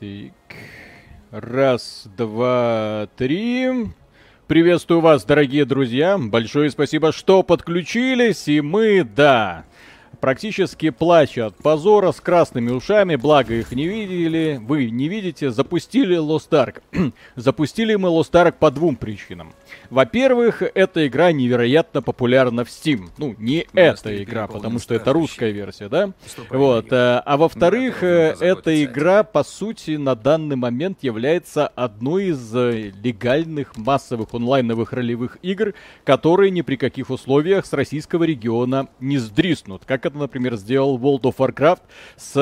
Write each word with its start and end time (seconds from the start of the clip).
Так. 0.00 0.56
Раз, 1.30 2.08
два, 2.16 3.06
три. 3.18 3.68
Приветствую 4.46 5.00
вас, 5.02 5.26
дорогие 5.26 5.66
друзья. 5.66 6.16
Большое 6.16 6.70
спасибо, 6.70 7.12
что 7.12 7.42
подключились. 7.42 8.48
И 8.48 8.62
мы, 8.62 9.04
да, 9.04 9.66
практически 10.20 10.90
плача 10.90 11.46
от 11.46 11.56
позора 11.56 12.12
с 12.12 12.20
красными 12.20 12.70
ушами, 12.70 13.16
благо 13.16 13.54
их 13.54 13.72
не 13.72 13.86
видели, 13.86 14.60
вы 14.60 14.90
не 14.90 15.08
видите, 15.08 15.50
запустили 15.50 16.16
Lost 16.18 16.50
Ark. 16.50 16.82
запустили 17.36 17.94
мы 17.94 18.08
Lost 18.08 18.32
Ark 18.32 18.54
по 18.58 18.70
двум 18.70 18.96
причинам. 18.96 19.52
Во-первых, 19.88 20.62
эта 20.62 21.06
игра 21.06 21.32
невероятно 21.32 22.02
популярна 22.02 22.64
в 22.64 22.68
Steam. 22.68 23.08
Ну, 23.18 23.34
не 23.38 23.66
Мы 23.72 23.80
эта 23.80 24.22
игра, 24.22 24.46
потому 24.46 24.78
что 24.78 24.94
это 24.94 25.12
русская 25.12 25.50
версия, 25.50 25.88
да? 25.88 26.12
Вот. 26.48 26.92
Э, 26.92 27.22
а 27.24 27.36
во-вторых, 27.36 28.02
э, 28.02 28.36
эта 28.40 28.84
игра, 28.84 29.22
по 29.22 29.42
сути, 29.42 29.92
на 29.92 30.14
данный 30.14 30.56
момент 30.56 30.98
является 31.02 31.66
одной 31.66 32.26
из 32.26 32.54
э, 32.54 32.92
легальных 33.02 33.76
массовых 33.76 34.32
онлайновых 34.32 34.92
ролевых 34.92 35.38
игр, 35.42 35.74
которые 36.04 36.50
ни 36.50 36.62
при 36.62 36.76
каких 36.76 37.10
условиях 37.10 37.66
с 37.66 37.72
российского 37.72 38.24
региона 38.24 38.88
не 39.00 39.18
сдриснут. 39.18 39.82
Как 39.86 39.99
это, 40.06 40.16
например, 40.16 40.56
сделал 40.56 40.98
World 40.98 41.22
of 41.22 41.36
Warcraft 41.36 41.80
с 42.16 42.36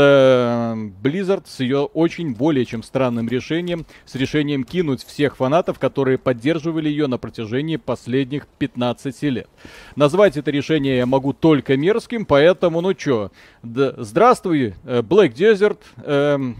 Blizzard, 1.02 1.44
с 1.46 1.60
ее 1.60 1.80
очень 1.80 2.34
более 2.34 2.64
чем 2.64 2.82
странным 2.82 3.28
решением, 3.28 3.86
с 4.04 4.14
решением 4.14 4.64
кинуть 4.64 5.04
всех 5.04 5.36
фанатов, 5.36 5.78
которые 5.78 6.18
поддерживали 6.18 6.88
ее 6.88 7.06
на 7.06 7.18
протяжении 7.18 7.76
последних 7.76 8.46
15 8.46 9.22
лет. 9.22 9.48
Назвать 9.96 10.36
это 10.36 10.50
решение 10.50 10.98
я 10.98 11.06
могу 11.06 11.32
только 11.32 11.76
мерзким, 11.76 12.26
поэтому, 12.26 12.80
ну 12.80 12.94
чё, 12.94 13.30
да, 13.62 13.94
здравствуй, 13.96 14.74
э, 14.84 15.00
Black 15.02 15.34
Desert, 15.34 15.78
эм, 16.04 16.28
эм, 16.38 16.56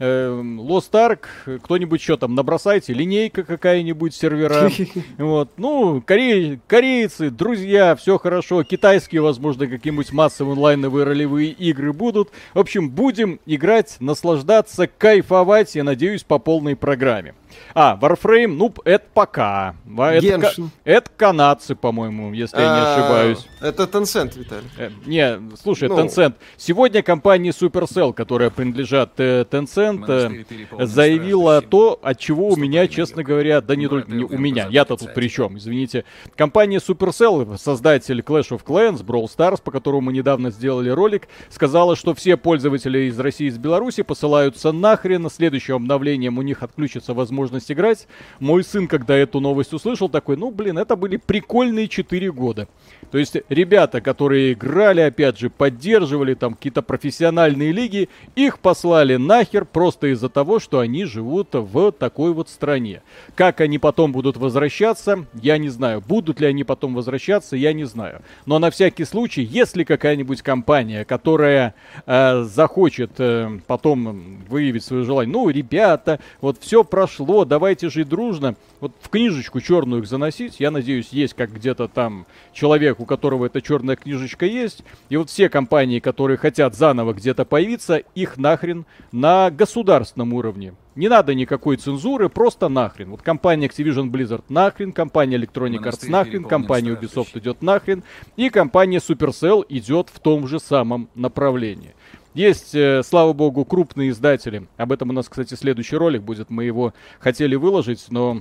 Lost 0.00 0.92
Ark, 0.92 1.26
кто-нибудь 1.62 2.00
что 2.00 2.16
там, 2.16 2.34
набросайте, 2.34 2.94
линейка 2.94 3.44
какая-нибудь 3.44 4.14
сервера. 4.14 4.70
Вот, 5.18 5.50
ну, 5.56 6.02
корей, 6.04 6.60
корейцы, 6.66 7.30
друзья, 7.30 7.94
все 7.94 8.18
хорошо, 8.18 8.64
китайские, 8.64 9.20
возможно, 9.20 9.66
какие-нибудь 9.66 10.12
массовые 10.12 10.54
онлайновые 10.54 11.04
ролевые 11.04 11.50
игры 11.50 11.92
будут. 11.92 12.30
В 12.54 12.58
общем, 12.58 12.90
будем 12.90 13.40
играть, 13.44 13.96
наслаждаться, 14.00 14.86
кайфовать, 14.86 15.74
я 15.74 15.84
надеюсь, 15.84 16.22
по 16.22 16.38
полной 16.38 16.76
программе. 16.76 17.34
А, 17.74 17.98
Warframe, 18.00 18.48
ну, 18.48 18.72
это 18.84 19.04
пока. 19.12 19.76
Это, 19.96 20.52
это 20.84 21.10
канадцы, 21.16 21.74
по-моему, 21.74 22.32
если 22.32 22.56
я 22.56 22.62
не 22.62 22.80
а, 22.80 22.94
ошибаюсь. 22.94 23.46
Это 23.60 23.84
Tencent, 23.84 24.38
Виталий. 24.38 24.70
Э, 24.76 24.90
не, 25.06 25.40
слушай, 25.60 25.88
ну. 25.88 25.98
Tencent. 25.98 26.34
Сегодня 26.56 27.02
компания 27.02 27.50
Supercell, 27.50 28.12
которая 28.12 28.50
принадлежат 28.50 29.12
э, 29.18 29.44
Tencent, 29.50 29.89
э, 29.90 30.44
заявила 30.86 31.60
то, 31.62 31.98
от 32.02 32.18
чего 32.18 32.48
у 32.48 32.56
меня, 32.56 32.86
честно 32.88 33.22
говоря, 33.22 33.60
да 33.60 33.76
не 33.76 33.88
только 33.88 34.10
не 34.12 34.24
у 34.24 34.38
меня, 34.38 34.68
я-то 34.70 34.96
тут 34.96 35.14
при 35.14 35.28
чем, 35.28 35.58
извините. 35.58 36.04
Компания 36.36 36.78
Supercell, 36.78 37.58
создатель 37.58 38.20
Clash 38.20 38.50
of 38.50 38.64
Clans, 38.64 39.04
Brawl 39.04 39.26
Stars, 39.26 39.60
по 39.62 39.70
которому 39.70 40.02
мы 40.02 40.12
недавно 40.12 40.50
сделали 40.50 40.90
ролик, 40.90 41.28
сказала, 41.48 41.96
что 41.96 42.14
все 42.14 42.36
пользователи 42.36 43.08
из 43.08 43.18
России 43.18 43.46
и 43.46 43.48
из 43.48 43.58
Беларуси 43.58 44.02
посылаются 44.02 44.72
нахрен. 44.72 45.28
Следующим 45.30 45.76
обновлением 45.76 46.38
у 46.38 46.42
них 46.42 46.62
отключится 46.62 47.14
возможность 47.14 47.40
возможность 47.40 47.72
играть. 47.72 48.06
Мой 48.38 48.64
сын, 48.64 48.86
когда 48.86 49.16
эту 49.16 49.40
новость 49.40 49.72
услышал, 49.72 50.08
такой, 50.08 50.36
ну, 50.36 50.50
блин, 50.50 50.78
это 50.78 50.96
были 50.96 51.16
прикольные 51.16 51.88
4 51.88 52.32
года. 52.32 52.68
То 53.10 53.18
есть 53.18 53.36
ребята, 53.48 54.00
которые 54.00 54.52
играли, 54.52 55.00
опять 55.00 55.38
же, 55.38 55.50
поддерживали 55.50 56.34
там 56.34 56.54
какие-то 56.54 56.82
профессиональные 56.82 57.72
лиги, 57.72 58.08
их 58.36 58.58
послали 58.58 59.16
нахер 59.16 59.64
просто 59.80 60.08
из-за 60.08 60.28
того, 60.28 60.58
что 60.58 60.80
они 60.80 61.06
живут 61.06 61.48
в 61.54 61.90
такой 61.92 62.34
вот 62.34 62.50
стране. 62.50 63.00
Как 63.34 63.62
они 63.62 63.78
потом 63.78 64.12
будут 64.12 64.36
возвращаться, 64.36 65.24
я 65.32 65.56
не 65.56 65.70
знаю. 65.70 66.02
Будут 66.06 66.38
ли 66.38 66.46
они 66.46 66.64
потом 66.64 66.94
возвращаться, 66.94 67.56
я 67.56 67.72
не 67.72 67.84
знаю. 67.84 68.20
Но 68.44 68.58
на 68.58 68.70
всякий 68.70 69.06
случай, 69.06 69.40
если 69.40 69.84
какая-нибудь 69.84 70.42
компания, 70.42 71.06
которая 71.06 71.74
э, 72.04 72.42
захочет 72.42 73.12
э, 73.16 73.58
потом 73.66 74.42
выявить 74.50 74.84
свое 74.84 75.04
желание, 75.04 75.32
ну, 75.32 75.48
ребята, 75.48 76.20
вот 76.42 76.58
все 76.60 76.84
прошло, 76.84 77.46
давайте 77.46 77.88
жить 77.88 78.10
дружно, 78.10 78.56
вот 78.80 78.92
в 79.00 79.08
книжечку 79.08 79.62
черную 79.62 80.02
их 80.02 80.08
заносить, 80.08 80.60
я 80.60 80.70
надеюсь, 80.70 81.08
есть 81.10 81.32
как 81.32 81.54
где-то 81.54 81.88
там 81.88 82.26
человек, 82.52 83.00
у 83.00 83.06
которого 83.06 83.46
эта 83.46 83.62
черная 83.62 83.96
книжечка 83.96 84.44
есть. 84.44 84.84
И 85.08 85.16
вот 85.16 85.30
все 85.30 85.48
компании, 85.48 86.00
которые 86.00 86.36
хотят 86.36 86.74
заново 86.74 87.14
где-то 87.14 87.46
появиться, 87.46 88.02
их 88.14 88.36
нахрен 88.36 88.84
на 89.10 89.50
государственном 89.70 90.32
уровне. 90.34 90.74
Не 90.96 91.08
надо 91.08 91.32
никакой 91.32 91.76
цензуры, 91.76 92.28
просто 92.28 92.68
нахрен. 92.68 93.10
Вот 93.10 93.22
компания 93.22 93.68
Activision 93.68 94.10
Blizzard 94.10 94.42
нахрен, 94.48 94.92
компания 94.92 95.36
Electronic 95.36 95.84
Arts 95.84 96.10
нахрен, 96.10 96.44
компания 96.44 96.90
Ubisoft 96.90 97.38
идет 97.38 97.62
нахрен, 97.62 98.02
и 98.36 98.50
компания 98.50 98.98
Supercell 98.98 99.64
идет 99.68 100.08
в 100.12 100.18
том 100.18 100.48
же 100.48 100.58
самом 100.58 101.08
направлении. 101.14 101.94
Есть, 102.34 102.74
э, 102.74 103.02
слава 103.04 103.32
богу, 103.32 103.64
крупные 103.64 104.10
издатели. 104.10 104.66
Об 104.76 104.90
этом 104.90 105.10
у 105.10 105.12
нас, 105.12 105.28
кстати, 105.28 105.54
следующий 105.54 105.96
ролик 105.96 106.22
будет. 106.22 106.50
Мы 106.50 106.64
его 106.64 106.92
хотели 107.20 107.54
выложить, 107.54 108.06
но 108.10 108.40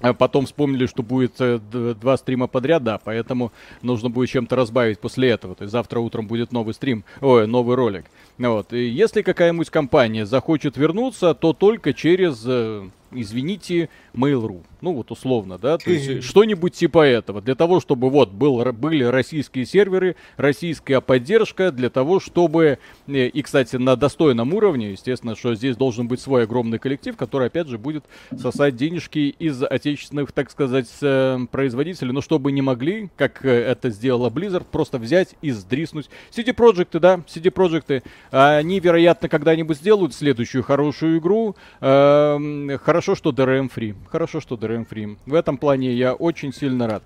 а 0.00 0.14
потом 0.14 0.46
вспомнили, 0.46 0.86
что 0.86 1.02
будет 1.02 1.34
э, 1.40 1.58
два 1.58 2.16
стрима 2.16 2.46
подряд, 2.46 2.84
да, 2.84 2.98
поэтому 3.02 3.52
нужно 3.82 4.10
будет 4.10 4.30
чем-то 4.30 4.56
разбавить 4.56 4.98
после 4.98 5.30
этого. 5.30 5.54
То 5.54 5.64
есть 5.64 5.72
завтра 5.72 6.00
утром 6.00 6.26
будет 6.26 6.52
новый 6.52 6.72
стрим, 6.72 7.04
ой, 7.20 7.46
новый 7.46 7.76
ролик. 7.76 8.04
Вот. 8.38 8.72
И 8.72 8.86
если 8.86 9.22
какая-нибудь 9.22 9.70
компания 9.70 10.24
захочет 10.24 10.76
вернуться, 10.76 11.34
то 11.34 11.52
только 11.52 11.92
через 11.92 12.44
э, 12.46 12.88
извините, 13.12 13.88
Mail.ru. 14.14 14.62
Ну, 14.80 14.92
вот 14.92 15.10
условно, 15.10 15.58
да, 15.58 15.76
то 15.76 15.90
есть 15.90 16.22
что-нибудь 16.22 16.74
типа 16.74 17.04
этого. 17.04 17.42
Для 17.42 17.54
того, 17.54 17.80
чтобы 17.80 18.10
вот 18.10 18.30
был, 18.30 18.64
были 18.72 19.02
российские 19.04 19.66
серверы, 19.66 20.14
российская 20.36 21.00
поддержка, 21.00 21.72
для 21.72 21.90
того, 21.90 22.20
чтобы, 22.20 22.78
э, 23.08 23.26
и, 23.26 23.42
кстати, 23.42 23.76
на 23.76 23.96
достойном 23.96 24.54
уровне, 24.54 24.92
естественно, 24.92 25.34
что 25.34 25.54
здесь 25.54 25.76
должен 25.76 26.06
быть 26.06 26.20
свой 26.20 26.44
огромный 26.44 26.78
коллектив, 26.78 27.16
который, 27.16 27.48
опять 27.48 27.66
же, 27.66 27.76
будет 27.78 28.04
сосать 28.36 28.76
денежки 28.76 29.34
из 29.38 29.62
отечественных, 29.62 30.30
так 30.30 30.50
сказать, 30.50 30.88
э, 31.02 31.38
производителей, 31.50 32.12
но 32.12 32.20
чтобы 32.20 32.52
не 32.52 32.62
могли, 32.62 33.10
как 33.16 33.44
э, 33.44 33.50
это 33.50 33.90
сделала 33.90 34.30
Blizzard, 34.30 34.66
просто 34.70 34.98
взять 34.98 35.34
и 35.42 35.50
сдриснуть. 35.50 36.08
CD 36.30 36.54
Projekt, 36.54 36.98
да, 37.00 37.20
CD 37.26 37.52
Projekt, 37.52 38.02
они, 38.30 38.78
вероятно, 38.78 39.28
когда-нибудь 39.28 39.76
сделают 39.76 40.14
следующую 40.14 40.62
хорошую 40.62 41.18
игру, 41.18 41.56
э, 41.80 42.78
Хорошо, 42.98 43.14
что 43.14 43.30
DRM 43.30 43.70
free. 43.72 43.94
Хорошо, 44.10 44.40
что 44.40 44.56
DRM 44.56 44.84
free. 44.84 45.16
В 45.24 45.34
этом 45.34 45.56
плане 45.56 45.92
я 45.92 46.14
очень 46.14 46.52
сильно 46.52 46.88
рад. 46.88 47.04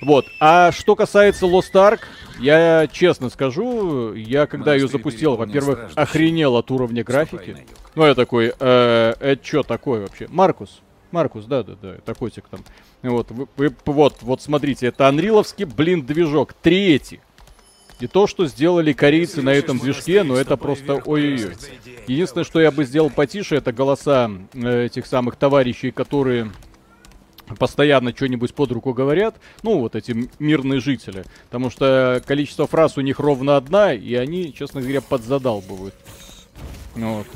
Вот. 0.00 0.26
А 0.38 0.70
что 0.70 0.94
касается 0.94 1.46
Lost 1.46 1.72
Ark, 1.72 2.02
я 2.38 2.86
честно 2.86 3.30
скажу, 3.30 4.14
я 4.14 4.46
когда 4.46 4.76
ее 4.76 4.86
запустил, 4.86 5.34
во-первых, 5.34 5.90
охренел 5.96 6.54
от 6.54 6.70
уровня 6.70 7.02
графики. 7.02 7.66
Ну, 7.96 8.06
я 8.06 8.14
такой, 8.14 8.54
э, 8.56 9.14
это 9.18 9.44
что 9.44 9.64
такое 9.64 10.02
вообще? 10.02 10.28
Маркус. 10.28 10.80
Маркус, 11.10 11.46
да, 11.46 11.64
да, 11.64 11.74
да, 11.82 11.94
это 11.96 12.14
котик 12.14 12.44
там. 12.48 12.60
Вот, 13.02 13.32
вы, 13.32 13.48
вы, 13.56 13.74
вот, 13.86 14.18
вот 14.20 14.40
смотрите, 14.40 14.86
это 14.86 15.08
анриловский, 15.08 15.64
блин, 15.64 16.06
движок. 16.06 16.52
Третий. 16.52 17.18
И 18.00 18.06
то, 18.06 18.26
что 18.26 18.46
сделали 18.46 18.92
корейцы 18.92 19.40
на 19.40 19.50
этом 19.50 19.78
движке, 19.78 20.24
ну 20.24 20.34
это 20.34 20.56
просто 20.56 20.94
ой-ой-ой. 21.04 21.54
Единственное, 22.06 22.44
что 22.44 22.60
я 22.60 22.70
бы 22.70 22.84
сделал 22.84 23.08
потише, 23.08 23.56
это 23.56 23.72
голоса 23.72 24.30
э, 24.52 24.86
этих 24.86 25.06
самых 25.06 25.36
товарищей, 25.36 25.90
которые 25.90 26.50
постоянно 27.58 28.14
что-нибудь 28.14 28.54
под 28.54 28.72
руку 28.72 28.92
говорят, 28.94 29.36
ну, 29.62 29.78
вот 29.78 29.94
эти 29.94 30.28
мирные 30.38 30.80
жители. 30.80 31.24
Потому 31.46 31.70
что 31.70 32.22
количество 32.26 32.66
фраз 32.66 32.96
у 32.96 33.00
них 33.00 33.18
ровно 33.18 33.56
одна, 33.56 33.92
и 33.92 34.14
они, 34.14 34.52
честно 34.52 34.80
говоря, 34.80 35.00
подзадалбывают. 35.00 35.94
Вот. 36.94 37.26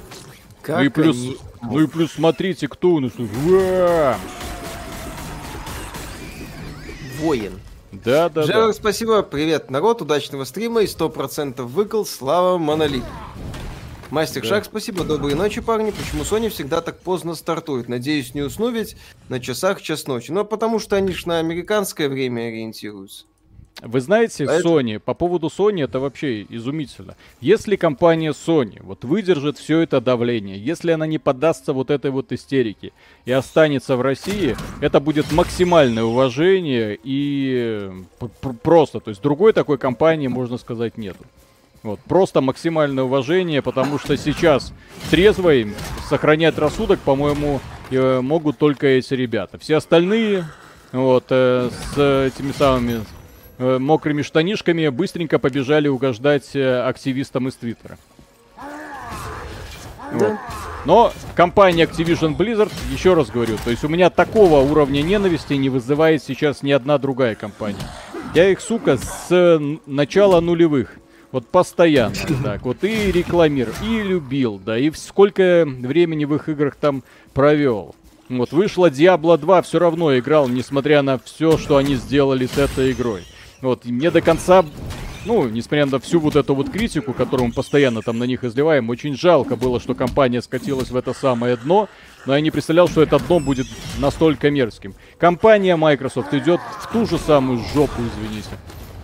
Как 0.63 0.79
ну 0.79 0.85
и 0.85 0.89
плюс, 0.89 1.17
они... 1.17 1.37
ну 1.63 1.81
и 1.81 1.87
плюс 1.87 2.13
смотрите, 2.13 2.69
кто 2.69 2.91
у 2.91 3.01
нас. 3.01 3.13
Воин. 7.19 7.61
Да, 8.09 8.31
да, 8.31 8.45
Джерард, 8.45 8.69
да. 8.69 8.73
спасибо. 8.73 9.23
Привет, 9.23 9.71
народ. 9.71 10.01
Удачного 10.01 10.45
стрима 10.45 10.81
и 10.81 10.87
100% 10.87 11.61
выкол. 11.61 12.07
Слава 12.07 12.57
Монолит. 12.57 13.05
Мастер 14.09 14.41
да. 14.41 14.49
Шаг, 14.49 14.65
спасибо. 14.65 15.05
Доброй 15.05 15.35
ночи, 15.35 15.61
парни. 15.61 15.91
Почему 15.91 16.23
Sony 16.23 16.49
всегда 16.49 16.81
так 16.81 17.01
поздно 17.01 17.35
стартует? 17.35 17.87
Надеюсь, 17.87 18.33
не 18.33 18.41
усну 18.41 18.71
ведь 18.71 18.97
на 19.29 19.41
часах 19.41 19.83
час 19.83 20.07
ночи. 20.07 20.31
Ну, 20.31 20.47
потому 20.47 20.79
что 20.79 20.97
они 20.97 21.13
ж 21.13 21.27
на 21.27 21.39
американское 21.39 22.09
время 22.09 22.49
ориентируются. 22.49 23.27
Вы 23.81 24.01
знаете, 24.01 24.45
а 24.45 24.61
Sony, 24.61 24.97
это... 24.97 25.05
по 25.05 25.15
поводу 25.15 25.47
Sony 25.49 25.85
это 25.85 26.01
вообще 26.01 26.43
изумительно. 26.49 27.17
Если 27.41 27.77
компания 27.77 28.33
Sony 28.33 28.83
вот 28.83 29.05
выдержит 29.05 29.57
все 29.57 29.81
это 29.81 30.01
давление, 30.01 30.59
если 30.59 30.91
она 30.91 31.07
не 31.07 31.19
поддастся 31.19 31.73
вот 31.73 31.91
этой 31.91 32.11
вот 32.11 32.33
истерике 32.33 32.93
и 33.25 33.31
останется 33.31 33.97
в 33.97 34.01
России, 34.01 34.57
это 34.81 34.99
будет 34.99 35.31
максимальное 35.31 36.03
уважение 36.03 36.99
и 37.03 37.91
просто, 38.63 38.99
то 39.01 39.11
есть 39.11 39.23
другой 39.23 39.53
такой 39.53 39.79
компании, 39.79 40.27
можно 40.27 40.59
сказать, 40.59 40.99
нету. 40.99 41.25
Вот, 41.85 42.01
просто 42.01 42.41
максимальное 42.41 43.05
уважение, 43.05 43.63
потому 43.63 44.01
что 44.01 44.17
сейчас 44.17 44.73
трезвый 45.11 45.75
сохранять 46.09 46.59
рассудок, 46.59 46.99
по-моему, 46.99 47.61
э, 47.91 48.21
могут 48.21 48.59
только 48.59 48.89
эти 48.89 49.15
ребята. 49.15 49.59
Все 49.59 49.77
остальные, 49.77 50.45
вот, 50.91 51.27
э, 51.31 51.71
с 51.95 52.27
этими 52.27 52.51
самыми 52.51 52.93
э, 52.95 53.18
мокрыми 53.59 54.23
штанишками 54.23 54.89
быстренько 54.89 55.39
побежали 55.39 55.89
угождать 55.89 56.55
э, 56.55 56.81
активистам 56.83 57.49
из 57.49 57.55
Твиттера. 57.55 57.99
Вот. 60.13 60.37
Но 60.85 61.13
компания 61.35 61.85
Activision 61.85 62.37
Blizzard, 62.37 62.73
еще 62.91 63.15
раз 63.15 63.31
говорю, 63.31 63.57
то 63.63 63.71
есть 63.71 63.85
у 63.85 63.89
меня 63.89 64.11
такого 64.11 64.61
уровня 64.61 65.03
ненависти 65.03 65.55
не 65.55 65.69
вызывает 65.69 66.23
сейчас 66.23 66.63
ни 66.63 66.71
одна 66.71 66.99
другая 66.99 67.35
компания. 67.35 67.77
Я 68.35 68.49
их, 68.49 68.61
сука, 68.61 68.97
с 68.97 69.61
начала 69.87 70.41
нулевых 70.41 70.97
вот 71.33 71.47
постоянно 71.47 72.15
так 72.43 72.63
вот 72.63 72.85
и 72.85 73.13
рекламировал, 73.13 73.75
и 73.85 74.03
любил, 74.03 74.61
да, 74.65 74.79
и 74.79 74.91
сколько 74.93 75.65
времени 75.67 76.25
в 76.25 76.35
их 76.35 76.49
играх 76.49 76.77
там 76.77 77.03
провел. 77.35 77.95
Вот 78.29 78.53
вышла 78.53 78.91
Diablo 78.91 79.39
2, 79.39 79.63
все 79.63 79.79
равно 79.79 80.17
играл, 80.19 80.49
несмотря 80.49 81.03
на 81.03 81.19
все, 81.19 81.57
что 81.57 81.79
они 81.79 81.95
сделали 81.95 82.47
с 82.47 82.59
этой 82.59 82.93
игрой. 82.93 83.25
Вот, 83.61 83.87
и 83.87 83.93
мне 83.93 84.11
до 84.11 84.21
конца, 84.21 84.65
ну, 85.25 85.49
несмотря 85.49 85.87
на 85.87 85.99
всю 85.99 86.21
вот 86.21 86.37
эту 86.37 86.55
вот 86.55 86.71
критику, 86.71 87.13
которую 87.13 87.49
мы 87.49 87.53
постоянно 87.53 88.03
там 88.03 88.19
на 88.19 88.25
них 88.25 88.45
изливаем, 88.45 88.89
очень 88.89 89.17
жалко 89.17 89.57
было, 89.57 89.81
что 89.81 89.95
компания 89.95 90.41
скатилась 90.43 90.91
в 90.91 90.97
это 90.97 91.13
самое 91.13 91.57
дно, 91.57 91.89
но 92.27 92.35
я 92.35 92.41
не 92.41 92.51
представлял, 92.51 92.89
что 92.89 93.03
это 93.03 93.19
дно 93.19 93.41
будет 93.41 93.67
настолько 93.99 94.51
мерзким. 94.51 94.95
Компания 95.19 95.77
Microsoft 95.77 96.33
идет 96.35 96.61
в 96.81 96.93
ту 96.93 97.07
же 97.07 97.19
самую 97.19 97.59
жопу, 97.75 98.01
извините. 98.01 98.51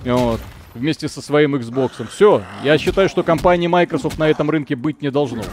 Вот 0.04 0.40
вместе 0.74 1.08
со 1.08 1.22
своим 1.22 1.54
Xbox. 1.54 2.06
Все, 2.08 2.42
я 2.62 2.76
считаю, 2.78 3.08
что 3.08 3.22
компании 3.22 3.68
Microsoft 3.68 4.18
на 4.18 4.28
этом 4.28 4.50
рынке 4.50 4.76
быть 4.76 5.02
не 5.02 5.10
должно 5.10 5.40
уже. 5.40 5.50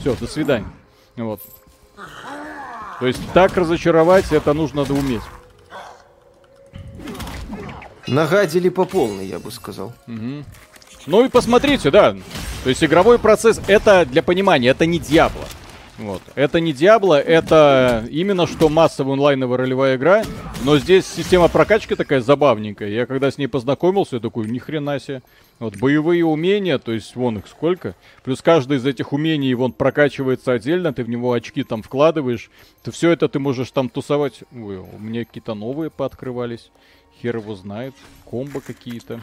Все, 0.00 0.14
до 0.14 0.26
свидания. 0.26 0.66
Вот. 1.16 1.40
То 2.98 3.06
есть 3.06 3.20
так 3.32 3.56
разочаровать, 3.56 4.32
это 4.32 4.52
нужно 4.52 4.82
уметь. 4.82 5.22
Нагадили 8.06 8.68
по 8.68 8.84
полной, 8.84 9.26
я 9.26 9.38
бы 9.38 9.50
сказал. 9.50 9.92
Угу. 10.06 10.44
Ну 11.06 11.24
и 11.24 11.28
посмотрите, 11.28 11.90
да. 11.90 12.16
То 12.62 12.68
есть 12.68 12.82
игровой 12.82 13.18
процесс, 13.18 13.60
это 13.66 14.06
для 14.06 14.22
понимания, 14.22 14.68
это 14.68 14.86
не 14.86 14.98
Диабло. 14.98 15.44
Вот. 15.98 16.22
Это 16.34 16.58
не 16.58 16.72
Диабло, 16.72 17.20
это 17.20 18.06
именно 18.10 18.46
что 18.46 18.68
массовая 18.68 19.12
онлайновая 19.12 19.58
ролевая 19.58 19.96
игра, 19.96 20.24
но 20.64 20.78
здесь 20.78 21.06
система 21.06 21.48
прокачки 21.48 21.94
такая 21.94 22.20
забавненькая. 22.20 22.88
Я 22.88 23.06
когда 23.06 23.30
с 23.30 23.38
ней 23.38 23.46
познакомился, 23.46 24.16
я 24.16 24.20
такой, 24.20 24.48
ни 24.48 24.58
хрена 24.58 24.98
себе. 24.98 25.22
Вот 25.58 25.76
боевые 25.76 26.24
умения, 26.24 26.78
то 26.78 26.92
есть 26.92 27.14
вон 27.14 27.38
их 27.38 27.46
сколько. 27.46 27.94
Плюс 28.24 28.40
каждый 28.42 28.78
из 28.78 28.86
этих 28.86 29.12
умений 29.12 29.54
вон 29.54 29.72
прокачивается 29.72 30.52
отдельно, 30.52 30.92
ты 30.92 31.04
в 31.04 31.08
него 31.08 31.32
очки 31.32 31.62
там 31.62 31.82
вкладываешь. 31.82 32.50
То 32.82 32.90
все 32.90 33.10
это 33.10 33.28
ты 33.28 33.38
можешь 33.38 33.70
там 33.70 33.88
тусовать. 33.88 34.42
Ой, 34.52 34.78
у 34.78 34.98
меня 34.98 35.24
какие-то 35.24 35.54
новые 35.54 35.90
пооткрывались. 35.90 36.70
Хер 37.22 37.36
его 37.36 37.54
знает. 37.54 37.94
Комбо 38.28 38.60
какие-то. 38.60 39.20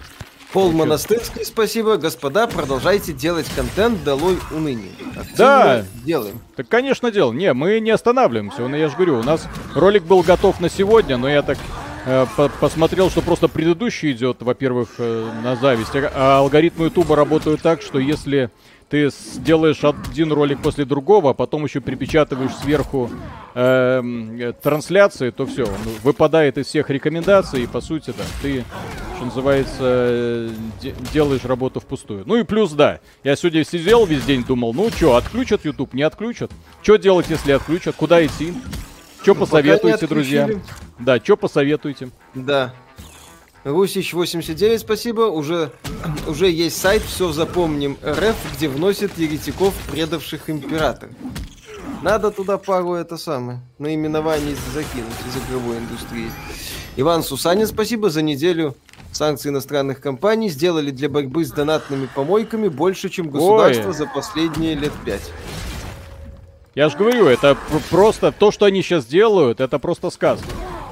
Пол 0.54 0.72
Монастырский, 0.72 1.46
спасибо. 1.46 1.98
Господа, 1.98 2.48
продолжайте 2.48 3.13
делать 3.13 3.46
контент, 3.56 4.04
долой 4.04 4.40
уныние. 4.51 4.92
Активно 5.12 5.36
да, 5.38 5.86
делаем. 6.06 6.40
Так, 6.56 6.68
конечно, 6.69 7.12
делаем. 7.12 7.38
Не, 7.38 7.54
мы 7.54 7.80
не 7.80 7.92
останавливаемся. 7.92 8.63
Я 8.63 8.88
же 8.88 8.96
говорю, 8.96 9.19
у 9.19 9.24
нас 9.24 9.48
ролик 9.75 10.04
был 10.04 10.22
готов 10.22 10.60
на 10.60 10.69
сегодня, 10.69 11.18
но 11.18 11.30
я 11.30 11.44
так 11.44 11.57
э, 12.06 12.25
по 12.36 12.50
посмотрел, 12.50 13.12
что 13.12 13.22
просто 13.22 13.48
предыдущий 13.48 14.12
идет, 14.12 14.38
во-первых, 14.42 14.96
э, 14.98 15.31
на 15.44 15.56
зависть. 15.56 15.96
А, 15.96 16.12
а 16.16 16.40
алгоритмы 16.40 16.86
Ютуба 16.86 17.16
работают 17.16 17.62
так, 17.62 17.81
что 17.81 18.00
если 18.00 18.50
ты 18.89 19.09
сделаешь 19.09 19.83
один 19.83 20.31
ролик 20.31 20.62
после 20.62 20.83
другого, 20.83 21.31
а 21.31 21.33
потом 21.33 21.63
еще 21.63 21.80
припечатываешь 21.80 22.56
сверху 22.56 23.09
э, 23.53 24.53
трансляции, 24.62 25.30
то 25.30 25.45
все, 25.45 25.65
он 25.65 25.75
выпадает 26.03 26.57
из 26.57 26.65
всех 26.68 26.89
рекомендаций, 26.89 27.63
и 27.63 27.68
по 27.68 27.81
сути, 27.81 28.13
да, 28.18 28.24
ты, 28.41 28.65
что 29.15 29.25
называется, 29.25 30.50
де 30.81 30.95
делаешь 31.13 31.45
работу 31.45 31.80
впустую. 31.80 32.24
Ну 32.25 32.36
и 32.36 32.44
плюс, 32.44 32.71
да, 32.71 33.00
я 33.24 33.36
сегодня 33.36 33.63
сидел 33.63 34.06
весь 34.06 34.25
день, 34.25 34.44
думал, 34.44 34.74
ну 34.74 34.89
что, 34.89 35.15
отключат 35.15 35.65
YouTube, 35.65 35.94
не 35.94 36.01
отключат? 36.01 36.51
Что 36.81 36.95
делать, 36.95 37.27
если 37.30 37.51
отключат? 37.51 37.95
Куда 37.95 38.25
идти? 38.25 38.53
Что 39.21 39.33
ну, 39.33 39.41
посоветуете, 39.41 40.07
друзья? 40.07 40.50
Да, 40.97 41.18
что 41.18 41.38
посоветуете? 41.38 42.09
Да, 42.33 42.74
Русич 43.63 44.13
89, 44.13 44.79
спасибо. 44.79 45.21
Уже, 45.21 45.71
уже 46.27 46.50
есть 46.50 46.79
сайт 46.79 47.01
«Все 47.01 47.31
запомним 47.31 47.97
РФ», 48.06 48.35
где 48.56 48.69
вносят 48.69 49.17
еретиков, 49.17 49.73
предавших 49.91 50.50
император. 50.50 51.09
Надо 52.01 52.31
туда 52.31 52.57
пару 52.57 52.94
это 52.94 53.17
самое, 53.17 53.59
наименований 53.77 54.56
закинуть 54.73 55.11
из 55.27 55.50
игровой 55.50 55.79
индустрии. 55.79 56.31
Иван 56.95 57.23
Сусанин, 57.23 57.67
спасибо 57.67 58.09
за 58.09 58.21
неделю. 58.21 58.75
Санкции 59.11 59.50
иностранных 59.50 60.00
компаний 60.00 60.50
сделали 60.50 60.91
для 60.91 61.09
борьбы 61.09 61.44
с 61.44 61.51
донатными 61.51 62.07
помойками 62.13 62.67
больше, 62.67 63.09
чем 63.09 63.29
государство 63.29 63.89
Ой. 63.89 63.94
за 63.94 64.05
последние 64.05 64.75
лет 64.75 64.94
пять. 65.03 65.31
Я 66.75 66.88
же 66.89 66.97
говорю, 66.97 67.25
это 67.25 67.57
просто 67.89 68.31
то, 68.31 68.51
что 68.51 68.65
они 68.65 68.81
сейчас 68.83 69.05
делают, 69.05 69.59
это 69.59 69.79
просто 69.79 70.09
сказка. 70.12 70.47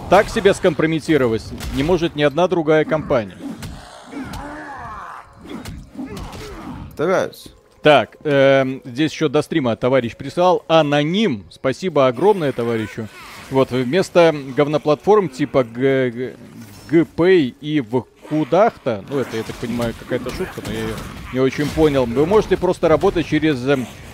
Так 0.09 0.29
себя 0.29 0.53
скомпрометировать 0.53 1.43
не 1.75 1.83
может 1.83 2.15
ни 2.15 2.23
одна 2.23 2.47
другая 2.47 2.85
компания. 2.85 3.37
Стараюсь. 6.93 7.47
Так, 7.81 8.15
э, 8.23 8.79
здесь 8.85 9.11
еще 9.11 9.27
до 9.27 9.41
стрима 9.41 9.75
товарищ 9.75 10.15
прислал. 10.15 10.63
Аноним. 10.67 11.45
Спасибо 11.49 12.07
огромное 12.07 12.53
товарищу. 12.53 13.07
Вот, 13.51 13.71
вместо 13.71 14.33
говноплатформ 14.55 15.27
типа 15.27 15.65
GPay 16.89 17.53
и 17.59 17.81
в 17.81 18.05
Кудахта, 18.29 19.03
ну 19.09 19.19
это, 19.19 19.37
я 19.37 19.43
так 19.43 19.55
понимаю, 19.55 19.93
какая-то 19.97 20.29
шутка, 20.31 20.61
но 20.65 20.73
я 20.73 20.79
ее 20.81 20.95
не 21.33 21.39
очень 21.39 21.67
понял, 21.69 22.05
вы 22.05 22.25
можете 22.25 22.57
просто 22.57 22.87
работать 22.87 23.25
через 23.25 23.63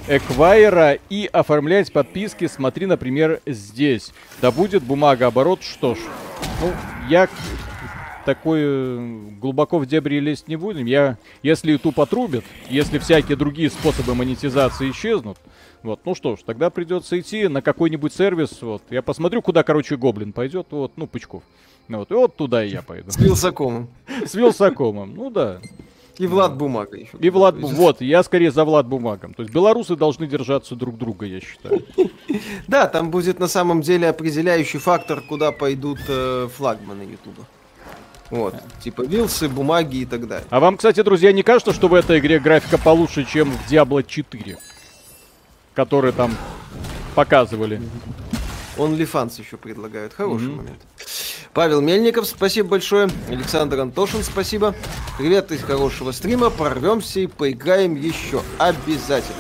Эквайра 0.08 1.00
и 1.10 1.30
оформлять 1.32 1.92
подписки, 1.94 2.48
смотри, 2.48 2.86
например, 2.86 3.40
здесь. 3.46 4.14
Да 4.42 4.52
будет 4.52 4.84
бумага 4.84 5.28
оборот, 5.28 5.64
что 5.64 5.96
ж. 5.96 6.00
Ну, 6.62 6.72
я 7.10 7.30
такой 8.26 8.60
э, 8.62 9.30
глубоко 9.40 9.80
в 9.80 9.86
дебри 9.86 10.20
лезть 10.20 10.48
не 10.48 10.58
будем. 10.58 10.86
Я, 10.86 11.18
если 11.42 11.72
YouTube 11.72 12.00
отрубит, 12.00 12.44
если 12.70 13.00
всякие 13.00 13.38
другие 13.38 13.70
способы 13.70 14.14
монетизации 14.16 14.92
исчезнут, 14.92 15.38
вот, 15.84 16.02
ну 16.06 16.16
что 16.16 16.36
ж, 16.36 16.40
тогда 16.46 16.70
придется 16.70 17.20
идти 17.20 17.48
на 17.48 17.62
какой-нибудь 17.62 18.14
сервис, 18.14 18.62
вот. 18.62 18.82
Я 18.90 19.02
посмотрю, 19.02 19.42
куда, 19.42 19.64
короче, 19.64 19.98
Гоблин 19.98 20.34
пойдет, 20.34 20.68
вот, 20.72 20.94
ну, 20.96 21.08
Пучков. 21.08 21.44
Вот, 21.88 22.12
и 22.12 22.14
вот 22.14 22.36
туда 22.36 22.64
и 22.64 22.70
я 22.70 22.82
пойду. 22.82 23.12
С 23.12 23.18
Вилсакомом. 23.18 23.90
С 24.26 24.34
Вилсакомом, 24.34 25.14
ну 25.16 25.30
да. 25.30 25.60
И 26.18 26.28
Влад 26.28 26.56
Бумага 26.56 26.96
еще. 26.96 27.18
И 27.20 27.30
Влад 27.30 27.56
Бумага. 27.56 27.76
Вот, 27.76 28.02
я 28.02 28.22
скорее 28.24 28.52
за 28.52 28.66
Влад 28.66 28.88
Бумагом. 28.88 29.34
То 29.34 29.42
есть 29.42 29.54
белорусы 29.54 29.96
должны 29.96 30.28
держаться 30.28 30.76
друг 30.76 30.98
друга, 30.98 31.26
я 31.26 31.40
считаю. 31.40 31.84
Да, 32.68 32.88
там 32.88 33.12
будет 33.12 33.40
на 33.40 33.48
самом 33.48 33.82
деле 33.82 34.08
определяющий 34.10 34.80
фактор, 34.80 35.22
куда 35.22 35.52
пойдут 35.52 36.00
э, 36.08 36.48
флагманы 36.56 37.04
Ютуба. 37.04 37.46
Вот, 38.30 38.56
типа 38.84 39.04
вилсы, 39.04 39.48
бумаги 39.48 39.98
и 39.98 40.06
так 40.06 40.28
далее. 40.28 40.48
А 40.50 40.60
вам, 40.60 40.78
кстати, 40.78 41.04
друзья, 41.04 41.32
не 41.32 41.44
кажется, 41.44 41.74
что 41.74 41.88
в 41.88 41.94
этой 41.94 42.18
игре 42.18 42.40
графика 42.40 42.80
получше, 42.80 43.26
чем 43.26 43.52
в 43.52 43.72
Diablo 43.72 44.04
4? 44.04 44.58
Который 45.76 46.12
там 46.14 46.36
показывали. 47.14 47.82
OnlyFans 48.78 49.40
еще 49.40 49.58
предлагают. 49.58 50.14
Хороший 50.14 50.48
mm-hmm. 50.48 50.56
момент. 50.56 50.82
Павел 51.54 51.82
Мельников, 51.82 52.26
спасибо 52.26 52.70
большое. 52.70 53.10
Александр 53.30 53.80
Антошин, 53.80 54.24
спасибо. 54.24 54.74
Привет 55.18 55.52
из 55.52 55.62
хорошего 55.62 56.12
стрима. 56.12 56.50
Порвемся 56.50 57.20
и 57.20 57.28
поиграем 57.28 57.96
еще. 57.96 58.42
Обязательно. 58.58 59.38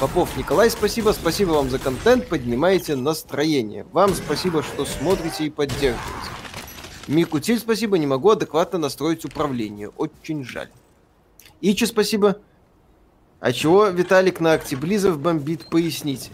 Попов 0.00 0.34
Николай, 0.38 0.70
спасибо. 0.70 1.10
Спасибо 1.10 1.50
вам 1.50 1.68
за 1.68 1.78
контент. 1.78 2.26
Поднимаете 2.28 2.96
настроение. 2.96 3.86
Вам 3.92 4.14
спасибо, 4.14 4.62
что 4.62 4.86
смотрите 4.86 5.44
и 5.44 5.50
поддерживаете. 5.50 6.30
Микутиль, 7.06 7.58
спасибо. 7.58 7.98
Не 7.98 8.06
могу 8.06 8.30
адекватно 8.30 8.78
настроить 8.78 9.26
управление. 9.26 9.90
Очень 9.90 10.44
жаль. 10.44 10.70
Ичи, 11.60 11.84
спасибо. 11.84 12.38
А 13.40 13.52
чего 13.52 13.88
Виталик 13.88 14.40
на 14.40 14.52
Актиблизов 14.52 15.18
бомбит, 15.18 15.66
поясните. 15.68 16.30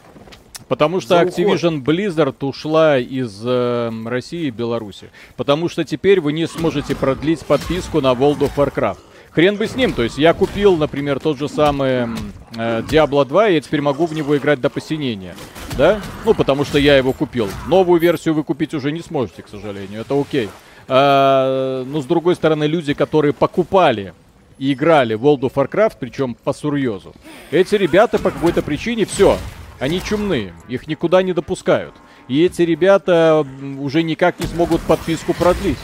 Потому 0.68 1.00
что 1.00 1.20
Activision 1.20 1.82
Blizzard 1.82 2.36
ушла 2.40 2.98
из 2.98 3.40
э, 3.44 3.92
России 4.04 4.46
и 4.46 4.50
Беларуси. 4.50 5.10
Потому 5.36 5.68
что 5.68 5.84
теперь 5.84 6.20
вы 6.20 6.32
не 6.32 6.46
сможете 6.48 6.96
продлить 6.96 7.40
подписку 7.40 8.00
на 8.00 8.12
World 8.12 8.38
of 8.38 8.52
Warcraft. 8.56 8.98
Хрен 9.30 9.56
бы 9.56 9.66
с 9.66 9.76
ним, 9.76 9.92
то 9.92 10.02
есть 10.02 10.16
я 10.16 10.32
купил, 10.32 10.76
например, 10.76 11.20
тот 11.20 11.36
же 11.36 11.48
самый 11.48 12.08
э, 12.56 12.82
Diablo 12.88 13.24
2, 13.24 13.48
и 13.48 13.54
я 13.54 13.60
теперь 13.60 13.82
могу 13.82 14.06
в 14.06 14.14
него 14.14 14.36
играть 14.36 14.62
до 14.62 14.70
посинения. 14.70 15.36
Да? 15.76 16.00
Ну, 16.24 16.32
потому 16.32 16.64
что 16.64 16.78
я 16.78 16.96
его 16.96 17.12
купил. 17.12 17.48
Новую 17.68 18.00
версию 18.00 18.32
вы 18.32 18.44
купить 18.44 18.72
уже 18.72 18.92
не 18.92 19.02
сможете, 19.02 19.42
к 19.42 19.48
сожалению, 19.48 20.00
это 20.00 20.18
окей. 20.18 20.48
А, 20.88 21.84
но 21.84 22.00
с 22.00 22.06
другой 22.06 22.34
стороны, 22.34 22.64
люди, 22.64 22.94
которые 22.94 23.34
покупали 23.34 24.14
и 24.58 24.72
играли 24.72 25.14
в 25.14 25.26
World 25.26 25.40
of 25.40 25.52
Warcraft, 25.52 25.96
причем 26.00 26.34
по 26.34 26.54
сурьезу, 26.54 27.14
эти 27.50 27.74
ребята 27.74 28.18
по 28.18 28.30
какой-то 28.30 28.62
причине 28.62 29.04
все, 29.04 29.36
они 29.78 30.02
чумные, 30.02 30.54
их 30.68 30.86
никуда 30.86 31.22
не 31.22 31.32
допускают. 31.32 31.94
И 32.28 32.42
эти 32.42 32.62
ребята 32.62 33.46
уже 33.78 34.02
никак 34.02 34.40
не 34.40 34.46
смогут 34.46 34.80
подписку 34.82 35.32
продлить. 35.32 35.78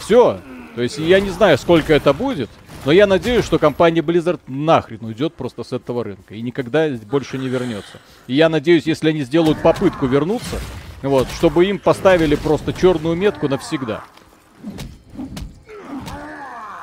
Все. 0.00 0.40
То 0.74 0.82
есть 0.82 0.98
я 0.98 1.20
не 1.20 1.30
знаю, 1.30 1.58
сколько 1.58 1.92
это 1.92 2.12
будет, 2.12 2.50
но 2.84 2.92
я 2.92 3.06
надеюсь, 3.06 3.44
что 3.44 3.58
компания 3.58 4.00
Blizzard 4.00 4.40
нахрен 4.46 5.04
уйдет 5.04 5.34
просто 5.34 5.64
с 5.64 5.72
этого 5.72 6.04
рынка 6.04 6.34
и 6.34 6.40
никогда 6.40 6.88
больше 6.88 7.36
не 7.38 7.48
вернется. 7.48 8.00
И 8.26 8.34
я 8.34 8.48
надеюсь, 8.48 8.84
если 8.86 9.10
они 9.10 9.22
сделают 9.22 9.60
попытку 9.60 10.06
вернуться, 10.06 10.58
вот, 11.02 11.28
чтобы 11.36 11.66
им 11.66 11.78
поставили 11.78 12.34
просто 12.34 12.72
черную 12.72 13.16
метку 13.16 13.48
навсегда. 13.48 14.04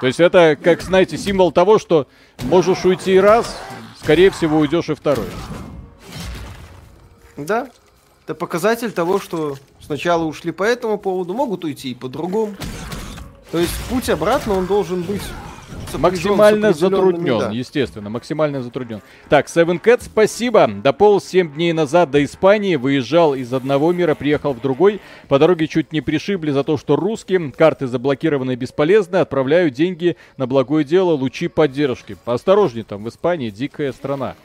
То 0.02 0.08
есть 0.08 0.20
это, 0.20 0.58
как 0.62 0.82
знаете, 0.82 1.18
символ 1.18 1.52
того, 1.52 1.80
что 1.80 2.08
можешь 2.44 2.86
уйти 2.86 3.20
раз, 3.20 3.58
скорее 4.00 4.30
всего 4.30 4.60
уйдешь 4.60 4.90
и 4.90 4.94
второй. 4.94 5.28
Да, 7.38 7.70
это 8.26 8.36
показатель 8.36 8.92
того, 8.92 9.20
что 9.20 9.56
сначала 9.82 10.24
ушли 10.24 10.52
по 10.52 10.64
этому 10.64 10.98
поводу, 10.98 11.34
могут 11.34 11.64
уйти 11.64 11.92
и 11.92 11.96
по 11.96 12.10
другому. 12.10 12.56
То 13.52 13.60
есть 13.60 13.74
путь 13.90 14.10
обратно 14.10 14.54
он 14.54 14.66
должен 14.66 15.04
быть 15.04 15.22
Максимально 15.98 16.74
затруднен, 16.74 17.40
да. 17.40 17.50
естественно, 17.52 18.10
максимально 18.10 18.62
затруднен. 18.62 19.02
Так, 19.30 19.48
Seven 19.48 19.82
Cat, 19.82 20.02
спасибо. 20.04 20.68
Дополз 20.68 21.26
7 21.26 21.54
дней 21.54 21.74
назад 21.74 22.12
до 22.12 22.24
Испании, 22.24 22.76
выезжал 22.76 23.34
из 23.36 23.54
одного 23.54 23.94
мира, 23.94 24.16
приехал 24.16 24.54
в 24.54 24.62
другой. 24.62 25.00
По 25.28 25.40
дороге 25.40 25.68
чуть 25.68 25.92
не 25.92 26.02
пришибли 26.02 26.52
за 26.52 26.64
то, 26.64 26.78
что 26.78 26.96
русским, 26.96 27.52
карты 27.52 27.88
заблокированы 27.88 28.54
и 28.54 28.56
бесполезны, 28.56 29.18
отправляю 29.18 29.70
деньги 29.70 30.18
на 30.38 30.48
благое 30.48 30.84
дело, 30.84 31.12
лучи 31.12 31.48
поддержки. 31.48 32.18
Поосторожней 32.26 32.84
там, 32.84 33.04
в 33.04 33.10
Испании 33.10 33.50
дикая 33.50 33.94
страна. 33.94 34.36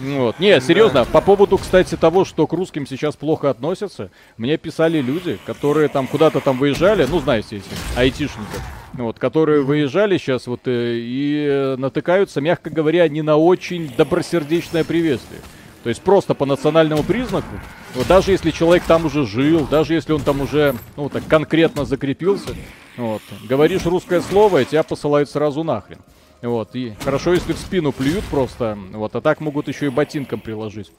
Вот. 0.00 0.38
Не, 0.40 0.60
серьезно, 0.60 1.04
по 1.04 1.20
поводу, 1.20 1.56
кстати, 1.56 1.96
того, 1.96 2.24
что 2.24 2.46
к 2.46 2.52
русским 2.52 2.86
сейчас 2.86 3.16
плохо 3.16 3.50
относятся, 3.50 4.10
мне 4.36 4.56
писали 4.56 5.00
люди, 5.00 5.38
которые 5.46 5.88
там 5.88 6.06
куда-то 6.06 6.40
там 6.40 6.58
выезжали, 6.58 7.06
ну, 7.08 7.20
знаете, 7.20 7.58
эти 7.58 7.64
айтишников, 7.96 8.60
вот, 8.94 9.18
которые 9.18 9.62
выезжали 9.62 10.18
сейчас 10.18 10.46
вот 10.46 10.62
э, 10.66 10.96
и 10.98 11.74
натыкаются, 11.78 12.40
мягко 12.40 12.70
говоря, 12.70 13.08
не 13.08 13.22
на 13.22 13.36
очень 13.36 13.92
добросердечное 13.96 14.84
приветствие. 14.84 15.40
То 15.84 15.90
есть 15.90 16.00
просто 16.00 16.34
по 16.34 16.46
национальному 16.46 17.02
признаку, 17.02 17.54
вот 17.94 18.06
даже 18.06 18.32
если 18.32 18.50
человек 18.50 18.84
там 18.84 19.04
уже 19.04 19.26
жил, 19.26 19.66
даже 19.70 19.94
если 19.94 20.12
он 20.12 20.22
там 20.22 20.40
уже, 20.40 20.74
ну, 20.96 21.08
так 21.08 21.26
конкретно 21.28 21.84
закрепился, 21.84 22.50
вот, 22.96 23.22
говоришь 23.48 23.84
русское 23.84 24.20
слово, 24.22 24.62
и 24.62 24.64
тебя 24.64 24.82
посылают 24.82 25.30
сразу 25.30 25.62
нахрен. 25.62 25.98
Вот, 26.44 26.76
и 26.76 26.94
хорошо, 27.02 27.32
если 27.32 27.54
в 27.54 27.58
спину 27.58 27.90
плюют 27.90 28.24
просто, 28.26 28.78
вот, 28.92 29.16
а 29.16 29.22
так 29.22 29.40
могут 29.40 29.66
еще 29.68 29.86
и 29.86 29.88
ботинком 29.88 30.40
приложить. 30.40 30.92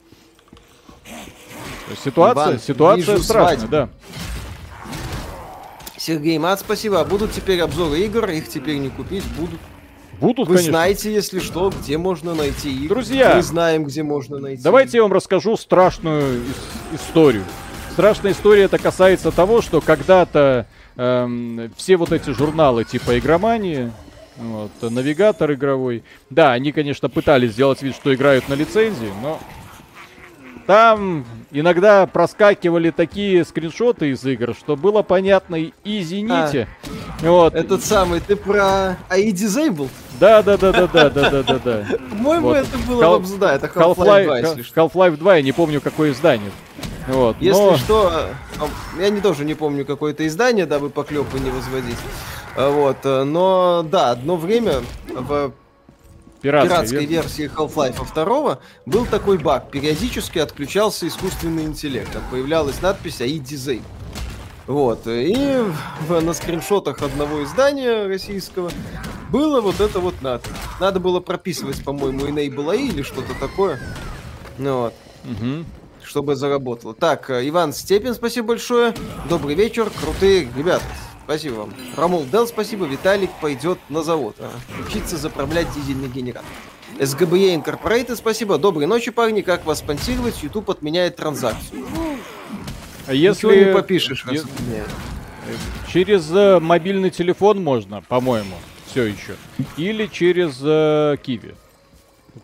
Ситуация, 2.04 2.48
Иван, 2.48 2.58
ситуация 2.58 3.18
страшная, 3.18 3.58
свадьбу. 3.58 3.68
да. 3.70 3.88
Сергей 5.96 6.36
Мат, 6.38 6.58
спасибо. 6.58 7.00
А 7.00 7.04
будут 7.04 7.30
теперь 7.30 7.60
обзоры 7.60 8.00
игр, 8.00 8.28
их 8.28 8.48
теперь 8.48 8.78
не 8.78 8.90
купить, 8.90 9.24
будут. 9.36 9.60
Будут, 10.20 10.48
Вы 10.48 10.56
конечно. 10.56 10.72
знаете, 10.72 11.14
если 11.14 11.38
что, 11.38 11.70
где 11.70 11.96
можно 11.96 12.34
найти 12.34 12.72
игры. 12.74 12.88
Друзья, 12.88 13.36
мы 13.36 13.42
знаем, 13.42 13.84
где 13.84 14.02
можно 14.02 14.38
найти. 14.38 14.62
Давайте 14.62 14.96
я 14.96 15.02
вам 15.02 15.12
расскажу 15.12 15.56
страшную 15.56 16.42
историю. 16.92 17.44
Страшная 17.92 18.32
история 18.32 18.64
это 18.64 18.78
касается 18.78 19.30
того, 19.30 19.60
что 19.62 19.80
когда-то 19.80 20.66
эм, 20.96 21.70
все 21.76 21.96
вот 21.96 22.12
эти 22.12 22.30
журналы 22.30 22.84
типа 22.84 23.18
игромании, 23.18 23.92
вот, 24.38 24.70
навигатор 24.82 25.52
игровой, 25.52 26.02
да, 26.30 26.52
они, 26.52 26.72
конечно, 26.72 27.08
пытались 27.08 27.52
сделать 27.52 27.82
вид, 27.82 27.94
что 27.94 28.14
играют 28.14 28.48
на 28.48 28.54
лицензии, 28.54 29.10
но 29.22 29.40
там 30.66 31.24
иногда 31.52 32.06
проскакивали 32.06 32.90
такие 32.90 33.44
скриншоты 33.44 34.10
из 34.10 34.24
игр, 34.24 34.54
что 34.58 34.76
было 34.76 35.02
понятно 35.02 35.56
и 35.56 35.72
извините. 35.84 36.68
А, 37.22 37.30
вот. 37.30 37.54
Этот 37.54 37.84
самый, 37.84 38.20
ты 38.20 38.34
про 38.34 38.96
AI 39.08 39.30
Disable? 39.30 39.88
Да, 40.18 40.42
да, 40.42 40.56
да, 40.56 40.72
да, 40.72 40.86
да, 40.86 41.10
да, 41.10 41.30
да, 41.30 41.42
да, 41.42 41.58
да. 41.64 41.86
По-моему, 42.10 42.48
вот. 42.48 42.56
это 42.56 42.78
было 42.86 43.02
Hal- 43.02 43.38
да, 43.38 43.54
это 43.54 43.66
Half-Life 43.66 44.24
2, 44.24 44.38
если 44.38 44.62
что. 44.62 44.80
Half-Life 44.80 45.16
2, 45.16 45.36
я 45.36 45.42
не 45.42 45.52
помню, 45.52 45.80
какое 45.80 46.10
издание. 46.10 46.50
Вот, 47.08 47.36
если 47.40 47.60
но... 47.60 47.76
что, 47.76 48.28
я 48.98 49.10
не 49.10 49.20
тоже 49.20 49.44
не 49.44 49.54
помню 49.54 49.84
какое-то 49.84 50.26
издание, 50.26 50.66
дабы 50.66 50.90
поклепы 50.90 51.38
не 51.38 51.50
возводить. 51.50 51.98
Вот, 52.56 53.04
но 53.04 53.86
да, 53.88 54.10
одно 54.10 54.36
время 54.36 54.82
в 55.08 55.52
пиратской, 56.40 56.68
пиратской 56.68 57.06
версии 57.06 57.50
Half-Life 57.54 58.14
2 58.14 58.58
был 58.86 59.06
такой 59.06 59.38
баг. 59.38 59.70
Периодически 59.70 60.38
отключался 60.38 61.06
искусственный 61.06 61.64
интеллект. 61.64 62.12
Там 62.12 62.22
появлялась 62.30 62.82
надпись 62.82 63.20
AI 63.20 63.40
Disable. 63.40 63.82
Вот. 64.66 65.06
И 65.06 65.64
на 66.08 66.32
скриншотах 66.34 67.02
одного 67.02 67.44
издания 67.44 68.06
российского 68.06 68.70
было 69.30 69.60
вот 69.60 69.80
это 69.80 70.00
вот 70.00 70.22
надпись. 70.22 70.50
Надо 70.80 70.98
было 70.98 71.20
прописывать, 71.20 71.84
по-моему, 71.84 72.26
Enable 72.26 72.74
AI 72.74 72.88
или 72.88 73.02
что-то 73.02 73.34
такое. 73.38 73.78
Ну 74.58 74.80
вот. 74.80 74.94
Угу. 75.24 75.64
Чтобы 76.06 76.36
заработало. 76.36 76.94
Так, 76.94 77.30
Иван 77.30 77.72
Степин, 77.72 78.14
спасибо 78.14 78.48
большое. 78.48 78.94
Добрый 79.28 79.56
вечер, 79.56 79.90
крутые 80.00 80.48
ребята. 80.56 80.84
Спасибо 81.24 81.54
вам. 81.54 81.74
Рамул 81.96 82.24
Дел, 82.24 82.46
спасибо. 82.46 82.86
Виталик 82.86 83.30
пойдет 83.42 83.78
на 83.88 84.04
завод. 84.04 84.36
А, 84.38 84.52
учиться 84.86 85.16
заправлять 85.16 85.66
дизельный 85.74 86.06
генератор. 86.06 86.48
СГБЕ 87.00 87.56
Incorporated, 87.56 88.14
спасибо. 88.14 88.56
Доброй 88.58 88.86
ночи, 88.86 89.10
парни. 89.10 89.40
Как 89.40 89.66
вас 89.66 89.80
спонсировать? 89.80 90.40
YouTube 90.44 90.70
отменяет 90.70 91.16
транзакцию. 91.16 91.84
А 93.08 93.12
если... 93.12 93.48
Ничего 93.48 93.64
не 93.66 93.72
попишешь. 93.74 94.24
Е... 94.30 94.84
Через 95.92 96.30
э, 96.30 96.60
мобильный 96.60 97.10
телефон 97.10 97.62
можно, 97.62 98.02
по-моему, 98.02 98.54
все 98.86 99.04
еще. 99.04 99.34
Или 99.76 100.06
через 100.06 100.60
э. 100.62 101.16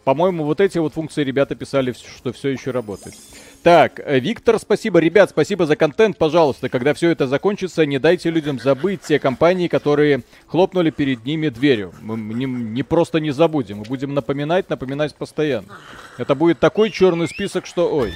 По-моему, 0.04 0.44
вот 0.44 0.60
эти 0.60 0.78
вот 0.78 0.94
функции 0.94 1.22
ребята 1.22 1.54
писали, 1.54 1.92
что 1.92 2.32
все 2.32 2.48
еще 2.48 2.72
работает. 2.72 3.14
Так, 3.62 4.00
э, 4.04 4.18
Виктор, 4.18 4.58
спасибо. 4.58 4.98
Ребят, 4.98 5.30
спасибо 5.30 5.66
за 5.66 5.76
контент. 5.76 6.18
Пожалуйста, 6.18 6.68
когда 6.68 6.94
все 6.94 7.10
это 7.10 7.28
закончится, 7.28 7.86
не 7.86 7.98
дайте 8.00 8.28
людям 8.30 8.58
забыть 8.58 9.02
те 9.02 9.20
компании, 9.20 9.68
которые 9.68 10.22
хлопнули 10.48 10.90
перед 10.90 11.24
ними 11.24 11.48
дверью. 11.48 11.92
Мы 12.00 12.16
не, 12.16 12.46
не 12.46 12.82
просто 12.82 13.20
не 13.20 13.30
забудем. 13.30 13.78
Мы 13.78 13.84
будем 13.84 14.14
напоминать, 14.14 14.68
напоминать 14.68 15.14
постоянно. 15.14 15.68
Это 16.18 16.34
будет 16.34 16.58
такой 16.58 16.90
черный 16.90 17.28
список, 17.28 17.66
что 17.66 17.94
ой. 17.94 18.12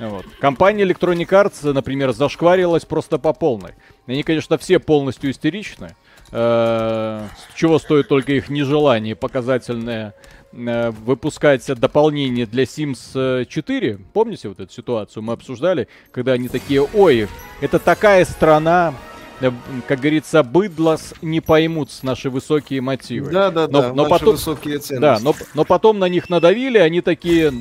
Вот. 0.00 0.26
Компания 0.40 0.82
Electronic 0.82 1.28
Arts, 1.28 1.72
например, 1.72 2.12
зашкварилась 2.12 2.84
просто 2.84 3.18
по 3.18 3.32
полной. 3.32 3.72
Они, 4.06 4.24
конечно, 4.24 4.58
все 4.58 4.80
полностью 4.80 5.30
истеричны. 5.30 5.94
Э 6.32 7.20
-э 7.22 7.28
чего 7.54 7.78
стоит 7.78 8.08
только 8.08 8.32
их 8.32 8.48
нежелание 8.48 9.14
показательное 9.14 10.12
выпускать 10.56 11.66
дополнение 11.66 12.46
для 12.46 12.64
Sims 12.64 13.44
4. 13.44 13.98
Помните 14.12 14.48
вот 14.48 14.60
эту 14.60 14.72
ситуацию? 14.72 15.22
Мы 15.22 15.34
обсуждали, 15.34 15.88
когда 16.10 16.32
они 16.32 16.48
такие, 16.48 16.82
ой, 16.82 17.28
это 17.60 17.78
такая 17.78 18.24
страна, 18.24 18.94
э, 19.40 19.50
как 19.86 20.00
говорится, 20.00 20.42
быдлос 20.42 21.14
не 21.20 21.40
поймут 21.40 21.90
наши 22.02 22.30
высокие 22.30 22.80
мотивы. 22.80 23.30
Да, 23.30 23.50
да, 23.50 23.68
но, 23.68 23.82
да, 23.82 23.92
но 23.92 24.08
потом, 24.08 24.34
высокие 24.34 24.78
ценности. 24.78 25.00
Да, 25.00 25.18
но, 25.20 25.34
но 25.54 25.64
потом 25.64 25.98
на 25.98 26.08
них 26.08 26.30
надавили, 26.30 26.78
они 26.78 27.02
такие, 27.02 27.52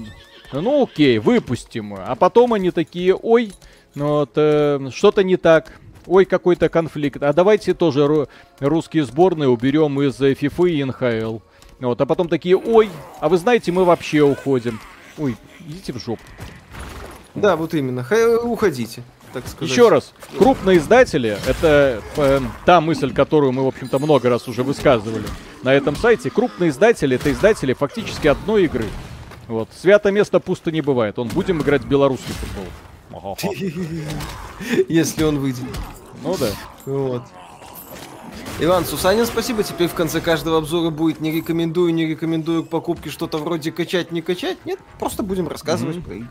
ну 0.53 0.83
окей, 0.83 1.19
выпустим. 1.19 1.95
А 1.97 2.15
потом 2.15 2.53
они 2.53 2.71
такие, 2.71 3.13
ой, 3.13 3.51
ну 3.93 4.07
вот, 4.19 4.31
э, 4.35 4.89
что-то 4.93 5.23
не 5.23 5.37
так. 5.37 5.79
Ой, 6.07 6.25
какой-то 6.25 6.69
конфликт. 6.69 7.23
А 7.23 7.33
давайте 7.33 7.73
тоже 7.73 8.27
русские 8.59 9.05
сборные 9.05 9.49
уберем 9.49 9.99
из 10.01 10.19
FIFA 10.19 10.69
и 10.69 10.83
НХЛ. 10.83 11.39
Вот, 11.79 11.99
а 11.99 12.05
потом 12.05 12.29
такие, 12.29 12.57
ой, 12.57 12.89
а 13.19 13.29
вы 13.29 13.37
знаете, 13.37 13.71
мы 13.71 13.83
вообще 13.83 14.21
уходим. 14.21 14.79
Ой, 15.17 15.35
идите 15.67 15.93
в 15.93 15.99
жопу. 15.99 16.21
Да, 17.35 17.55
вот 17.55 17.73
именно. 17.73 18.03
Х- 18.03 18.39
уходите. 18.39 19.03
Так 19.33 19.45
сказать. 19.47 19.69
Еще 19.69 19.89
раз, 19.89 20.13
крупные 20.37 20.77
издатели, 20.77 21.37
это 21.45 22.01
э, 22.15 22.39
та 22.65 22.79
мысль, 22.79 23.13
которую 23.13 23.51
мы, 23.51 23.65
в 23.65 23.67
общем-то, 23.67 23.99
много 23.99 24.29
раз 24.29 24.47
уже 24.47 24.63
высказывали 24.63 25.25
на 25.61 25.73
этом 25.73 25.97
сайте. 25.97 26.29
Крупные 26.29 26.69
издатели, 26.69 27.17
это 27.17 27.29
издатели 27.33 27.73
фактически 27.73 28.29
одной 28.29 28.63
игры. 28.63 28.85
Вот. 29.49 29.67
Свято 29.77 30.09
место 30.11 30.39
пусто 30.39 30.71
не 30.71 30.79
бывает. 30.79 31.19
Он 31.19 31.27
будем 31.27 31.61
играть 31.61 31.81
в 31.81 31.87
белорусский 31.87 32.33
футбол. 32.33 32.65
Если 34.87 35.23
он 35.23 35.39
выйдет. 35.39 35.65
Ну 36.23 36.37
да. 36.37 36.47
Вот. 36.85 37.23
Иван 38.59 38.85
Сусанин, 38.85 39.25
спасибо. 39.25 39.63
Теперь 39.63 39.87
в 39.87 39.93
конце 39.93 40.21
каждого 40.21 40.57
обзора 40.57 40.89
будет 40.89 41.19
не 41.19 41.31
рекомендую, 41.31 41.93
не 41.93 42.05
рекомендую 42.05 42.63
к 42.63 42.69
покупке 42.69 43.09
что-то 43.09 43.37
вроде 43.37 43.71
качать, 43.71 44.11
не 44.11 44.21
качать. 44.21 44.57
Нет, 44.65 44.79
просто 44.99 45.23
будем 45.23 45.47
рассказывать 45.47 45.97
mm-hmm. 45.97 46.03
про 46.03 46.15
игры. 46.15 46.29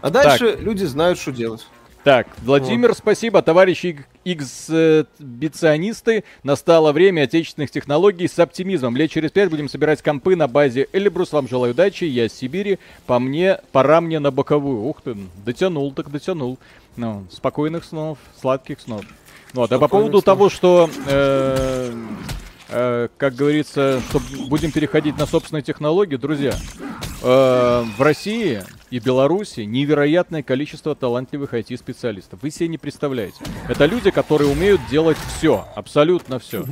А 0.00 0.10
дальше 0.10 0.52
так. 0.52 0.60
люди 0.60 0.84
знают, 0.84 1.18
что 1.18 1.32
делать. 1.32 1.66
Так, 2.04 2.28
Владимир, 2.42 2.88
вот. 2.88 2.98
спасибо. 2.98 3.42
Товарищи 3.42 4.04
эксбиционисты, 4.24 6.24
настало 6.42 6.92
время 6.92 7.22
отечественных 7.22 7.70
технологий 7.70 8.28
с 8.28 8.38
оптимизмом. 8.38 8.96
Лет 8.96 9.10
через 9.10 9.30
пять 9.30 9.50
будем 9.50 9.68
собирать 9.68 10.00
компы 10.00 10.36
на 10.36 10.48
базе 10.48 10.88
Эльбрус. 10.92 11.32
Вам 11.32 11.48
желаю 11.48 11.72
удачи, 11.72 12.04
я 12.04 12.26
из 12.26 12.32
Сибири. 12.32 12.78
По 13.06 13.18
мне, 13.18 13.58
пора 13.72 14.00
мне 14.00 14.20
на 14.20 14.30
боковую. 14.30 14.84
Ух 14.84 15.02
ты, 15.02 15.16
дотянул 15.44 15.92
так 15.92 16.10
дотянул. 16.10 16.58
Ну, 16.96 17.26
спокойных 17.30 17.84
снов, 17.84 18.18
сладких 18.40 18.80
снов. 18.80 19.04
Вот, 19.54 19.72
а 19.72 19.78
по 19.78 19.88
поводу 19.88 20.22
того, 20.22 20.48
что 20.50 20.90
э, 21.06 21.92
Э, 22.70 23.08
как 23.16 23.34
говорится, 23.34 24.00
что 24.08 24.20
будем 24.46 24.72
переходить 24.72 25.16
на 25.16 25.26
собственные 25.26 25.62
технологии, 25.62 26.16
друзья, 26.16 26.52
э, 27.22 27.84
в 27.96 28.02
России 28.02 28.62
и 28.90 28.98
Беларуси 28.98 29.60
невероятное 29.60 30.42
количество 30.42 30.94
талантливых 30.94 31.54
IT-специалистов. 31.54 32.40
Вы 32.42 32.50
себе 32.50 32.68
не 32.68 32.76
представляете. 32.76 33.38
Это 33.68 33.86
люди, 33.86 34.10
которые 34.10 34.50
умеют 34.50 34.82
делать 34.90 35.16
все, 35.38 35.66
абсолютно 35.74 36.38
все. 36.38 36.64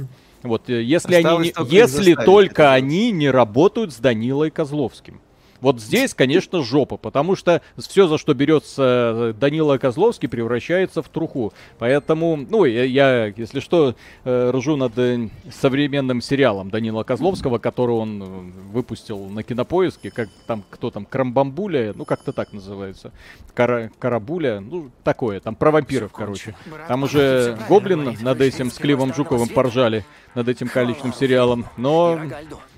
Вот, 0.42 0.68
э, 0.68 0.83
если 0.83 1.14
они, 1.14 1.52
если 1.71 2.14
только 2.14 2.75
они 2.75 3.11
не 3.11 3.30
работают 3.30 3.95
с 3.95 3.97
Данилой 3.97 4.50
Козловским. 4.50 5.21
Вот 5.66 5.80
здесь, 5.80 6.14
конечно, 6.14 6.62
жопа, 6.62 6.96
потому 6.96 7.35
что 7.35 7.61
все, 7.76 8.06
за 8.06 8.18
что 8.18 8.35
берется 8.35 9.32
э, 9.32 9.35
Данила 9.37 9.78
Козловский, 9.78 10.28
превращается 10.28 11.02
в 11.02 11.08
труху. 11.08 11.52
Поэтому, 11.80 12.37
ну, 12.37 12.64
я, 12.64 12.85
я 12.85 13.32
если 13.37 13.58
что, 13.58 13.96
э, 14.23 14.50
ржу 14.54 14.76
над 14.76 14.96
э, 14.96 15.28
современным 15.50 16.20
сериалом 16.20 16.70
Данила 16.70 17.02
Козловского, 17.02 17.58
который 17.58 17.96
он 17.96 18.52
выпустил 18.70 19.26
на 19.26 19.42
кинопоиске, 19.42 20.12
как 20.12 20.28
там, 20.46 20.62
кто 20.70 20.92
там, 20.92 21.04
Крамбамбуля, 21.04 21.94
ну, 21.96 22.04
как-то 22.04 22.32
так 22.32 22.52
называется. 22.52 23.11
Кара, 23.52 23.90
Карабуля, 23.99 24.61
ну, 24.61 24.92
такое, 25.02 25.40
там 25.40 25.56
про 25.56 25.73
вампиров, 25.73 26.12
короче. 26.12 26.54
Там 26.87 27.02
уже 27.02 27.58
Гоблин 27.68 28.16
над 28.20 28.40
этим 28.40 28.70
с 28.70 28.75
Кливом 28.75 29.12
Жуковым 29.12 29.49
поржали, 29.49 30.04
над 30.37 30.49
этим 30.49 30.68
количественным 30.68 31.12
сериалом, 31.12 31.66
но... 31.76 32.20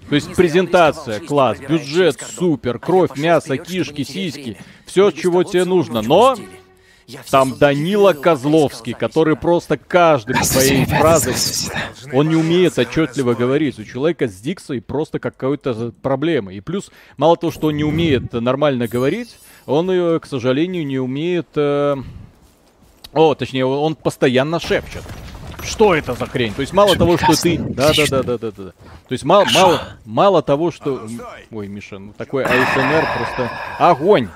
То 0.09 0.15
есть 0.15 0.35
презентация, 0.35 1.21
класс, 1.21 1.59
бюджет, 1.59 2.21
супер, 2.21 2.79
кровь, 2.79 3.17
мясо, 3.17 3.59
кишки, 3.59 4.05
сиськи, 4.05 4.57
все, 4.87 5.11
чего 5.11 5.45
тебе 5.45 5.65
нужно. 5.65 6.01
Но 6.01 6.37
там 7.31 7.57
Данила 7.59 8.15
Козловский, 8.15 8.95
который 8.95 9.37
просто 9.37 9.77
каждой 9.77 10.43
своей 10.45 10.87
фразой, 10.87 11.35
он 12.13 12.29
не 12.29 12.37
умеет 12.37 12.79
отчетливо 12.79 13.35
говорить. 13.35 13.79
У 13.79 13.85
человека 13.85 14.29
с 14.29 14.35
дикцией 14.37 14.81
просто 14.81 15.19
какая-то 15.19 15.93
проблема. 16.03 16.55
И 16.55 16.61
плюс, 16.61 16.91
мало 17.19 17.37
того, 17.37 17.51
что 17.51 17.69
он 17.69 17.77
не 17.77 17.85
умеет 17.85 18.33
нормально 18.33 18.89
говорить, 18.89 19.39
он, 19.67 19.89
к 20.21 20.27
сожалению, 20.27 20.87
не 20.87 20.99
умеет... 20.99 21.49
Э... 21.55 21.97
О, 23.13 23.35
точнее, 23.35 23.67
он 23.67 23.95
постоянно 23.95 24.61
шепчет 24.61 25.03
что 25.63 25.95
это 25.95 26.15
за 26.15 26.27
хрень? 26.27 26.55
То 26.55 26.61
есть 26.61 26.73
мало 26.73 26.97
того, 26.97 27.17
что 27.17 27.41
ты... 27.41 27.59
Да, 27.59 27.93
да, 27.93 28.05
да, 28.09 28.23
да, 28.23 28.39
да, 28.39 28.51
да. 28.51 28.65
То 28.73 29.13
есть 29.13 29.25
мало, 29.25 29.47
мало, 29.55 29.83
мало 30.05 30.43
того, 30.43 30.71
что... 30.71 31.07
Ой, 31.51 31.69
Миша, 31.69 31.99
ну 31.99 32.13
такой 32.13 32.45
АСМР 32.45 33.07
просто... 33.17 33.51
Огонь! 33.79 34.29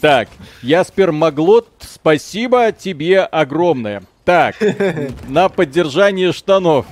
Так, 0.00 0.28
Яспер 0.62 1.12
Маглот, 1.12 1.68
спасибо 1.80 2.72
тебе 2.72 3.20
огромное. 3.20 4.02
Так, 4.24 4.56
на 5.28 5.48
поддержание 5.48 6.32
штанов. 6.32 6.86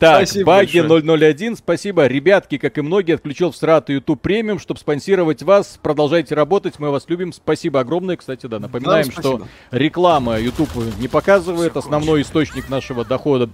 Так, 0.00 0.26
спасибо 0.26 0.46
Баги 0.46 0.80
большое. 0.80 1.32
001, 1.34 1.56
спасибо. 1.56 2.06
Ребятки, 2.06 2.56
как 2.56 2.78
и 2.78 2.80
многие, 2.80 3.16
отключил 3.16 3.50
в 3.50 3.56
страты 3.56 3.92
YouTube 3.92 4.20
премиум, 4.20 4.58
чтобы 4.58 4.80
спонсировать 4.80 5.42
вас. 5.42 5.78
Продолжайте 5.82 6.34
работать, 6.34 6.78
мы 6.78 6.90
вас 6.90 7.04
любим. 7.08 7.34
Спасибо 7.34 7.80
огромное. 7.80 8.16
Кстати, 8.16 8.46
да, 8.46 8.58
напоминаем, 8.58 9.08
да, 9.08 9.12
что 9.12 9.46
реклама 9.70 10.40
YouTube 10.40 10.70
не 10.98 11.06
показывает. 11.06 11.76
Основной 11.76 12.22
источник 12.22 12.70
нашего 12.70 13.04
дохода 13.04 13.50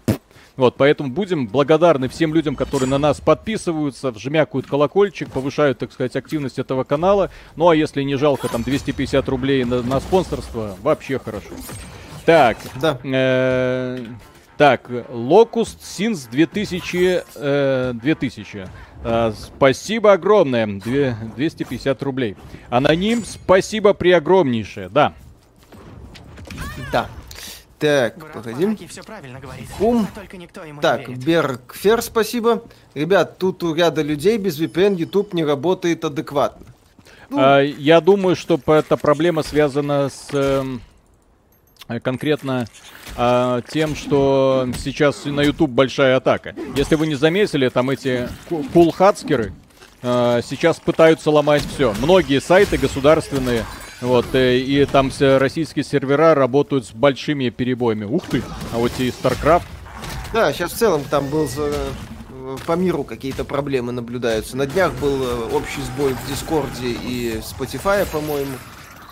вот, 0.56 0.76
поэтому 0.76 1.10
будем 1.10 1.46
благодарны 1.48 2.08
всем 2.08 2.32
людям, 2.32 2.56
которые 2.56 2.88
на 2.88 2.96
нас 2.96 3.20
подписываются, 3.20 4.10
вжмякают 4.10 4.66
колокольчик, 4.66 5.30
повышают, 5.30 5.78
так 5.78 5.92
сказать, 5.92 6.16
активность 6.16 6.58
этого 6.58 6.82
канала. 6.84 7.30
Ну, 7.56 7.68
а 7.68 7.76
если 7.76 8.02
не 8.02 8.16
жалко, 8.16 8.48
там, 8.48 8.62
250 8.62 9.28
рублей 9.28 9.64
на, 9.64 9.82
на 9.82 10.00
спонсорство, 10.00 10.76
вообще 10.82 11.18
хорошо. 11.18 11.50
Так, 12.24 12.56
да. 12.80 12.98
Э, 13.04 13.98
так, 14.56 14.88
Locust 14.88 15.78
Sins 15.80 16.28
2000... 16.30 17.22
Э, 17.34 17.92
2000. 17.94 18.66
Э, 19.04 19.32
спасибо 19.36 20.12
огромное. 20.12 20.66
250 20.66 22.02
рублей. 22.02 22.36
Аноним, 22.70 23.24
спасибо 23.24 23.92
преогромнейшее. 23.92 24.88
Да. 24.88 25.14
Да. 26.90 27.08
Так, 27.78 28.32
погоди. 28.32 28.78
Ум. 29.80 30.06
Так, 30.80 31.08
Бергфер, 31.18 32.00
спасибо. 32.00 32.64
Ребят, 32.94 33.36
тут 33.38 33.62
у 33.62 33.74
ряда 33.74 34.00
людей 34.00 34.38
без 34.38 34.58
VPN 34.58 34.96
YouTube 34.96 35.34
не 35.34 35.44
работает 35.44 36.04
адекватно. 36.04 36.66
Ну... 37.28 37.38
А, 37.38 37.60
я 37.60 38.00
думаю, 38.00 38.34
что 38.36 38.58
эта 38.66 38.96
проблема 38.96 39.42
связана 39.42 40.08
с... 40.08 40.28
Э, 40.32 40.64
конкретно 42.02 42.66
э, 43.16 43.62
тем, 43.70 43.94
что 43.94 44.68
сейчас 44.82 45.24
на 45.24 45.40
YouTube 45.40 45.70
большая 45.70 46.16
атака. 46.16 46.54
Если 46.76 46.94
вы 46.94 47.06
не 47.06 47.14
заметили, 47.14 47.68
там 47.68 47.90
эти 47.90 48.28
кулхацкеры 48.72 49.52
э, 50.02 50.40
сейчас 50.48 50.78
пытаются 50.78 51.30
ломать 51.30 51.62
все. 51.66 51.94
Многие 52.00 52.40
сайты 52.40 52.78
государственные, 52.78 53.64
вот, 54.00 54.26
э, 54.34 54.58
и 54.58 54.84
там 54.84 55.10
все 55.10 55.38
российские 55.38 55.84
сервера 55.84 56.34
работают 56.34 56.86
с 56.86 56.92
большими 56.92 57.50
перебоями. 57.50 58.04
Ух 58.04 58.26
ты, 58.26 58.42
а 58.72 58.78
вот 58.78 58.92
и 58.98 59.08
StarCraft. 59.08 59.64
Да, 60.32 60.52
сейчас 60.52 60.72
в 60.72 60.76
целом 60.76 61.02
там 61.10 61.28
был 61.28 61.48
за 61.48 61.72
по 62.66 62.72
миру 62.72 63.04
какие-то 63.04 63.44
проблемы 63.44 63.92
наблюдаются. 63.92 64.56
На 64.56 64.66
днях 64.66 64.92
был 64.94 65.22
э, 65.22 65.48
общий 65.52 65.80
сбой 65.82 66.14
в 66.14 66.28
Дискорде 66.28 66.88
и 66.88 67.40
Spotify, 67.40 68.06
по-моему. 68.06 68.52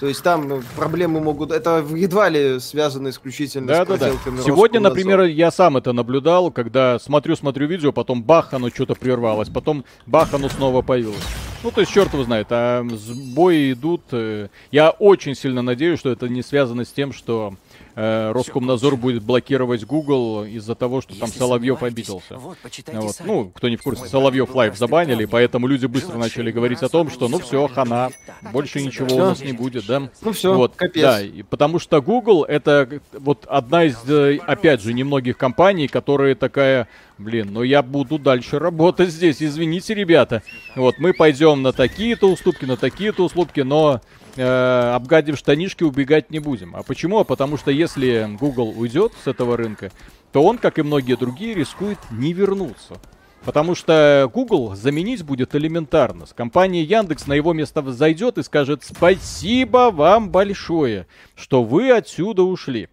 То 0.00 0.07
есть 0.07 0.22
там 0.22 0.48
ну, 0.48 0.62
проблемы 0.76 1.20
могут... 1.20 1.50
Это 1.50 1.85
едва 1.94 2.28
ли 2.28 2.59
связано 2.61 3.09
исключительно 3.09 3.66
да, 3.68 3.85
с 3.85 3.88
да, 3.88 3.96
да. 3.96 4.12
Сегодня, 4.44 4.80
например, 4.80 5.22
я 5.22 5.50
сам 5.50 5.76
это 5.76 5.92
наблюдал, 5.92 6.50
когда 6.50 6.98
смотрю-смотрю 6.98 7.66
видео, 7.66 7.92
потом 7.92 8.22
бах, 8.22 8.52
оно 8.52 8.70
что-то 8.70 8.94
прервалось, 8.94 9.48
потом 9.48 9.85
бах, 10.07 10.35
оно 10.35 10.48
снова 10.48 10.83
появилось. 10.83 11.24
Ну, 11.62 11.70
то 11.70 11.80
есть, 11.80 11.92
черт 11.92 12.12
его 12.12 12.24
знает, 12.24 12.48
а 12.50 12.87
сбои 12.90 13.72
идут. 13.72 14.02
Э, 14.12 14.48
я 14.70 14.90
очень 14.90 15.35
сильно 15.35 15.62
надеюсь, 15.62 15.98
что 15.98 16.11
это 16.11 16.28
не 16.28 16.42
связано 16.42 16.85
с 16.85 16.92
тем, 16.92 17.14
что 17.14 17.54
э, 17.94 18.33
Роскомнадзор 18.33 18.96
будет 18.96 19.22
блокировать 19.22 19.85
Google 19.85 20.44
из-за 20.44 20.74
того, 20.74 21.00
что 21.00 21.18
там 21.18 21.28
Соловьев 21.28 21.83
обиделся. 21.83 22.37
Вот, 22.37 22.59
вот. 22.92 23.20
Ну, 23.24 23.50
кто 23.54 23.68
не 23.68 23.76
в 23.76 23.83
курсе, 23.83 24.07
Соловьев 24.07 24.54
Live 24.55 24.77
забанили, 24.76 25.24
поэтому 25.24 25.66
люди 25.66 25.87
быстро 25.87 26.16
начали 26.16 26.50
говорить 26.50 26.83
о 26.83 26.88
том, 26.88 27.11
что 27.11 27.28
ну 27.28 27.38
все, 27.38 27.68
хана, 27.68 28.11
больше 28.52 28.80
ничего 28.83 29.14
у 29.14 29.18
нас 29.18 29.40
не 29.40 29.52
будет, 29.52 29.87
да? 29.87 30.09
Ну 30.22 30.33
все, 30.33 30.54
вот, 30.54 30.76
капец. 30.76 31.02
Да, 31.02 31.22
и 31.22 31.42
потому 31.42 31.78
что 31.78 32.00
Google 32.00 32.44
это 32.44 33.00
вот 33.12 33.46
одна 33.46 33.85
из, 33.85 33.98
э, 34.09 34.38
опять 34.46 34.83
же, 34.83 34.92
немногих 34.92 35.37
компаний, 35.37 35.88
которые 35.88 36.35
такая 36.35 36.88
Блин, 37.16 37.50
ну 37.53 37.62
я 37.62 37.83
буду 37.83 38.18
дальше 38.18 38.59
работать 38.59 39.11
здесь, 39.11 39.40
извините, 39.40 39.94
ребята. 39.94 40.42
Вот, 40.74 40.98
мы 40.98 41.12
пойдем 41.12 41.62
на 41.62 41.72
такие-то 41.72 42.29
уступки, 42.29 42.64
на 42.64 42.77
такие-то 42.77 43.24
уступки, 43.24 43.61
но 43.61 44.00
э, 44.35 44.92
обгадив 44.94 45.38
штанишки, 45.38 45.85
убегать 45.85 46.31
не 46.31 46.40
будем. 46.40 46.74
А 46.74 46.83
почему? 46.83 47.20
А 47.20 47.24
потому 47.24 47.57
что 47.57 47.70
если 47.70 48.29
Google 48.40 48.74
уйдет 48.77 49.12
с 49.22 49.29
этого 49.29 49.57
рынка, 49.57 49.92
то 50.33 50.42
он, 50.42 50.59
как 50.59 50.81
и 50.81 50.83
многие 50.83 51.16
другие, 51.16 51.55
рискует 51.55 51.98
не 52.11 52.33
вернуться. 52.33 53.00
Потому 53.44 53.77
что 53.77 54.29
Google 54.33 54.74
заменить 54.74 55.22
будет 55.22 55.55
элементарно. 55.55 56.27
С 56.27 56.33
компанией 56.33 56.85
Яндекс 56.85 57.29
на 57.29 57.35
его 57.35 57.53
место 57.53 57.83
зайдет 57.92 58.38
и 58.38 58.42
скажет 58.42 58.83
спасибо 58.83 59.90
вам 59.92 60.31
большое, 60.31 61.07
что 61.37 61.62
вы 61.62 61.92
отсюда 61.92 62.42
ушли. 62.42 62.88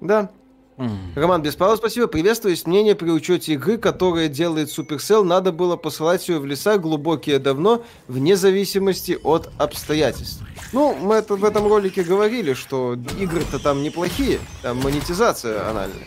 Да, 0.00 0.30
Роман 1.16 1.42
Беспалов, 1.42 1.78
спасибо. 1.78 2.06
Приветствую. 2.06 2.52
Есть 2.52 2.66
мнение 2.66 2.94
при 2.94 3.10
учете 3.10 3.54
игры, 3.54 3.78
которая 3.78 4.28
делает 4.28 4.68
Supercell. 4.68 5.24
Надо 5.24 5.50
было 5.50 5.76
посылать 5.76 6.28
ее 6.28 6.38
в 6.38 6.46
леса 6.46 6.78
глубокие 6.78 7.40
давно, 7.40 7.82
вне 8.06 8.36
зависимости 8.36 9.18
от 9.24 9.50
обстоятельств. 9.58 10.42
Ну, 10.72 10.94
мы 10.94 11.16
это 11.16 11.34
в 11.34 11.44
этом 11.44 11.66
ролике 11.66 12.04
говорили, 12.04 12.54
что 12.54 12.96
игры-то 13.18 13.58
там 13.58 13.82
неплохие. 13.82 14.38
Там 14.62 14.78
монетизация 14.78 15.68
анальная. 15.68 16.06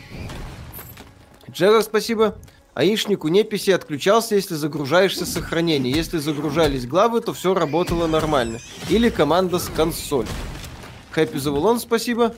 Джерар, 1.52 1.84
спасибо. 1.84 2.38
Аишник 2.74 3.26
у 3.26 3.28
неписи 3.28 3.72
отключался, 3.72 4.36
если 4.36 4.56
загружаешься 4.56 5.26
с 5.26 5.34
сохранения. 5.34 5.92
Если 5.92 6.20
загружались 6.20 6.88
главы, 6.88 7.20
то 7.20 7.34
все 7.34 7.54
работало 7.54 8.08
нормально. 8.08 8.60
Или 8.90 9.10
команда 9.10 9.60
с 9.60 9.68
консоль. 9.68 10.28
Хэппи 11.12 11.38
Завулон, 11.38 11.82
спасибо. 11.82 12.34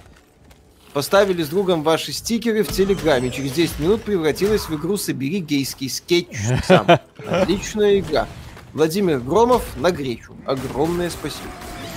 Поставили 0.94 1.42
с 1.42 1.50
другом 1.50 1.82
ваши 1.82 2.14
стикеры 2.14 2.64
в 2.64 2.72
Телеграме. 2.72 3.32
Через 3.32 3.54
10 3.54 3.80
минут 3.80 4.04
превратилась 4.04 4.70
в 4.70 4.76
игру 4.76 4.96
«Собери 4.98 5.40
гейский 5.40 5.90
скетч 5.90 6.28
сам». 6.68 6.88
Отличная 7.28 8.00
игра. 8.00 8.28
Владимир 8.74 9.20
Громов 9.20 9.64
на 9.78 9.92
гречу. 9.92 10.36
Огромное 10.46 11.10
спасибо. 11.10 11.50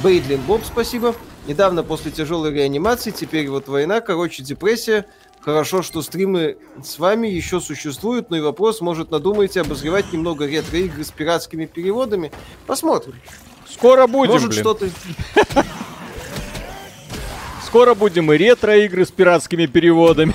Бейдлин 0.03 0.41
Боб, 0.43 0.63
спасибо. 0.65 1.15
Недавно 1.47 1.83
после 1.83 2.11
тяжелой 2.11 2.53
реанимации, 2.53 3.11
теперь 3.11 3.49
вот 3.49 3.69
война, 3.69 4.01
короче, 4.01 4.43
депрессия. 4.43 5.07
Хорошо, 5.41 5.83
что 5.83 6.03
стримы 6.03 6.57
с 6.83 6.99
вами 6.99 7.29
еще 7.29 7.61
существуют, 7.61 8.31
но 8.31 8.37
и 8.37 8.41
вопрос, 8.41 8.81
может, 8.81 9.11
надумаете 9.11 9.61
обозревать 9.61 10.13
немного 10.13 10.47
ретро-игры 10.47 11.05
с 11.05 11.11
пиратскими 11.11 11.67
переводами? 11.67 12.33
Посмотрим. 12.67 13.15
Скоро 13.71 14.07
будем, 14.07 14.33
Может, 14.33 14.55
что-то... 14.55 14.89
Скоро 17.77 17.95
будем 17.95 18.33
и 18.33 18.39
ретро-игры 18.39 19.05
с 19.05 19.11
пиратскими 19.11 19.67
переводами, 19.67 20.33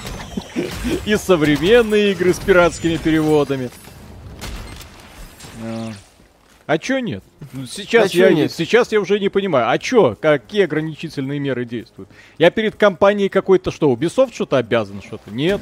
и 1.07 1.15
современные 1.15 2.11
игры 2.11 2.35
с 2.35 2.39
пиратскими 2.39 2.97
переводами. 2.97 3.71
А, 6.67 6.77
чё 6.77 6.99
нет? 6.99 7.23
Ну, 7.51 7.65
сейчас, 7.65 8.13
а 8.13 8.17
я, 8.17 8.31
нет? 8.31 8.51
сейчас 8.51 8.91
я 8.91 9.01
уже 9.01 9.19
не 9.19 9.29
понимаю. 9.29 9.71
А 9.71 9.79
чё? 9.79 10.15
Какие 10.21 10.65
ограничительные 10.65 11.39
меры 11.39 11.65
действуют? 11.65 12.09
Я 12.37 12.51
перед 12.51 12.75
компанией 12.75 13.27
какой-то 13.27 13.71
что, 13.71 13.91
Ubisoft 13.91 14.35
что-то 14.35 14.57
обязан? 14.57 15.01
Что-то? 15.01 15.31
Нет. 15.31 15.61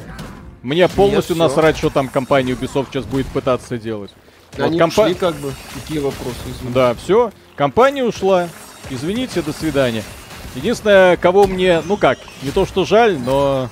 Мне 0.61 0.89
полностью 0.89 1.37
нет, 1.37 1.47
насрать, 1.47 1.77
что 1.77 1.89
там 1.89 2.09
компания 2.09 2.51
Ubisoft 2.51 2.87
сейчас 2.91 3.05
будет 3.05 3.27
пытаться 3.27 3.77
делать. 3.77 4.11
Они 4.57 4.71
вот 4.71 4.79
компа... 4.79 5.01
ушли 5.03 5.13
как 5.13 5.35
бы. 5.35 5.53
Какие 5.75 5.99
вопросы? 5.99 6.39
Извините. 6.45 6.73
Да, 6.75 6.93
все. 6.95 7.31
Компания 7.55 8.03
ушла. 8.03 8.49
Извините, 8.89 9.41
до 9.41 9.53
свидания. 9.53 10.03
Единственное, 10.59 11.15
кого 11.15 11.47
мне, 11.47 11.81
ну 11.85 11.95
как, 11.95 12.19
не 12.43 12.51
то 12.51 12.65
что 12.65 12.83
жаль, 12.83 13.17
но 13.17 13.69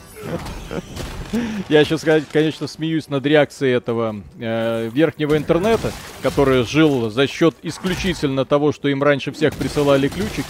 я 1.67 1.83
сейчас, 1.83 2.05
конечно, 2.31 2.65
смеюсь 2.67 3.09
над 3.09 3.25
реакцией 3.25 3.73
этого 3.73 4.15
э, 4.39 4.89
верхнего 4.93 5.35
интернета, 5.35 5.91
который 6.21 6.63
жил 6.63 7.09
за 7.09 7.27
счет 7.27 7.55
исключительно 7.61 8.45
того, 8.45 8.71
что 8.71 8.87
им 8.87 9.03
раньше 9.03 9.33
всех 9.33 9.53
присылали 9.55 10.07
ключики. 10.07 10.45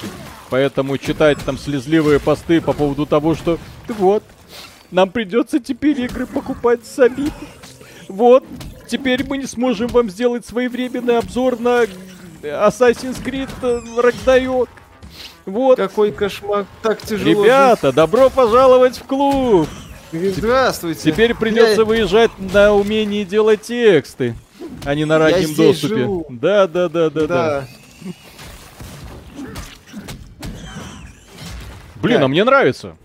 Поэтому 0.51 0.99
читать 0.99 1.39
там 1.43 1.57
слезливые 1.57 2.19
посты 2.19 2.61
по 2.61 2.73
поводу 2.73 3.07
того, 3.07 3.33
что 3.33 3.57
вот, 3.87 4.23
нам 4.91 5.09
придется 5.09 5.59
теперь 5.59 5.99
игры 6.01 6.27
покупать 6.27 6.85
сами. 6.85 7.31
Вот, 8.09 8.43
теперь 8.87 9.25
мы 9.27 9.39
не 9.39 9.47
сможем 9.47 9.87
вам 9.87 10.11
сделать 10.11 10.45
своевременный 10.45 11.17
обзор 11.17 11.59
на 11.59 11.85
Assassin's 12.43 13.23
Creed 13.25 13.49
Ragnarok. 13.97 14.69
Вот. 15.47 15.77
Какой 15.77 16.11
кошмар, 16.11 16.65
так 16.81 17.01
тяжело. 17.01 17.45
Ребята, 17.45 17.87
жить. 17.87 17.95
добро 17.95 18.29
пожаловать 18.29 18.97
в 18.97 19.03
клуб. 19.03 19.67
Здравствуйте. 20.11 21.11
Теперь 21.11 21.33
придется 21.33 21.81
Я... 21.81 21.85
выезжать 21.85 22.31
на 22.37 22.73
умении 22.73 23.23
делать 23.23 23.61
тексты, 23.61 24.35
а 24.83 24.93
не 24.93 25.05
на 25.05 25.17
раннем 25.17 25.55
доступе. 25.55 25.95
Живу. 25.95 26.25
Да, 26.29 26.67
да, 26.67 26.89
да, 26.89 27.09
да, 27.09 27.21
да. 27.21 27.27
да. 27.27 27.67
Блин, 32.01 32.21
а 32.23 32.27
мне 32.27 32.43
нравится. 32.43 32.97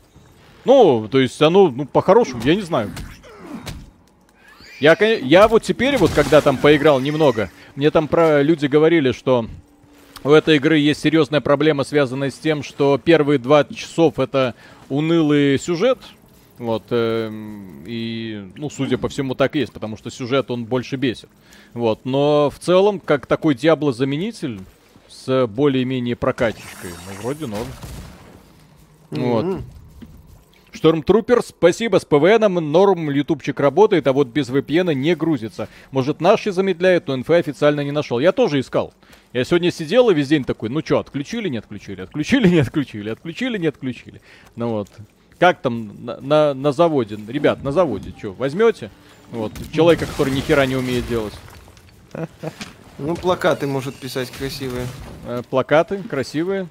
Ну, 0.64 1.08
то 1.08 1.20
есть 1.20 1.40
оно, 1.40 1.70
ну, 1.70 1.86
по-хорошему, 1.86 2.42
я 2.44 2.56
не 2.56 2.62
знаю. 2.62 2.90
Я, 4.80 4.96
я 5.00 5.46
вот 5.46 5.62
теперь, 5.62 5.96
вот 5.96 6.10
когда 6.10 6.40
там 6.40 6.56
поиграл 6.56 6.98
немного, 6.98 7.50
мне 7.76 7.92
там 7.92 8.08
про 8.08 8.42
люди 8.42 8.66
говорили, 8.66 9.12
что 9.12 9.46
у 10.24 10.30
этой 10.30 10.56
игры 10.56 10.78
есть 10.78 11.00
серьезная 11.00 11.40
проблема, 11.40 11.84
связанная 11.84 12.30
с 12.30 12.38
тем, 12.38 12.62
что 12.62 12.98
первые 13.02 13.38
два 13.38 13.64
часов 13.64 14.18
это 14.18 14.54
унылый 14.88 15.58
сюжет, 15.58 15.98
вот, 16.58 16.84
э, 16.90 17.30
и, 17.86 18.48
ну, 18.56 18.70
судя 18.70 18.98
по 18.98 19.08
всему, 19.08 19.34
так 19.34 19.56
и 19.56 19.60
есть, 19.60 19.72
потому 19.72 19.96
что 19.96 20.10
сюжет, 20.10 20.50
он 20.50 20.64
больше 20.64 20.96
бесит. 20.96 21.28
Вот, 21.74 22.00
но 22.04 22.50
в 22.50 22.58
целом, 22.58 23.00
как 23.00 23.26
такой 23.26 23.54
Диабло-заменитель 23.54 24.60
с 25.08 25.46
более-менее 25.46 26.14
прокачечкой, 26.14 26.90
ну, 26.90 27.22
вроде 27.22 27.46
норм. 27.46 27.66
Mm-hmm. 29.10 29.30
Вот. 29.30 29.62
Штормтрупер, 30.72 31.42
спасибо, 31.42 31.98
с 31.98 32.04
ПВНом 32.04 32.54
норм 32.54 33.10
ютубчик 33.10 33.60
работает, 33.60 34.06
а 34.06 34.12
вот 34.12 34.28
без 34.28 34.48
VPN 34.48 34.94
не 34.94 35.14
грузится. 35.14 35.68
Может 35.90 36.20
наши 36.20 36.50
замедляют, 36.50 37.08
но 37.08 37.14
инфы 37.14 37.34
официально 37.34 37.82
не 37.82 37.92
нашел. 37.92 38.18
Я 38.18 38.32
тоже 38.32 38.60
искал. 38.60 38.94
Я 39.32 39.44
сегодня 39.44 39.70
сидел 39.70 40.10
и 40.10 40.14
весь 40.14 40.28
день 40.28 40.44
такой, 40.44 40.68
ну 40.68 40.80
что, 40.84 40.98
отключили, 40.98 41.48
не 41.48 41.56
отключили, 41.56 42.02
отключили, 42.02 42.48
не 42.48 42.58
отключили, 42.58 43.08
отключили, 43.08 43.56
не 43.56 43.66
отключили. 43.66 44.20
Ну 44.56 44.68
вот. 44.68 44.88
Как 45.38 45.60
там 45.60 46.04
на, 46.04 46.20
на, 46.20 46.54
на 46.54 46.72
заводе? 46.72 47.18
Ребят, 47.26 47.64
на 47.64 47.72
заводе, 47.72 48.12
что, 48.16 48.32
возьмете? 48.32 48.90
Вот, 49.30 49.52
человека, 49.72 50.06
который 50.06 50.32
ни 50.32 50.40
хера 50.40 50.66
не 50.66 50.76
умеет 50.76 51.08
делать. 51.08 51.32
Ну, 52.98 53.16
плакаты 53.16 53.66
может 53.66 53.94
писать 53.94 54.30
красивые. 54.30 54.86
Э, 55.24 55.42
плакаты 55.48 56.02
красивые. 56.02 56.68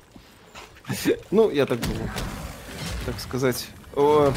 Ну, 1.32 1.50
я 1.50 1.66
так 1.66 1.82
думаю. 1.82 2.10
Так 3.08 3.20
сказать. 3.20 3.68
О, 3.96 4.32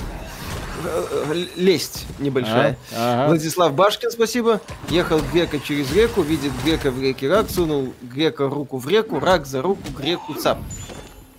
лесть 1.56 2.06
небольшая. 2.18 2.78
А, 2.92 3.24
ага. 3.24 3.28
Владислав 3.28 3.74
Башкин, 3.74 4.10
спасибо. 4.10 4.60
Ехал 4.88 5.20
Грека 5.32 5.58
через 5.60 5.92
реку, 5.92 6.22
видит 6.22 6.52
Грека 6.64 6.90
в 6.90 7.00
реке 7.00 7.28
рак, 7.28 7.50
сунул 7.50 7.94
Грека 8.02 8.48
руку 8.48 8.78
в 8.78 8.88
реку, 8.88 9.18
рак 9.20 9.46
за 9.46 9.62
руку, 9.62 9.82
Греку 9.98 10.34
цап. 10.34 10.58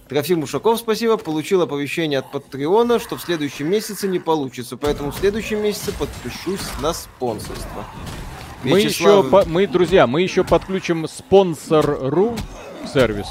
Трофим 0.07 0.43
Ушаков, 0.43 0.79
спасибо, 0.79 1.17
получил 1.17 1.63
оповещение 1.63 2.19
от 2.19 2.31
Патреона, 2.31 2.99
что 2.99 3.17
в 3.17 3.21
следующем 3.21 3.69
месяце 3.69 4.07
не 4.07 4.19
получится, 4.19 4.77
поэтому 4.77 5.11
в 5.11 5.15
следующем 5.15 5.63
месяце 5.63 5.91
подпишусь 5.93 6.61
на 6.79 6.93
спонсорство. 6.93 7.85
Мы 8.63 8.83
Вячеслав... 8.83 9.25
еще, 9.25 9.49
мы, 9.49 9.67
друзья, 9.67 10.05
мы 10.05 10.21
еще 10.21 10.43
подключим 10.43 11.07
спонсор.ру 11.07 12.35
сервис. 12.91 13.27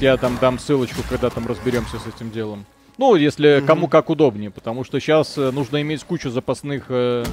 Я 0.00 0.16
там 0.16 0.36
дам 0.40 0.58
ссылочку, 0.58 1.02
когда 1.08 1.30
там 1.30 1.46
разберемся 1.46 1.98
с 1.98 2.06
этим 2.06 2.30
делом. 2.30 2.66
Ну, 2.98 3.14
если 3.14 3.58
mm-hmm. 3.58 3.66
кому 3.66 3.88
как 3.88 4.08
удобнее, 4.08 4.50
потому 4.50 4.82
что 4.82 4.98
сейчас 5.00 5.36
э, 5.36 5.50
нужно 5.50 5.82
иметь 5.82 6.02
кучу 6.04 6.30
запасных 6.30 6.86
э, 6.88 7.24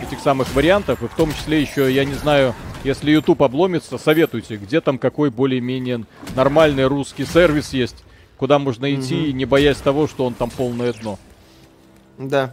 этих 0.00 0.20
самых 0.20 0.52
вариантов, 0.54 1.02
и 1.02 1.08
в 1.08 1.14
том 1.14 1.32
числе 1.32 1.60
еще, 1.60 1.92
я 1.92 2.04
не 2.04 2.14
знаю, 2.14 2.54
если 2.84 3.10
YouTube 3.10 3.42
обломится, 3.42 3.98
советуйте, 3.98 4.56
где 4.56 4.80
там 4.80 4.96
какой 4.96 5.30
более-менее 5.30 6.04
нормальный 6.36 6.86
русский 6.86 7.26
сервис 7.26 7.72
есть, 7.72 7.96
куда 8.36 8.60
можно 8.60 8.94
идти, 8.94 9.16
mm-hmm. 9.16 9.32
не 9.32 9.44
боясь 9.44 9.78
того, 9.78 10.06
что 10.06 10.24
он 10.24 10.34
там 10.34 10.50
полное 10.50 10.92
дно. 10.92 11.18
Да. 12.16 12.52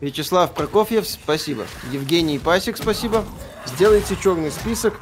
Вячеслав 0.00 0.54
Прокофьев, 0.54 1.08
спасибо. 1.08 1.66
Евгений 1.90 2.38
Пасик, 2.38 2.76
спасибо. 2.76 3.24
Сделайте 3.66 4.16
черный 4.22 4.52
список 4.52 5.00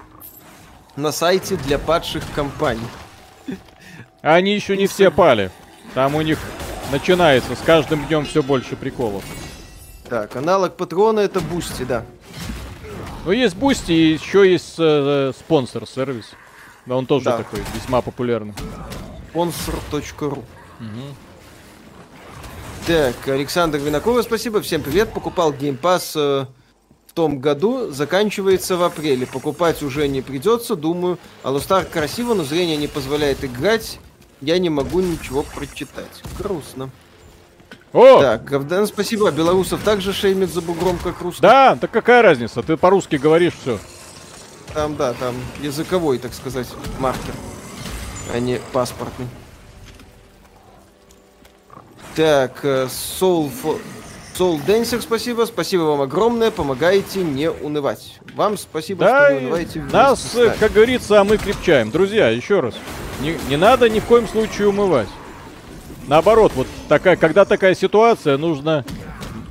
на 0.97 1.13
сайте 1.13 1.57
для 1.57 1.79
падших 1.79 2.23
компаний. 2.35 2.87
Они 4.23 4.55
еще 4.55 4.77
не 4.77 4.87
все 4.87 5.11
пали. 5.11 5.51
Там 5.95 6.15
у 6.15 6.23
них 6.23 6.39
начинается 6.91 7.55
с 7.55 7.61
каждым 7.61 8.07
днем 8.07 8.25
все 8.25 8.43
больше 8.43 8.77
приколов. 8.77 9.25
Так, 10.09 10.37
аналог 10.37 10.77
Патреона 10.77 11.21
это 11.21 11.41
Бусти, 11.41 11.85
да. 11.85 12.05
Ну, 13.25 13.33
есть 13.33 13.55
Бусти 13.57 13.93
и 13.93 14.13
еще 14.15 14.51
есть 14.51 14.75
э, 14.79 15.33
Спонсор 15.39 15.87
сервис. 15.87 16.31
Да, 16.87 16.97
он 16.97 17.07
тоже 17.07 17.27
да. 17.27 17.39
такой 17.39 17.61
весьма 17.75 18.01
популярный. 18.01 18.55
Sponsor.ru 19.33 20.31
угу. 20.31 20.45
Так, 22.87 23.29
Александр 23.29 23.79
Винокуров, 23.79 24.25
спасибо. 24.25 24.61
Всем 24.61 24.83
привет. 24.83 25.13
Покупал 25.13 25.53
Game 25.53 25.79
Pass 25.79 26.13
э, 26.17 26.47
в 27.07 27.13
том 27.13 27.39
году. 27.39 27.91
Заканчивается 27.91 28.77
в 28.77 28.83
апреле. 28.83 29.27
Покупать 29.27 29.83
уже 29.83 30.09
не 30.09 30.21
придется, 30.21 30.75
думаю. 30.75 31.19
А 31.45 31.50
Lost 31.50 31.70
Ark 31.70 31.85
красиво, 31.85 32.35
но 32.35 32.43
зрение 32.43 32.77
не 32.77 32.89
позволяет 32.89 33.45
играть 33.45 34.01
я 34.43 34.59
не 34.59 34.69
могу 34.69 35.01
ничего 35.01 35.43
прочитать. 35.43 36.23
Грустно. 36.39 36.91
О! 37.93 38.21
Так, 38.21 38.45
Гавден, 38.45 38.87
спасибо. 38.87 39.31
Белорусов 39.31 39.83
также 39.83 40.13
шеймит 40.13 40.53
за 40.53 40.61
бугром, 40.61 40.99
как 40.99 41.21
русский. 41.21 41.43
Да, 41.43 41.77
так 41.77 41.91
какая 41.91 42.23
разница? 42.23 42.63
Ты 42.63 42.77
по-русски 42.77 43.17
говоришь 43.17 43.55
все. 43.61 43.79
Там, 44.75 44.97
да, 44.97 45.13
там 45.13 45.35
языковой, 45.61 46.19
так 46.19 46.33
сказать, 46.33 46.67
маркер, 46.99 47.35
а 48.33 48.39
не 48.39 48.59
паспортный. 48.73 49.29
Так, 52.17 52.65
Soul, 52.65 53.51
Soul 54.43 54.61
Dancer, 54.67 55.01
спасибо. 55.01 55.45
Спасибо 55.45 55.83
вам 55.83 56.01
огромное. 56.01 56.51
Помогаете 56.51 57.23
не 57.23 57.49
унывать. 57.49 58.19
Вам 58.35 58.59
спасибо, 58.59 59.05
да 59.05 59.27
что 59.27 59.35
не 59.35 59.47
унываете. 59.47 59.83
Нас, 59.93 60.37
как 60.59 60.73
говорится, 60.73 61.21
а 61.21 61.25
мы 61.25 61.37
крепчаем. 61.37 61.93
Друзья, 61.93 62.29
еще 62.29 62.59
раз. 62.59 62.75
Не, 63.21 63.37
не 63.49 63.57
надо 63.57 63.89
ни 63.89 64.01
в 64.01 64.05
коем 64.05 64.27
случае 64.27 64.67
умывать. 64.67 65.07
Наоборот, 66.09 66.51
вот 66.57 66.67
такая, 66.89 67.15
когда 67.15 67.45
такая 67.45 67.77
ситуация, 67.77 68.37
нужно 68.37 68.85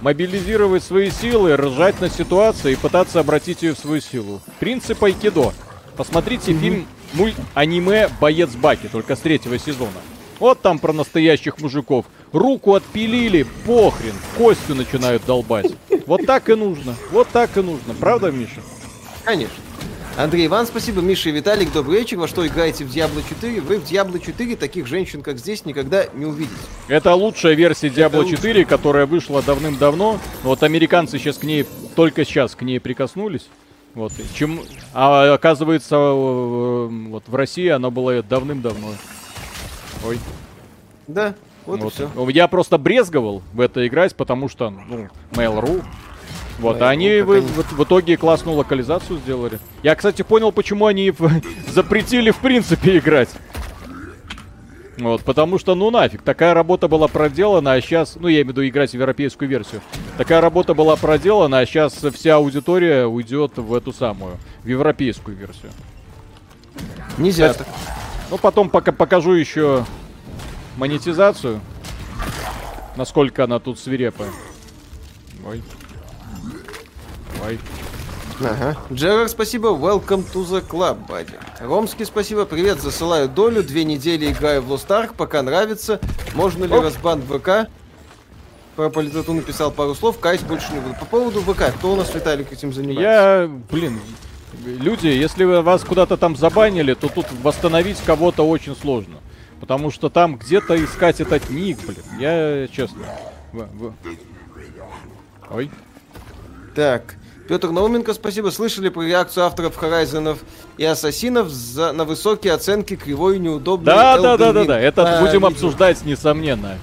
мобилизировать 0.01 0.83
свои 0.83 1.09
силы, 1.09 1.55
ржать 1.55 2.01
на 2.01 2.09
ситуацию 2.09 2.73
и 2.73 2.75
пытаться 2.75 3.21
обратить 3.21 3.61
ее 3.61 3.75
в 3.75 3.79
свою 3.79 4.01
силу. 4.01 4.41
Принцип 4.59 5.01
айкидо. 5.01 5.53
Посмотрите 5.95 6.51
mm-hmm. 6.51 6.59
фильм 6.59 6.87
мульт 7.13 7.35
аниме 7.53 8.09
«Боец 8.19 8.49
Баки», 8.55 8.89
только 8.91 9.15
с 9.15 9.19
третьего 9.19 9.57
сезона. 9.57 10.01
Вот 10.41 10.59
там 10.59 10.79
про 10.79 10.91
настоящих 10.91 11.59
мужиков. 11.59 12.07
Руку 12.33 12.73
отпилили, 12.73 13.45
похрен, 13.63 14.15
костью 14.35 14.73
начинают 14.73 15.23
долбать. 15.27 15.71
Вот 16.07 16.25
так 16.25 16.49
и 16.49 16.55
нужно, 16.55 16.95
вот 17.11 17.27
так 17.31 17.55
и 17.57 17.61
нужно. 17.61 17.93
Правда, 17.99 18.31
Миша? 18.31 18.61
Конечно. 19.23 19.53
Андрей 20.17 20.47
Иван, 20.47 20.65
спасибо. 20.65 20.99
Миша 21.01 21.29
и 21.29 21.31
Виталик, 21.31 21.71
добрый 21.71 21.99
вечер. 21.99 22.17
Во 22.17 22.27
что 22.27 22.45
играете 22.47 22.85
в 22.85 22.87
Diablo 22.87 23.23
4? 23.29 23.61
Вы 23.61 23.77
в 23.77 23.83
Diablo 23.83 24.19
4 24.19 24.55
таких 24.55 24.87
женщин, 24.87 25.21
как 25.21 25.37
здесь, 25.37 25.63
никогда 25.63 26.07
не 26.15 26.25
увидите. 26.25 26.55
Это 26.87 27.13
лучшая 27.13 27.53
версия 27.53 27.89
Diablo 27.89 28.27
4, 28.27 28.65
которая 28.65 29.05
вышла 29.05 29.43
давным-давно. 29.43 30.19
Вот 30.41 30.63
американцы 30.63 31.19
сейчас 31.19 31.37
к 31.37 31.43
ней, 31.43 31.67
только 31.95 32.25
сейчас 32.25 32.55
к 32.55 32.63
ней 32.63 32.79
прикоснулись. 32.79 33.47
Вот, 33.93 34.11
чем, 34.33 34.61
а 34.91 35.35
оказывается, 35.35 35.97
вот 35.99 37.25
в 37.27 37.35
России 37.35 37.67
она 37.67 37.91
была 37.91 38.23
давным-давно. 38.23 38.87
Ой. 40.05 40.19
Да, 41.07 41.35
вот, 41.65 41.81
вот. 41.81 41.93
все. 41.93 42.09
Я 42.29 42.47
просто 42.47 42.77
брезговал 42.77 43.41
в 43.53 43.59
это 43.59 43.87
играть, 43.87 44.15
потому 44.15 44.49
что, 44.49 44.69
ну, 44.69 45.09
Mail.ru, 45.31 45.83
вот, 46.59 46.81
а 46.81 46.89
они 46.89 47.21
в, 47.21 47.41
в, 47.41 47.73
в 47.73 47.83
итоге 47.83 48.17
классную 48.17 48.57
локализацию 48.57 49.19
сделали. 49.19 49.59
Я, 49.83 49.95
кстати, 49.95 50.21
понял, 50.21 50.51
почему 50.51 50.85
они 50.85 51.13
запретили 51.67 52.31
в 52.31 52.37
принципе 52.37 52.99
играть. 52.99 53.29
Вот, 54.97 55.23
потому 55.23 55.57
что, 55.57 55.73
ну 55.73 55.89
нафиг, 55.89 56.21
такая 56.21 56.53
работа 56.53 56.87
была 56.87 57.07
проделана, 57.07 57.73
а 57.73 57.81
сейчас, 57.81 58.17
ну 58.19 58.27
я 58.27 58.35
имею 58.35 58.47
в 58.47 58.49
виду 58.49 58.67
играть 58.67 58.91
в 58.91 58.93
европейскую 58.93 59.49
версию. 59.49 59.81
Такая 60.17 60.41
работа 60.41 60.75
была 60.75 60.95
проделана, 60.95 61.59
а 61.59 61.65
сейчас 61.65 61.93
вся 62.13 62.35
аудитория 62.35 63.07
уйдет 63.07 63.57
в 63.57 63.73
эту 63.73 63.93
самую, 63.93 64.37
в 64.63 64.67
европейскую 64.67 65.35
версию. 65.35 65.71
Нельзя 67.17 67.53
так. 67.53 67.67
Ну 68.31 68.37
потом 68.37 68.69
пока 68.69 68.93
покажу 68.93 69.33
еще 69.33 69.85
монетизацию. 70.77 71.59
Насколько 72.95 73.43
она 73.43 73.59
тут 73.59 73.77
свирепая. 73.77 74.29
Ой. 75.45 75.61
Давай. 77.35 77.59
Ага. 78.39 78.77
Джерар, 78.91 79.27
спасибо. 79.27 79.67
Welcome 79.69 80.25
to 80.33 80.45
the 80.45 80.65
club, 80.65 81.05
buddy. 81.07 81.37
Ромский, 81.59 82.05
спасибо. 82.05 82.45
Привет, 82.45 82.81
засылаю 82.81 83.27
долю. 83.27 83.63
Две 83.63 83.83
недели 83.83 84.31
играю 84.31 84.61
в 84.61 84.71
Lost 84.71 84.87
Ark, 84.87 85.13
пока 85.15 85.41
нравится. 85.41 85.99
Можно 86.33 86.63
ли 86.63 86.73
Оп. 86.73 86.83
разбан 86.85 87.21
ВК? 87.21 87.69
Про 88.77 88.89
политоту 88.89 89.33
написал 89.33 89.71
пару 89.71 89.93
слов. 89.93 90.19
Кайс 90.19 90.41
больше 90.41 90.71
не 90.71 90.79
буду. 90.79 90.95
По 90.95 91.05
поводу 91.05 91.41
ВК, 91.41 91.73
кто 91.75 91.91
у 91.91 91.95
нас, 91.97 92.13
Виталик, 92.15 92.51
этим 92.53 92.71
занимается? 92.71 93.01
Я, 93.01 93.49
блин, 93.69 93.99
люди, 94.63 95.07
если 95.07 95.43
вас 95.43 95.83
куда-то 95.83 96.17
там 96.17 96.35
забанили, 96.35 96.93
то 96.93 97.09
тут 97.09 97.27
восстановить 97.43 97.99
кого-то 98.05 98.43
очень 98.43 98.75
сложно. 98.75 99.17
Потому 99.59 99.91
что 99.91 100.09
там 100.09 100.37
где-то 100.37 100.83
искать 100.83 101.21
этот 101.21 101.49
ник, 101.49 101.77
блин. 101.85 102.03
Я 102.19 102.67
честно. 102.67 103.05
Ой. 105.51 105.69
Так. 106.75 107.15
Петр 107.47 107.69
Науменко, 107.69 108.13
спасибо. 108.13 108.49
Слышали 108.49 108.89
про 108.89 109.03
реакцию 109.03 109.45
авторов 109.45 109.77
Horizon 109.81 110.37
и 110.77 110.85
Ассасинов 110.85 111.49
за, 111.49 111.91
на 111.91 112.05
высокие 112.05 112.53
оценки 112.53 112.95
кривой 112.95 113.35
и 113.35 113.39
неудобной 113.39 113.85
Да, 113.85 114.17
да, 114.17 114.37
да, 114.37 114.53
да, 114.53 114.63
да. 114.63 114.79
Это 114.79 115.19
а, 115.19 115.21
будем 115.21 115.45
обсуждать, 115.45 116.03
несомненно. 116.05 116.77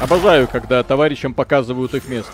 Обожаю, 0.00 0.48
когда 0.48 0.82
товарищам 0.82 1.34
показывают 1.34 1.94
их 1.94 2.08
место. 2.08 2.32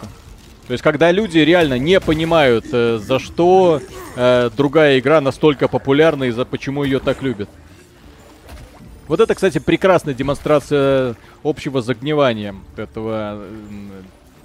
То 0.66 0.72
есть, 0.72 0.82
когда 0.82 1.10
люди 1.10 1.38
реально 1.38 1.78
не 1.78 1.98
понимают, 2.00 2.66
э, 2.72 2.98
за 3.02 3.18
что 3.18 3.80
э, 4.16 4.50
другая 4.56 4.98
игра 4.98 5.20
настолько 5.20 5.68
популярна 5.68 6.24
и 6.24 6.30
за 6.30 6.44
почему 6.44 6.84
ее 6.84 7.00
так 7.00 7.22
любят. 7.22 7.48
Вот 9.08 9.20
это, 9.20 9.34
кстати, 9.34 9.58
прекрасная 9.58 10.14
демонстрация 10.14 11.16
общего 11.42 11.82
загнивания 11.82 12.54
этого 12.76 13.44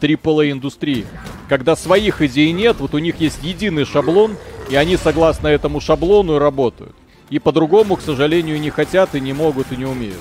AAA 0.02 0.52
индустрии. 0.52 1.06
Когда 1.48 1.76
своих 1.76 2.22
идей 2.22 2.52
нет, 2.52 2.78
вот 2.80 2.94
у 2.94 2.98
них 2.98 3.20
есть 3.20 3.44
единый 3.44 3.86
шаблон, 3.86 4.36
и 4.70 4.76
они 4.76 4.98
согласно 4.98 5.48
этому 5.48 5.80
шаблону 5.80 6.40
работают. 6.40 6.96
И 7.30 7.40
по-другому, 7.40 7.96
к 7.96 8.02
сожалению, 8.02 8.60
не 8.60 8.70
хотят 8.70 9.16
и 9.16 9.22
не 9.22 9.34
могут 9.34 9.72
и 9.72 9.78
не 9.78 9.86
умеют. 9.86 10.18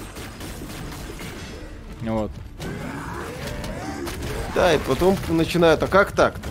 Вот. 2.02 2.30
Да, 4.56 4.72
и 4.72 4.78
потом 4.78 5.18
начинают, 5.28 5.82
а 5.82 5.86
как 5.86 6.12
так-то? 6.12 6.48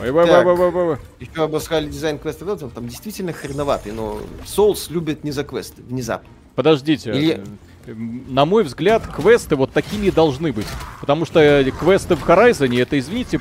Ой, 0.00 0.10
ой, 0.10 0.24
ой, 0.24 0.44
ой, 0.44 0.72
ой. 0.72 0.96
Еще 1.20 1.44
обосрали 1.44 1.86
дизайн 1.86 2.18
квеста 2.18 2.56
там 2.56 2.88
действительно 2.88 3.34
хреноватый, 3.34 3.92
но 3.92 4.22
Souls 4.46 4.86
любят 4.88 5.22
не 5.22 5.32
за 5.32 5.44
квесты, 5.44 5.82
внезапно. 5.82 6.30
Подождите. 6.54 7.10
Или 7.12 7.44
на 7.86 8.46
мой 8.46 8.64
взгляд, 8.64 9.06
квесты 9.06 9.54
вот 9.54 9.70
такими 9.72 10.08
должны 10.08 10.50
быть. 10.50 10.66
Потому 11.00 11.26
что 11.26 11.40
э, 11.40 11.70
квесты 11.70 12.16
в 12.16 12.26
Horizon, 12.26 12.80
это, 12.80 12.98
извините, 12.98 13.38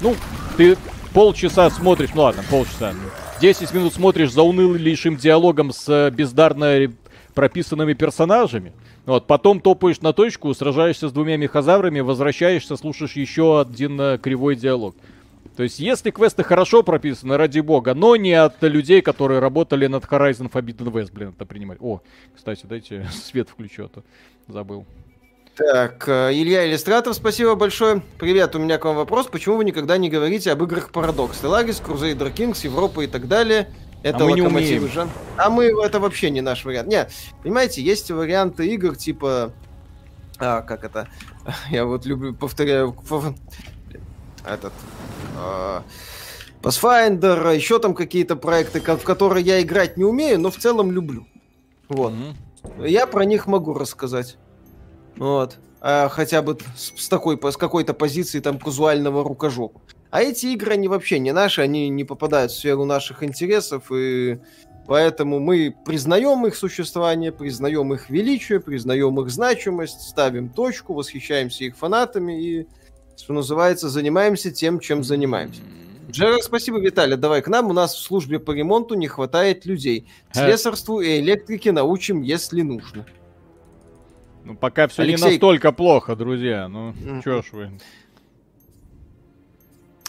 ну, 0.00 0.16
ты 0.56 0.76
полчаса 1.12 1.68
смотришь, 1.70 2.10
ну 2.14 2.22
ладно, 2.22 2.42
полчаса, 2.50 2.94
10 3.40 3.74
минут 3.74 3.92
смотришь 3.92 4.32
за 4.32 4.42
унылейшим 4.42 5.16
диалогом 5.16 5.70
с 5.70 5.86
э, 5.86 6.10
бездарно 6.10 6.90
прописанными 7.34 7.92
персонажами. 7.92 8.72
Вот, 9.06 9.26
потом 9.26 9.60
топаешь 9.60 10.00
на 10.00 10.12
точку, 10.14 10.54
сражаешься 10.54 11.08
с 11.08 11.12
двумя 11.12 11.36
мехозаврами, 11.36 12.00
возвращаешься, 12.00 12.76
слушаешь 12.76 13.12
еще 13.12 13.60
один 13.60 14.00
э, 14.00 14.18
кривой 14.18 14.56
диалог. 14.56 14.96
То 15.56 15.62
есть, 15.62 15.78
если 15.78 16.10
квесты 16.10 16.42
хорошо 16.42 16.82
прописаны, 16.82 17.36
ради 17.36 17.60
бога, 17.60 17.94
но 17.94 18.16
не 18.16 18.32
от 18.32 18.60
людей, 18.62 19.02
которые 19.02 19.40
работали 19.40 19.86
над 19.86 20.04
Horizon 20.04 20.50
Forbidden 20.50 20.90
West, 20.90 21.12
блин, 21.12 21.34
это 21.36 21.44
принимать. 21.44 21.78
О, 21.80 22.00
кстати, 22.34 22.64
дайте 22.64 23.06
свет 23.12 23.48
включу, 23.50 23.84
а 23.84 23.88
то 23.88 24.02
забыл. 24.48 24.86
Так, 25.54 26.08
э, 26.08 26.32
Илья 26.32 26.66
Иллюстратор, 26.66 27.14
спасибо 27.14 27.54
большое. 27.54 28.02
Привет, 28.18 28.56
у 28.56 28.58
меня 28.58 28.78
к 28.78 28.84
вам 28.86 28.96
вопрос. 28.96 29.28
Почему 29.28 29.56
вы 29.56 29.64
никогда 29.64 29.96
не 29.98 30.10
говорите 30.10 30.50
об 30.50 30.64
играх 30.64 30.90
Парадокс? 30.90 31.38
Телагис, 31.38 31.80
Crusader 31.80 32.34
Kings, 32.34 32.64
Европа 32.64 33.02
и 33.02 33.06
так 33.06 33.28
далее. 33.28 33.68
Это 34.04 34.24
а 34.24 34.28
мы 34.28 34.32
не 34.34 34.42
умеем. 34.42 34.86
Жан... 34.88 35.08
А 35.38 35.48
мы, 35.48 35.64
это 35.64 35.98
вообще 35.98 36.28
не 36.28 36.42
наш 36.42 36.66
вариант. 36.66 36.88
Не, 36.88 37.08
понимаете, 37.42 37.82
есть 37.82 38.10
варианты 38.10 38.66
игр 38.66 38.96
типа... 38.96 39.52
А, 40.38 40.60
как 40.60 40.84
это? 40.84 41.08
Я 41.70 41.86
вот 41.86 42.04
люблю, 42.04 42.34
повторяю, 42.34 42.94
этот 44.46 44.74
э, 45.38 45.80
Pathfinder, 46.60 47.56
еще 47.56 47.78
там 47.78 47.94
какие-то 47.94 48.36
проекты, 48.36 48.80
в 48.80 49.04
которые 49.04 49.42
я 49.42 49.62
играть 49.62 49.96
не 49.96 50.04
умею, 50.04 50.38
но 50.38 50.50
в 50.50 50.56
целом 50.56 50.92
люблю. 50.92 51.26
Вот. 51.88 52.12
Mm-hmm. 52.12 52.88
Я 52.88 53.06
про 53.06 53.24
них 53.24 53.46
могу 53.46 53.72
рассказать. 53.72 54.36
Вот. 55.16 55.56
А 55.80 56.10
хотя 56.10 56.42
бы 56.42 56.58
с, 56.76 56.92
с 57.04 57.08
такой, 57.08 57.38
с 57.42 57.56
какой-то 57.56 57.94
позиции 57.94 58.40
там 58.40 58.58
казуального 58.58 59.24
рукожопа. 59.24 59.80
А 60.14 60.22
эти 60.22 60.46
игры, 60.46 60.74
они 60.74 60.86
вообще 60.86 61.18
не 61.18 61.32
наши, 61.32 61.60
они 61.60 61.88
не 61.88 62.04
попадают 62.04 62.52
в 62.52 62.56
сферу 62.56 62.84
наших 62.84 63.24
интересов, 63.24 63.90
и 63.90 64.38
поэтому 64.86 65.40
мы 65.40 65.74
признаем 65.84 66.46
их 66.46 66.54
существование, 66.54 67.32
признаем 67.32 67.92
их 67.92 68.10
величие, 68.10 68.60
признаем 68.60 69.20
их 69.20 69.28
значимость, 69.30 70.02
ставим 70.02 70.50
точку, 70.50 70.94
восхищаемся 70.94 71.64
их 71.64 71.76
фанатами 71.76 72.40
и 72.40 72.68
что 73.16 73.32
называется, 73.32 73.88
занимаемся 73.88 74.52
тем, 74.52 74.78
чем 74.78 75.02
занимаемся. 75.02 75.62
Джерар, 76.08 76.40
спасибо, 76.42 76.78
Виталий. 76.78 77.16
Давай 77.16 77.42
к 77.42 77.48
нам. 77.48 77.70
У 77.70 77.72
нас 77.72 77.96
в 77.96 78.00
службе 78.00 78.38
по 78.38 78.52
ремонту 78.52 78.94
не 78.94 79.08
хватает 79.08 79.66
людей. 79.66 80.06
Слесарству 80.30 81.00
и 81.00 81.18
электрике 81.18 81.72
научим, 81.72 82.22
если 82.22 82.62
нужно. 82.62 83.04
Ну, 84.44 84.54
пока 84.54 84.86
все 84.86 85.02
Алексей... 85.02 85.24
не 85.24 85.30
настолько 85.32 85.72
плохо, 85.72 86.14
друзья. 86.14 86.68
Ну, 86.68 86.90
mm-hmm. 86.92 87.22
чё 87.24 87.42
ж 87.42 87.46
вы. 87.50 87.70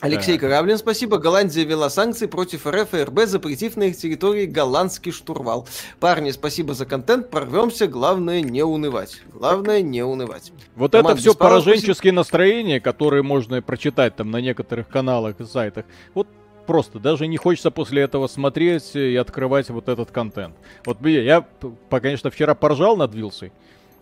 Алексей. 0.06 0.38
Кораблин, 0.38 0.78
спасибо. 0.78 1.18
Голландия 1.18 1.63
ввела 1.63 1.89
санкции 1.89 2.28
против 2.28 2.68
РФ 2.68 2.94
и 2.94 3.04
РБ, 3.04 3.22
запретив 3.26 3.76
на 3.76 3.84
их 3.84 3.98
территории 3.98 4.46
голландский 4.46 5.12
штурвал. 5.12 5.68
Парни, 6.00 6.32
спасибо 6.32 6.74
за 6.74 6.86
контент. 6.86 7.30
Прорвемся. 7.30 7.88
Главное 7.88 8.41
не 8.41 8.63
унывать. 8.63 9.22
Главное 9.34 9.82
не 9.82 10.04
унывать. 10.04 10.52
Вот 10.76 10.94
Роман 10.94 11.13
это 11.13 11.22
все 11.22 11.34
пораженческие 11.34 11.94
спасибо. 11.96 12.15
настроения, 12.15 12.80
которые 12.80 13.24
можно 13.24 13.62
прочитать 13.62 14.15
там 14.15 14.32
на 14.32 14.41
некоторых 14.41 14.88
каналах 14.88 15.39
и 15.39 15.46
сайтах. 15.46 15.86
Вот 16.13 16.28
просто 16.68 17.00
даже 17.00 17.28
не 17.28 17.38
хочется 17.38 17.72
после 17.72 18.04
этого 18.04 18.28
смотреть 18.28 18.96
и 18.96 19.15
открывать 19.15 19.70
вот 19.70 19.89
этот 19.89 20.12
контент. 20.12 20.56
Вот 20.86 20.98
я, 21.06 21.22
я 21.22 21.46
конечно, 21.89 22.30
вчера 22.30 22.54
поржал 22.56 22.96
над 22.98 23.13
Вилсой. 23.13 23.52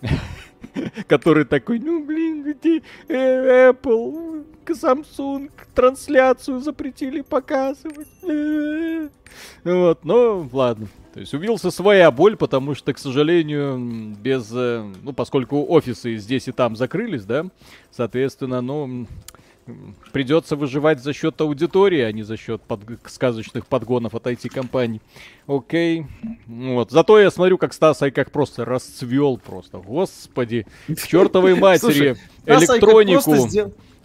который 1.07 1.45
такой, 1.45 1.79
ну 1.79 2.03
блин, 2.03 2.43
где 2.43 2.81
э, 3.07 3.71
Apple, 3.71 4.45
Samsung 4.71 5.51
трансляцию 5.75 6.59
запретили 6.59 7.21
показывать. 7.21 8.07
Вот, 9.63 10.05
но 10.05 10.47
ладно. 10.53 10.87
То 11.13 11.19
есть 11.19 11.33
увился 11.33 11.71
своя 11.71 12.11
боль, 12.11 12.35
потому 12.35 12.75
что, 12.75 12.93
к 12.93 12.99
сожалению, 12.99 14.15
без... 14.19 14.51
Э, 14.53 14.83
ну, 15.03 15.13
поскольку 15.13 15.65
офисы 15.67 16.17
здесь 16.17 16.47
и 16.47 16.51
там 16.51 16.75
закрылись, 16.75 17.23
да, 17.23 17.45
соответственно, 17.91 18.61
ну, 18.61 19.07
придется 20.11 20.55
выживать 20.55 21.01
за 21.01 21.13
счет 21.13 21.39
аудитории, 21.41 22.01
а 22.01 22.11
не 22.11 22.23
за 22.23 22.37
счет 22.37 22.61
под... 22.61 22.81
сказочных 23.05 23.65
подгонов 23.67 24.15
от 24.15 24.27
IT-компаний. 24.27 25.01
Окей. 25.47 26.05
Вот. 26.47 26.91
Зато 26.91 27.19
я 27.19 27.31
смотрю, 27.31 27.57
как 27.57 27.73
Стас 27.73 27.99
как 28.13 28.31
просто 28.31 28.65
расцвел 28.65 29.37
просто. 29.37 29.77
Господи, 29.77 30.65
чертовой 31.07 31.55
матери, 31.59 32.15
электронику. 32.45 33.47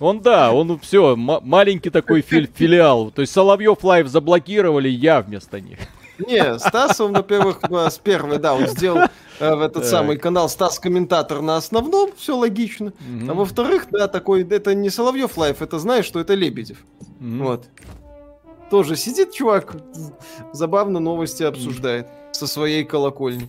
Он 0.01 0.21
да, 0.21 0.53
он 0.53 0.79
все, 0.79 1.17
маленький 1.17 1.91
такой 1.91 2.23
фи 2.23 2.49
филиал. 2.55 3.11
То 3.11 3.23
есть 3.23 3.33
Соловьев 3.33 3.83
Лайв 3.83 4.07
заблокировали, 4.07 4.89
я 4.89 5.21
вместо 5.21 5.61
них. 5.61 5.79
Не, 6.19 6.59
Стас, 6.59 7.01
он, 7.01 7.13
во-первых, 7.13 7.61
с 7.71 7.99
первой, 7.99 8.39
да, 8.39 8.55
он 8.55 8.67
сделал 8.67 9.09
э, 9.39 9.55
в 9.55 9.61
этот 9.61 9.87
самый 9.87 10.17
канал 10.17 10.49
Стас 10.49 10.79
комментатор 10.79 11.41
на 11.41 11.57
основном, 11.57 12.11
все 12.17 12.37
логично. 12.37 12.93
А 13.29 13.35
во-вторых, 13.35 13.87
да, 13.91 14.09
такой, 14.09 14.43
это 14.49 14.75
не 14.75 14.91
Соловьев 14.91 15.37
лайф, 15.37 15.63
это 15.63 15.79
знаешь, 15.79 16.05
что 16.05 16.21
это 16.21 16.35
Лебедев. 16.35 16.79
Вот. 17.21 17.67
Тоже 18.71 18.97
сидит 18.97 19.33
чувак, 19.33 19.77
забавно 20.53 21.01
новости 21.01 21.43
обсуждает 21.43 22.07
со 22.33 22.47
своей 22.47 22.85
колокольни. 22.85 23.49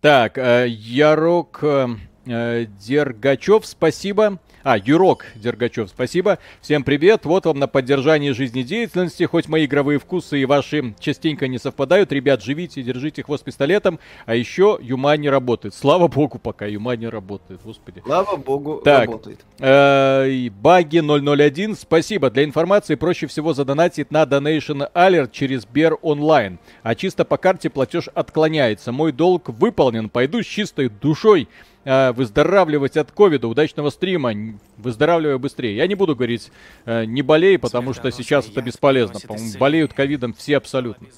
Так, 0.00 0.38
э, 0.38 0.66
Ярок 0.68 1.60
э, 1.62 1.88
Дергачев, 2.26 3.66
спасибо. 3.66 4.38
А, 4.64 4.78
Юрок 4.78 5.26
Дергачев, 5.34 5.88
спасибо. 5.88 6.38
Всем 6.60 6.84
привет. 6.84 7.24
Вот 7.24 7.46
вам 7.46 7.58
на 7.58 7.66
поддержание 7.66 8.32
жизнедеятельности. 8.32 9.24
Хоть 9.24 9.48
мои 9.48 9.64
игровые 9.64 9.98
вкусы 9.98 10.40
и 10.40 10.44
ваши 10.44 10.94
частенько 11.00 11.48
не 11.48 11.58
совпадают. 11.58 12.12
Ребят, 12.12 12.44
живите, 12.44 12.80
держите 12.82 13.24
хвост 13.24 13.42
пистолетом. 13.42 13.98
А 14.24 14.36
еще 14.36 14.78
Юма 14.80 15.16
не 15.16 15.28
работает. 15.28 15.74
Слава 15.74 16.06
богу, 16.06 16.38
пока 16.38 16.66
Юма 16.66 16.94
не 16.94 17.08
работает. 17.08 17.60
Господи. 17.64 18.02
Слава 18.04 18.36
богу, 18.36 18.80
так, 18.84 19.06
работает. 19.06 19.40
Э, 19.58 20.48
баги 20.50 21.00
001, 21.00 21.74
спасибо. 21.74 22.30
Для 22.30 22.44
информации 22.44 22.94
проще 22.94 23.26
всего 23.26 23.54
задонатить 23.54 24.12
на 24.12 24.22
Donation 24.22 24.88
Alert 24.94 25.30
через 25.32 25.66
Bear 25.66 25.94
Online. 26.02 26.58
А 26.84 26.94
чисто 26.94 27.24
по 27.24 27.36
карте 27.36 27.68
платеж 27.68 28.08
отклоняется. 28.14 28.92
Мой 28.92 29.10
долг 29.10 29.48
выполнен. 29.48 30.08
Пойду 30.08 30.40
с 30.40 30.46
чистой 30.46 30.88
душой 30.88 31.48
э, 31.84 32.12
выздоравливать 32.12 32.96
от 32.96 33.12
ковида. 33.12 33.48
Удачного 33.48 33.90
стрима. 33.90 34.32
Выздоравливай 34.76 35.38
быстрее. 35.38 35.76
Я 35.76 35.86
не 35.86 35.94
буду 35.94 36.14
говорить 36.14 36.50
э, 36.84 37.04
не 37.04 37.22
болей, 37.22 37.58
потому 37.58 37.92
что 37.92 38.10
сейчас 38.10 38.48
это 38.48 38.62
бесполезно. 38.62 39.20
По-моему, 39.20 39.58
болеют 39.58 39.92
ковидом 39.92 40.34
все 40.34 40.56
абсолютно. 40.56 41.08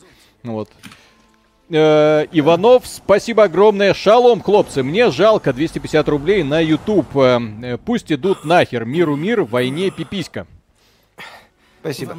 Вот. 0.43 0.71
Э, 1.71 2.27
Иванов, 2.31 2.87
спасибо 2.87 3.45
огромное. 3.45 3.95
Шалом, 3.95 4.43
хлопцы. 4.43 4.83
Мне 4.83 5.11
жалко 5.11 5.53
250 5.53 6.09
рублей 6.09 6.43
на 6.43 6.61
YouTube. 6.61 7.17
Э, 7.17 7.41
э, 7.63 7.79
пусть 7.79 8.13
идут 8.13 8.45
нахер. 8.45 8.85
Миру 8.85 9.17
мир, 9.17 9.43
войне 9.43 9.91
пиписька. 9.91 10.47
Спасибо. 11.81 12.17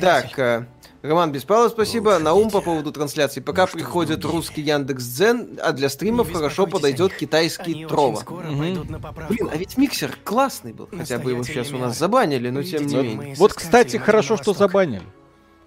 Так, 0.00 0.38
э, 0.38 0.66
Роман 1.02 1.32
Беспалов, 1.32 1.72
спасибо. 1.72 2.18
Наум 2.18 2.50
по 2.50 2.60
поводу 2.60 2.92
трансляции. 2.92 3.40
Пока 3.40 3.62
ну, 3.62 3.72
приходит 3.72 4.24
русский 4.24 4.60
Яндекс 4.60 5.04
Дзен, 5.04 5.58
а 5.62 5.72
для 5.72 5.88
стримов 5.88 6.30
хорошо 6.30 6.66
подойдет 6.66 7.14
китайский 7.14 7.86
Трова. 7.86 8.22
Блин, 9.28 9.50
а 9.50 9.56
ведь 9.56 9.78
миксер 9.78 10.18
классный 10.24 10.74
был. 10.74 10.88
Хотя 10.94 11.18
бы 11.18 11.30
его 11.30 11.42
сейчас 11.42 11.72
у 11.72 11.78
нас 11.78 11.98
забанили, 11.98 12.50
но 12.50 12.62
тем 12.62 12.86
не 12.86 12.96
менее. 12.96 13.34
Вот, 13.36 13.54
кстати, 13.54 13.96
хорошо, 13.96 14.36
что 14.36 14.52
забанили. 14.52 15.02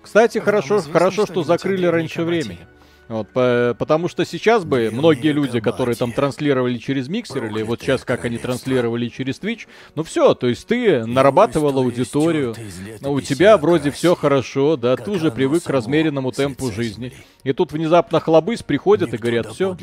Кстати, 0.03 0.37
хорошо, 0.37 0.81
хорошо, 0.81 1.25
что 1.25 1.43
закрыли 1.43 1.85
раньше 1.87 2.23
времени. 2.23 2.59
Вот, 3.07 3.27
по, 3.29 3.75
потому 3.77 4.07
что 4.07 4.25
сейчас 4.25 4.63
бы 4.65 4.89
многие 4.91 5.31
люди, 5.31 5.59
которые 5.59 5.95
там 5.95 6.11
транслировали 6.11 6.77
через 6.77 7.07
миксер, 7.07 7.45
или 7.45 7.61
вот 7.63 7.81
сейчас 7.81 8.03
как 8.03 8.25
они 8.25 8.37
транслировали 8.37 9.07
через 9.09 9.39
Twitch, 9.39 9.67
ну 9.95 10.03
все, 10.03 10.33
то 10.33 10.47
есть 10.47 10.65
ты 10.67 11.05
нарабатывал 11.05 11.77
аудиторию, 11.79 12.55
у 13.01 13.21
тебя 13.21 13.57
вроде 13.57 13.91
все 13.91 14.15
хорошо, 14.15 14.77
да, 14.77 14.95
ты 14.95 15.11
уже 15.11 15.31
привык 15.31 15.63
к 15.63 15.69
размеренному 15.69 16.31
темпу 16.31 16.71
жизни. 16.71 17.13
И 17.43 17.51
тут 17.51 17.73
внезапно 17.73 18.21
хлобысь 18.21 18.63
приходят 18.63 19.13
и 19.13 19.17
говорят, 19.17 19.47
все, 19.47 19.75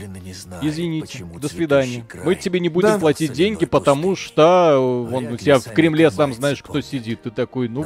извините, 0.62 1.24
до 1.40 1.48
свидания. 1.48 2.06
Мы 2.24 2.34
тебе 2.34 2.58
не 2.58 2.70
будем 2.70 2.88
да. 2.88 2.98
платить 2.98 3.32
деньги, 3.32 3.66
потому 3.66 4.16
что 4.16 5.06
вон, 5.10 5.26
у 5.26 5.36
тебя 5.36 5.58
в 5.58 5.64
Кремле 5.64 6.10
сам 6.10 6.32
знаешь, 6.32 6.62
кто 6.62 6.80
сидит. 6.80 7.22
Ты 7.22 7.30
такой, 7.30 7.68
ну... 7.68 7.84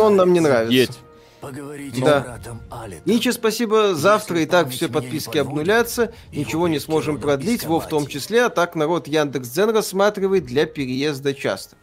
Он 0.00 0.16
нам 0.16 0.32
не 0.32 0.40
нравится. 0.40 0.72
Едь. 0.72 0.98
Поговорите 1.40 2.00
да. 2.02 2.20
братом 2.20 2.60
Алитом. 2.70 3.02
Ниче, 3.06 3.32
спасибо. 3.32 3.94
Завтра 3.94 4.40
и 4.40 4.46
так 4.46 4.68
все 4.70 4.88
подписки 4.88 5.38
обнулятся. 5.38 6.12
Ничего 6.32 6.68
не 6.68 6.78
сможем 6.78 7.18
продлить, 7.18 7.64
во 7.64 7.80
в 7.80 7.88
том 7.88 8.06
числе. 8.06 8.44
А 8.44 8.50
так 8.50 8.74
народ 8.74 9.08
Яндекс.Дзен 9.08 9.70
рассматривает 9.70 10.44
для 10.44 10.66
переезда 10.66 11.34
часто. 11.34 11.76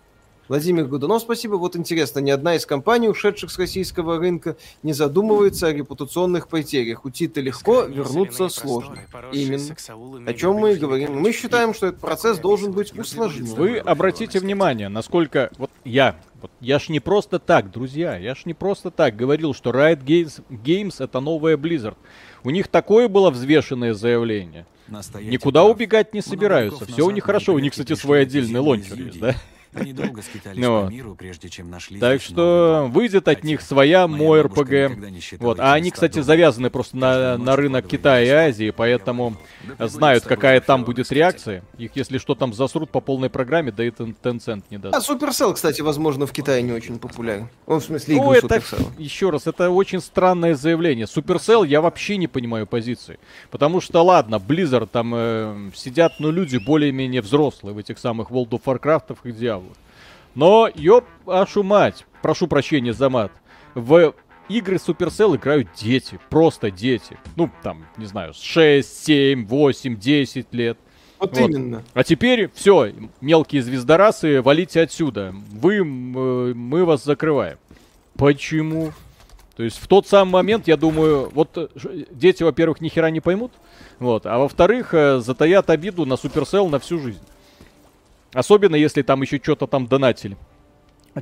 Владимир 0.48 0.86
Годунов, 0.86 1.22
спасибо. 1.22 1.56
Вот 1.56 1.76
интересно, 1.76 2.20
ни 2.20 2.32
одна 2.32 2.56
из 2.56 2.66
компаний, 2.66 3.10
ушедших 3.10 3.52
с 3.52 3.58
российского 3.58 4.18
рынка, 4.18 4.56
не 4.82 4.94
задумывается 4.94 5.68
о 5.68 5.74
репутационных 5.74 6.48
потерях. 6.48 7.04
Уйти-то 7.04 7.42
легко, 7.42 7.84
вернуться 7.84 8.48
сложно. 8.48 8.98
Именно. 9.34 9.76
О 10.26 10.34
чем 10.34 10.56
мы 10.56 10.74
и 10.74 10.76
говорим. 10.76 11.20
Мы 11.20 11.34
считаем, 11.34 11.74
что 11.74 11.88
этот 11.88 12.00
процесс 12.00 12.38
должен 12.40 12.72
быть 12.72 12.98
усложнен. 12.98 13.46
Вы 13.46 13.78
обратите 13.80 14.40
внимание, 14.40 14.88
насколько... 14.88 15.52
Вот 15.58 15.70
я 15.84 16.16
вот 16.42 16.52
я 16.60 16.80
ж 16.80 16.90
не 16.90 17.00
просто 17.00 17.40
так, 17.40 17.72
друзья, 17.72 18.18
я 18.18 18.36
ж 18.36 18.44
не 18.46 18.54
просто 18.54 18.92
так 18.92 19.16
говорил, 19.16 19.54
что 19.54 19.72
Riot 19.72 20.04
Games, 20.04 20.42
Games 20.50 20.96
это 21.04 21.20
новая 21.20 21.58
Blizzard. 21.58 21.98
У 22.44 22.50
них 22.50 22.68
такое 22.68 23.08
было 23.08 23.30
взвешенное 23.32 23.94
заявление. 23.94 24.66
Никуда 25.32 25.64
убегать 25.66 26.14
не 26.14 26.22
собираются. 26.22 26.86
Все 26.86 27.06
у 27.06 27.12
них 27.12 27.24
хорошо. 27.24 27.54
У 27.54 27.60
них, 27.60 27.72
кстати, 27.72 27.94
свой 27.94 28.22
отдельный 28.22 28.60
лончер 28.60 28.96
есть, 28.98 29.20
да? 29.20 29.36
Они 29.80 29.94
долго 29.94 30.22
скитались 30.22 30.62
ну, 30.62 30.86
по 30.86 30.90
миру, 30.90 31.16
прежде 31.16 31.50
чем 31.50 31.70
нашли. 31.70 32.00
Так 32.00 32.22
что 32.22 32.90
выйдет 32.92 33.28
от 33.28 33.44
них 33.44 33.62
своя 33.62 34.08
мой 34.08 34.42
РПГ. 34.42 35.40
Вот. 35.40 35.60
А 35.60 35.74
они, 35.74 35.92
кстати, 35.92 36.20
завязаны 36.20 36.70
просто 36.70 36.98
на, 36.98 37.38
на 37.38 37.56
рынок 37.56 37.88
Китая 37.88 38.24
и 38.24 38.30
Азии, 38.50 38.72
поэтому 38.72 39.38
знают, 39.80 40.24
какая 40.26 40.62
там 40.62 40.84
будет 40.84 41.12
реакция. 41.12 41.64
Их, 41.78 41.96
если 41.96 42.18
что, 42.18 42.36
там 42.36 42.54
засрут 42.54 42.90
по 42.90 43.00
полной 43.00 43.30
программе, 43.30 43.72
да 43.72 43.84
и 43.84 43.90
Tencent 43.90 44.64
не 44.70 44.78
даст. 44.78 44.96
А 44.96 45.14
Supercell, 45.14 45.54
кстати, 45.54 45.82
возможно, 45.82 46.26
в 46.26 46.32
Китае 46.32 46.62
не 46.64 46.72
очень 46.72 47.00
популярен. 47.00 47.50
Он, 47.66 47.80
в 47.80 47.84
смысле, 47.84 48.16
игры 48.16 48.26
ну, 48.26 48.34
это, 48.34 48.56
Supercell. 48.58 48.92
еще 48.98 49.30
раз, 49.30 49.48
это 49.48 49.70
очень 49.70 50.02
странное 50.02 50.56
заявление. 50.56 51.06
Supercell 51.06 51.66
я 51.68 51.82
вообще 51.82 52.18
не 52.18 52.28
понимаю 52.28 52.68
позиции. 52.68 53.20
Потому 53.52 53.82
что, 53.82 54.04
ладно, 54.04 54.36
Blizzard 54.36 54.88
там 54.92 55.14
э, 55.16 55.72
сидят, 55.76 56.14
ну, 56.20 56.32
люди 56.32 56.58
более-менее 56.58 57.22
взрослые 57.22 57.74
в 57.74 57.78
этих 57.78 58.00
самых 58.00 58.32
World 58.32 58.50
of 58.50 58.64
Warcraft 58.66 59.18
и 59.24 59.30
Diablo. 59.30 59.67
Но, 60.38 60.70
ёп, 60.76 61.04
ашу 61.26 61.64
мать, 61.64 62.06
прошу 62.22 62.48
прощения 62.48 62.94
за 62.94 63.10
мат, 63.10 63.32
в 63.74 64.14
игры 64.50 64.76
Supercell 64.76 65.36
играют 65.36 65.70
дети, 65.76 66.20
просто 66.30 66.70
дети. 66.70 67.18
Ну, 67.36 67.50
там, 67.64 67.88
не 67.98 68.06
знаю, 68.06 68.36
6, 68.36 69.06
7, 69.06 69.48
8, 69.48 69.98
10 69.98 70.54
лет. 70.54 70.78
Вот, 71.18 71.36
вот. 71.36 71.50
именно. 71.50 71.84
А 71.96 72.04
теперь 72.04 72.52
все, 72.54 72.92
мелкие 73.20 73.64
звездорасы, 73.64 74.44
валите 74.44 74.82
отсюда. 74.82 75.34
Вы, 75.50 75.84
мы 75.84 76.86
вас 76.86 77.04
закрываем. 77.04 77.58
Почему? 78.16 78.92
То 79.56 79.64
есть 79.64 79.80
в 79.80 79.88
тот 79.88 80.06
самый 80.06 80.34
момент, 80.34 80.68
я 80.68 80.78
думаю, 80.78 81.32
вот 81.34 81.58
э, 81.58 81.68
дети, 82.12 82.44
во-первых, 82.44 82.80
ни 82.80 82.90
хера 82.90 83.10
не 83.10 83.22
поймут, 83.22 83.54
вот, 83.98 84.28
а 84.28 84.38
во-вторых, 84.38 84.94
э, 84.94 85.18
затаят 85.18 85.72
обиду 85.72 86.06
на 86.06 86.14
Supercell 86.14 86.70
на 86.70 86.78
всю 86.78 87.00
жизнь. 87.00 87.24
Особенно, 88.38 88.76
если 88.76 89.02
там 89.02 89.24
еще 89.24 89.40
что-то 89.42 89.66
там 89.66 89.88
донатили 89.88 90.38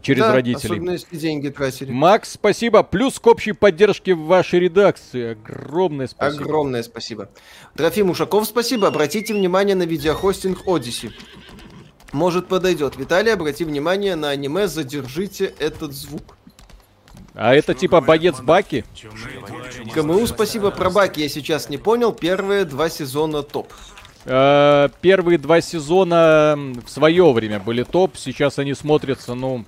через 0.01 0.23
да, 0.23 0.33
родителей. 0.33 0.73
особенно 0.73 0.91
если 0.91 1.15
деньги 1.15 1.47
тратили. 1.47 1.89
Макс, 1.89 2.33
спасибо. 2.33 2.83
Плюс 2.83 3.21
к 3.21 3.27
общей 3.27 3.53
поддержке 3.53 4.13
в 4.13 4.25
вашей 4.25 4.59
редакции. 4.59 5.31
Огромное 5.31 6.07
спасибо. 6.07 6.43
Огромное 6.43 6.83
спасибо. 6.83 7.29
Трофим 7.73 8.09
Ушаков, 8.09 8.45
спасибо. 8.45 8.89
Обратите 8.89 9.33
внимание 9.33 9.75
на 9.75 9.83
видеохостинг 9.83 10.67
Odyssey. 10.67 11.13
Может 12.11 12.49
подойдет. 12.49 12.97
Виталий, 12.97 13.31
обрати 13.31 13.63
внимание 13.63 14.15
на 14.15 14.31
аниме 14.31 14.67
«Задержите 14.67 15.53
этот 15.57 15.93
звук». 15.93 16.35
А 17.33 17.55
это 17.55 17.73
типа 17.73 18.01
боец 18.01 18.41
Баки? 18.41 18.83
КМУ, 19.93 20.27
спасибо. 20.27 20.71
Про 20.71 20.89
Баки 20.89 21.21
я 21.21 21.29
сейчас 21.29 21.69
не 21.69 21.77
понял. 21.77 22.11
Первые 22.11 22.65
два 22.65 22.89
сезона 22.89 23.41
топ. 23.41 23.71
Э, 24.25 24.89
первые 25.01 25.37
два 25.37 25.61
сезона 25.61 26.57
в 26.85 26.89
свое 26.89 27.31
время 27.31 27.59
были 27.59 27.83
топ, 27.83 28.17
сейчас 28.17 28.59
они 28.59 28.73
смотрятся, 28.73 29.35
ну, 29.35 29.65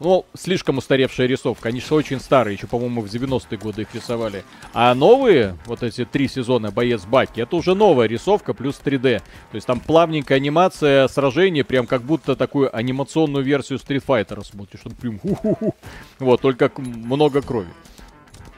ну, 0.00 0.26
слишком 0.34 0.78
устаревшая 0.78 1.26
рисовка. 1.26 1.70
Они 1.70 1.80
же 1.80 1.92
очень 1.92 2.20
старые, 2.20 2.54
еще, 2.54 2.68
по-моему, 2.68 3.00
в 3.02 3.06
90-е 3.06 3.58
годы 3.58 3.82
их 3.82 3.94
рисовали. 3.94 4.44
А 4.72 4.94
новые, 4.94 5.56
вот 5.66 5.82
эти 5.82 6.04
три 6.04 6.28
сезона 6.28 6.70
Боец 6.70 7.04
Баки, 7.04 7.40
это 7.40 7.56
уже 7.56 7.74
новая 7.74 8.06
рисовка 8.06 8.54
плюс 8.54 8.80
3D. 8.84 9.18
То 9.18 9.54
есть 9.54 9.66
там 9.66 9.80
плавненькая 9.80 10.38
анимация 10.38 11.08
сражения, 11.08 11.64
прям 11.64 11.86
как 11.86 12.02
будто 12.02 12.36
такую 12.36 12.74
анимационную 12.74 13.44
версию 13.44 13.80
Street 13.80 14.04
Fighter 14.06 14.44
смотришь. 14.44 14.80
Он 14.84 14.92
прям 14.92 15.18
ху-ху-ху. 15.18 15.74
Вот, 16.20 16.40
только 16.40 16.70
много 16.76 17.42
крови. 17.42 17.70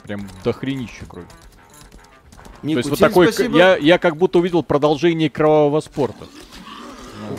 Прям 0.02 0.28
дохренища 0.44 1.06
крови. 1.06 1.26
Не 2.62 2.74
То 2.74 2.78
есть 2.78 2.90
вот 2.90 2.98
такой, 2.98 3.32
спасибо. 3.32 3.56
я, 3.56 3.76
я 3.76 3.98
как 3.98 4.16
будто 4.16 4.38
увидел 4.38 4.62
продолжение 4.62 5.30
кровавого 5.30 5.80
спорта. 5.80 6.26
Ну, 7.28 7.38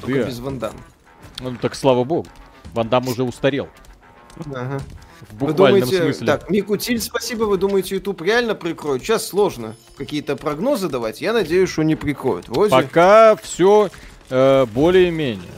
Только 0.00 0.20
да. 0.20 0.26
без 0.26 0.38
Вандам. 0.38 0.74
Ну 1.40 1.56
так 1.60 1.74
слава 1.74 2.04
богу. 2.04 2.26
Ван 2.72 2.88
Дам 2.88 3.08
уже 3.08 3.22
устарел. 3.22 3.68
Ага. 4.54 4.80
В 5.28 5.34
буквальном 5.34 5.80
вы 5.80 5.86
думаете, 5.86 6.02
смысле. 6.02 6.26
Так, 6.26 6.50
Микутиль, 6.50 7.00
спасибо. 7.00 7.44
Вы 7.44 7.58
думаете, 7.58 7.96
YouTube 7.96 8.22
реально 8.22 8.54
прикроет? 8.54 9.02
Сейчас 9.02 9.26
сложно 9.26 9.76
какие-то 9.96 10.36
прогнозы 10.36 10.88
давать. 10.88 11.20
Я 11.20 11.32
надеюсь, 11.32 11.68
что 11.68 11.82
не 11.82 11.94
прикроют. 11.94 12.48
Вроде... 12.48 12.70
Пока 12.70 13.36
все 13.36 13.90
э, 14.30 14.66
более-менее. 14.66 15.50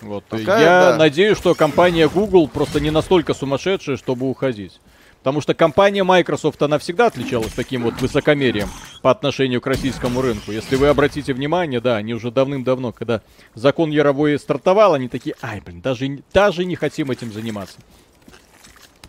Вот. 0.00 0.24
Пока, 0.24 0.58
Я 0.58 0.92
да. 0.92 0.96
надеюсь, 0.96 1.36
что 1.36 1.54
компания 1.54 2.08
Google 2.08 2.48
просто 2.48 2.80
не 2.80 2.90
настолько 2.90 3.34
сумасшедшая, 3.34 3.96
чтобы 3.96 4.28
уходить. 4.28 4.80
Потому 5.24 5.40
что 5.40 5.54
компания 5.54 6.04
Microsoft, 6.04 6.60
она 6.60 6.78
всегда 6.78 7.06
отличалась 7.06 7.54
таким 7.54 7.84
вот 7.84 7.94
высокомерием 7.94 8.68
по 9.00 9.10
отношению 9.10 9.62
к 9.62 9.66
российскому 9.66 10.20
рынку. 10.20 10.52
Если 10.52 10.76
вы 10.76 10.88
обратите 10.88 11.32
внимание, 11.32 11.80
да, 11.80 11.96
они 11.96 12.12
уже 12.12 12.30
давным-давно, 12.30 12.92
когда 12.92 13.22
закон 13.54 13.90
Яровой 13.90 14.38
стартовал, 14.38 14.92
они 14.92 15.08
такие, 15.08 15.34
ай, 15.40 15.62
блин, 15.62 15.80
даже, 15.80 16.22
даже 16.34 16.66
не 16.66 16.76
хотим 16.76 17.10
этим 17.10 17.32
заниматься. 17.32 17.78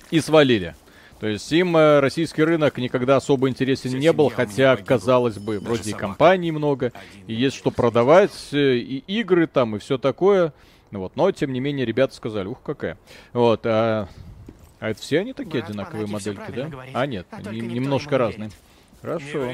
И 0.10 0.22
свалили. 0.22 0.74
То 1.20 1.28
есть 1.28 1.52
им 1.52 1.76
э, 1.76 2.00
российский 2.00 2.46
рынок 2.46 2.78
никогда 2.78 3.18
особо 3.18 3.50
интересен 3.50 4.00
не 4.00 4.14
был, 4.14 4.30
хотя, 4.30 4.78
казалось 4.78 5.38
бы, 5.38 5.60
вроде 5.60 5.90
и 5.90 5.94
компаний 5.94 6.52
много, 6.52 6.94
и 7.28 7.34
есть 7.34 7.58
что 7.58 7.72
продавать, 7.72 8.32
э, 8.54 8.76
и 8.78 9.00
игры 9.20 9.48
там, 9.48 9.76
и 9.76 9.80
все 9.80 9.98
такое. 9.98 10.54
Вот. 10.92 11.18
Но, 11.18 11.30
тем 11.34 11.52
не 11.52 11.60
менее, 11.60 11.86
ребята 11.86 12.16
сказали, 12.16 12.48
ух, 12.48 12.62
какая. 12.64 12.98
Вот, 13.34 13.66
а, 13.66 14.08
а 14.80 14.90
это 14.90 15.02
все 15.02 15.20
они 15.20 15.34
такие 15.34 15.60
Брат, 15.62 15.70
одинаковые 15.70 16.08
модельки, 16.08 16.52
да? 16.56 16.68
говорит. 16.68 16.96
А, 16.96 17.06
нет, 17.06 17.28
А 17.32 17.38
никто 17.42 17.52
немножко 17.52 18.18
разные. 18.18 18.52
Хорошо. 19.02 19.52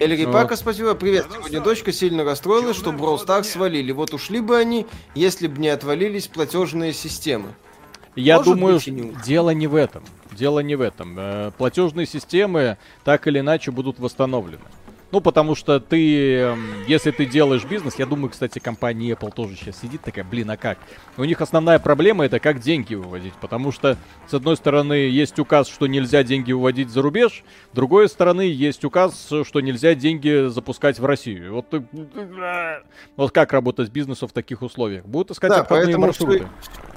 Эльри 0.00 0.24
Вот. 0.24 0.32
Пака, 0.32 0.56
спасибо, 0.56 0.94
привет. 0.94 1.26
Сегодня 1.32 1.60
дочка 1.60 1.92
сильно 1.92 2.24
расстроилась, 2.24 2.76
что 2.76 2.90
Brawl 2.90 3.24
Stars 3.24 3.44
свалили. 3.44 3.92
Вот 3.92 4.12
ушли 4.14 4.40
бы 4.40 4.56
они, 4.58 4.86
если 5.14 5.46
бы 5.46 5.58
не 5.60 5.68
отвалились 5.68 6.26
платежные 6.26 6.92
системы. 6.92 7.50
Я 8.16 8.38
Может 8.38 8.54
думаю, 8.54 8.74
быть, 8.74 8.86
не- 8.88 9.14
дело 9.24 9.50
не 9.50 9.66
в 9.66 9.74
этом. 9.74 10.02
Дело 10.32 10.60
не 10.60 10.74
в 10.74 10.80
этом. 10.80 11.14
Э, 11.18 11.50
Платежные 11.56 12.06
системы 12.06 12.76
так 13.04 13.26
или 13.26 13.38
иначе 13.38 13.70
будут 13.70 13.98
восстановлены. 13.98 14.62
Ну, 15.12 15.20
потому 15.20 15.54
что 15.54 15.78
ты, 15.78 16.36
эм, 16.38 16.64
если 16.88 17.10
ты 17.10 17.26
делаешь 17.26 17.64
бизнес, 17.66 17.96
я 17.98 18.06
думаю, 18.06 18.30
кстати, 18.30 18.58
компания 18.58 19.12
Apple 19.12 19.30
тоже 19.30 19.56
сейчас 19.56 19.78
сидит 19.78 20.00
такая, 20.00 20.24
блин, 20.24 20.50
а 20.50 20.56
как? 20.56 20.78
У 21.18 21.24
них 21.24 21.42
основная 21.42 21.78
проблема 21.78 22.24
это 22.24 22.40
как 22.40 22.60
деньги 22.60 22.94
выводить, 22.94 23.34
потому 23.34 23.72
что, 23.72 23.98
с 24.26 24.32
одной 24.32 24.56
стороны, 24.56 24.94
есть 24.94 25.38
указ, 25.38 25.68
что 25.68 25.86
нельзя 25.86 26.22
деньги 26.22 26.52
выводить 26.52 26.88
за 26.88 27.02
рубеж, 27.02 27.44
с 27.72 27.76
другой 27.76 28.08
стороны, 28.08 28.40
есть 28.40 28.86
указ, 28.86 29.28
что 29.44 29.60
нельзя 29.60 29.94
деньги 29.94 30.48
запускать 30.48 30.98
в 30.98 31.04
Россию. 31.04 31.56
Вот, 31.56 31.68
ты- 31.68 31.84
вот 33.16 33.32
как 33.32 33.52
работать 33.52 33.90
бизнесу 33.90 34.26
в 34.26 34.32
таких 34.32 34.62
условиях? 34.62 35.04
Будут 35.04 35.32
искать 35.32 35.50
Да, 35.50 35.60
обходные 35.60 35.98
маршруты. 35.98 36.48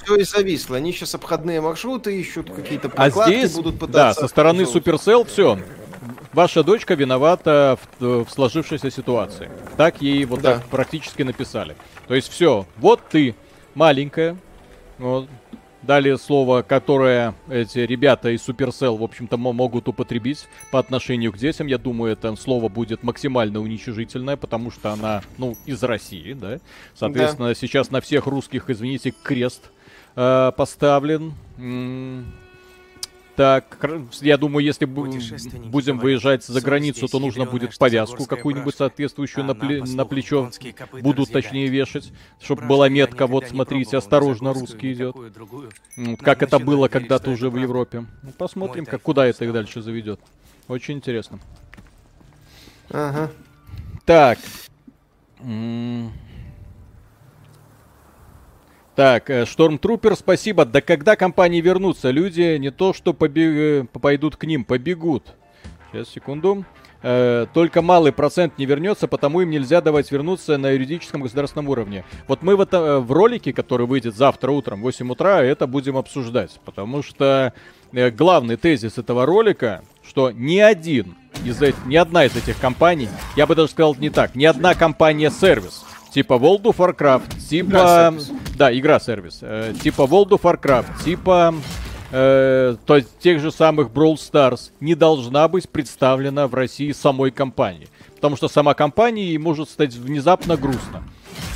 Все 0.05 0.15
и 0.15 0.23
зависло. 0.23 0.77
Они 0.77 0.93
сейчас 0.93 1.15
обходные 1.15 1.59
маршруты 1.59 2.17
ищут, 2.17 2.49
какие-то 2.49 2.87
А 2.87 2.91
прокладки 2.91 3.35
здесь, 3.39 3.53
будут 3.55 3.77
да, 3.77 3.85
пытаться. 3.87 4.21
со 4.21 4.27
стороны. 4.29 4.61
Supercell 4.61 5.27
все. 5.27 5.59
Ваша 6.33 6.63
дочка 6.63 6.93
виновата 6.95 7.77
в, 7.99 8.25
в 8.25 8.29
сложившейся 8.29 8.91
ситуации. 8.91 9.49
Так 9.77 10.01
ей 10.01 10.25
вот 10.25 10.41
Да. 10.41 10.55
так 10.55 10.65
практически 10.67 11.23
написали. 11.23 11.75
То 12.07 12.15
есть 12.15 12.29
все, 12.31 12.65
вот 12.77 13.01
ты 13.09 13.35
маленькая, 13.73 14.37
вот, 14.97 15.27
дали 15.81 16.15
слово, 16.15 16.61
которое 16.63 17.35
эти 17.47 17.79
ребята 17.79 18.29
из 18.29 18.47
Supercell, 18.47 18.97
в 18.97 19.03
общем-то, 19.03 19.37
мо- 19.37 19.53
могут 19.53 19.87
употребить 19.87 20.47
по 20.71 20.79
отношению 20.79 21.31
к 21.31 21.37
детям. 21.37 21.67
Я 21.67 21.77
думаю, 21.77 22.11
это 22.13 22.35
слово 22.35 22.69
будет 22.69 23.03
максимально 23.03 23.59
уничижительное, 23.59 24.35
потому 24.35 24.71
что 24.71 24.91
она, 24.91 25.21
ну, 25.37 25.55
из 25.67 25.83
России, 25.83 26.33
да. 26.33 26.59
Соответственно, 26.95 27.53
сейчас 27.55 27.91
на 27.91 28.01
всех 28.01 28.25
русских, 28.25 28.69
извините, 28.69 29.13
крест 29.23 29.69
э, 30.15 30.51
поставлен. 30.57 31.33
Так, 33.35 33.77
я 34.21 34.37
думаю, 34.37 34.65
если 34.65 34.85
будем 34.85 35.99
выезжать 35.99 36.45
за 36.45 36.61
границу, 36.61 37.07
то 37.07 37.19
нужно 37.19 37.45
будет 37.45 37.77
повязку 37.77 38.25
какую-нибудь 38.25 38.75
соответствующую 38.75 39.43
на, 39.43 39.51
пле- 39.51 40.05
плечо. 40.05 40.49
Будут 41.01 41.31
точнее 41.31 41.67
вешать, 41.67 42.11
чтобы 42.41 42.65
была 42.65 42.87
метка, 42.89 43.27
вот 43.27 43.45
смотрите, 43.47 43.97
осторожно, 43.97 44.53
русский 44.53 44.93
идет. 44.93 45.15
Вот 45.15 46.19
Как 46.19 46.43
это 46.43 46.59
было 46.59 46.87
когда-то 46.87 47.31
уже 47.31 47.49
в. 47.49 47.55
Европе. 47.65 48.05
Ну, 48.21 48.31
Посмотрим, 48.37 48.85
как 48.85 49.01
куда 49.01 49.25
это 49.25 49.39
сам. 49.39 49.49
и 49.49 49.51
дальше 49.51 49.81
заведет. 49.81 50.19
Очень 50.67 50.95
интересно. 50.95 51.39
Ага. 52.89 53.31
Так. 54.05 54.39
Так, 58.95 59.29
э, 59.29 59.45
Штормтрупер, 59.45 60.15
спасибо. 60.15 60.65
Да 60.65 60.79
когда 60.79 61.15
компании 61.15 61.59
вернутся? 61.59 62.11
Люди 62.11 62.57
не 62.57 62.71
то 62.71 62.93
что 62.93 63.11
побе- 63.11 63.81
э, 63.81 63.85
пойдут 63.99 64.37
к 64.37 64.45
ним, 64.45 64.63
побегут. 64.63 65.35
Сейчас, 65.91 66.09
секунду. 66.09 66.65
Э, 67.07 67.45
только 67.53 67.81
малый 67.81 68.11
процент 68.11 68.57
не 68.57 68.65
вернется, 68.65 69.07
потому 69.07 69.41
им 69.41 69.49
нельзя 69.49 69.81
давать 69.81 70.11
вернуться 70.11 70.57
на 70.57 70.71
юридическом 70.71 71.21
государственном 71.21 71.69
уровне. 71.69 72.03
Вот 72.27 72.41
мы 72.41 72.55
в, 72.55 72.61
это, 72.61 72.77
э, 72.77 72.99
в 72.99 73.11
ролике, 73.11 73.53
который 73.53 73.85
выйдет 73.85 74.15
завтра 74.15 74.51
утром 74.51 74.79
в 74.79 74.83
8 74.83 75.11
утра, 75.11 75.43
это 75.43 75.67
будем 75.67 75.97
обсуждать. 75.97 76.59
Потому 76.63 77.03
что 77.03 77.53
э, 77.91 78.09
главный 78.09 78.55
тезис 78.55 78.97
этого 78.97 79.25
ролика, 79.25 79.83
что 80.07 80.31
ни 80.31 80.57
один 80.57 81.15
из 81.43 81.61
этих, 81.61 81.85
ни 81.85 81.95
одна 81.95 82.25
из 82.25 82.35
этих 82.35 82.57
компаний, 82.59 83.09
я 83.35 83.45
бы 83.45 83.55
даже 83.55 83.69
сказал 83.71 83.93
не 83.95 84.09
так, 84.09 84.33
ни 84.33 84.45
одна 84.45 84.73
компания-сервис, 84.73 85.85
типа 86.15 86.35
World 86.35 86.61
of 86.63 86.77
Warcraft, 86.77 87.39
типа... 87.49 88.15
Да, 88.57 88.73
игра-сервис. 88.73 89.39
э, 89.41 89.73
типа 89.83 90.03
World 90.03 90.29
of 90.29 90.41
Warcraft, 90.43 91.03
типа 91.03 91.53
э, 92.11 92.77
то 92.85 92.95
есть 92.95 93.19
тех 93.19 93.41
же 93.41 93.51
самых 93.51 93.89
Brawl 93.89 94.15
Stars 94.15 94.71
не 94.79 94.95
должна 94.95 95.45
быть 95.49 95.67
представлена 95.67 96.47
в 96.47 96.53
России 96.53 96.93
самой 96.93 97.31
компанией. 97.31 97.89
Потому 98.15 98.37
что 98.37 98.47
сама 98.47 98.73
компания 98.73 99.25
ей 99.25 99.37
может 99.37 99.69
стать 99.69 99.93
внезапно 99.93 100.55
грустно. 100.55 101.03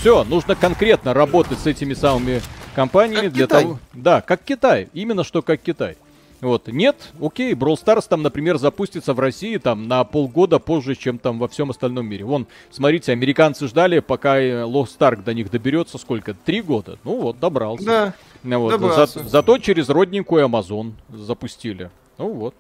Все, 0.02 0.26
нужно 0.26 0.56
конкретно 0.56 1.14
работать 1.14 1.60
с 1.60 1.66
этими 1.66 1.94
самыми 1.94 2.42
компаниями 2.76 3.28
Как 3.28 3.34
для 3.34 3.46
Китай. 3.46 3.64
того. 3.64 3.80
Да, 3.94 4.20
как 4.20 4.44
Китай. 4.44 4.90
Именно 4.94 5.24
что 5.24 5.42
как 5.42 5.62
Китай. 5.62 5.96
Вот, 6.42 6.68
нет, 6.68 6.96
окей, 7.22 7.54
Brawl 7.54 7.76
Stars 7.76 8.06
там, 8.08 8.22
например, 8.22 8.58
запустится 8.58 9.14
в 9.14 9.20
России 9.20 9.58
там 9.58 9.88
на 9.90 10.04
полгода 10.06 10.60
позже, 10.60 10.96
чем 10.96 11.20
там 11.20 11.38
во 11.38 11.50
всем 11.50 11.70
остальном 11.70 12.08
мире. 12.08 12.24
Вон, 12.24 12.48
смотрите, 12.72 13.12
американцы 13.12 13.68
ждали, 13.68 14.00
пока 14.00 14.40
э, 14.40 14.64
Lost 14.64 14.98
Ark 15.00 15.24
до 15.24 15.34
них 15.34 15.52
доберется, 15.52 15.98
сколько? 15.98 16.34
Три 16.34 16.62
года? 16.62 16.98
Ну 17.04 17.20
вот, 17.22 17.40
добрался. 17.40 17.86
Да. 17.86 18.14
Ну 18.44 18.60
Вот. 18.62 18.72
Добрался. 18.72 19.20
За- 19.22 19.28
зато 19.28 19.58
через 19.58 19.90
родненькую 19.90 20.46
Amazon 20.48 20.94
запустили. 21.10 21.92
Ну 22.18 22.32
вот. 22.32 22.56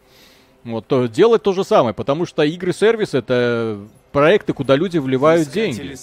Вот, 0.66 0.86
то 0.88 1.08
делать 1.08 1.42
то 1.44 1.54
же 1.54 1.64
самое, 1.64 1.94
потому 1.94 2.26
что 2.26 2.44
игры-сервис 2.44 3.14
это 3.14 3.80
проекты, 4.12 4.54
куда 4.54 4.76
люди 4.76 4.98
вливают 4.98 5.50
деньги. 5.50 5.96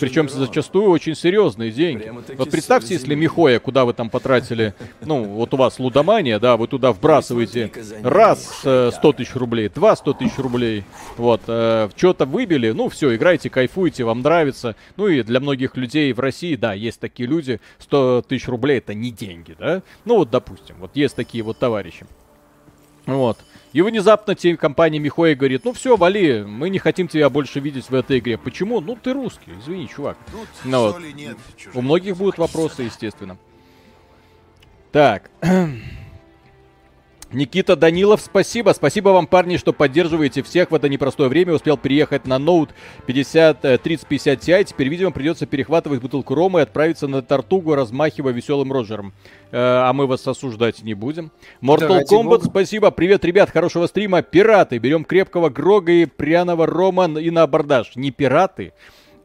Причем 0.00 0.28
зачастую 0.28 0.90
очень 0.90 1.14
серьезные 1.14 1.70
деньги. 1.70 2.12
Вот 2.36 2.50
представьте, 2.50 2.94
если. 2.94 3.16
Михоя, 3.16 3.58
куда 3.58 3.84
вы 3.84 3.94
там 3.94 4.10
потратили, 4.10 4.74
ну, 5.00 5.24
вот 5.24 5.54
у 5.54 5.56
вас 5.56 5.78
лудомания, 5.78 6.38
да, 6.38 6.56
вы 6.56 6.66
туда 6.68 6.92
вбрасываете 6.92 7.72
раз 8.02 8.60
э, 8.64 8.90
100 8.92 9.12
тысяч 9.12 9.34
рублей, 9.34 9.68
два 9.68 9.96
100 9.96 10.12
тысяч 10.14 10.36
рублей, 10.38 10.84
вот, 11.16 11.42
э, 11.46 11.88
что-то 11.96 12.26
выбили, 12.26 12.72
ну, 12.72 12.88
все, 12.88 13.14
играйте, 13.14 13.48
кайфуйте, 13.48 14.04
вам 14.04 14.20
нравится. 14.20 14.76
Ну, 14.96 15.08
и 15.08 15.22
для 15.22 15.40
многих 15.40 15.76
людей 15.76 16.12
в 16.12 16.20
России, 16.20 16.56
да, 16.56 16.74
есть 16.74 17.00
такие 17.00 17.28
люди, 17.28 17.60
100 17.78 18.22
тысяч 18.28 18.48
рублей 18.48 18.78
это 18.78 18.92
не 18.94 19.10
деньги, 19.10 19.56
да. 19.58 19.82
Ну, 20.04 20.16
вот, 20.18 20.30
допустим, 20.30 20.76
вот 20.78 20.90
есть 20.94 21.16
такие 21.16 21.42
вот 21.42 21.58
товарищи. 21.58 22.06
Вот. 23.06 23.38
И 23.72 23.82
внезапно 23.82 24.34
те 24.34 24.56
компания 24.56 24.98
Михоя 24.98 25.34
говорит, 25.34 25.64
ну 25.64 25.72
все, 25.72 25.96
вали, 25.96 26.44
мы 26.44 26.70
не 26.70 26.78
хотим 26.78 27.08
тебя 27.08 27.28
больше 27.28 27.60
видеть 27.60 27.90
в 27.90 27.94
этой 27.94 28.18
игре. 28.18 28.38
Почему? 28.38 28.80
Ну 28.80 28.96
ты 28.96 29.12
русский, 29.12 29.52
извини, 29.60 29.88
чувак. 29.88 30.16
Тут 30.30 30.48
Ну 30.64 30.80
вот. 30.80 31.00
нет. 31.14 31.36
У 31.74 31.82
многих 31.82 32.16
будут 32.16 32.38
вопросы, 32.38 32.84
естественно. 32.84 33.36
Так. 34.92 35.30
Никита 37.32 37.74
Данилов, 37.74 38.20
спасибо. 38.20 38.70
Спасибо 38.70 39.08
вам, 39.08 39.26
парни, 39.26 39.56
что 39.56 39.72
поддерживаете 39.72 40.42
всех 40.42 40.70
в 40.70 40.74
это 40.74 40.88
непростое 40.88 41.28
время. 41.28 41.54
Успел 41.54 41.76
приехать 41.76 42.26
на 42.26 42.36
Note 42.36 42.70
50, 43.06 43.64
э, 43.64 43.78
3050 43.78 44.38
Ti. 44.38 44.64
Теперь, 44.64 44.88
видимо, 44.88 45.10
придется 45.10 45.44
перехватывать 45.44 46.00
бутылку 46.00 46.34
рома 46.34 46.60
и 46.60 46.62
отправиться 46.62 47.08
на 47.08 47.22
Тартугу, 47.22 47.74
размахивая 47.74 48.32
веселым 48.32 48.72
Роджером. 48.72 49.12
Э, 49.50 49.58
а 49.58 49.92
мы 49.92 50.06
вас 50.06 50.26
осуждать 50.26 50.82
не 50.82 50.94
будем. 50.94 51.32
Mortal 51.60 51.88
ради 51.88 52.14
Kombat, 52.14 52.44
спасибо. 52.44 52.92
Привет, 52.92 53.24
ребят, 53.24 53.50
хорошего 53.50 53.86
стрима. 53.88 54.22
Пираты. 54.22 54.78
Берем 54.78 55.04
крепкого 55.04 55.48
Грога 55.48 55.90
и 55.90 56.06
пряного 56.06 56.66
Рома 56.66 57.06
и 57.18 57.30
на 57.30 57.42
абордаж. 57.42 57.96
Не 57.96 58.12
пираты, 58.12 58.72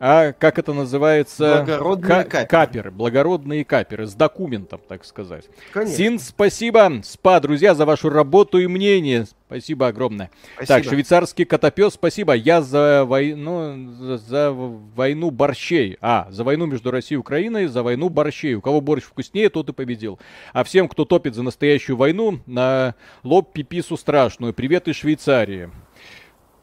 а 0.04 0.34
как 0.34 0.58
это 0.58 0.74
называется? 0.74 1.58
Благородные 1.58 2.24
Ка- 2.24 2.45
каперы. 2.47 2.89
Благородные 2.89 3.64
каперы. 3.64 4.08
С 4.08 4.16
документом, 4.16 4.82
так 4.88 5.06
сказать. 5.06 5.45
Конечно. 5.72 5.95
Син, 5.95 6.18
спасибо. 6.18 6.91
СПА, 7.04 7.39
друзья, 7.39 7.76
за 7.76 7.86
вашу 7.86 8.10
работу 8.10 8.58
и 8.58 8.66
мнение. 8.66 9.28
Спасибо 9.45 9.86
огромное. 9.88 10.32
Спасибо. 10.56 10.68
Так, 10.76 10.84
швейцарский 10.86 11.45
котопес, 11.45 11.93
спасибо. 11.93 12.34
Я 12.34 12.64
за 12.64 13.06
войну, 13.06 13.91
за 14.18 14.52
войну 14.52 15.30
борщей. 15.30 15.97
А, 16.02 16.28
за 16.32 16.43
войну 16.43 16.66
между 16.66 16.89
Россией 16.89 17.18
и 17.18 17.20
Украиной, 17.20 17.68
за 17.68 17.84
войну 17.84 18.10
борщей. 18.10 18.56
У 18.56 18.62
кого 18.62 18.82
борщ 18.82 19.04
вкуснее, 19.04 19.49
тот 19.49 19.70
и 19.70 19.74
победил. 19.74 20.18
А 20.52 20.64
всем, 20.64 20.88
кто 20.88 21.06
топит 21.06 21.36
за 21.36 21.43
настоящую 21.43 21.95
войну, 21.95 22.39
на 22.47 22.95
лоб 23.24 23.54
пипису 23.54 23.97
страшную. 23.97 24.54
Привет 24.54 24.88
из 24.88 24.95
Швейцарии. 24.95 25.70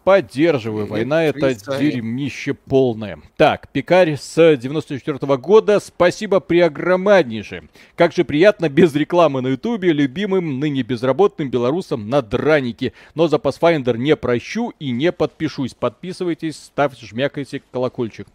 Поддерживаю. 0.09 0.87
Война 0.87 1.25
это 1.25 1.55
дерьмище 1.79 2.55
полное. 2.55 3.19
Так, 3.37 3.69
пекарь 3.69 4.17
с 4.17 4.57
94 4.57 5.37
года. 5.37 5.81
Спасибо 5.81 6.41
преогромаднейшее. 6.41 7.65
Как 7.95 8.15
же 8.15 8.25
приятно 8.25 8.71
без 8.71 8.95
рекламы 8.95 9.43
на 9.43 9.49
ютубе 9.49 9.93
любимым 9.93 10.61
ныне 10.61 10.83
безработным 10.83 11.51
белорусам 11.51 12.09
на 12.09 12.23
дранике. 12.23 12.95
Но 13.15 13.29
за 13.29 13.37
Pathfinder 13.37 13.99
не 13.99 14.17
прощу 14.17 14.73
и 14.79 14.93
не 14.93 15.13
подпишусь. 15.13 15.75
Подписывайтесь, 15.75 16.57
ставьте, 16.57 17.05
жмякайте 17.05 17.61
колокольчик. 17.71 18.29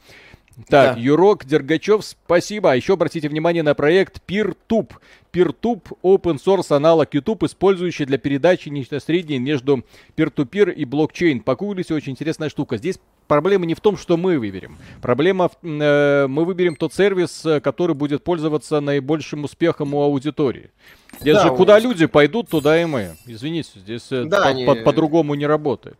Так, 0.70 0.95
Да. 0.95 1.01
Юрок 1.01 1.45
Дергачев, 1.45 2.04
спасибо. 2.06 2.72
А 2.72 2.76
еще 2.76 2.93
обратите 2.93 3.28
внимание 3.28 3.64
на 3.64 3.74
проект 3.74 4.22
PeerTube. 4.28 4.91
PeerTube 5.32 5.82
open 6.04 6.38
source 6.43 6.76
аналог 6.76 7.12
YouTube, 7.14 7.43
использующий 7.43 8.06
для 8.06 8.20
передачи 8.20 8.70
нечто 8.70 8.99
среднее 8.99 9.39
между 9.39 9.84
peer-to-peer 10.16 10.72
и 10.72 10.86
блокчейн. 10.86 11.39
Погуглите, 11.39 11.95
очень 11.95 12.12
интересная 12.12 12.49
штука. 12.49 12.78
Здесь 12.78 12.99
проблема 13.28 13.66
не 13.66 13.74
в 13.74 13.80
том, 13.82 13.97
что 13.97 14.16
мы 14.16 14.38
выберем. 14.38 14.78
Проблема, 15.01 15.49
в, 15.49 15.58
э, 15.64 16.28
мы 16.28 16.45
выберем 16.45 16.76
тот 16.76 16.93
сервис, 16.93 17.43
э, 17.47 17.60
который 17.62 17.95
будет 17.95 18.24
пользоваться 18.24 18.80
наибольшим 18.80 19.43
успехом 19.45 19.95
у 19.95 20.01
аудитории. 20.04 20.70
Здесь 21.20 21.36
Да, 21.38 21.43
же 21.47 21.56
куда 21.56 21.80
люди 21.80 22.06
пойдут, 22.06 22.49
туда 22.49 22.80
и 22.80 22.86
мы. 22.86 23.16
Извините, 23.26 23.72
здесь 23.80 24.06
э, 24.12 24.26
Да, 24.26 24.41
по- 24.41 24.47
они- 24.49 24.66
по- 24.66 24.76
по-другому 24.76 25.34
не 25.34 25.47
работает. 25.47 25.97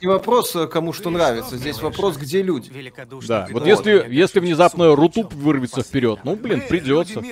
Не 0.00 0.08
вопрос, 0.08 0.56
э, 0.56 0.66
кому 0.66 0.92
что 0.92 1.10
нравится. 1.10 1.56
Здесь 1.56 1.80
вопрос, 1.80 2.16
где 2.16 2.42
люди. 2.42 2.92
Да, 3.26 3.46
вот 3.50 3.66
если, 3.66 4.06
если 4.08 4.40
внезапно 4.40 4.96
Рутуб 4.96 5.32
вырвется 5.34 5.82
вперед, 5.82 6.20
ну, 6.24 6.36
блин, 6.36 6.62
придется. 6.68 7.22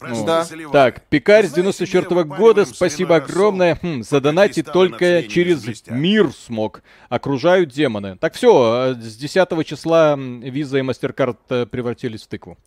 Да. 0.00 0.46
Так, 0.72 1.02
Пекарь 1.08 1.46
с 1.46 1.52
94 1.52 2.24
года, 2.24 2.66
спасибо 2.66 3.16
огромное. 3.16 3.78
Хм, 3.80 4.02
задонатить 4.02 4.66
только 4.66 5.22
через 5.22 5.64
мир 5.88 6.32
смог. 6.32 6.82
Окружают 7.08 7.70
демоны. 7.70 8.16
Так 8.18 8.34
все, 8.34 8.94
с 8.94 9.16
10 9.16 9.66
числа 9.66 10.16
Виза 10.16 10.78
и 10.78 10.82
Мастеркард 10.82 11.38
э, 11.48 11.64
превратились 11.64 12.24
в 12.24 12.26
тыкву. 12.26 12.58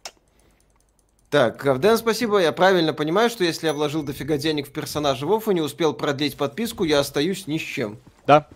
Так, 1.29 1.61
Гавден, 1.63 1.97
спасибо. 1.97 2.39
Я 2.39 2.51
правильно 2.51 2.93
понимаю, 2.93 3.29
что 3.29 3.43
если 3.43 3.67
я 3.67 3.73
вложил 3.73 4.01
дофига 4.01 4.37
денег 4.37 4.67
в 4.67 4.71
персонажа 4.71 5.27
Вов 5.27 5.47
и 5.47 5.53
не 5.53 5.61
успел 5.61 5.93
продлить 5.93 6.35
подписку, 6.35 6.83
я 6.83 6.99
остаюсь 6.99 7.45
ни 7.45 7.59
с 7.59 7.61
чем. 7.61 7.99
Да, 8.25 8.47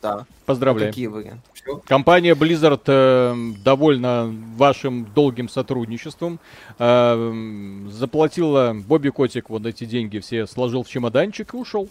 Да. 0.00 0.26
поздравляю. 0.46 0.90
Такие 0.92 1.08
варианты. 1.08 1.40
Компания 1.86 2.34
Blizzard 2.34 2.82
э, 2.86 3.34
довольна 3.64 4.34
вашим 4.56 5.04
долгим 5.14 5.48
сотрудничеством. 5.48 6.40
Э, 6.78 7.84
заплатила 7.90 8.74
Бобби 8.74 9.10
Котик 9.10 9.48
вот 9.50 9.64
эти 9.66 9.84
деньги 9.84 10.18
все, 10.18 10.46
сложил 10.46 10.82
в 10.82 10.88
чемоданчик 10.88 11.54
и 11.54 11.56
ушел. 11.56 11.88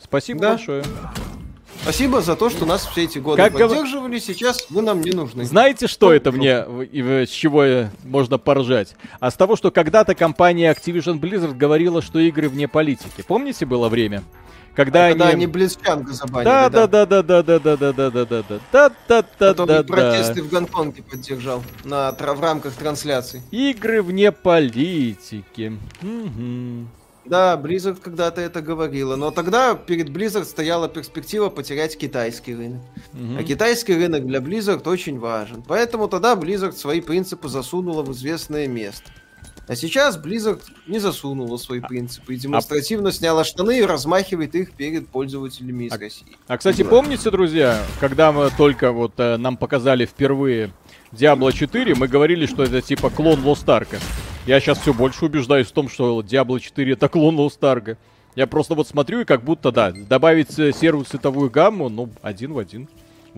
Спасибо 0.00 0.40
Да. 0.40 0.48
большое. 0.50 0.84
Спасибо 1.82 2.20
за 2.20 2.34
то, 2.36 2.50
что 2.50 2.66
нас 2.66 2.86
все 2.86 3.04
эти 3.04 3.18
годы 3.18 3.40
Как 3.42 3.52
гов- 3.52 3.68
поддерживали. 3.70 4.18
Сейчас 4.18 4.68
вы 4.70 4.82
нам 4.82 5.00
не 5.00 5.12
нужны. 5.12 5.44
Знаете, 5.44 5.86
что 5.86 6.12
это 6.12 6.32
мне, 6.32 6.64
с 7.26 7.30
чего 7.30 7.62
э, 7.64 7.88
можно 8.04 8.36
поржать? 8.38 8.94
А 9.20 9.30
с 9.30 9.34
того, 9.34 9.54
что 9.56 9.70
когда-то 9.70 10.14
компания 10.14 10.72
Activision 10.72 11.20
Blizzard 11.20 11.54
говорила, 11.54 12.02
что 12.02 12.18
игры 12.18 12.48
вне 12.48 12.68
политики. 12.68 13.22
Помните, 13.26 13.64
было 13.64 13.88
время? 13.88 14.22
Когда, 14.78 15.08
Когда 15.08 15.24
они 15.26 15.34
они... 15.34 15.46
Блицчанга 15.48 16.12
забанили, 16.12 16.44
Да, 16.44 16.68
да, 16.70 16.86
да, 16.86 17.04
да, 17.04 17.20
да, 17.20 17.42
да, 17.42 17.58
да, 17.58 17.76
да, 17.76 17.92
да, 17.92 18.10
да, 18.10 18.10
да, 18.10 18.26
да, 18.36 18.58
да, 18.70 18.92
да, 19.08 19.24
да, 19.40 19.48
Потом 19.50 19.66
да, 19.66 19.82
протесты 19.82 20.40
в 20.40 20.48
Гонконге 20.48 21.02
поддержал 21.02 21.64
на, 21.82 22.12
в 22.12 22.40
рамках 22.40 22.74
трансляций. 22.74 23.42
Игры 23.50 24.02
вне 24.02 24.30
политики. 24.30 25.76
Да, 27.24 27.60
Blizzard 27.60 28.00
когда-то 28.00 28.40
это 28.40 28.62
говорила, 28.62 29.16
но 29.16 29.32
тогда 29.32 29.74
перед 29.74 30.10
Blizzard 30.10 30.44
стояла 30.44 30.88
перспектива 30.88 31.48
потерять 31.48 31.98
китайский 31.98 32.54
рынок. 32.54 32.80
Мгм. 33.14 33.36
А 33.36 33.42
китайский 33.42 33.94
рынок 33.94 34.26
для 34.26 34.38
Blizzard 34.38 34.88
очень 34.88 35.18
важен. 35.18 35.64
Поэтому 35.66 36.06
тогда 36.06 36.34
Blizzard 36.34 36.76
свои 36.76 37.00
принципы 37.00 37.48
засунула 37.48 38.04
в 38.04 38.12
известное 38.12 38.68
место. 38.68 39.10
А 39.68 39.76
сейчас 39.76 40.18
Blizzard 40.18 40.62
не 40.86 40.98
засунула 40.98 41.58
свои 41.58 41.80
принципы 41.80 42.34
и 42.34 42.36
демонстративно 42.38 43.12
сняла 43.12 43.44
штаны 43.44 43.80
и 43.80 43.82
размахивает 43.82 44.54
их 44.54 44.72
перед 44.72 45.08
пользователями 45.08 45.84
из 45.84 45.92
А- 45.92 45.98
России. 45.98 46.26
А, 46.46 46.56
кстати, 46.56 46.82
помните, 46.82 47.30
друзья, 47.30 47.84
когда 48.00 48.32
мы 48.32 48.50
только 48.56 48.92
вот 48.92 49.12
э, 49.18 49.36
нам 49.36 49.58
показали 49.58 50.06
впервые 50.06 50.72
Diablo 51.12 51.52
4, 51.52 51.94
мы 51.96 52.08
говорили, 52.08 52.46
что 52.46 52.62
это 52.62 52.80
типа 52.80 53.10
клон 53.10 53.40
Lost 53.40 53.66
Ark. 53.66 53.98
Я 54.46 54.58
сейчас 54.60 54.78
все 54.78 54.94
больше 54.94 55.26
убеждаюсь 55.26 55.66
в 55.66 55.72
том, 55.72 55.90
что 55.90 56.22
Diablo 56.22 56.58
4 56.58 56.94
это 56.94 57.10
клон 57.10 57.36
Lost 57.36 57.60
Ark. 57.60 57.98
Я 58.34 58.46
просто 58.46 58.74
вот 58.74 58.88
смотрю 58.88 59.20
и 59.20 59.24
как 59.24 59.42
будто, 59.44 59.70
да, 59.70 59.90
добавить 59.92 60.58
э, 60.58 60.72
серую 60.72 61.04
цветовую 61.04 61.50
гамму, 61.50 61.90
ну, 61.90 62.08
один 62.22 62.54
в 62.54 62.58
один. 62.58 62.88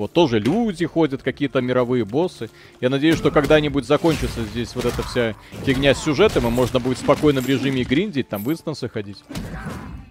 Вот 0.00 0.12
тоже 0.12 0.38
люди 0.38 0.86
ходят, 0.86 1.22
какие-то 1.22 1.60
мировые 1.60 2.06
боссы. 2.06 2.48
Я 2.80 2.88
надеюсь, 2.88 3.18
что 3.18 3.30
когда-нибудь 3.30 3.84
закончится 3.86 4.42
здесь 4.44 4.74
вот 4.74 4.86
эта 4.86 5.02
вся 5.02 5.34
фигня 5.66 5.94
с 5.94 6.02
сюжетом, 6.02 6.46
и 6.46 6.50
можно 6.50 6.80
будет 6.80 6.96
в 6.96 7.02
спокойном 7.02 7.44
режиме 7.44 7.84
гриндить, 7.84 8.30
там 8.30 8.42
в 8.42 8.50
инстансы 8.50 8.88
ходить. 8.88 9.22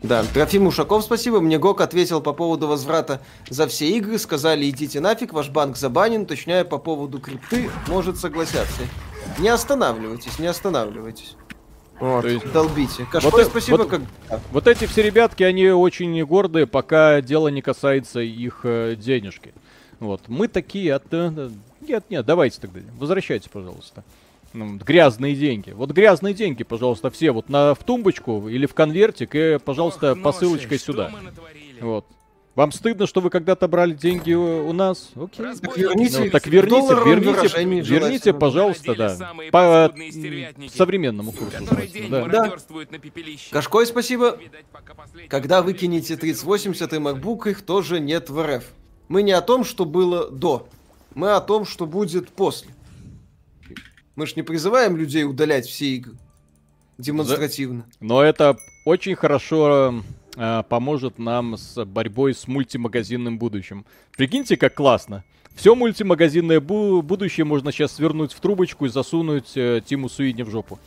Да, 0.04 0.24
Трофим 0.32 0.68
Ушаков, 0.68 1.04
спасибо. 1.04 1.42
Мне 1.42 1.58
Гок 1.58 1.82
ответил 1.82 2.22
по 2.22 2.34
поводу 2.34 2.68
возврата 2.68 3.22
за 3.50 3.68
все 3.68 3.90
игры. 3.98 4.20
Сказали, 4.20 4.70
идите 4.70 5.00
нафиг, 5.00 5.34
ваш 5.34 5.50
банк 5.50 5.76
забанен. 5.76 6.28
Точнее, 6.28 6.66
по 6.66 6.78
поводу 6.78 7.20
крипты 7.20 7.72
может 7.88 8.18
согласятся. 8.18 8.84
Не 9.40 9.50
останавливайтесь, 9.50 10.38
не 10.38 10.46
останавливайтесь. 10.46 11.36
Вот, 12.00 12.22
То 12.22 12.28
есть- 12.30 12.52
долбите. 12.54 12.94
Вот 13.00 13.10
Кашкой, 13.10 13.42
э- 13.42 13.46
спасибо, 13.46 13.78
вот- 13.78 13.90
как... 13.90 14.02
Вот 14.52 14.68
эти 14.68 14.86
все 14.86 15.02
ребятки, 15.02 15.42
они 15.42 15.68
очень 15.70 16.24
гордые, 16.24 16.68
пока 16.68 17.22
дело 17.22 17.48
не 17.48 17.64
касается 17.64 18.20
их 18.20 18.62
э, 18.64 18.96
денежки. 18.96 19.54
Вот. 20.00 20.22
Мы 20.28 20.48
такие 20.48 20.94
от... 20.94 21.06
э, 21.12 21.50
Нет, 21.82 22.06
нет, 22.10 22.26
давайте 22.26 22.62
тогда. 22.62 22.80
Возвращайте, 22.98 23.50
пожалуйста. 23.50 24.04
Ну, 24.54 24.78
грязные 24.78 25.36
деньги. 25.36 25.72
Вот 25.72 25.92
грязные 25.92 26.34
деньги, 26.34 26.64
пожалуйста, 26.64 27.10
все 27.12 27.32
вот 27.32 27.50
на, 27.50 27.76
в 27.76 27.84
тумбочку 27.84 28.50
или 28.50 28.66
в 28.66 28.74
конвертик, 28.74 29.36
и, 29.36 29.60
пожалуйста, 29.64 30.16
посылочкой 30.16 30.80
сюда. 30.80 31.12
Вот. 31.82 32.06
Вам 32.56 32.72
стыдно, 32.72 33.08
что 33.08 33.22
вы 33.22 33.30
когда-то 33.30 33.68
брали 33.68 33.94
деньги 33.94 34.34
у, 34.34 34.68
у 34.68 34.74
нас? 34.74 35.12
Окей. 35.16 35.46
Так 35.62 35.78
верните, 35.78 36.20
Ну, 36.26 36.30
так 36.30 36.48
верните, 36.48 36.94
верните, 37.06 37.90
верните, 37.90 38.34
пожалуйста, 38.34 38.96
да. 38.96 39.34
По 39.52 39.94
современному 40.76 41.32
курсу. 41.32 41.58
Да. 42.10 42.52
пепелище. 43.00 43.52
Кашкой, 43.52 43.86
спасибо. 43.86 44.38
Когда 45.30 45.62
вы 45.62 45.74
человек 45.74 45.80
кинете 45.80 46.14
не 46.16 46.20
3080 46.20 46.94
и 46.94 46.96
MacBook, 46.98 47.50
их 47.50 47.62
тоже 47.62 48.00
нет 48.00 48.30
в 48.30 48.44
РФ. 48.44 48.64
Мы 49.10 49.24
не 49.24 49.32
о 49.34 49.42
том, 49.42 49.66
что 49.66 49.86
было 49.86 50.30
до. 50.30 50.68
Мы 51.16 51.32
о 51.32 51.42
том, 51.42 51.66
что 51.66 51.86
будет 51.86 52.30
после. 52.30 52.72
Мы 54.16 54.28
ж 54.28 54.36
не 54.36 54.44
призываем 54.44 54.96
людей 54.96 55.26
удалять 55.26 55.66
все 55.66 55.96
игры. 55.96 56.14
Демонстративно. 56.98 57.86
Но 58.00 58.22
это 58.22 58.58
очень 58.86 59.16
хорошо 59.16 60.04
э, 60.36 60.64
поможет 60.70 61.18
нам 61.18 61.58
с 61.58 61.84
борьбой 61.86 62.36
с 62.36 62.48
мультимагазинным 62.48 63.40
будущим. 63.40 63.86
Прикиньте, 64.16 64.58
как 64.58 64.76
классно. 64.76 65.24
Все 65.56 65.74
мультимагазинное 65.76 66.60
бу- 66.60 67.02
будущее 67.02 67.46
можно 67.46 67.72
сейчас 67.72 67.94
свернуть 67.94 68.34
в 68.34 68.40
трубочку 68.40 68.86
и 68.86 68.90
засунуть 68.90 69.54
э, 69.56 69.82
Тиму 69.84 70.10
Суидни 70.10 70.44
в 70.44 70.50
жопу. 70.50 70.78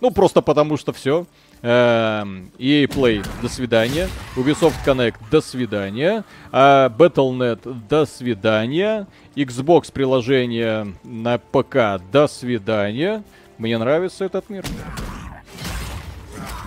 Ну, 0.00 0.10
просто 0.10 0.42
потому 0.42 0.76
что 0.76 0.92
все. 0.92 1.26
EA 1.64 2.86
Play, 2.86 3.26
до 3.40 3.48
свидания. 3.48 4.08
Ubisoft 4.36 4.74
Connect, 4.84 5.16
до 5.30 5.40
свидания. 5.40 6.24
А 6.52 6.90
Battle.net, 6.90 7.88
до 7.88 8.04
свидания. 8.04 9.06
Xbox 9.34 9.90
приложение 9.90 10.94
на 11.02 11.38
ПК, 11.38 12.02
до 12.12 12.28
свидания. 12.28 13.24
Мне 13.56 13.78
нравится 13.78 14.26
этот 14.26 14.50
мир. 14.50 14.64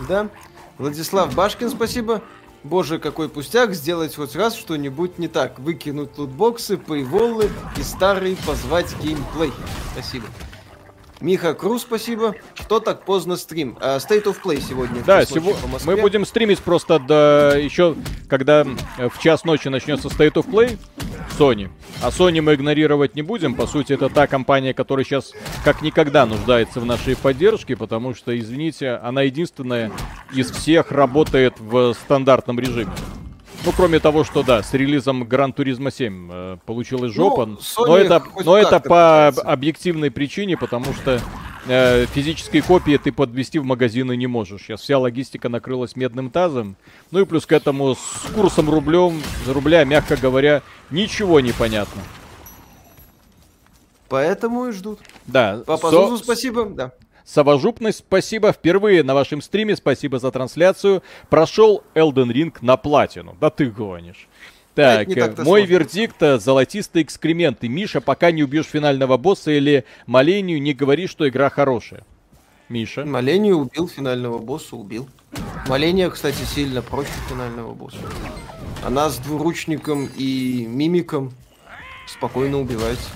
Да. 0.10 0.30
Владислав 0.80 1.34
Башкин, 1.36 1.70
спасибо. 1.70 2.24
Боже, 2.64 2.98
какой 2.98 3.30
пустяк 3.30 3.74
сделать 3.76 4.16
хоть 4.16 4.36
раз 4.36 4.56
что-нибудь 4.56 5.20
не 5.20 5.28
так. 5.28 5.60
Выкинуть 5.60 6.18
лутбоксы, 6.18 6.78
пейволлы 6.78 7.50
и 7.78 7.84
старый 7.84 8.36
позвать 8.48 8.96
геймплей. 9.02 9.52
Спасибо. 9.94 10.26
Миха 11.20 11.54
Круз, 11.54 11.82
спасибо. 11.82 12.36
Что 12.54 12.80
так 12.80 13.04
поздно 13.04 13.38
стрим? 13.38 13.78
А, 13.82 13.98
State 13.98 14.26
of 14.26 14.38
Play 14.44 14.62
сегодня. 14.62 15.04
Да, 15.04 15.26
сего... 15.26 15.56
мы 15.86 15.98
будем 15.98 16.26
стримить 16.26 16.60
просто 16.60 17.00
до 17.00 17.58
еще, 17.58 17.96
когда 18.30 18.64
в 18.64 19.20
час 19.20 19.44
ночи 19.44 19.68
начнется 19.68 20.08
State 20.08 20.34
of 20.34 20.50
Play. 20.50 20.78
Sony. 21.38 21.70
А 22.02 22.10
Sony 22.10 22.42
мы 22.42 22.56
игнорировать 22.56 23.16
не 23.16 23.22
будем. 23.22 23.54
По 23.54 23.68
сути, 23.68 23.94
это 23.94 24.10
та 24.10 24.26
компания, 24.26 24.74
которая 24.74 25.06
сейчас 25.06 25.34
как 25.64 25.84
никогда 25.84 26.26
нуждается 26.26 26.80
в 26.80 26.86
нашей 26.86 27.16
поддержке, 27.16 27.76
потому 27.76 28.16
что, 28.16 28.38
извините, 28.38 28.92
она 28.96 29.24
единственная 29.24 29.92
из 30.34 30.50
всех 30.50 30.92
работает 30.92 31.54
в 31.60 31.94
стандартном 31.94 32.60
режиме. 32.60 32.92
Ну, 33.68 33.74
кроме 33.76 34.00
того, 34.00 34.24
что 34.24 34.44
да, 34.44 34.64
с 34.64 34.74
релизом 34.74 35.24
Gran 35.24 35.54
Turismo 35.54 35.92
7 35.92 36.30
э, 36.32 36.58
получилась 36.66 37.12
жопа. 37.12 37.46
Ну, 37.46 37.58
но 37.86 37.98
это, 37.98 38.24
но 38.46 38.58
это 38.58 38.80
по 38.80 39.28
объективной 39.28 40.10
причине, 40.10 40.56
потому 40.56 40.94
что 40.94 41.20
э, 41.68 42.06
физические 42.06 42.62
копии 42.62 42.96
ты 42.96 43.12
подвести 43.12 43.60
в 43.60 43.66
магазины 43.66 44.16
не 44.16 44.26
можешь. 44.26 44.62
Сейчас 44.62 44.80
вся 44.80 44.98
логистика 44.98 45.50
накрылась 45.50 45.98
медным 45.98 46.30
тазом. 46.30 46.78
Ну 47.12 47.20
и 47.20 47.26
плюс 47.26 47.46
к 47.46 47.52
этому 47.52 47.96
с 47.96 48.32
курсом 48.34 48.70
рублем, 48.70 49.22
рубля, 49.46 49.84
мягко 49.84 50.16
говоря, 50.16 50.62
ничего 50.90 51.42
не 51.42 51.52
понятно. 51.52 52.02
Поэтому 54.08 54.68
и 54.68 54.72
ждут. 54.72 55.00
Да. 55.26 55.62
Папа 55.66 55.92
Со... 55.92 56.08
Зузу, 56.08 56.24
спасибо. 56.24 56.68
Да. 56.70 56.94
Савожупность, 57.28 58.00
спасибо. 58.00 58.54
Впервые 58.54 59.04
на 59.04 59.14
вашем 59.14 59.42
стриме, 59.42 59.76
спасибо 59.76 60.18
за 60.18 60.32
трансляцию. 60.32 61.04
Прошел 61.30 61.84
Elden 61.94 62.32
Ring 62.32 62.54
на 62.62 62.78
платину. 62.78 63.36
Да 63.42 63.50
ты 63.50 63.70
гонишь. 63.70 64.30
Так, 64.76 65.14
так 65.14 65.38
мой 65.40 65.62
сложно. 65.62 65.66
вердикт 65.66 66.24
э, 66.24 66.40
золотистые 66.40 67.04
экскременты. 67.04 67.68
Миша, 67.68 68.00
пока 68.00 68.32
не 68.32 68.44
убьешь 68.44 68.68
финального 68.68 69.18
босса 69.18 69.52
или 69.52 69.84
Малению, 70.06 70.62
не 70.62 70.74
говори, 70.74 71.08
что 71.08 71.28
игра 71.28 71.50
хорошая. 71.50 72.06
Миша. 72.70 73.04
Малению 73.04 73.58
убил 73.58 73.90
финального 73.90 74.38
босса, 74.38 74.78
убил. 74.78 75.10
Маления, 75.68 76.10
кстати, 76.10 76.44
сильно 76.44 76.82
проще 76.82 77.12
финального 77.28 77.74
босса. 77.74 77.98
Она 78.86 79.10
с 79.10 79.18
двуручником 79.18 80.08
и 80.16 80.66
мимиком 80.66 81.34
спокойно 82.06 82.62
убивается. 82.62 83.10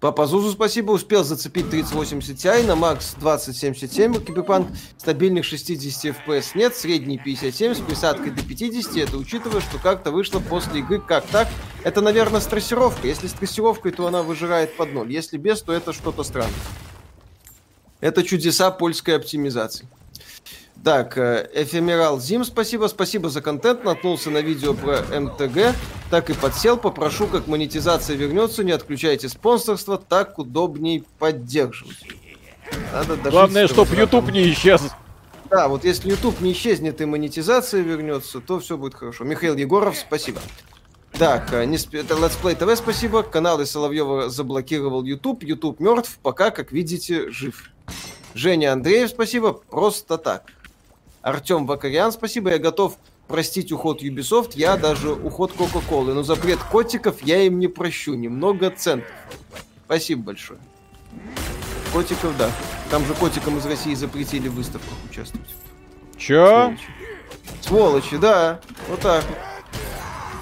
Папа 0.00 0.26
Зузу 0.26 0.52
спасибо, 0.52 0.92
успел 0.92 1.24
зацепить 1.24 1.70
3080 1.70 2.36
Ti 2.36 2.64
на 2.64 2.72
Max 2.72 3.18
2077 3.18 4.24
Киберпанк, 4.24 4.68
стабильных 4.96 5.44
60 5.44 6.14
FPS 6.14 6.50
нет, 6.54 6.76
средний 6.76 7.18
57 7.18 7.74
с 7.74 7.80
присадкой 7.80 8.30
до 8.30 8.44
50, 8.44 8.96
это 8.96 9.16
учитывая, 9.16 9.60
что 9.60 9.78
как-то 9.78 10.12
вышло 10.12 10.38
после 10.38 10.80
игры 10.80 11.00
как 11.00 11.26
так. 11.26 11.48
Это, 11.82 12.00
наверное, 12.00 12.40
стрессировка. 12.40 13.08
Если 13.08 13.26
с 13.26 13.32
трассировкой, 13.32 13.90
то 13.90 14.06
она 14.06 14.22
выжирает 14.22 14.76
под 14.76 14.92
ноль. 14.92 15.12
Если 15.12 15.36
без, 15.36 15.62
то 15.62 15.72
это 15.72 15.92
что-то 15.92 16.22
странное. 16.22 16.54
Это 18.00 18.22
чудеса 18.22 18.70
польской 18.70 19.16
оптимизации. 19.16 19.88
Так, 20.88 21.18
э, 21.18 21.46
Эфемерал 21.52 22.18
Зим, 22.18 22.46
спасибо. 22.46 22.86
Спасибо 22.86 23.28
за 23.28 23.42
контент. 23.42 23.84
Наткнулся 23.84 24.30
на 24.30 24.38
видео 24.38 24.72
про 24.72 25.02
МТГ. 25.20 25.76
Так 26.08 26.30
и 26.30 26.32
подсел. 26.32 26.78
Попрошу, 26.78 27.26
как 27.26 27.46
монетизация 27.46 28.16
вернется, 28.16 28.64
не 28.64 28.72
отключайте 28.72 29.28
спонсорство. 29.28 29.98
Так 29.98 30.38
удобней 30.38 31.04
поддерживать. 31.18 32.06
Надо 32.90 33.16
Главное, 33.16 33.68
чтобы 33.68 33.94
YouTube 33.96 34.32
не 34.32 34.50
исчез. 34.52 34.80
Да, 35.50 35.68
вот 35.68 35.84
если 35.84 36.08
YouTube 36.08 36.40
не 36.40 36.52
исчезнет 36.52 37.02
и 37.02 37.04
монетизация 37.04 37.82
вернется, 37.82 38.40
то 38.40 38.58
все 38.58 38.78
будет 38.78 38.94
хорошо. 38.94 39.24
Михаил 39.24 39.56
Егоров, 39.56 39.94
спасибо. 39.94 40.40
Так, 41.12 41.52
э, 41.52 41.66
не 41.66 41.76
сп... 41.76 41.96
это 41.96 42.14
Let's 42.14 42.40
Play 42.42 42.58
TV, 42.58 42.74
спасибо. 42.76 43.22
Каналы 43.22 43.66
Соловьева 43.66 44.30
заблокировал 44.30 45.04
YouTube. 45.04 45.42
YouTube 45.42 45.80
мертв, 45.80 46.18
пока, 46.22 46.50
как 46.50 46.72
видите, 46.72 47.28
жив. 47.28 47.72
Женя 48.32 48.72
Андреев, 48.72 49.10
спасибо. 49.10 49.52
Просто 49.52 50.16
так. 50.16 50.44
Артем 51.28 51.66
Вакарян, 51.66 52.10
спасибо, 52.10 52.50
я 52.50 52.58
готов 52.58 52.96
простить 53.26 53.70
уход 53.70 54.02
Ubisoft, 54.02 54.52
я 54.54 54.78
даже 54.78 55.12
уход 55.12 55.52
Coca-Cola, 55.52 56.14
но 56.14 56.22
запрет 56.22 56.58
котиков 56.58 57.22
я 57.22 57.42
им 57.42 57.58
не 57.58 57.68
прощу, 57.68 58.14
немного 58.14 58.70
центов. 58.70 59.10
Спасибо 59.84 60.22
большое. 60.22 60.58
Котиков, 61.92 62.36
да. 62.38 62.50
Там 62.90 63.04
же 63.04 63.12
котикам 63.14 63.58
из 63.58 63.66
России 63.66 63.94
запретили 63.94 64.48
в 64.48 64.54
выставках 64.54 64.94
участвовать. 65.10 65.48
Чё? 66.16 66.74
Сволочи, 67.60 67.60
Сволочи 67.60 68.16
да. 68.16 68.60
Вот 68.88 69.00
так 69.00 69.24
вот. 69.28 69.57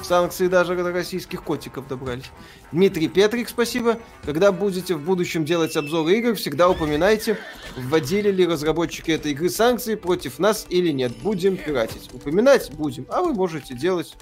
Санкции 0.06 0.46
даже 0.46 0.76
до 0.76 0.92
российских 0.92 1.42
котиков 1.42 1.88
добрались. 1.88 2.30
Дмитрий 2.70 3.08
Петрик, 3.08 3.48
спасибо. 3.48 3.98
Когда 4.24 4.52
будете 4.52 4.94
в 4.94 5.00
будущем 5.00 5.44
делать 5.44 5.76
обзоры 5.76 6.14
игр, 6.18 6.34
всегда 6.34 6.68
упоминайте, 6.68 7.38
вводили 7.76 8.30
ли 8.30 8.46
разработчики 8.46 9.10
этой 9.10 9.32
игры 9.32 9.50
санкции 9.50 9.96
против 9.96 10.38
нас 10.38 10.66
или 10.68 10.90
нет. 10.92 11.16
Будем 11.18 11.56
пиратить. 11.56 12.08
Упоминать 12.14 12.70
будем, 12.72 13.06
а 13.08 13.22
вы 13.22 13.34
можете 13.34 13.74
делать 13.74 14.14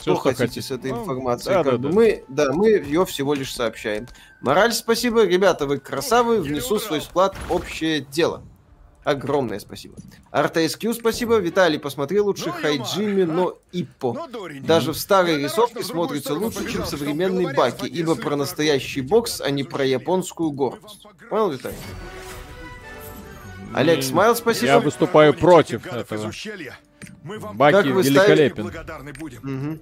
что, 0.00 0.14
что 0.14 0.16
хотите, 0.16 0.44
хотите 0.44 0.62
с 0.62 0.70
этой 0.70 0.92
ну, 0.92 1.02
информацией. 1.02 1.54
Да, 1.54 1.62
да, 1.62 1.76
да. 1.76 1.88
Мы, 1.90 2.24
да, 2.28 2.52
мы 2.52 2.70
ее 2.70 3.04
всего 3.04 3.34
лишь 3.34 3.54
сообщаем. 3.54 4.08
Мораль, 4.40 4.72
спасибо. 4.72 5.24
Ребята, 5.24 5.66
вы 5.66 5.78
красавы. 5.78 6.40
Внесу 6.40 6.78
свой 6.78 7.00
вклад 7.00 7.36
общее 7.50 8.00
дело. 8.00 8.42
Огромное 9.04 9.58
спасибо. 9.60 9.96
ArtSQ 10.30 10.94
спасибо. 10.94 11.38
Виталий, 11.38 11.78
посмотри 11.78 12.20
лучше 12.20 12.46
ну, 12.48 12.52
Хайджими, 12.52 13.22
но 13.22 13.58
Иппо. 13.72 14.28
Ну, 14.30 14.48
Даже 14.60 14.92
в 14.92 14.98
старой 14.98 15.42
рисовке 15.42 15.82
смотрится 15.82 16.34
лучше, 16.34 16.70
чем 16.70 16.84
современный 16.84 17.54
Баки, 17.54 17.86
ибо 17.86 18.14
про 18.14 18.36
настоящий 18.36 19.00
бокс, 19.00 19.40
а 19.40 19.50
не 19.50 19.64
про 19.64 19.84
японскую 19.84 20.50
гордость. 20.50 21.06
Понял, 21.30 21.50
Виталий? 21.50 21.76
Олег 23.72 24.02
Смайл, 24.02 24.34
спасибо. 24.34 24.66
Я 24.66 24.80
выступаю 24.80 25.32
против 25.32 25.86
этого. 25.86 26.32
Баки 27.54 27.88
великолепен. 27.88 28.66
Угу. 28.66 29.78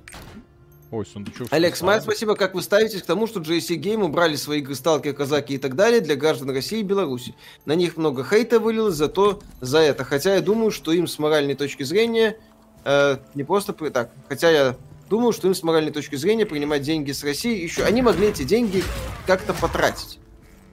Ой, 0.90 1.04
сундучок. 1.04 1.48
Олег 1.50 1.76
Смайт, 1.76 2.02
спасибо. 2.02 2.34
Как 2.34 2.54
вы 2.54 2.62
ставитесь 2.62 3.02
к 3.02 3.06
тому, 3.06 3.26
что 3.26 3.40
JC 3.40 3.76
Game 3.76 4.02
убрали 4.04 4.36
свои 4.36 4.60
игры 4.60 4.74
Сталкер, 4.74 5.12
Казаки 5.12 5.54
и 5.54 5.58
так 5.58 5.76
далее 5.76 6.00
для 6.00 6.16
граждан 6.16 6.50
России 6.50 6.80
и 6.80 6.82
Беларуси? 6.82 7.34
На 7.66 7.74
них 7.74 7.96
много 7.96 8.24
хейта 8.24 8.58
вылилось 8.58 8.94
за 8.94 9.08
то, 9.08 9.40
за 9.60 9.78
это. 9.78 10.04
Хотя 10.04 10.34
я 10.34 10.40
думаю, 10.40 10.70
что 10.70 10.92
им 10.92 11.06
с 11.06 11.18
моральной 11.18 11.54
точки 11.54 11.82
зрения 11.82 12.38
э, 12.84 13.18
не 13.34 13.44
просто... 13.44 13.74
Так, 13.74 14.12
хотя 14.28 14.50
я 14.50 14.76
думаю, 15.10 15.32
что 15.32 15.46
им 15.48 15.54
с 15.54 15.62
моральной 15.62 15.92
точки 15.92 16.16
зрения 16.16 16.46
принимать 16.46 16.82
деньги 16.82 17.12
с 17.12 17.22
России 17.22 17.62
еще... 17.62 17.84
Они 17.84 18.00
могли 18.00 18.28
эти 18.28 18.44
деньги 18.44 18.82
как-то 19.26 19.52
потратить 19.52 20.18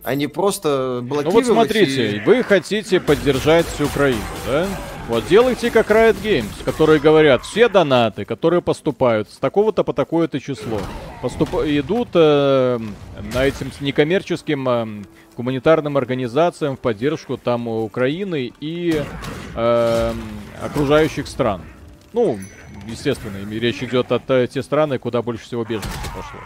а 0.06 0.14
не 0.14 0.28
просто 0.28 1.00
блокировать. 1.02 1.26
Ну 1.26 1.32
вот 1.32 1.46
смотрите, 1.46 2.18
и... 2.18 2.20
вы 2.20 2.44
хотите 2.44 3.00
поддержать 3.00 3.66
Украину, 3.82 4.22
да? 4.46 4.68
Вот 5.08 5.28
делайте 5.28 5.70
как 5.70 5.92
Riot 5.92 6.16
Games, 6.24 6.64
которые 6.64 7.00
говорят, 7.00 7.44
все 7.44 7.70
донаты, 7.70 8.26
которые 8.26 8.64
поступают 8.64 9.30
с 9.30 9.38
такого-то 9.38 9.84
по 9.84 9.94
такое-то 9.94 10.40
число, 10.40 10.82
поступ... 11.22 11.54
идут 11.64 12.10
э, 12.16 12.80
на 13.34 13.46
этим 13.46 13.72
некоммерческим 13.82 14.68
э, 14.68 15.04
гуманитарным 15.38 15.98
организациям 15.98 16.76
в 16.76 16.80
поддержку 16.80 17.38
там 17.38 17.68
Украины 17.68 18.52
и 18.60 19.04
э, 19.56 20.14
окружающих 20.64 21.28
стран. 21.28 21.62
Ну, 22.12 22.40
естественно, 22.88 23.38
речь 23.52 23.84
идет 23.84 24.12
о 24.12 24.48
те 24.48 24.64
страны, 24.64 24.98
куда 24.98 25.22
больше 25.22 25.44
всего 25.44 25.64
беженцев 25.64 26.16
пошло. 26.16 26.40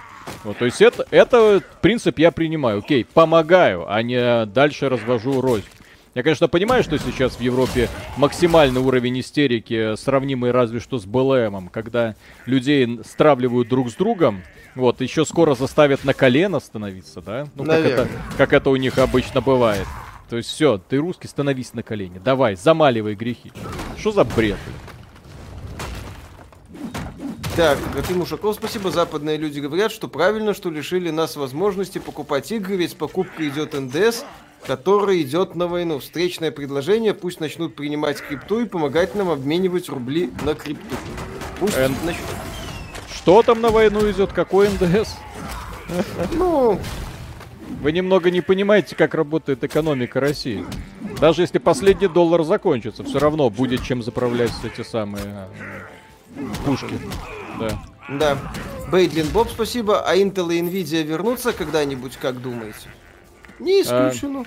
Вот, 0.43 0.57
то 0.57 0.65
есть 0.65 0.81
это, 0.81 1.07
это 1.11 1.63
принцип 1.81 2.19
я 2.19 2.31
принимаю. 2.31 2.79
Окей, 2.79 3.05
помогаю, 3.05 3.89
а 3.89 4.01
не 4.03 4.45
дальше 4.47 4.89
развожу 4.89 5.39
рознь. 5.39 5.65
Я, 6.15 6.23
конечно, 6.23 6.47
понимаю, 6.47 6.83
что 6.83 6.97
сейчас 6.97 7.33
в 7.33 7.41
Европе 7.41 7.87
максимальный 8.17 8.81
уровень 8.81 9.19
истерики, 9.19 9.95
сравнимый 9.95 10.51
разве 10.51 10.79
что 10.79 10.97
с 10.97 11.05
БЛМом, 11.05 11.69
когда 11.69 12.15
людей 12.45 12.99
стравливают 13.05 13.67
друг 13.67 13.91
с 13.91 13.93
другом, 13.93 14.41
вот, 14.75 15.01
еще 15.01 15.25
скоро 15.25 15.55
заставят 15.55 16.03
на 16.03 16.13
колено 16.13 16.59
становиться, 16.59 17.21
да? 17.21 17.47
Ну, 17.55 17.63
как 17.63 17.85
это, 17.85 18.07
как 18.37 18.53
это 18.53 18.69
у 18.71 18.75
них 18.75 18.97
обычно 18.97 19.41
бывает. 19.41 19.85
То 20.29 20.37
есть 20.37 20.49
все, 20.49 20.77
ты 20.77 20.97
русский, 20.97 21.27
становись 21.27 21.73
на 21.73 21.83
колени. 21.83 22.19
Давай, 22.23 22.55
замаливай 22.55 23.15
грехи. 23.15 23.51
Что 23.97 24.11
за 24.11 24.23
бред? 24.23 24.57
Так, 27.55 27.77
Графим 27.93 28.21
Ушаков, 28.21 28.55
спасибо. 28.55 28.89
Западные 28.89 29.37
люди 29.37 29.59
говорят, 29.59 29.91
что 29.91 30.07
правильно, 30.07 30.53
что 30.53 30.69
лишили 30.69 31.09
нас 31.09 31.35
возможности 31.35 31.97
покупать 31.97 32.51
игры, 32.51 32.77
ведь 32.77 32.95
покупка 32.95 33.47
идет 33.47 33.73
НДС, 33.73 34.23
который 34.65 35.21
идет 35.21 35.55
на 35.55 35.67
войну. 35.67 35.99
Встречное 35.99 36.51
предложение, 36.51 37.13
пусть 37.13 37.39
начнут 37.39 37.75
принимать 37.75 38.21
крипту 38.21 38.61
и 38.61 38.65
помогать 38.65 39.15
нам 39.15 39.29
обменивать 39.29 39.89
рубли 39.89 40.29
на 40.43 40.55
крипту. 40.55 40.95
Пусть 41.59 41.77
Н... 41.77 41.93
начнут. 42.05 42.25
Что 43.13 43.43
там 43.43 43.61
на 43.61 43.69
войну 43.69 44.09
идет? 44.09 44.31
Какой 44.33 44.69
НДС? 44.69 45.15
Ну... 46.33 46.79
Вы 47.81 47.93
немного 47.93 48.29
не 48.29 48.41
понимаете, 48.41 48.95
как 48.95 49.13
работает 49.13 49.63
экономика 49.63 50.19
России. 50.19 50.65
Даже 51.21 51.43
если 51.43 51.59
последний 51.59 52.07
доллар 52.07 52.43
закончится, 52.43 53.03
все 53.03 53.19
равно 53.19 53.49
будет 53.49 53.83
чем 53.83 54.03
заправлять 54.03 54.51
эти 54.63 54.85
самые 54.85 55.47
э, 56.35 56.41
пушки. 56.65 56.99
Да. 57.59 57.79
Да. 58.09 58.37
Бейдлин 58.91 59.27
Боб, 59.27 59.49
спасибо. 59.49 60.01
А 60.01 60.15
Intel 60.15 60.53
и 60.53 60.61
Nvidia 60.61 61.03
вернутся 61.03 61.53
когда-нибудь, 61.53 62.17
как 62.17 62.41
думаете? 62.41 62.89
Не 63.59 63.81
исключено. 63.81 64.45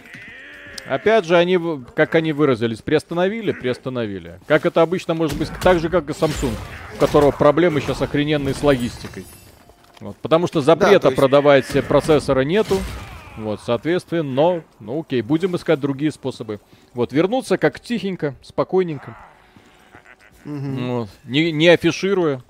А, 0.87 0.95
опять 0.95 1.25
же, 1.25 1.37
они, 1.37 1.59
как 1.95 2.15
они 2.15 2.33
выразились, 2.33 2.83
приостановили, 2.83 3.53
приостановили. 3.53 4.41
Как 4.47 4.67
это 4.67 4.83
обычно 4.83 5.15
может 5.15 5.39
быть, 5.39 5.51
так 5.63 5.79
же, 5.79 5.89
как 5.89 6.09
и 6.09 6.13
Samsung, 6.13 6.55
у 6.95 6.99
которого 6.99 7.31
проблемы 7.31 7.81
сейчас 7.81 8.03
охрененные 8.03 8.55
с 8.55 8.63
логистикой. 8.63 9.25
Вот, 10.01 10.17
потому 10.17 10.49
что 10.49 10.61
запрета 10.61 11.01
да, 11.01 11.09
есть... 11.11 11.17
продавать 11.17 11.67
процессора 11.87 12.41
нету. 12.41 12.79
Вот, 13.37 13.61
соответственно, 13.65 14.23
но, 14.25 14.63
ну 14.81 15.01
окей, 15.01 15.23
будем 15.23 15.57
искать 15.57 15.81
другие 15.81 16.11
способы. 16.11 16.61
Вот, 16.93 17.13
вернуться 17.13 17.57
как 17.57 17.81
тихенько, 17.81 18.35
спокойненько. 18.43 19.17
Угу. 20.45 20.87
Вот, 20.87 21.09
не, 21.25 21.53
не 21.53 21.69
афишируя. 21.69 22.43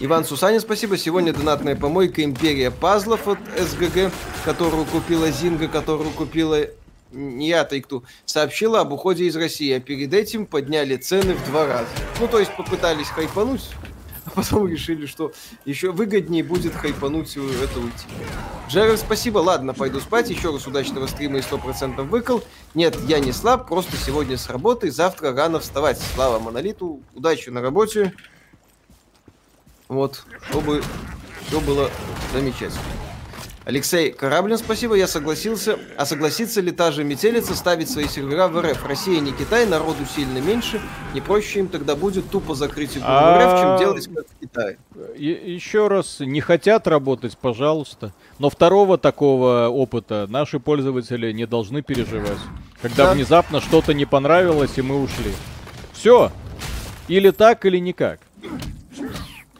Иван 0.00 0.24
Сусанин, 0.24 0.60
спасибо. 0.60 0.98
Сегодня 0.98 1.32
донатная 1.32 1.76
помойка 1.76 2.24
Империя 2.24 2.70
пазлов 2.72 3.28
от 3.28 3.38
СГГ, 3.56 4.12
которую 4.44 4.86
купила 4.86 5.30
Зинга, 5.30 5.68
которую 5.68 6.10
купила 6.10 6.66
не 7.12 7.48
я, 7.48 7.64
Тайкту, 7.64 8.02
сообщила 8.26 8.80
об 8.80 8.92
уходе 8.92 9.24
из 9.26 9.36
России, 9.36 9.72
а 9.72 9.78
перед 9.78 10.12
этим 10.12 10.46
подняли 10.46 10.96
цены 10.96 11.34
в 11.34 11.46
два 11.46 11.66
раза. 11.66 11.86
Ну, 12.20 12.26
то 12.26 12.40
есть 12.40 12.54
попытались 12.56 13.06
хайпануть, 13.06 13.70
а 14.24 14.30
потом 14.30 14.68
решили, 14.68 15.06
что 15.06 15.32
еще 15.64 15.92
выгоднее 15.92 16.42
будет 16.42 16.74
хайпануть 16.74 17.36
это 17.36 17.78
уйти. 17.78 18.06
Джерри, 18.68 18.96
спасибо. 18.96 19.38
Ладно, 19.38 19.74
пойду 19.74 20.00
спать. 20.00 20.28
Еще 20.28 20.50
раз 20.50 20.66
удачного 20.66 21.06
стрима 21.06 21.38
и 21.38 21.42
100% 21.42 22.02
выкол. 22.02 22.42
Нет, 22.74 22.96
я 23.06 23.20
не 23.20 23.30
слаб, 23.30 23.68
просто 23.68 23.96
сегодня 23.96 24.36
с 24.36 24.48
работы, 24.48 24.90
завтра 24.90 25.32
рано 25.32 25.60
вставать. 25.60 26.00
Слава 26.14 26.40
Монолиту, 26.40 27.00
удачи 27.14 27.50
на 27.50 27.60
работе. 27.60 28.12
Вот, 29.88 30.24
чтобы 30.48 30.82
все 31.46 31.60
было 31.60 31.90
замечательно. 32.32 32.80
Алексей 33.66 34.12
Кораблин, 34.12 34.58
спасибо, 34.58 34.94
я 34.94 35.08
согласился. 35.08 35.78
А 35.96 36.04
согласится 36.04 36.60
ли 36.60 36.70
та 36.70 36.92
же 36.92 37.02
метелица 37.02 37.54
ставить 37.54 37.88
свои 37.88 38.06
сервера 38.08 38.46
в 38.46 38.60
РФ? 38.60 38.84
Россия 38.86 39.20
не 39.20 39.32
Китай, 39.32 39.66
народу 39.66 40.04
сильно 40.04 40.38
меньше. 40.38 40.82
Не 41.14 41.22
проще 41.22 41.60
им 41.60 41.68
тогда 41.68 41.96
будет 41.96 42.28
тупо 42.30 42.54
закрыть 42.54 42.98
игру 42.98 43.06
в 43.06 43.38
РФ, 43.38 43.60
чем 43.60 43.78
делать 43.78 44.08
как 44.14 44.26
в 44.26 44.40
Китае. 44.40 44.76
Еще 45.16 45.88
раз, 45.88 46.20
не 46.20 46.42
хотят 46.42 46.86
работать, 46.86 47.38
пожалуйста. 47.38 48.12
Но 48.38 48.50
второго 48.50 48.98
такого 48.98 49.68
опыта 49.68 50.26
наши 50.28 50.60
пользователи 50.60 51.32
не 51.32 51.46
должны 51.46 51.80
переживать. 51.80 52.38
Когда 52.82 53.06
да. 53.06 53.14
внезапно 53.14 53.62
что-то 53.62 53.94
не 53.94 54.04
понравилось, 54.04 54.76
и 54.76 54.82
мы 54.82 55.00
ушли. 55.02 55.32
Все. 55.94 56.30
Или 57.08 57.30
так, 57.30 57.64
или 57.64 57.78
никак. 57.78 58.20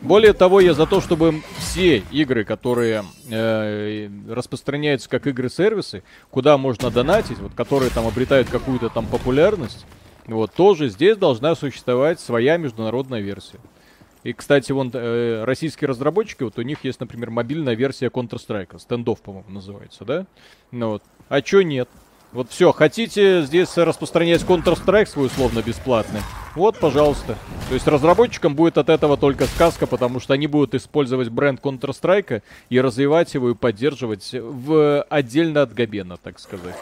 Более 0.05 0.35
того, 0.35 0.61
я 0.61 0.75
за 0.75 0.87
то, 0.87 1.01
чтобы 1.01 1.41
все 1.57 2.03
игры, 2.13 2.45
которые 2.45 3.05
э, 3.31 4.11
распространяются 4.29 5.09
как 5.09 5.27
игры-сервисы, 5.27 6.03
куда 6.31 6.59
можно 6.59 6.91
донатить, 6.91 7.39
вот, 7.39 7.55
которые 7.55 7.91
там 7.91 8.07
обретают 8.07 8.51
какую-то 8.51 8.91
там 8.91 9.07
популярность, 9.07 9.87
вот, 10.27 10.53
тоже 10.53 10.91
здесь 10.91 11.17
должна 11.17 11.55
существовать 11.55 12.21
своя 12.21 12.59
международная 12.59 13.21
версия. 13.21 13.59
И, 14.25 14.35
кстати, 14.35 14.73
вон 14.73 14.91
э, 14.93 15.45
российские 15.45 15.89
разработчики, 15.89 16.43
вот 16.43 16.59
у 16.59 16.63
них 16.63 16.85
есть, 16.85 17.01
например, 17.01 17.31
мобильная 17.31 17.75
версия 17.75 18.09
Counter-Strike, 18.09 18.79
стендов, 18.81 19.23
по-моему, 19.23 19.51
называется, 19.51 20.05
да? 20.05 20.27
Ну 20.71 20.91
вот. 20.91 21.03
А 21.31 21.41
чё 21.41 21.63
нет? 21.63 21.89
Вот 22.35 22.51
все, 22.51 22.73
хотите 22.73 23.43
здесь 23.43 23.77
распространять 23.77 24.43
Counter-Strike 24.43 25.07
свой 25.07 25.27
условно 25.27 25.63
бесплатный? 25.63 26.21
Вот, 26.57 26.77
пожалуйста. 26.81 27.39
То 27.69 27.75
есть 27.75 27.87
разработчикам 27.87 28.57
будет 28.57 28.77
от 28.77 28.89
этого 28.89 29.17
только 29.17 29.47
сказка, 29.47 29.87
потому 29.87 30.19
что 30.19 30.35
они 30.35 30.49
будут 30.49 30.75
использовать 30.75 31.29
бренд 31.29 31.61
Counter-Strike 31.63 32.43
и 32.71 32.81
развивать 32.81 33.35
его 33.35 33.51
и 33.51 33.55
поддерживать 33.55 34.31
в 34.33 35.03
отдельно 35.03 35.63
от 35.63 35.75
Габена, 35.75 36.17
так 36.17 36.41
сказать. 36.41 36.75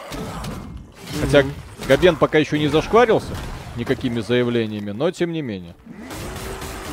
Хотя 1.21 1.43
Габен 1.87 2.15
пока 2.15 2.39
еще 2.39 2.57
не 2.57 2.67
зашкварился 2.67 3.35
никакими 3.75 4.21
заявлениями, 4.21 4.89
но 4.89 5.11
тем 5.11 5.31
не 5.31 5.43
менее. 5.43 5.75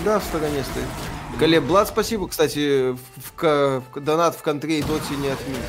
Да, 0.04 0.18
в 0.18 0.24
стороне 0.24 0.62
стоит. 0.64 1.38
Галеб 1.38 1.64
Блад, 1.64 1.88
спасибо. 1.88 2.28
Кстати, 2.28 2.92
в, 2.92 2.98
в, 3.24 3.82
в, 3.94 4.00
донат 4.00 4.34
в 4.34 4.42
контре 4.42 4.80
и 4.80 4.82
доте 4.82 5.16
не 5.16 5.28
отменил. 5.28 5.62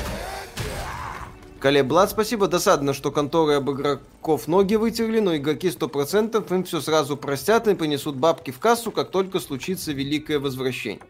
Калеблад, 1.62 2.10
спасибо. 2.10 2.48
Досадно, 2.48 2.92
что 2.92 3.12
конторы 3.12 3.54
об 3.54 3.70
игроков 3.70 4.48
ноги 4.48 4.74
вытерли, 4.74 5.20
но 5.20 5.36
игроки 5.36 5.68
100% 5.68 6.52
им 6.52 6.64
все 6.64 6.80
сразу 6.80 7.16
простят 7.16 7.68
и 7.68 7.76
понесут 7.76 8.16
бабки 8.16 8.50
в 8.50 8.58
кассу, 8.58 8.90
как 8.90 9.12
только 9.12 9.38
случится 9.38 9.92
великое 9.92 10.40
возвращение. 10.40 11.02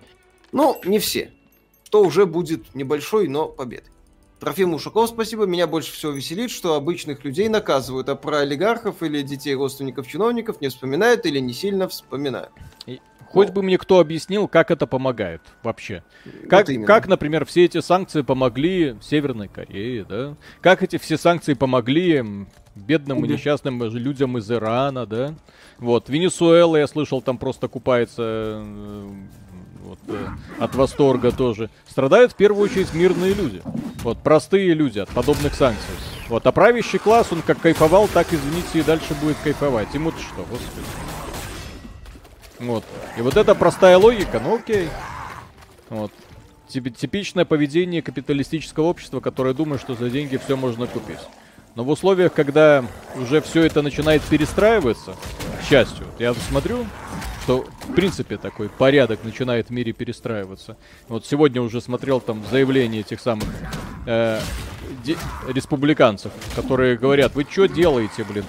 Ну, 0.53 0.79
не 0.85 0.99
все. 0.99 1.33
То 1.91 2.03
уже 2.03 2.27
будет 2.27 2.75
небольшой, 2.75 3.29
но 3.29 3.49
победой. 3.49 3.89
Трофим 4.41 4.75
Ушаков, 4.75 5.09
спасибо. 5.09 5.47
Меня 5.47 5.67
больше 5.67 5.91
всего 5.95 6.13
веселит, 6.13 6.51
что 6.51 6.75
обычных 6.75 7.25
людей 7.25 7.49
наказывают, 7.49 8.11
а 8.11 8.15
про 8.15 8.41
олигархов 8.41 9.03
или 9.03 9.23
детей 9.23 9.55
родственников 9.55 10.07
чиновников 10.07 10.61
не 10.61 10.69
вспоминают 10.69 11.25
или 11.25 11.39
не 11.39 11.55
сильно 11.55 11.89
вспоминают. 11.89 12.53
Хоть 13.33 13.51
бы 13.51 13.63
мне 13.63 13.79
кто 13.79 13.99
объяснил, 13.99 14.47
как 14.47 14.71
это 14.71 14.87
помогает 14.87 15.41
вообще. 15.63 16.03
Как, 16.49 16.69
вот 16.69 16.87
как, 16.87 17.09
например, 17.09 17.45
все 17.45 17.65
эти 17.65 17.81
санкции 17.81 18.23
помогли 18.23 18.97
Северной 19.01 19.49
Корее, 19.49 20.05
да? 20.05 20.37
Как 20.61 20.83
эти 20.83 20.99
все 20.99 21.17
санкции 21.17 21.55
помогли 21.55 22.23
бедным 22.75 23.25
и 23.25 23.29
несчастным 23.29 23.83
людям 23.85 24.39
из 24.39 24.51
Ирана, 24.51 25.07
да? 25.07 25.35
Вот, 25.79 26.09
Венесуэла, 26.09 26.77
я 26.77 26.87
слышал, 26.87 27.21
там 27.23 27.39
просто 27.39 27.67
купается 27.67 28.23
э, 28.23 29.09
вот, 29.83 29.99
э, 30.09 30.27
от 30.61 30.75
восторга 30.75 31.33
тоже. 31.33 31.71
Страдают 31.89 32.33
в 32.33 32.37
первую 32.37 32.65
очередь 32.65 32.95
мирные 32.95 33.35
люди. 33.35 33.63
Вот, 34.03 34.19
простые 34.19 34.75
люди 34.75 35.01
от 35.01 35.09
подобных 35.09 35.55
санкций. 35.55 35.95
Вот, 36.29 36.47
а 36.47 36.53
правящий 36.53 36.99
класс, 36.99 37.29
он 37.33 37.43
как 37.43 37.61
кайфовал, 37.61 38.09
так, 38.09 38.33
извините, 38.33 38.79
и 38.79 38.83
дальше 38.83 39.15
будет 39.21 39.37
кайфовать. 39.43 39.93
Ему-то 39.93 40.21
что, 40.21 40.47
господи. 40.49 40.87
Вот. 42.63 42.85
И 43.19 43.23
вот 43.23 43.37
эта 43.37 43.55
простая 43.55 43.99
логика, 43.99 44.41
ну 44.41 44.57
окей. 44.57 44.89
Вот. 45.89 46.13
Типичное 46.69 47.45
поведение 47.45 48.01
капиталистического 48.01 48.85
общества, 48.85 49.21
которое 49.21 49.53
думает, 49.53 49.83
что 49.83 49.95
за 49.95 50.09
деньги 50.09 50.39
все 50.39 50.57
можно 50.57 50.87
купить. 50.87 51.19
Но 51.75 51.85
в 51.85 51.91
условиях, 51.91 52.33
когда 52.33 52.85
уже 53.17 53.41
все 53.41 53.65
это 53.65 53.83
начинает 53.83 54.23
перестраиваться, 54.23 55.17
к 55.61 55.65
счастью, 55.69 56.07
я 56.19 56.35
смотрю, 56.35 56.87
что 57.43 57.67
в 57.89 57.95
принципе 57.95 58.37
такой 58.37 58.69
порядок 58.69 59.25
начинает 59.25 59.69
в 59.69 59.71
мире 59.71 59.93
перестраиваться. 59.93 60.77
Вот 61.09 61.27
сегодня 61.27 61.61
уже 61.61 61.81
смотрел 61.81 62.21
там 62.21 62.43
заявление 62.51 63.01
этих 63.01 63.21
самых 63.21 63.49
э, 64.07 64.41
республиканцев, 65.49 66.33
которые 66.55 66.97
говорят, 66.97 67.35
вы 67.35 67.47
что 67.49 67.67
делаете, 67.67 68.25
блин? 68.25 68.45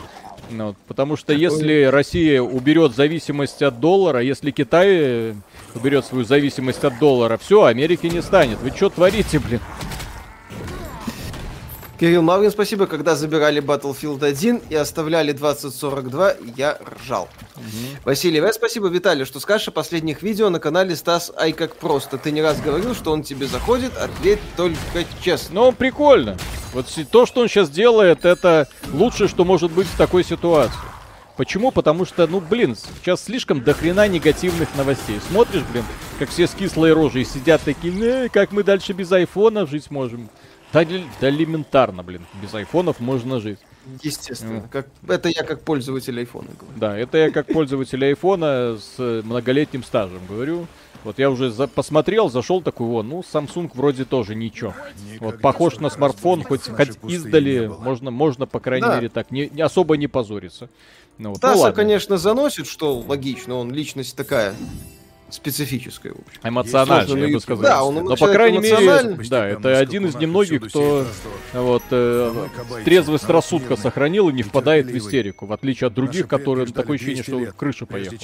Ну, 0.54 0.76
потому 0.88 1.18
что 1.18 1.34
если 1.34 1.84
Россия 1.84 2.42
уберет 2.42 2.96
зависимость 2.96 3.62
от 3.62 3.80
доллара, 3.80 4.22
если 4.22 4.52
Китай 4.52 4.88
э, 4.90 5.34
уберет 5.74 6.06
свою 6.06 6.26
зависимость 6.26 6.84
от 6.84 7.00
доллара, 7.00 7.38
все, 7.38 7.64
Америки 7.64 8.06
не 8.08 8.22
станет. 8.22 8.60
Вы 8.60 8.70
что 8.70 8.90
творите, 8.90 9.40
блин? 9.40 9.60
Кирилл 12.04 12.22
Марвин, 12.22 12.52
спасибо. 12.52 12.86
Когда 12.86 13.16
забирали 13.16 13.62
Battlefield 13.64 14.26
1 14.26 14.64
и 14.70 14.76
оставляли 14.76 15.32
2042, 15.32 16.34
я 16.58 16.78
ржал. 17.00 17.30
Угу. 17.56 18.04
Василий 18.04 18.42
В, 18.42 18.52
спасибо. 18.52 18.90
Виталий, 18.90 19.24
что 19.24 19.40
скажешь 19.40 19.70
о 19.70 19.72
последних 19.72 20.22
видео 20.22 20.50
на 20.50 20.60
канале 20.60 20.98
Стас 20.98 21.32
Ай 21.38 21.54
как 21.54 21.78
просто. 21.78 22.18
Ты 22.18 22.32
не 22.32 22.42
раз 22.42 22.60
говорил, 22.60 22.94
что 22.94 23.14
он 23.14 23.24
тебе 23.24 23.48
заходит, 23.48 23.96
ответь 23.96 24.42
только 24.58 24.76
честно. 25.22 25.56
Ну, 25.56 25.72
прикольно. 25.72 26.38
Вот 26.74 26.88
то, 27.10 27.26
что 27.26 27.40
он 27.40 27.48
сейчас 27.48 27.70
делает, 27.70 28.26
это 28.26 28.68
лучшее, 28.92 29.30
что 29.30 29.46
может 29.46 29.72
быть 29.72 29.88
в 29.88 29.96
такой 29.96 30.26
ситуации. 30.26 30.76
Почему? 31.38 31.72
Потому 31.72 32.04
что, 32.04 32.28
ну, 32.28 32.42
блин, 32.42 32.76
сейчас 32.76 33.24
слишком 33.24 33.64
дохрена 33.64 34.10
негативных 34.10 34.76
новостей. 34.76 35.22
Смотришь, 35.32 35.64
блин, 35.72 35.86
как 36.20 36.30
все 36.30 36.48
с 36.48 36.52
кислой 36.52 36.92
рожей 36.92 37.24
сидят 37.24 37.62
такие, 37.62 38.26
э, 38.26 38.30
как 38.30 38.52
мы 38.52 38.64
дальше 38.64 38.92
без 38.92 39.10
айфона 39.10 39.66
жить 39.66 39.90
можем. 39.90 40.30
Да, 40.74 40.84
да 41.22 41.30
элементарно, 41.30 42.04
блин. 42.04 42.26
Без 42.42 42.54
айфонов 42.54 43.00
можно 43.00 43.40
жить. 43.40 43.60
Естественно. 44.02 44.58
Mm. 44.58 44.70
Как, 44.70 44.88
это 45.08 45.30
я 45.30 45.44
как 45.44 45.62
пользователь 45.62 46.18
айфона 46.18 46.50
говорю. 46.60 46.78
Да, 46.78 46.98
это 46.98 47.18
я 47.18 47.32
как 47.32 47.48
пользователь 47.48 48.04
айфона 48.04 48.78
с 48.78 48.98
многолетним 48.98 49.84
стажем 49.84 50.22
говорю. 50.28 50.68
Вот 51.04 51.20
я 51.20 51.30
уже 51.30 51.52
за, 51.52 51.68
посмотрел, 51.68 52.30
зашел 52.30 52.62
такой, 52.62 52.88
вот, 52.88 53.04
ну, 53.04 53.20
Samsung 53.22 53.70
вроде 53.74 54.06
тоже 54.06 54.36
ничего. 54.36 54.74
Никогда 55.06 55.26
вот 55.26 55.42
похож 55.42 55.80
на 55.80 55.90
смартфон, 55.90 56.44
хоть, 56.44 56.70
хоть 56.70 56.98
издали, 57.04 57.68
можно, 57.68 58.10
можно, 58.10 58.48
по 58.48 58.62
крайней 58.62 58.88
да. 58.88 58.96
мере, 58.96 59.10
так, 59.10 59.30
не, 59.30 59.50
не 59.50 59.62
особо 59.62 59.98
не 59.98 60.08
позориться. 60.08 60.70
Ну, 61.18 61.32
вот. 61.32 61.42
Таса, 61.42 61.68
ну, 61.68 61.74
конечно, 61.74 62.18
заносит, 62.18 62.68
что 62.68 62.98
логично, 63.00 63.56
он 63.56 63.74
личность 63.74 64.16
такая 64.16 64.56
специфическое. 65.34 66.14
Эмоциональное, 66.44 67.28
я 67.28 67.34
бы 67.34 67.40
сказал. 67.40 67.64
Да, 67.64 67.84
он 67.84 67.96
Но, 68.06 68.16
по 68.16 68.28
крайней 68.28 68.60
мере, 68.60 69.18
да, 69.30 69.48
это 69.48 69.78
один 69.78 70.06
из 70.06 70.16
немногих, 70.16 70.68
кто 70.68 71.06
вот, 71.54 71.84
э, 71.92 72.48
трезвость 72.86 73.30
рассудка 73.30 73.76
сохранил 73.76 74.30
и 74.30 74.34
не 74.34 74.44
впадает 74.44 74.88
в 74.88 74.98
истерику, 74.98 75.46
в 75.46 75.54
отличие 75.54 75.88
от 75.88 75.94
других, 75.94 76.28
которые 76.28 76.68
такое 76.68 76.96
ощущение, 76.96 77.24
что 77.24 77.54
крыша 77.58 77.86
поехала. 77.86 78.20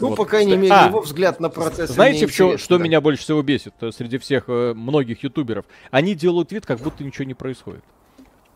Ну, 0.00 0.08
вот. 0.08 0.16
по 0.16 0.24
крайней 0.24 0.56
мере, 0.56 0.72
а, 0.72 0.88
его 0.88 1.00
взгляд 1.00 1.40
на 1.40 1.48
процесс. 1.48 1.90
Знаете, 1.90 2.26
что, 2.28 2.58
что 2.58 2.78
да. 2.78 2.84
меня 2.84 3.00
больше 3.00 3.22
всего 3.22 3.42
бесит 3.42 3.74
э, 3.80 3.90
среди 3.92 4.18
всех 4.18 4.44
э, 4.48 4.74
многих 4.74 5.22
ютуберов? 5.22 5.64
Они 5.90 6.14
делают 6.14 6.52
вид, 6.52 6.66
как 6.66 6.80
будто 6.80 7.04
ничего 7.04 7.24
не 7.24 7.34
происходит. 7.34 7.84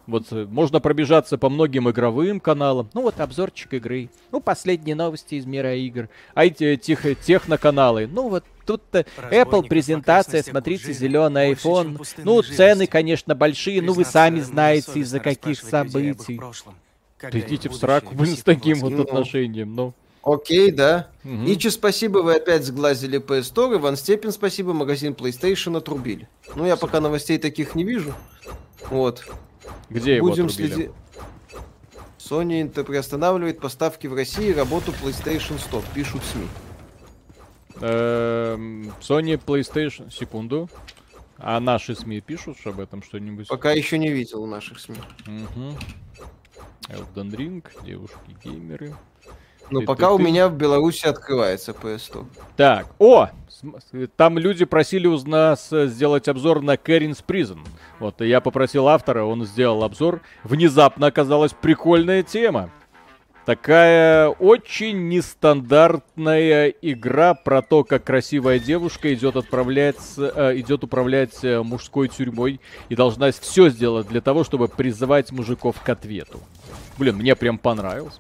Вот 0.06 0.26
э, 0.30 0.46
можно 0.48 0.80
пробежаться 0.80 1.36
по 1.36 1.48
многим 1.48 1.90
игровым 1.90 2.40
каналам. 2.40 2.88
Ну 2.94 3.02
вот 3.02 3.20
обзорчик 3.20 3.74
игры. 3.74 4.08
Ну, 4.30 4.40
последние 4.40 4.94
новости 4.94 5.34
из 5.34 5.46
мира 5.46 5.74
игр. 5.74 6.08
А 6.34 6.44
эти 6.44 6.76
тех, 6.76 7.04
техноканалы. 7.20 8.06
Ну 8.06 8.28
вот 8.28 8.44
тут 8.64 8.82
Apple 8.92 9.66
презентация, 9.66 10.42
смотрите, 10.42 10.92
зеленый 10.92 11.52
iPhone. 11.52 12.00
Ну, 12.18 12.42
цены, 12.42 12.86
конечно, 12.86 13.34
большие, 13.34 13.82
ну 13.82 13.92
вы 13.92 14.04
сами 14.04 14.40
знаете, 14.40 15.00
из-за 15.00 15.20
каких 15.20 15.60
событий. 15.60 16.40
Да 17.20 17.38
идите 17.40 17.68
в 17.68 17.74
сраку, 17.74 18.14
блин, 18.14 18.36
с 18.36 18.42
таким 18.42 18.78
вот 18.80 18.92
отношением, 19.00 19.74
ну. 19.74 19.94
Окей, 20.22 20.72
да. 20.72 21.08
Угу. 21.24 21.44
Ичи, 21.46 21.68
спасибо, 21.68 22.18
вы 22.18 22.34
опять 22.34 22.64
сглазили 22.64 23.20
PS 23.20 23.54
Store. 23.54 23.76
Иван 23.76 23.96
Степин, 23.96 24.32
спасибо, 24.32 24.72
магазин 24.72 25.12
PlayStation 25.12 25.76
отрубили. 25.76 26.28
Ну, 26.56 26.66
я 26.66 26.76
пока 26.76 27.00
новостей 27.00 27.38
таких 27.38 27.76
не 27.76 27.84
вижу. 27.84 28.12
Вот. 28.90 29.24
Где 29.90 30.16
его 30.16 30.28
Будем 30.28 30.48
следить. 30.48 30.90
Sony 32.18 32.68
приостанавливает 32.84 33.60
поставки 33.60 34.06
в 34.06 34.14
России 34.14 34.52
работу 34.52 34.92
PlayStation 34.92 35.58
Store, 35.58 35.84
пишут 35.94 36.22
СМИ. 36.24 36.48
Эм, 37.80 38.92
Sony 39.00 39.40
PlayStation... 39.42 40.10
Секунду. 40.10 40.68
А 41.38 41.60
наши 41.60 41.94
СМИ 41.94 42.20
пишут 42.22 42.56
об 42.64 42.80
этом 42.80 43.02
что-нибудь? 43.02 43.48
Пока 43.48 43.72
еще 43.72 43.98
не 43.98 44.08
видел 44.08 44.46
наших 44.46 44.80
СМИ. 44.80 44.96
Угу. 45.26 45.76
Elden 46.88 47.30
Ring, 47.30 47.64
девушки-геймеры. 47.84 48.94
Ну, 49.70 49.82
пока 49.82 50.12
у 50.12 50.18
меня 50.18 50.48
в 50.48 50.56
Беларуси 50.56 51.06
открывается 51.06 51.72
PS100. 51.72 52.26
Так, 52.56 52.86
о! 52.98 53.28
Там 54.16 54.38
люди 54.38 54.64
просили 54.64 55.06
у 55.06 55.18
нас 55.26 55.72
э, 55.72 55.86
сделать 55.86 56.28
обзор 56.28 56.62
на 56.62 56.76
Кэринс 56.76 57.24
Prison. 57.26 57.60
Вот, 57.98 58.20
и 58.20 58.28
я 58.28 58.40
попросил 58.40 58.88
автора, 58.88 59.24
он 59.24 59.44
сделал 59.44 59.84
обзор. 59.84 60.20
Внезапно 60.44 61.06
оказалась 61.06 61.52
прикольная 61.52 62.22
тема. 62.22 62.70
Такая 63.46 64.28
очень 64.28 65.08
нестандартная 65.08 66.68
игра 66.82 67.34
про 67.34 67.62
то, 67.62 67.84
как 67.84 68.02
красивая 68.02 68.58
девушка 68.58 69.14
идет 69.14 69.36
отправлять, 69.36 70.00
э, 70.18 70.54
идет 70.56 70.82
управлять 70.82 71.44
э, 71.44 71.62
мужской 71.62 72.08
тюрьмой 72.08 72.60
и 72.88 72.96
должна 72.96 73.30
все 73.30 73.68
сделать 73.68 74.08
для 74.08 74.20
того, 74.20 74.42
чтобы 74.42 74.66
призывать 74.66 75.30
мужиков 75.30 75.80
к 75.80 75.88
ответу. 75.88 76.40
Блин, 76.98 77.16
мне 77.16 77.36
прям 77.36 77.56
понравилось. 77.58 78.18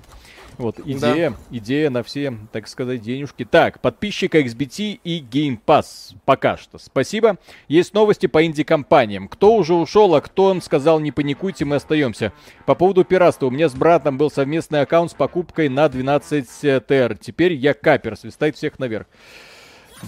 Вот, 0.58 0.80
идея, 0.84 1.30
да. 1.30 1.36
идея 1.50 1.90
на 1.90 2.02
все, 2.02 2.34
так 2.52 2.66
сказать, 2.68 3.02
денежки. 3.02 3.44
Так, 3.44 3.80
подписчика 3.80 4.40
XBT 4.40 5.00
и 5.04 5.20
Game 5.20 5.58
Pass 5.64 6.14
пока 6.24 6.56
что. 6.56 6.78
Спасибо. 6.78 7.36
Есть 7.68 7.92
новости 7.92 8.26
по 8.26 8.44
инди-компаниям. 8.44 9.28
Кто 9.28 9.54
уже 9.54 9.74
ушел, 9.74 10.14
а 10.14 10.20
кто 10.20 10.44
он 10.44 10.62
сказал, 10.62 10.98
не 11.00 11.12
паникуйте, 11.12 11.64
мы 11.64 11.76
остаемся. 11.76 12.32
По 12.64 12.74
поводу 12.74 13.04
пиратства. 13.04 13.46
У 13.46 13.50
меня 13.50 13.68
с 13.68 13.74
братом 13.74 14.16
был 14.16 14.30
совместный 14.30 14.80
аккаунт 14.80 15.10
с 15.10 15.14
покупкой 15.14 15.68
на 15.68 15.88
12 15.88 16.86
ТР. 16.86 17.18
Теперь 17.20 17.52
я 17.52 17.74
капер, 17.74 18.16
свистать 18.16 18.56
всех 18.56 18.78
наверх. 18.78 19.06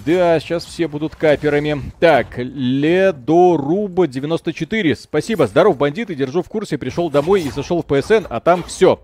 Да, 0.06 0.38
сейчас 0.40 0.64
все 0.64 0.86
будут 0.86 1.16
каперами. 1.16 1.80
Так, 1.98 2.38
Ледоруба 2.38 4.06
94. 4.06 4.96
Спасибо, 4.96 5.46
здоров, 5.46 5.76
бандиты, 5.76 6.14
держу 6.14 6.42
в 6.42 6.48
курсе. 6.48 6.78
Пришел 6.78 7.10
домой 7.10 7.42
и 7.42 7.50
зашел 7.50 7.82
в 7.82 7.86
PSN, 7.86 8.26
а 8.28 8.40
там 8.40 8.62
все. 8.62 9.00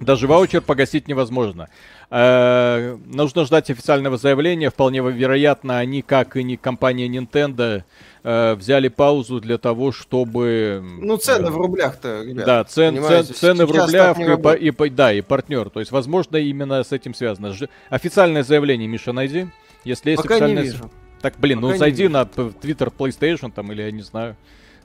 Даже 0.00 0.26
ваучер 0.26 0.60
погасить 0.60 1.08
невозможно. 1.08 1.68
Э, 2.10 2.96
нужно 3.06 3.44
ждать 3.44 3.70
официального 3.70 4.16
заявления. 4.16 4.70
Вполне 4.70 5.00
вероятно, 5.00 5.78
они, 5.78 6.02
как 6.02 6.36
и 6.36 6.42
не 6.42 6.56
компания 6.56 7.08
Nintendo, 7.08 7.82
э, 8.22 8.54
взяли 8.54 8.88
паузу 8.88 9.40
для 9.40 9.58
того, 9.58 9.92
чтобы... 9.92 10.84
Ну, 11.00 11.16
цены 11.16 11.48
э, 11.48 11.50
в 11.50 11.56
рублях-то, 11.56 12.22
ребят. 12.22 12.46
Да, 12.46 12.64
цен, 12.64 13.02
цен, 13.02 13.24
цены 13.24 13.66
в 13.66 13.70
рублях 13.70 14.18
и, 14.18 14.68
и, 14.68 14.86
и, 14.86 14.90
да, 14.90 15.12
и 15.12 15.20
партнер. 15.20 15.70
То 15.70 15.80
есть, 15.80 15.90
возможно, 15.90 16.36
именно 16.36 16.84
с 16.84 16.92
этим 16.92 17.14
связано. 17.14 17.52
Ж... 17.52 17.68
Официальное 17.88 18.42
заявление, 18.42 18.86
Миша, 18.86 19.12
найди. 19.12 19.48
Если 19.84 20.10
есть 20.10 20.22
Пока 20.22 20.34
официальное... 20.34 20.72
Так, 21.22 21.34
блин, 21.38 21.60
ну 21.60 21.68
Пока 21.68 21.74
ну 21.74 21.78
зайди 21.78 22.08
на 22.08 22.22
Twitter 22.22 22.92
PlayStation 22.96 23.50
там, 23.50 23.72
или 23.72 23.82
я 23.82 23.90
не 23.90 24.02
знаю. 24.02 24.36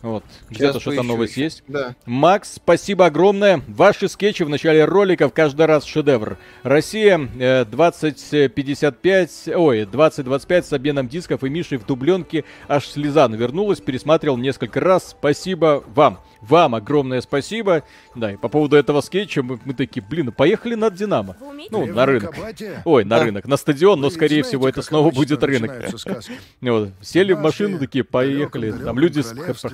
Вот, 0.01 0.23
где-то 0.49 0.79
что-то 0.79 1.03
новость 1.03 1.33
еще. 1.33 1.43
есть. 1.43 1.63
Да. 1.67 1.95
Макс, 2.05 2.53
спасибо 2.55 3.05
огромное. 3.05 3.61
Ваши 3.67 4.09
скетчи 4.09 4.43
в 4.43 4.49
начале 4.49 4.85
роликов 4.85 5.31
каждый 5.33 5.67
раз 5.67 5.85
шедевр. 5.85 6.37
Россия 6.63 7.19
э, 7.39 7.65
2055, 7.65 9.49
ой, 9.55 9.85
2025 9.85 10.65
с 10.65 10.73
обменом 10.73 11.07
дисков 11.07 11.43
и 11.43 11.49
Мишей 11.49 11.77
в 11.77 11.85
дубленке 11.85 12.45
аж 12.67 12.87
слеза 12.87 13.27
навернулась. 13.27 13.79
Пересматривал 13.79 14.37
несколько 14.37 14.79
раз. 14.79 15.09
Спасибо 15.11 15.83
вам. 15.87 16.19
Вам 16.41 16.73
огромное 16.75 17.21
спасибо. 17.21 17.83
Да, 18.15 18.33
и 18.33 18.35
по 18.35 18.49
поводу 18.49 18.75
этого 18.75 19.01
скетча 19.01 19.43
мы, 19.43 19.59
мы 19.63 19.73
такие, 19.73 20.01
блин, 20.01 20.27
ну 20.27 20.31
поехали 20.31 20.75
на 20.75 20.89
Динамо. 20.89 21.37
Ну, 21.69 21.85
на 21.85 22.05
рынок. 22.05 22.35
Ой, 22.83 23.05
на 23.05 23.19
рынок, 23.23 23.45
на 23.45 23.57
стадион, 23.57 24.01
но 24.01 24.09
скорее 24.09 24.43
всего 24.43 24.67
это 24.67 24.81
снова 24.81 25.11
будет 25.11 25.43
рынок. 25.43 25.71
Вот, 26.61 26.91
сели 27.01 27.33
в 27.33 27.39
машину 27.39 27.79
такие, 27.79 28.03
поехали. 28.03 28.71
Там 28.71 28.97
люди 28.97 29.21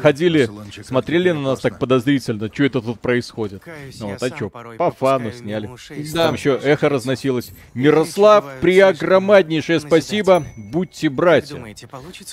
ходили, 0.02 0.50
смотрели 0.84 1.32
на 1.32 1.42
нас 1.42 1.60
так 1.60 1.80
подозрительно, 1.80 2.50
что 2.52 2.64
это 2.64 2.82
тут 2.82 3.00
происходит. 3.00 3.64
Ну, 4.00 4.10
вот, 4.10 4.24
а 4.24 4.36
что, 4.36 4.50
по 4.50 4.92
фану 4.92 5.32
сняли. 5.32 5.70
Там 6.14 6.34
еще 6.36 6.60
эхо 6.62 6.90
разносилось. 6.90 7.52
Мирослав, 7.74 8.46
преогромаднейшее 8.62 9.80
спасибо. 9.80 10.44
Будьте 10.58 11.10
братья. 11.10 11.64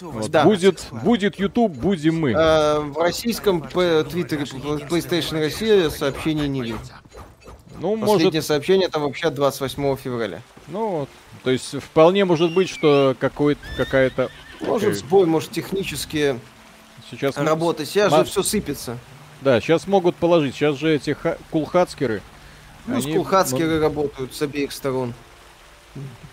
Вот, 0.00 0.44
будет, 0.44 0.86
будет 1.04 1.38
YouTube, 1.38 1.72
будем 1.72 2.20
мы. 2.20 2.34
А, 2.36 2.80
в 2.80 2.98
российском 2.98 3.62
твиттере 3.62 4.23
твиттере 4.24 4.44
PlayStation 4.86 5.40
Россия 5.40 5.90
сообщений 5.90 6.48
не 6.48 6.62
видел. 6.62 6.78
Ну, 7.78 7.98
Последнее 7.98 8.26
может... 8.26 8.44
сообщение 8.46 8.88
там 8.88 9.02
вообще 9.02 9.30
28 9.30 9.96
февраля. 9.96 10.42
Ну, 10.68 11.08
то 11.42 11.50
есть 11.50 11.76
вполне 11.82 12.24
может 12.24 12.54
быть, 12.54 12.68
что 12.68 13.16
какой 13.18 13.58
какая-то... 13.76 14.30
Может 14.60 14.96
сбой, 14.96 15.26
может 15.26 15.50
технические 15.50 16.38
сейчас 17.10 17.36
работы. 17.36 17.84
Сейчас 17.84 18.12
Ма... 18.12 18.18
же 18.18 18.24
все 18.24 18.42
сыпется. 18.42 18.98
Да, 19.40 19.60
сейчас 19.60 19.86
могут 19.86 20.16
положить. 20.16 20.54
Сейчас 20.54 20.76
же 20.76 20.94
эти 20.94 21.12
ха... 21.12 21.36
кулхацкеры... 21.50 22.22
Ну, 22.86 22.96
они... 22.96 23.14
кулхацкеры 23.14 23.80
работают 23.80 24.34
с 24.34 24.42
обеих 24.42 24.72
сторон. 24.72 25.12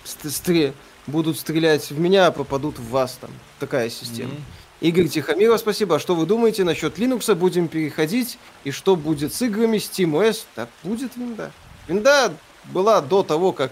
Стре... 0.03 0.73
Будут 1.07 1.39
стрелять 1.39 1.89
в 1.89 1.99
меня, 1.99 2.27
а 2.27 2.31
попадут 2.31 2.77
в 2.77 2.89
вас 2.89 3.17
там. 3.19 3.31
Такая 3.59 3.89
система. 3.89 4.29
Mm-hmm. 4.29 4.60
Игорь 4.81 5.07
Тихомиров, 5.07 5.59
спасибо. 5.59 5.97
А 5.97 5.99
что 5.99 6.15
вы 6.15 6.25
думаете 6.25 6.63
насчет 6.63 6.97
Linux? 6.97 7.33
Будем 7.35 7.67
переходить? 7.67 8.39
И 8.63 8.71
что 8.71 8.95
будет 8.95 9.31
с 9.31 9.41
играми 9.43 9.77
SteamOS? 9.77 10.45
Да 10.55 10.67
будет 10.83 11.15
винда. 11.15 11.51
Винда 11.87 12.33
была 12.65 12.99
до 13.01 13.21
того, 13.21 13.51
как 13.51 13.71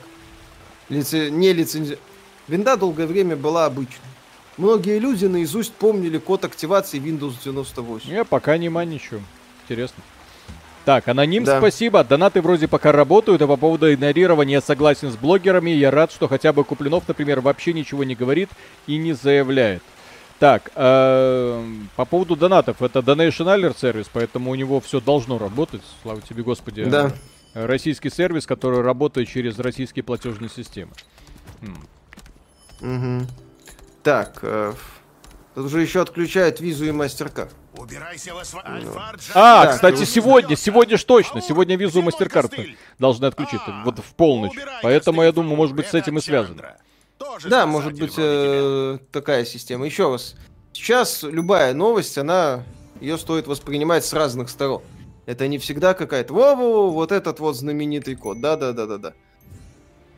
лице... 0.87 1.31
не 1.31 1.51
лицензи... 1.51 1.97
Винда 2.47 2.77
долгое 2.77 3.07
время 3.07 3.35
была 3.35 3.65
обычной. 3.65 4.05
Многие 4.57 4.99
люди 4.99 5.25
наизусть 5.25 5.73
помнили 5.73 6.19
код 6.19 6.45
активации 6.45 6.99
Windows 6.99 7.35
98. 7.43 8.11
Я 8.11 8.23
пока 8.23 8.57
не 8.57 8.67
ничего. 8.67 9.21
Интересно. 9.63 10.03
Так, 10.85 11.07
аноним, 11.07 11.43
да. 11.43 11.57
спасибо. 11.57 12.03
Донаты 12.03 12.41
вроде 12.41 12.67
пока 12.67 12.91
работают, 12.91 13.41
а 13.41 13.47
по 13.47 13.57
поводу 13.57 13.91
игнорирования 13.91 14.61
согласен 14.61 15.11
с 15.11 15.15
блогерами. 15.15 15.71
Я 15.71 15.89
рад, 15.89 16.11
что 16.11 16.27
хотя 16.27 16.53
бы 16.53 16.63
Куплинов, 16.63 17.07
например, 17.07 17.41
вообще 17.41 17.73
ничего 17.73 18.03
не 18.03 18.13
говорит 18.13 18.49
и 18.85 18.97
не 18.97 19.13
заявляет. 19.13 19.81
Так, 20.39 20.71
э, 20.73 21.65
по 21.97 22.05
поводу 22.05 22.37
донатов. 22.37 22.81
Это 22.81 22.99
Donation 22.99 23.53
Alert 23.53 23.77
сервис, 23.77 24.09
поэтому 24.11 24.51
у 24.51 24.55
него 24.55 24.79
все 24.79 25.01
должно 25.01 25.37
работать. 25.37 25.81
Слава 26.01 26.21
тебе, 26.21 26.43
Господи. 26.43 26.85
Да. 26.85 27.11
Российский 27.53 28.09
сервис, 28.09 28.47
который 28.47 28.81
работает 28.81 29.27
через 29.27 29.59
российские 29.59 30.03
платежные 30.03 30.49
системы. 30.49 30.91
Угу. 32.79 33.27
Так, 34.01 34.39
э, 34.43 34.73
тут 35.55 35.65
уже 35.65 35.81
еще 35.81 36.01
отключают 36.01 36.61
визу 36.61 36.85
и 36.85 36.91
мастер-карт. 36.91 37.51
Убирайся 37.77 38.33
в 38.33 38.41
А, 39.35 39.65
так, 39.65 39.75
кстати, 39.75 40.05
сегодня, 40.05 40.55
сегодня 40.55 40.97
ж 40.97 41.03
точно, 41.03 41.41
сегодня 41.41 41.75
визу 41.75 41.99
и 41.99 42.01
мастер-карт 42.01 42.53
должны 42.97 43.25
отключить, 43.25 43.61
а, 43.67 43.83
вот 43.83 43.99
в 43.99 44.15
полночь. 44.15 44.57
Поэтому 44.81 45.21
я 45.23 45.33
думаю, 45.33 45.57
может 45.57 45.75
быть, 45.75 45.87
с 45.87 45.93
этим 45.93 46.17
и 46.17 46.21
связано. 46.21 46.77
Тоже 47.19 47.49
да, 47.49 47.65
может 47.65 47.99
быть 47.99 48.13
э, 48.17 48.97
такая 49.11 49.43
система. 49.43 49.85
Еще 49.85 50.09
раз, 50.09 50.35
сейчас 50.71 51.21
любая 51.21 51.73
новость, 51.73 52.17
она 52.17 52.63
ее 53.01 53.17
стоит 53.17 53.45
воспринимать 53.45 54.05
с 54.05 54.13
разных 54.13 54.49
сторон. 54.49 54.81
Это 55.25 55.47
не 55.49 55.57
всегда 55.57 55.93
какая-то 55.93 56.33
во-во, 56.33 56.89
вот 56.89 57.11
этот 57.11 57.41
вот 57.41 57.57
знаменитый 57.57 58.15
код, 58.15 58.39
да-да-да-да-да. 58.39 59.13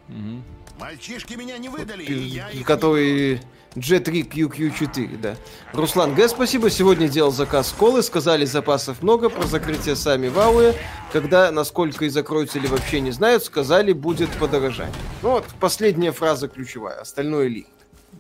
Угу. 0.09 0.43
Мальчишки 0.79 1.33
меня 1.33 1.57
не 1.57 1.69
выдали, 1.69 2.03
вот, 2.03 2.11
я 2.11 2.49
их 2.49 2.65
который 2.65 3.33
J3 3.35 3.39
QQ4, 3.75 5.17
да. 5.17 5.35
Руслан 5.73 6.13
Г, 6.13 6.27
спасибо. 6.27 6.69
Сегодня 6.69 7.07
делал 7.07 7.31
заказ 7.31 7.73
колы. 7.77 8.03
Сказали, 8.03 8.45
запасов 8.45 9.01
много. 9.01 9.29
Про 9.29 9.47
закрытие 9.47 9.95
сами 9.95 10.27
вауэ. 10.27 10.75
Когда, 11.13 11.51
насколько 11.51 12.05
и 12.05 12.09
закроются 12.09 12.57
или 12.57 12.67
вообще 12.67 12.99
не 12.99 13.11
знают, 13.11 13.43
сказали, 13.43 13.93
будет 13.93 14.29
подорожание. 14.37 14.93
Ну 15.21 15.31
вот, 15.31 15.45
последняя 15.59 16.11
фраза 16.11 16.47
ключевая. 16.47 16.99
Остальное 16.99 17.47
ли. 17.47 17.67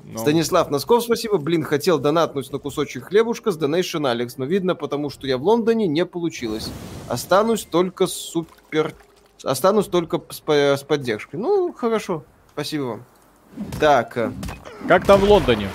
Ну. 0.05 0.19
Станислав 0.19 0.69
Носков, 0.69 1.03
спасибо. 1.03 1.37
Блин, 1.37 1.63
хотел 1.63 1.99
донатнуть 1.99 2.51
на 2.51 2.57
кусочек 2.57 3.05
хлебушка 3.05 3.51
с 3.51 3.57
Donation 3.57 4.09
Алекс, 4.09 4.37
но 4.37 4.45
видно, 4.45 4.75
потому 4.75 5.09
что 5.09 5.27
я 5.27 5.37
в 5.37 5.43
Лондоне, 5.43 5.87
не 5.87 6.05
получилось. 6.05 6.69
Останусь 7.07 7.65
только 7.65 8.07
супер... 8.07 8.93
Останусь 9.43 9.87
только 9.87 10.21
с, 10.29 10.41
с 10.47 10.83
поддержкой. 10.83 11.37
Ну, 11.37 11.73
хорошо. 11.73 12.23
Спасибо 12.53 12.83
вам. 12.83 13.05
Так. 13.79 14.17
Э, 14.17 14.31
как 14.87 15.05
там 15.05 15.19
в 15.21 15.23
Лондоне? 15.23 15.69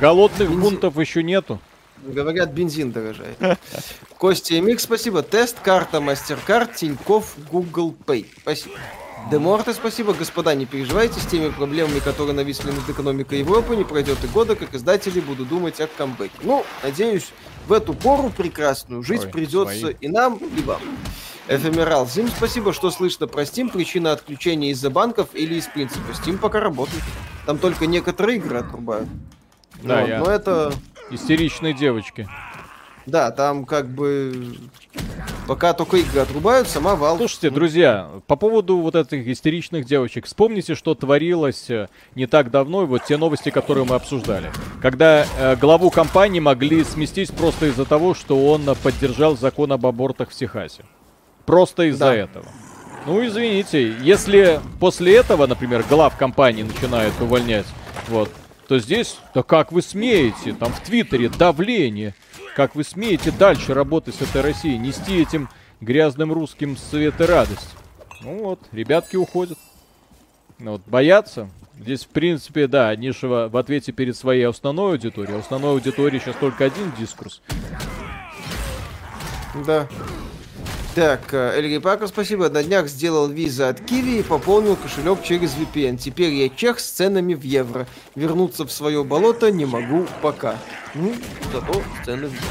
Голодных 0.00 0.48
бензин... 0.48 0.60
бунтов 0.60 0.98
еще 0.98 1.22
нету. 1.22 1.60
Говорят, 2.02 2.52
бензин 2.52 2.92
дорожает. 2.92 3.36
Костя 4.18 4.60
Мик, 4.60 4.80
спасибо. 4.80 5.22
Тест, 5.22 5.58
карта, 5.60 6.00
мастер-карт, 6.00 6.74
Тиньков, 6.74 7.34
Google 7.50 7.94
Pay. 8.06 8.26
Спасибо. 8.42 8.76
Деморте, 9.30 9.72
спасибо. 9.72 10.14
Господа, 10.14 10.54
не 10.54 10.66
переживайте, 10.66 11.18
с 11.18 11.26
теми 11.26 11.48
проблемами, 11.48 11.98
которые 11.98 12.34
нависли 12.34 12.70
над 12.70 12.88
экономикой 12.88 13.40
Европы, 13.40 13.74
не 13.74 13.84
пройдет 13.84 14.22
и 14.22 14.28
года, 14.28 14.54
как 14.54 14.74
издатели 14.74 15.18
будут 15.20 15.48
думать 15.48 15.80
о 15.80 15.88
камбэке. 15.88 16.34
Ну, 16.42 16.64
надеюсь, 16.84 17.32
в 17.66 17.72
эту 17.72 17.92
пору 17.92 18.30
прекрасную 18.30 19.02
жить 19.02 19.24
Ой, 19.24 19.30
придется 19.30 19.78
свои. 19.78 19.94
и 20.00 20.08
нам, 20.08 20.36
и 20.36 20.62
вам. 20.62 20.80
Эфемерал. 21.48 22.08
Зим, 22.08 22.28
спасибо, 22.28 22.72
что 22.72 22.90
слышно 22.90 23.26
про 23.26 23.42
Steam. 23.42 23.70
Причина 23.70 24.12
отключения 24.12 24.70
из-за 24.70 24.90
банков 24.90 25.28
или 25.34 25.54
из 25.54 25.66
принципа. 25.66 26.12
Steam 26.12 26.38
пока 26.38 26.60
работает. 26.60 27.02
Там 27.46 27.58
только 27.58 27.86
некоторые 27.86 28.38
игры 28.38 28.58
отрубают. 28.58 29.08
Да, 29.82 30.00
вот, 30.00 30.08
я... 30.08 30.18
Но 30.18 30.30
это... 30.30 30.72
Истеричные 31.10 31.72
девочки. 31.72 32.28
Да, 33.06 33.30
там 33.30 33.64
как 33.64 33.88
бы 33.88 34.56
пока 35.46 35.72
только 35.72 35.98
игры 35.98 36.20
отрубают, 36.22 36.66
сама 36.66 36.94
Valve... 36.94 37.18
Слушайте, 37.18 37.50
друзья, 37.50 38.10
по 38.26 38.34
поводу 38.34 38.78
вот 38.78 38.96
этих 38.96 39.28
истеричных 39.28 39.84
девочек, 39.84 40.26
вспомните, 40.26 40.74
что 40.74 40.96
творилось 40.96 41.70
э, 41.70 41.88
не 42.16 42.26
так 42.26 42.50
давно, 42.50 42.82
и 42.82 42.86
вот 42.86 43.04
те 43.04 43.16
новости, 43.16 43.50
которые 43.50 43.84
мы 43.84 43.94
обсуждали. 43.94 44.50
Когда 44.82 45.24
э, 45.38 45.54
главу 45.54 45.90
компании 45.90 46.40
могли 46.40 46.82
сместить 46.82 47.32
просто 47.32 47.66
из-за 47.66 47.84
того, 47.84 48.14
что 48.14 48.44
он 48.50 48.66
поддержал 48.82 49.36
закон 49.36 49.70
об 49.70 49.86
абортах 49.86 50.30
в 50.30 50.34
Техасе. 50.34 50.82
Просто 51.46 51.84
из-за 51.84 52.06
да. 52.06 52.14
этого. 52.14 52.46
Ну, 53.06 53.24
извините, 53.24 53.94
если 54.00 54.60
после 54.80 55.16
этого, 55.16 55.46
например, 55.46 55.84
глав 55.88 56.16
компании 56.16 56.64
начинают 56.64 57.14
увольнять, 57.20 57.66
вот, 58.08 58.30
то 58.66 58.78
здесь, 58.80 59.18
да 59.32 59.44
как 59.44 59.70
вы 59.70 59.80
смеете, 59.80 60.52
там 60.52 60.72
в 60.72 60.80
Твиттере 60.80 61.28
давление, 61.28 62.14
как 62.56 62.74
вы 62.74 62.82
смеете 62.82 63.30
дальше 63.30 63.74
работать 63.74 64.16
с 64.16 64.22
этой 64.22 64.40
Россией, 64.42 64.78
нести 64.78 65.20
этим 65.20 65.48
грязным 65.80 66.32
русским 66.32 66.76
свет 66.76 67.20
и 67.20 67.24
радость. 67.24 67.76
Ну 68.22 68.42
вот, 68.42 68.60
ребятки 68.72 69.14
уходят. 69.14 69.58
Ну 70.58 70.72
вот, 70.72 70.82
боятся. 70.86 71.48
Здесь, 71.78 72.04
в 72.04 72.08
принципе, 72.08 72.66
да, 72.66 72.96
же 72.96 73.28
в 73.28 73.56
ответе 73.56 73.92
перед 73.92 74.16
своей 74.16 74.44
основной 74.44 74.92
аудиторией. 74.92 75.36
А 75.36 75.40
основной 75.40 75.72
аудитории 75.72 76.18
сейчас 76.18 76.34
только 76.36 76.64
один 76.64 76.90
дискурс. 76.98 77.42
Да. 79.66 79.86
Так, 80.96 81.34
э, 81.34 81.58
Эльри 81.58 81.76
Пакер, 81.76 82.08
спасибо. 82.08 82.48
На 82.48 82.64
днях 82.64 82.88
сделал 82.88 83.28
виза 83.28 83.68
от 83.68 83.82
Киви 83.82 84.20
и 84.20 84.22
пополнил 84.22 84.76
кошелек 84.76 85.22
через 85.22 85.54
VPN. 85.54 85.98
Теперь 85.98 86.32
я 86.32 86.48
чех 86.48 86.80
с 86.80 86.90
ценами 86.90 87.34
в 87.34 87.42
евро. 87.42 87.86
Вернуться 88.14 88.64
в 88.64 88.72
свое 88.72 89.04
болото 89.04 89.50
не 89.50 89.66
могу 89.66 90.06
пока. 90.22 90.56
Ну, 90.94 91.12
зато 91.52 91.82
цены 92.02 92.28
в 92.28 92.32
евро. 92.32 92.48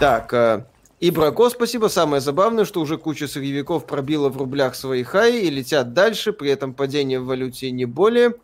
Так, 0.00 0.34
э, 0.34 0.64
Ибрако, 0.98 1.48
спасибо. 1.48 1.86
Самое 1.86 2.20
забавное, 2.20 2.64
что 2.64 2.80
уже 2.80 2.98
куча 2.98 3.28
сырьевиков 3.28 3.86
пробила 3.86 4.30
в 4.30 4.36
рублях 4.36 4.74
свои 4.74 5.04
хаи 5.04 5.42
и 5.42 5.48
летят 5.48 5.92
дальше, 5.92 6.32
при 6.32 6.50
этом 6.50 6.74
падение 6.74 7.20
в 7.20 7.26
валюте 7.26 7.70
не 7.70 7.84
более 7.84 8.34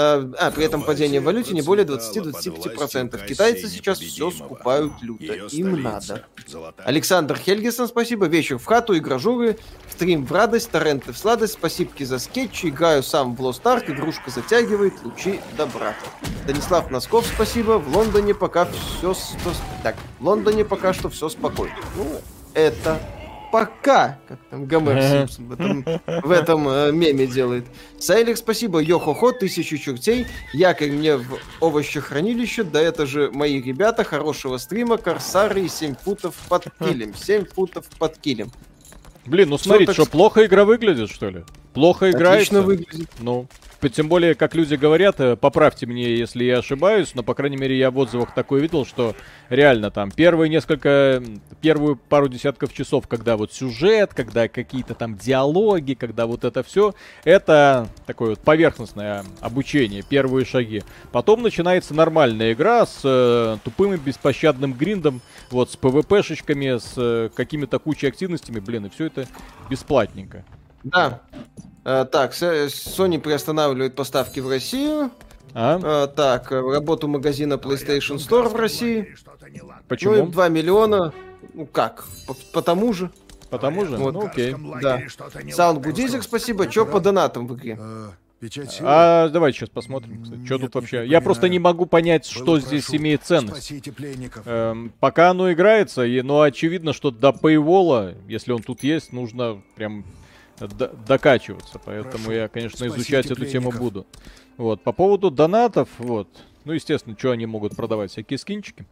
а, 0.00 0.52
при 0.54 0.64
этом 0.64 0.82
падение 0.82 1.20
в 1.20 1.24
валюте 1.24 1.54
не 1.54 1.62
более 1.62 1.84
20-25%. 1.84 3.26
Китайцы 3.26 3.68
сейчас 3.68 3.98
все 3.98 4.30
скупают 4.30 4.92
люто. 5.02 5.32
Им 5.50 5.82
надо. 5.82 6.24
Александр 6.84 7.36
Хельгесон, 7.36 7.88
спасибо. 7.88 8.26
Вечер 8.26 8.58
в 8.58 8.64
хату, 8.64 8.92
и 8.92 9.00
гражуры, 9.00 9.58
стрим 9.90 10.24
в 10.24 10.30
радость, 10.30 10.70
торренты 10.70 11.12
в 11.12 11.18
сладость. 11.18 11.54
Спасибо 11.54 11.90
за 11.98 12.20
скетчи. 12.20 12.66
Играю 12.68 13.02
сам 13.02 13.34
в 13.34 13.40
Lost 13.40 13.62
Ark. 13.64 13.90
Игрушка 13.90 14.30
затягивает. 14.30 14.94
Лучи 15.02 15.40
добра. 15.56 15.94
Станислав 16.44 16.92
Носков, 16.92 17.26
спасибо. 17.34 17.78
В 17.78 17.96
Лондоне 17.96 18.34
пока 18.34 18.66
все... 18.66 19.16
Так, 19.82 19.96
в 20.20 20.24
Лондоне 20.24 20.64
пока 20.64 20.94
что 20.94 21.08
все 21.08 21.28
спокойно. 21.28 21.74
Ну, 21.96 22.20
это 22.54 23.00
пока, 23.50 24.18
как 24.28 24.38
там 24.50 24.66
Гомер 24.66 25.02
Симпсон 25.02 25.48
в 25.48 25.52
этом, 25.52 25.84
в 26.06 26.30
этом 26.30 26.68
э, 26.68 26.92
меме 26.92 27.26
делает. 27.26 27.64
Сайлик, 27.98 28.36
спасибо, 28.36 28.80
йо-хо-хо, 28.80 29.32
тысячу 29.32 29.78
чертей, 29.78 30.26
якорь 30.52 30.90
мне 30.90 31.16
в 31.16 31.38
овощехранилище, 31.60 32.64
да 32.64 32.80
это 32.80 33.06
же 33.06 33.30
мои 33.32 33.60
ребята, 33.60 34.04
хорошего 34.04 34.56
стрима, 34.58 34.98
корсары 34.98 35.62
и 35.62 35.68
7 35.68 35.94
футов 35.96 36.34
под 36.48 36.66
килем, 36.78 37.14
7 37.14 37.44
футов 37.46 37.86
под 37.98 38.18
килем. 38.18 38.50
Блин, 39.26 39.50
ну 39.50 39.58
смотрите, 39.58 39.92
что, 39.92 40.04
так... 40.04 40.12
плохо 40.12 40.46
игра 40.46 40.64
выглядит, 40.64 41.10
что 41.10 41.28
ли? 41.28 41.44
Плохо 41.74 42.10
играется? 42.10 42.58
Отлично 42.58 42.62
выглядит. 42.62 43.10
Ну, 43.18 43.46
тем 43.86 44.08
более, 44.08 44.34
как 44.34 44.56
люди 44.56 44.74
говорят, 44.74 45.20
э, 45.20 45.36
поправьте 45.36 45.86
мне, 45.86 46.16
если 46.16 46.42
я 46.42 46.58
ошибаюсь, 46.58 47.14
но, 47.14 47.22
по 47.22 47.34
крайней 47.34 47.56
мере, 47.56 47.78
я 47.78 47.92
в 47.92 47.98
отзывах 47.98 48.34
такое 48.34 48.60
видел, 48.60 48.84
что 48.84 49.14
реально 49.50 49.92
там 49.92 50.10
первые 50.10 50.48
несколько, 50.48 51.22
первую 51.60 51.94
пару 51.94 52.28
десятков 52.28 52.72
часов, 52.72 53.06
когда 53.06 53.36
вот 53.36 53.52
сюжет, 53.52 54.14
когда 54.14 54.48
какие-то 54.48 54.94
там 54.94 55.16
диалоги, 55.16 55.94
когда 55.94 56.26
вот 56.26 56.44
это 56.44 56.64
все, 56.64 56.94
это 57.22 57.88
такое 58.04 58.30
вот 58.30 58.40
поверхностное 58.40 59.24
обучение, 59.40 60.02
первые 60.02 60.44
шаги. 60.44 60.82
Потом 61.12 61.42
начинается 61.42 61.94
нормальная 61.94 62.54
игра 62.54 62.84
с 62.84 63.02
э, 63.04 63.58
тупым 63.62 63.94
и 63.94 63.96
беспощадным 63.96 64.72
гриндом, 64.72 65.20
вот 65.50 65.70
с 65.70 65.76
ПВПшечками, 65.76 66.78
с 66.78 66.94
э, 66.96 67.30
какими-то 67.32 67.78
кучей 67.78 68.08
активностями, 68.08 68.58
блин, 68.58 68.86
и 68.86 68.90
все 68.90 69.04
это 69.04 69.28
бесплатненько. 69.70 70.44
Да. 70.82 71.20
А, 71.90 72.04
так, 72.04 72.32
Sony 72.32 73.18
приостанавливает 73.18 73.94
поставки 73.94 74.40
в 74.40 74.48
Россию. 74.50 75.10
А? 75.54 75.80
а 75.82 76.06
так, 76.06 76.50
работу 76.50 77.08
магазина 77.08 77.54
PlayStation 77.54 78.16
Store 78.16 78.50
в 78.50 78.56
России. 78.56 79.16
Почему? 79.88 80.16
Ну, 80.16 80.26
2 80.26 80.48
миллиона. 80.50 81.14
Ну 81.54 81.64
как? 81.64 82.04
По, 82.26 82.34
по 82.52 82.60
тому 82.60 82.92
же. 82.92 83.10
По 83.48 83.58
тому 83.58 83.86
же? 83.86 83.96
Вот. 83.96 84.12
Ну 84.12 84.26
окей. 84.26 84.54
Да. 84.82 85.00
Саунд 85.50 85.80
Будизик, 85.80 86.24
спасибо. 86.24 86.66
Чё 86.66 86.84
по 86.84 87.00
донатам 87.00 87.46
в 87.46 87.54
игре? 87.56 87.78
А, 87.80 88.12
а 88.82 89.28
давай 89.30 89.54
сейчас 89.54 89.70
посмотрим, 89.70 90.22
кстати, 90.22 90.44
что 90.44 90.58
тут 90.58 90.74
вообще. 90.74 91.06
Я 91.06 91.22
просто 91.22 91.48
не 91.48 91.58
могу 91.58 91.86
понять, 91.86 92.26
что 92.26 92.60
здесь 92.60 92.94
имеет 92.94 93.22
ценность. 93.22 93.72
Эм, 94.44 94.92
пока 95.00 95.30
оно 95.30 95.50
играется, 95.50 96.04
и, 96.04 96.20
но 96.20 96.42
очевидно, 96.42 96.92
что 96.92 97.10
до 97.10 97.32
пейвола, 97.32 98.12
если 98.28 98.52
он 98.52 98.62
тут 98.62 98.84
есть, 98.84 99.14
нужно 99.14 99.62
прям 99.74 100.04
докачиваться. 100.66 101.78
Поэтому 101.84 102.24
Хорошо. 102.24 102.32
я, 102.32 102.48
конечно, 102.48 102.78
Спасите 102.78 102.96
изучать 102.96 103.26
эту 103.30 103.46
тему 103.46 103.70
буду. 103.70 104.06
Вот. 104.56 104.82
По 104.82 104.92
поводу 104.92 105.30
донатов, 105.30 105.88
вот. 105.98 106.28
Ну, 106.64 106.72
естественно, 106.72 107.16
что 107.18 107.30
они 107.30 107.46
могут 107.46 107.76
продавать? 107.76 108.10
Всякие 108.10 108.38
скинчики. 108.38 108.86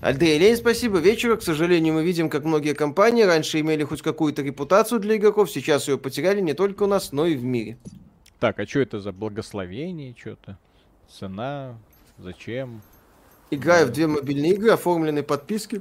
Альдейлейн, 0.00 0.56
спасибо. 0.56 0.98
Вечера, 0.98 1.36
к 1.36 1.42
сожалению, 1.42 1.94
мы 1.94 2.04
видим, 2.04 2.28
как 2.28 2.44
многие 2.44 2.74
компании 2.74 3.22
раньше 3.22 3.60
имели 3.60 3.84
хоть 3.84 4.02
какую-то 4.02 4.42
репутацию 4.42 5.00
для 5.00 5.16
игроков, 5.16 5.50
сейчас 5.50 5.88
ее 5.88 5.98
потеряли 5.98 6.40
не 6.40 6.52
только 6.52 6.82
у 6.82 6.86
нас, 6.86 7.12
но 7.12 7.26
и 7.26 7.36
в 7.36 7.44
мире. 7.44 7.78
Так, 8.38 8.58
а 8.58 8.66
что 8.66 8.80
это 8.80 9.00
за 9.00 9.12
благословение, 9.12 10.14
что-то? 10.18 10.58
Цена? 11.08 11.78
Зачем? 12.18 12.82
Играю 13.50 13.86
да. 13.86 13.92
в 13.92 13.94
две 13.94 14.06
мобильные 14.06 14.52
игры, 14.52 14.70
оформленные 14.70 15.22
подписки 15.22 15.80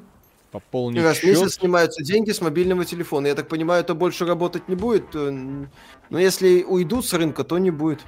пополнить 0.54 1.02
Раз 1.02 1.18
в 1.18 1.24
месяц 1.24 1.56
снимаются 1.56 2.04
деньги 2.04 2.32
с 2.32 2.40
мобильного 2.40 2.86
телефона. 2.86 3.28
Я 3.28 3.36
так 3.36 3.48
понимаю, 3.48 3.82
это 3.82 3.96
больше 3.96 4.26
работать 4.26 4.70
не 4.70 4.76
будет. 4.76 5.16
Э, 5.16 5.32
но 6.10 6.20
если 6.20 6.64
уйдут 6.64 7.08
с 7.08 7.14
рынка, 7.14 7.44
то 7.44 7.58
не 7.58 7.72
будет. 7.72 8.00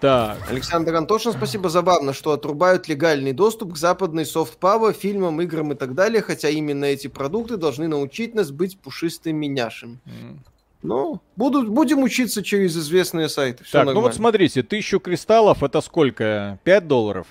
Так. 0.00 0.38
Александр 0.50 0.96
Антошин, 0.96 1.32
спасибо. 1.32 1.68
Забавно, 1.68 2.12
что 2.12 2.32
отрубают 2.32 2.88
легальный 2.88 3.32
доступ 3.32 3.74
к 3.74 3.76
западной 3.76 4.26
софт-пава, 4.26 4.92
фильмам, 4.92 5.40
играм 5.40 5.72
и 5.72 5.76
так 5.76 5.94
далее, 5.94 6.22
хотя 6.22 6.48
именно 6.48 6.86
эти 6.86 7.06
продукты 7.06 7.56
должны 7.56 7.86
научить 7.86 8.34
нас 8.34 8.50
быть 8.50 8.78
пушистыми 8.80 9.46
няшами. 9.46 10.00
Mm. 10.04 10.38
Ну, 10.82 11.20
будут, 11.36 11.68
будем 11.68 12.02
учиться 12.02 12.42
через 12.42 12.76
известные 12.76 13.28
сайты. 13.28 13.62
Все 13.62 13.72
так, 13.72 13.86
нормально. 13.86 14.00
ну 14.00 14.06
вот 14.08 14.14
смотрите, 14.16 14.62
тысячу 14.62 14.98
кристаллов 14.98 15.62
это 15.62 15.80
сколько? 15.80 16.58
5 16.64 16.86
долларов? 16.88 17.26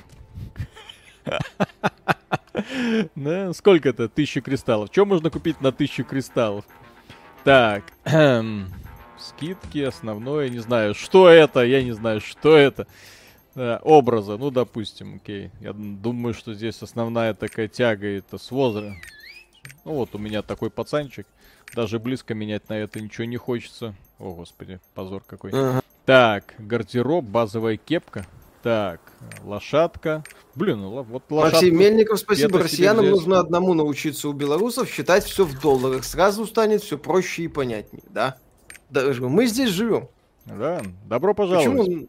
Да, 3.16 3.54
сколько 3.54 3.90
это? 3.90 4.10
Тысяча 4.10 4.42
кристаллов. 4.42 4.90
Что 4.92 5.06
можно 5.06 5.30
купить 5.30 5.62
на 5.62 5.72
тысячу 5.72 6.04
кристаллов? 6.04 6.66
Так, 7.44 7.84
скидки, 9.18 9.80
основное, 9.80 10.50
не 10.50 10.60
знаю, 10.60 10.94
что 10.96 11.28
это, 11.28 11.62
я 11.62 11.84
не 11.84 11.92
знаю, 11.92 12.22
что 12.22 12.56
это. 12.56 12.88
Да, 13.56 13.80
образа, 13.84 14.38
ну, 14.38 14.50
допустим, 14.50 15.16
окей. 15.16 15.52
Я 15.60 15.74
думаю, 15.74 16.34
что 16.34 16.54
здесь 16.54 16.82
основная 16.82 17.34
такая 17.36 17.68
тяга 17.68 18.08
это 18.08 18.38
с 18.38 18.50
возраста. 18.50 18.96
Ну, 19.86 19.94
вот 19.94 20.16
у 20.16 20.18
меня 20.18 20.42
такой 20.42 20.72
пацанчик. 20.72 21.28
Даже 21.76 22.00
близко 22.00 22.34
менять 22.34 22.70
на 22.70 22.74
это 22.74 23.00
ничего 23.00 23.26
не 23.26 23.38
хочется. 23.38 23.94
О, 24.20 24.34
господи, 24.34 24.80
позор 24.96 25.24
какой. 25.26 25.52
Ага. 25.52 25.82
Так, 26.06 26.56
гардероб, 26.58 27.26
базовая 27.26 27.78
кепка. 27.78 28.26
Так, 28.64 29.02
лошадка. 29.44 30.24
Блин, 30.56 30.80
ну 30.80 31.04
вот 31.04 31.24
лошадка. 31.30 31.58
Максим 31.58 31.78
Мельников, 31.78 32.18
спасибо. 32.20 32.60
Россиянам 32.60 33.10
нужно 33.10 33.40
одному 33.40 33.74
научиться 33.74 34.30
у 34.30 34.34
белорусов 34.34 34.90
считать 34.90 35.26
все 35.26 35.44
в 35.44 35.60
долларах. 35.60 36.06
Сразу 36.06 36.46
станет 36.48 36.82
все 36.82 36.98
проще 36.98 37.44
и 37.44 37.48
понятнее, 37.50 38.04
да? 38.10 38.38
Даже 38.90 39.22
мы 39.28 39.48
здесь 39.48 39.70
живем. 39.70 40.08
Да, 40.46 40.82
добро 41.10 41.34
пожаловать. 41.34 41.78
Почему, 41.78 42.08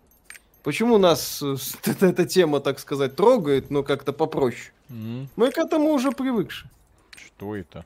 почему 0.63 0.99
нас 0.99 1.43
э, 1.43 1.57
эта 2.01 2.25
тема, 2.25 2.61
так 2.61 2.79
сказать, 2.79 3.17
трогает, 3.17 3.71
но 3.71 3.83
как-то 3.83 4.13
попроще? 4.13 4.73
Mm. 4.91 5.27
Мы 5.35 5.51
к 5.51 5.59
этому 5.59 5.91
уже 5.91 6.13
привыкши. 6.13 6.71
Что 7.17 7.57
это? 7.57 7.85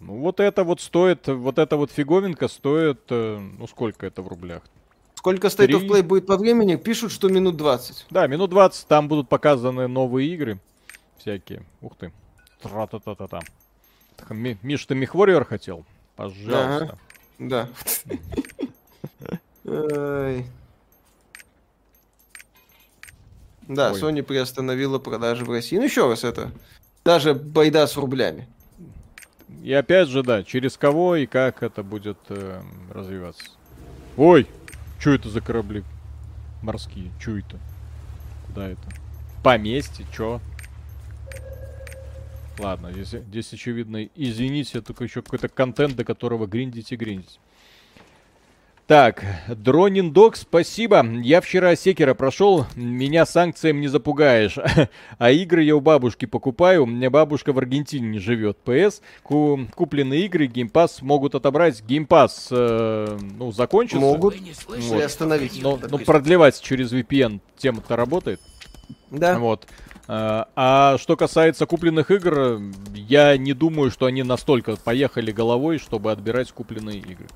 Ну 0.00 0.16
вот 0.16 0.40
это 0.40 0.64
вот 0.64 0.80
стоит, 0.80 1.28
вот 1.28 1.58
эта 1.58 1.76
вот 1.76 1.90
фиговинка 1.90 2.48
стоит, 2.48 3.00
э, 3.10 3.38
ну 3.38 3.66
сколько 3.66 4.06
это 4.06 4.22
в 4.22 4.28
рублях? 4.28 4.62
Сколько 5.14 5.48
State 5.48 5.66
3... 5.66 5.74
of 5.74 5.88
Play 5.88 6.02
будет 6.02 6.26
по 6.26 6.38
времени? 6.38 6.76
Пишут, 6.76 7.12
что 7.12 7.28
минут 7.28 7.58
20. 7.58 8.06
Да, 8.08 8.26
минут 8.26 8.48
20, 8.48 8.86
там 8.86 9.08
будут 9.08 9.28
показаны 9.28 9.86
новые 9.86 10.32
игры 10.32 10.58
всякие. 11.18 11.62
Ух 11.82 11.96
ты. 11.96 12.12
Тра-та-та-та-та. 12.62 13.40
Миш, 14.30 14.86
ты 14.86 14.94
Мехвориор 14.94 15.44
хотел? 15.44 15.84
Пожалуйста. 16.16 16.98
Да. 17.38 17.68
Да, 23.68 23.92
Sony 23.92 24.24
приостановила 24.24 24.98
продажи 24.98 25.44
в 25.44 25.50
России. 25.50 25.76
Ну 25.76 25.84
еще 25.84 26.08
раз 26.08 26.24
это. 26.24 26.50
Даже 27.04 27.34
байда 27.34 27.86
с 27.86 27.96
рублями. 27.96 28.48
И 29.62 29.72
опять 29.72 30.08
же, 30.08 30.22
да, 30.22 30.42
через 30.42 30.76
кого 30.76 31.16
и 31.16 31.26
как 31.26 31.62
это 31.62 31.82
будет 31.82 32.18
э, 32.28 32.62
развиваться. 32.90 33.44
Ой, 34.16 34.46
что 34.98 35.10
это 35.10 35.28
за 35.28 35.40
корабли 35.40 35.84
морские? 36.62 37.10
Что 37.20 37.36
это? 37.36 37.58
Куда 38.46 38.68
это? 38.68 38.82
Поместье, 39.42 40.06
чё? 40.14 40.40
Ладно, 42.58 42.92
здесь, 42.92 43.08
здесь 43.08 43.52
очевидно, 43.52 44.08
извините, 44.14 44.80
только 44.80 45.04
еще 45.04 45.22
какой-то 45.22 45.48
контент, 45.48 45.96
до 45.96 46.04
которого 46.04 46.46
гриндить 46.46 46.92
и 46.92 46.96
гриндить. 46.96 47.38
Так, 48.90 49.24
Дронин 49.46 50.12
Док, 50.12 50.34
спасибо. 50.34 51.06
Я 51.22 51.40
вчера 51.40 51.76
Секера 51.76 52.12
прошел, 52.14 52.66
меня 52.74 53.24
санкциям 53.24 53.80
не 53.80 53.86
запугаешь. 53.86 54.58
а 55.18 55.30
игры 55.30 55.62
я 55.62 55.76
у 55.76 55.80
бабушки 55.80 56.26
покупаю, 56.26 56.82
у 56.82 56.86
меня 56.86 57.08
бабушка 57.08 57.52
в 57.52 57.58
Аргентине 57.58 58.08
не 58.08 58.18
живет. 58.18 58.58
ПС, 58.64 59.00
купленные 59.22 60.26
игры, 60.26 60.46
Game 60.46 60.74
Pass 60.74 61.02
могут 61.02 61.36
отобрать. 61.36 61.84
Game 61.84 62.12
Pass, 62.12 62.48
э, 62.50 63.16
ну, 63.38 63.52
закончится. 63.52 64.00
Могут, 64.00 64.34
вот. 64.66 65.04
остановить. 65.04 65.62
Но, 65.62 65.78
но 65.88 65.98
продлевать 65.98 66.60
через 66.60 66.92
VPN 66.92 67.38
тема-то 67.58 67.94
работает. 67.94 68.40
Да. 69.12 69.38
Вот. 69.38 69.68
А, 70.08 70.48
а 70.56 70.98
что 70.98 71.16
касается 71.16 71.64
купленных 71.66 72.10
игр, 72.10 72.60
я 72.92 73.36
не 73.36 73.52
думаю, 73.52 73.92
что 73.92 74.06
они 74.06 74.24
настолько 74.24 74.74
поехали 74.74 75.30
головой, 75.30 75.78
чтобы 75.78 76.10
отбирать 76.10 76.50
купленные 76.50 76.98
игры. 76.98 77.28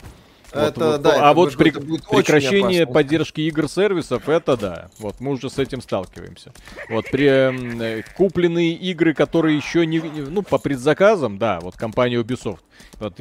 Это, 0.55 0.93
вот, 0.93 1.03
да, 1.03 1.31
а 1.31 1.35
вот 1.35 1.57
при, 1.57 1.71
прекращение 1.71 2.87
поддержки 2.87 3.41
игр-сервисов, 3.41 4.29
это 4.29 4.57
да. 4.57 4.91
Вот 4.99 5.21
мы 5.21 5.33
уже 5.33 5.51
с 5.51 5.59
этим 5.59 5.81
сталкиваемся. 5.81 6.53
Вот 6.89 7.11
при 7.11 7.27
э, 7.27 8.03
купленные 8.17 8.73
игры, 8.75 9.15
которые 9.15 9.57
еще 9.57 9.85
не, 9.85 10.01
ну 10.01 10.43
по 10.43 10.59
предзаказам, 10.59 11.39
да, 11.39 11.59
вот 11.61 11.77
компания 11.77 12.17
Ubisoft. 12.17 12.61
Вот 13.01 13.19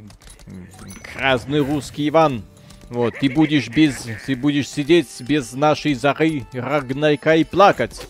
красный 1.13 1.59
русский 1.59 2.07
Иван. 2.09 2.43
Вот 2.89 3.15
ты 3.19 3.29
будешь 3.29 3.69
без, 3.69 4.07
ты 4.25 4.35
будешь 4.35 4.69
сидеть 4.69 5.09
без 5.21 5.53
нашей 5.53 5.95
зары 5.95 6.45
Рагнайка 6.53 7.35
и 7.35 7.43
плакать. 7.43 8.07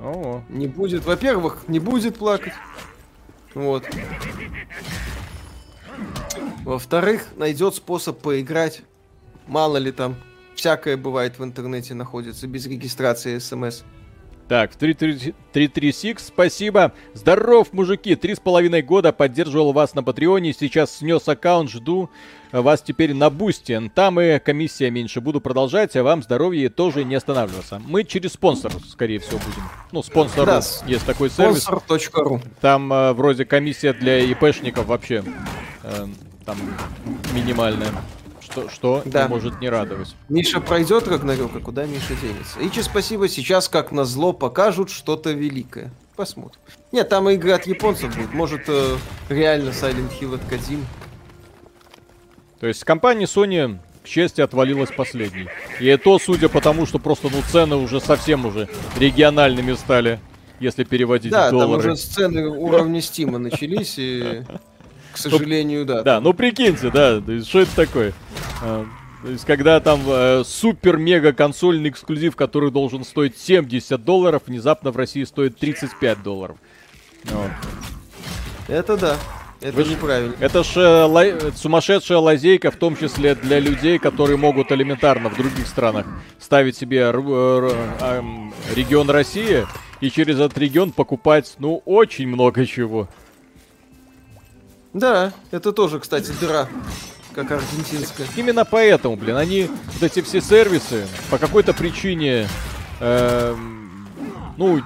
О. 0.00 0.42
Не 0.48 0.66
будет, 0.66 1.04
во-первых, 1.04 1.64
не 1.68 1.78
будет 1.78 2.16
плакать. 2.16 2.52
Вот. 3.54 3.84
Во-вторых, 6.66 7.28
найдет 7.36 7.76
способ 7.76 8.18
поиграть. 8.18 8.82
Мало 9.46 9.76
ли 9.76 9.92
там, 9.92 10.16
всякое 10.56 10.96
бывает 10.96 11.38
в 11.38 11.44
интернете 11.44 11.94
находится, 11.94 12.48
без 12.48 12.66
регистрации 12.66 13.38
смс. 13.38 13.84
Так, 14.48 14.74
336, 14.74 16.26
спасибо. 16.26 16.92
Здоров, 17.14 17.72
мужики. 17.72 18.16
Три 18.16 18.34
с 18.34 18.40
половиной 18.40 18.82
года 18.82 19.12
поддерживал 19.12 19.72
вас 19.72 19.94
на 19.94 20.02
Патреоне. 20.02 20.52
Сейчас 20.52 20.96
снес 20.96 21.28
аккаунт, 21.28 21.70
жду 21.70 22.10
вас 22.50 22.82
теперь 22.82 23.14
на 23.14 23.30
Бусти. 23.30 23.88
Там 23.94 24.20
и 24.20 24.40
комиссия 24.40 24.90
меньше. 24.90 25.20
Буду 25.20 25.40
продолжать, 25.40 25.94
а 25.94 26.02
вам 26.02 26.24
здоровье 26.24 26.68
тоже 26.68 27.04
не 27.04 27.14
останавливаться. 27.14 27.80
Мы 27.86 28.02
через 28.02 28.32
спонсор, 28.32 28.72
скорее 28.88 29.20
всего, 29.20 29.38
будем. 29.38 29.62
Ну, 29.92 30.02
спонсор 30.02 30.46
да. 30.46 30.60
есть 30.88 31.06
такой 31.06 31.30
сервис. 31.30 31.62
Спонсор.ру 31.62 32.40
Там 32.60 32.92
э, 32.92 33.12
вроде 33.12 33.44
комиссия 33.44 33.92
для 33.92 34.18
ИПшников 34.18 34.86
вообще 34.86 35.22
э, 35.84 36.06
там 36.46 36.56
минимальная. 37.34 37.90
Что, 38.40 38.70
что 38.70 39.02
да. 39.04 39.26
может 39.28 39.60
не 39.60 39.68
радовать. 39.68 40.14
Миша 40.28 40.60
пройдет 40.60 41.08
Рагнарёка, 41.08 41.58
куда 41.58 41.84
Миша 41.84 42.14
денется. 42.22 42.58
Ичи, 42.60 42.80
спасибо, 42.80 43.28
сейчас 43.28 43.68
как 43.68 43.90
на 43.90 44.04
зло 44.04 44.32
покажут 44.32 44.88
что-то 44.88 45.32
великое. 45.32 45.90
Посмотрим. 46.14 46.60
Нет, 46.92 47.08
там 47.08 47.28
игры 47.28 47.50
от 47.50 47.66
японцев 47.66 48.16
будет. 48.16 48.32
Может, 48.32 48.62
э, 48.68 48.96
реально 49.28 49.70
Silent 49.70 50.10
Hill 50.18 50.36
от 50.36 50.44
Кадим. 50.48 50.86
То 52.60 52.66
есть 52.66 52.84
компания 52.84 53.26
Sony, 53.26 53.78
к 54.02 54.06
счастью, 54.06 54.44
отвалилась 54.44 54.90
последней. 54.96 55.48
И 55.80 55.86
это, 55.86 56.16
судя 56.18 56.48
по 56.48 56.60
тому, 56.62 56.86
что 56.86 56.98
просто 56.98 57.28
ну 57.28 57.42
цены 57.50 57.76
уже 57.76 58.00
совсем 58.00 58.46
уже 58.46 58.68
региональными 58.96 59.74
стали, 59.74 60.20
если 60.60 60.84
переводить 60.84 61.32
да, 61.32 61.48
в 61.48 61.50
доллары. 61.50 61.68
Да, 61.68 61.82
там 61.82 61.92
уже 61.92 61.96
сцены 61.96 62.48
уровня 62.48 63.02
Стима 63.02 63.38
начались, 63.38 63.98
и, 63.98 64.44
к 65.16 65.18
сожалению, 65.18 65.84
да. 65.84 66.02
Да, 66.02 66.20
ну 66.20 66.32
прикиньте, 66.32 66.90
да, 66.90 67.20
что 67.42 67.60
это 67.60 67.74
такое? 67.74 68.12
А, 68.62 68.86
то 69.22 69.30
есть, 69.30 69.44
когда 69.44 69.80
там 69.80 70.02
э, 70.06 70.44
супер-мега 70.44 71.32
консольный 71.32 71.90
эксклюзив, 71.90 72.36
который 72.36 72.70
должен 72.70 73.04
стоить 73.04 73.36
70 73.38 74.04
долларов, 74.04 74.42
внезапно 74.46 74.90
в 74.90 74.96
России 74.96 75.24
стоит 75.24 75.58
35 75.58 76.22
долларов. 76.22 76.56
Вот. 77.24 77.50
Это 78.68 78.96
да. 78.96 79.16
Это 79.62 79.74
Вы 79.74 79.84
неправильно. 79.84 80.34
Это 80.38 80.62
ж 80.62 80.76
э, 80.76 81.04
лай... 81.04 81.34
сумасшедшая 81.56 82.18
лазейка, 82.18 82.70
в 82.70 82.76
том 82.76 82.94
числе 82.94 83.34
для 83.34 83.58
людей, 83.58 83.98
которые 83.98 84.36
могут 84.36 84.70
элементарно 84.70 85.30
в 85.30 85.36
других 85.36 85.66
странах 85.66 86.06
ставить 86.38 86.76
себе 86.76 86.98
р... 86.98 87.16
Р... 87.16 87.64
Р... 88.00 88.24
регион 88.74 89.08
России 89.08 89.66
и 90.00 90.10
через 90.10 90.38
этот 90.38 90.58
регион 90.58 90.92
покупать, 90.92 91.54
ну, 91.58 91.82
очень 91.86 92.28
много 92.28 92.66
чего. 92.66 93.08
Да, 94.96 95.34
это 95.50 95.72
тоже, 95.72 96.00
кстати, 96.00 96.32
дыра 96.40 96.68
как 97.34 97.50
аргентинская. 97.50 98.26
Именно 98.34 98.64
поэтому, 98.64 99.16
блин, 99.16 99.36
они 99.36 99.68
вот 99.92 100.02
эти 100.02 100.22
все 100.22 100.40
сервисы 100.40 101.06
по 101.30 101.36
какой-то 101.36 101.74
причине, 101.74 102.48
э, 102.98 103.54
ну, 104.56 104.80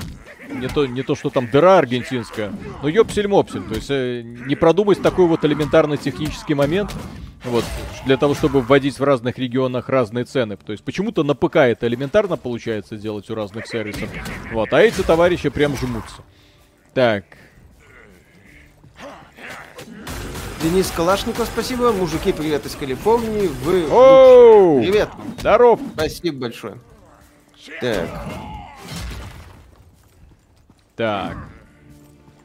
не 0.52 0.66
то, 0.66 0.84
не 0.84 1.04
то, 1.04 1.14
что 1.14 1.30
там 1.30 1.48
дыра 1.48 1.78
аргентинская, 1.78 2.52
но 2.82 2.88
ёпсель-мопсель. 2.88 3.62
То 3.68 3.74
есть 3.76 3.90
э, 3.90 4.22
не 4.24 4.56
продумать 4.56 5.00
такой 5.00 5.26
вот 5.26 5.44
элементарный 5.44 5.96
технический 5.96 6.54
момент, 6.54 6.92
вот, 7.44 7.64
для 8.04 8.16
того, 8.16 8.34
чтобы 8.34 8.62
вводить 8.62 8.98
в 8.98 9.04
разных 9.04 9.38
регионах 9.38 9.88
разные 9.88 10.24
цены. 10.24 10.56
То 10.56 10.72
есть 10.72 10.82
почему-то 10.82 11.22
на 11.22 11.36
ПК 11.36 11.56
это 11.58 11.86
элементарно 11.86 12.36
получается 12.36 12.96
делать 12.96 13.30
у 13.30 13.36
разных 13.36 13.68
сервисов. 13.68 14.08
Вот, 14.50 14.72
а 14.72 14.80
эти 14.80 15.02
товарищи 15.02 15.50
прям 15.50 15.76
жмутся. 15.76 16.22
Так. 16.94 17.24
Денис 20.62 20.90
Калашников, 20.90 21.48
спасибо. 21.50 21.90
Мужики, 21.90 22.34
привет 22.34 22.66
из 22.66 22.74
Калифорнии. 22.74 23.46
Вы 23.64 23.86
Оу! 23.90 24.82
Привет. 24.82 25.08
Здоров. 25.38 25.80
Спасибо 25.94 26.40
большое. 26.40 26.74
Так. 27.80 28.08
Так. 30.96 31.38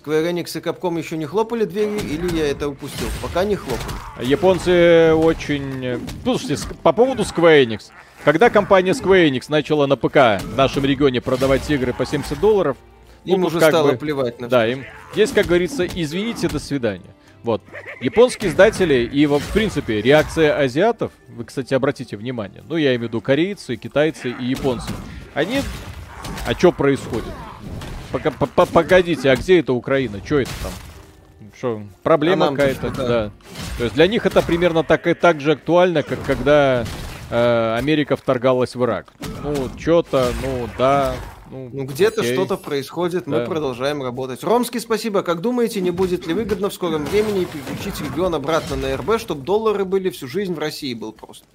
Square 0.02 0.32
Enix 0.32 0.58
и 0.58 0.62
Capcom 0.62 0.98
еще 0.98 1.18
не 1.18 1.26
хлопали 1.26 1.66
двери, 1.66 2.00
или 2.00 2.38
я 2.38 2.50
это 2.50 2.70
упустил? 2.70 3.08
Пока 3.22 3.44
не 3.44 3.58
хлопали. 3.58 3.96
Японцы 4.22 5.14
очень... 5.14 6.00
Слушайте, 6.24 6.58
по 6.84 6.94
поводу 6.94 7.24
Square 7.24 7.66
Enix. 7.66 7.92
Когда 8.24 8.50
компания 8.50 8.92
Square 8.92 9.30
Enix 9.30 9.48
начала 9.50 9.88
на 9.88 9.98
ПК 9.98 10.42
в 10.42 10.56
нашем 10.56 10.86
регионе 10.86 11.20
продавать 11.20 11.70
игры 11.70 11.92
по 11.92 12.06
70 12.06 12.40
долларов, 12.40 12.78
им 13.26 13.42
ну, 13.42 13.48
уже 13.48 13.60
стало 13.60 13.92
бы... 13.92 13.98
плевать 13.98 14.40
на 14.40 14.48
Да, 14.48 14.66
им. 14.66 14.86
Здесь, 15.12 15.32
как 15.32 15.48
говорится, 15.48 15.86
извините, 15.86 16.48
до 16.48 16.60
свидания. 16.60 17.14
Вот. 17.46 17.62
Японские 18.02 18.50
издатели 18.50 19.06
и, 19.06 19.28
в 19.28 19.40
принципе, 19.54 20.02
реакция 20.02 20.58
азиатов, 20.58 21.12
вы, 21.30 21.46
кстати, 21.46 21.76
обратите 21.76 22.18
внимание, 22.18 22.64
ну, 22.68 22.76
я 22.76 22.90
имею 22.96 23.02
в 23.02 23.04
виду 23.04 23.22
корейцы, 23.22 23.76
китайцы 23.76 24.32
и 24.32 24.46
японцы, 24.46 24.92
они... 25.36 25.62
А 26.48 26.54
что 26.56 26.72
происходит? 26.72 27.32
Погодите, 28.74 29.30
а 29.30 29.36
где 29.36 29.60
это 29.60 29.74
Украина? 29.74 30.26
Что 30.26 30.40
это 30.40 30.52
там? 30.64 30.72
Что, 31.56 31.84
проблема 32.02 32.48
А 32.48 32.50
какая-то, 32.50 32.90
да. 32.90 33.08
да. 33.08 33.32
То 33.78 33.84
есть 33.84 33.96
для 33.96 34.08
них 34.08 34.26
это 34.26 34.42
примерно 34.42 34.84
так 34.84 35.06
и 35.06 35.14
так 35.14 35.40
же 35.40 35.52
актуально, 35.52 36.02
как 36.02 36.24
когда 36.24 36.84
э, 37.30 37.76
Америка 37.78 38.16
вторгалась 38.16 38.76
в 38.76 38.84
Ирак. 38.84 39.14
Ну, 39.44 39.70
что-то, 39.78 40.32
ну, 40.42 40.68
да. 40.80 41.14
Ну, 41.52 41.70
Ну, 41.72 41.84
где-то 41.86 42.24
что-то 42.24 42.58
происходит, 42.58 43.28
мы 43.28 43.40
Да. 43.40 43.46
продолжаем 43.46 44.02
работать. 44.02 44.44
Ромский, 44.44 44.80
спасибо. 44.80 45.22
Как 45.22 45.42
думаете, 45.42 45.80
не 45.80 45.92
будет 45.92 46.26
ли 46.26 46.34
выгодно 46.34 46.70
в 46.70 46.74
скором 46.74 47.06
времени 47.06 47.46
переключить 47.46 48.02
регион 48.02 48.34
обратно 48.34 48.76
на 48.76 48.96
РБ, 48.98 49.20
чтобы 49.20 49.44
доллары 49.44 49.86
были 49.86 50.10
всю 50.10 50.28
жизнь 50.28 50.54
в 50.54 50.60
России 50.60 50.94
был 50.96 51.12
просто? 51.14 51.46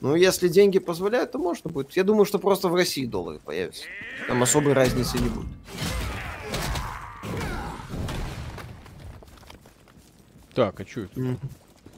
Ну, 0.00 0.14
если 0.16 0.48
деньги 0.48 0.78
позволяют, 0.78 1.32
то 1.32 1.38
можно 1.38 1.70
будет. 1.70 1.96
Я 1.96 2.04
думаю, 2.04 2.24
что 2.24 2.38
просто 2.38 2.68
в 2.68 2.74
России 2.74 3.04
доллары 3.06 3.38
появятся. 3.44 3.84
Там 4.26 4.42
особой 4.42 4.72
разницы 4.72 5.18
не 5.18 5.28
будет. 5.28 5.46
Так, 10.54 10.80
а 10.80 10.84
что 10.86 11.02
это? 11.02 11.36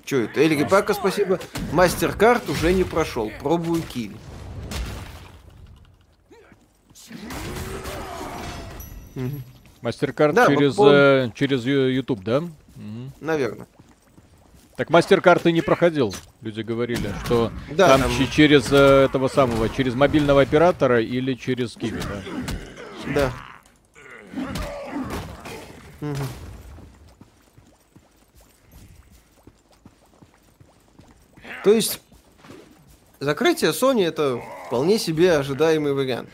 Че 0.05 0.25
это? 0.25 0.41
Эльги 0.41 0.65
Пака, 0.65 0.93
спасибо. 0.93 1.39
Мастер-карт 1.73 2.49
уже 2.51 2.73
не 2.73 2.85
прошел. 2.85 3.31
Пробую 3.41 3.83
киль. 3.83 4.15
Мастер-карт 9.83 10.35
Да, 10.35 10.47
через, 10.47 10.79
он- 10.79 10.93
э, 10.93 11.31
через 11.35 11.65
YouTube, 11.65 12.23
да? 12.23 12.41
Мгм. 12.41 13.13
Наверное. 13.21 13.67
Так 14.77 14.89
мастер-карт 14.91 15.43
ты 15.43 15.53
не 15.53 15.61
проходил. 15.63 16.15
Люди 16.41 16.63
говорили, 16.63 17.11
что 17.25 17.51
Да, 17.71 17.89
там 17.89 18.03
там- 18.03 18.11
че- 18.17 18.27
через 18.29 18.71
э, 18.73 19.05
этого 19.05 19.29
самого, 19.29 19.69
через 19.69 19.95
мобильного 19.95 20.41
оператора 20.43 21.03
или 21.03 21.35
через 21.35 21.75
Киви, 21.75 22.01
да? 23.15 23.15
Да. 23.15 23.33
Мгм. 26.01 26.17
То 31.65 31.73
есть, 31.73 32.01
закрытие 33.19 33.71
Sony 33.73 34.05
это 34.07 34.41
вполне 34.67 34.99
себе 34.99 35.37
ожидаемый 35.37 35.93
вариант. 35.93 36.31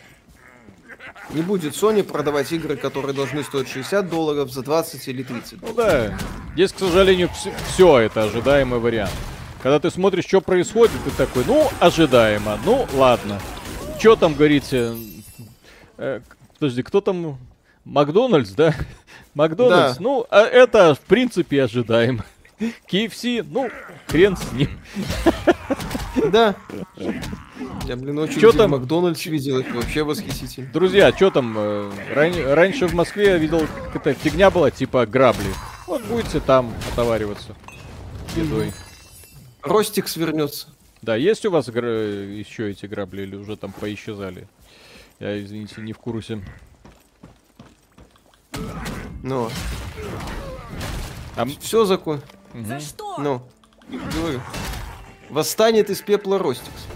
Не 1.30 1.42
будет 1.42 1.74
Sony 1.74 2.02
продавать 2.04 2.52
игры, 2.52 2.76
которые 2.76 3.12
должны 3.14 3.42
стоить 3.42 3.68
60 3.68 4.08
долларов 4.08 4.50
за 4.52 4.62
20 4.62 5.08
или 5.08 5.22
30 5.22 5.60
Ну 5.60 5.72
долларов. 5.74 5.76
да. 6.10 6.18
Здесь, 6.54 6.72
к 6.72 6.78
сожалению, 6.78 7.30
все 7.72 7.98
это 7.98 8.24
ожидаемый 8.24 8.78
вариант. 8.78 9.10
Когда 9.62 9.80
ты 9.80 9.90
смотришь, 9.90 10.26
что 10.26 10.40
происходит, 10.40 10.92
ты 11.04 11.10
такой, 11.10 11.44
ну, 11.46 11.68
ожидаемо, 11.80 12.58
ну, 12.64 12.86
ладно. 12.94 13.40
Что 13.98 14.14
там, 14.14 14.34
говорите? 14.34 14.94
Э, 15.98 16.20
подожди, 16.58 16.82
кто 16.82 17.00
там? 17.00 17.38
Макдональдс, 17.84 18.50
да? 18.50 18.74
Макдональдс, 19.34 19.96
Да. 19.96 20.02
ну, 20.02 20.26
а 20.30 20.42
это, 20.42 20.94
в 20.94 21.00
принципе, 21.00 21.64
ожидаемо. 21.64 22.24
KFC, 22.90 23.44
ну, 23.50 23.68
хрен 24.06 24.36
с 24.36 24.52
ним. 24.52 24.70
Да. 26.32 26.54
Я, 27.86 27.96
блин, 27.96 28.18
очень 28.18 28.40
Чё 28.40 28.52
там? 28.52 28.72
Макдональдс 28.72 29.26
видел, 29.26 29.58
это 29.60 29.72
вообще 29.74 30.02
восхитительно. 30.02 30.68
Друзья, 30.72 31.12
что 31.14 31.30
там? 31.30 31.54
э, 31.56 31.90
ран- 32.14 32.52
раньше 32.54 32.88
в 32.88 32.94
Москве 32.94 33.26
я 33.26 33.36
видел, 33.38 33.66
какая-то 33.92 34.14
фигня 34.20 34.50
была, 34.50 34.70
типа 34.70 35.06
грабли. 35.06 35.46
Вот 35.86 36.02
будете 36.04 36.40
там 36.40 36.74
отовариваться 36.92 37.54
едой. 38.34 38.72
Ростикс 39.62 40.16
вернется. 40.16 40.68
Да, 41.02 41.14
есть 41.14 41.46
у 41.46 41.50
вас 41.52 41.68
гра- 41.68 41.88
еще 41.88 42.70
эти 42.70 42.86
грабли 42.86 43.22
или 43.22 43.36
уже 43.36 43.56
там 43.56 43.70
поисчезали? 43.72 44.48
Я, 45.20 45.40
извините, 45.40 45.80
не 45.80 45.92
в 45.92 45.98
курсе. 45.98 46.42
Ну, 49.22 49.48
А 51.36 51.46
все 51.60 51.84
закон. 51.84 52.20
мгм. 52.52 52.78
Ну, 53.18 53.42
говорю. 53.88 54.40
Восстанет 55.30 55.90
из 55.90 56.00
пепла 56.00 56.38
Ростикс. 56.38 56.86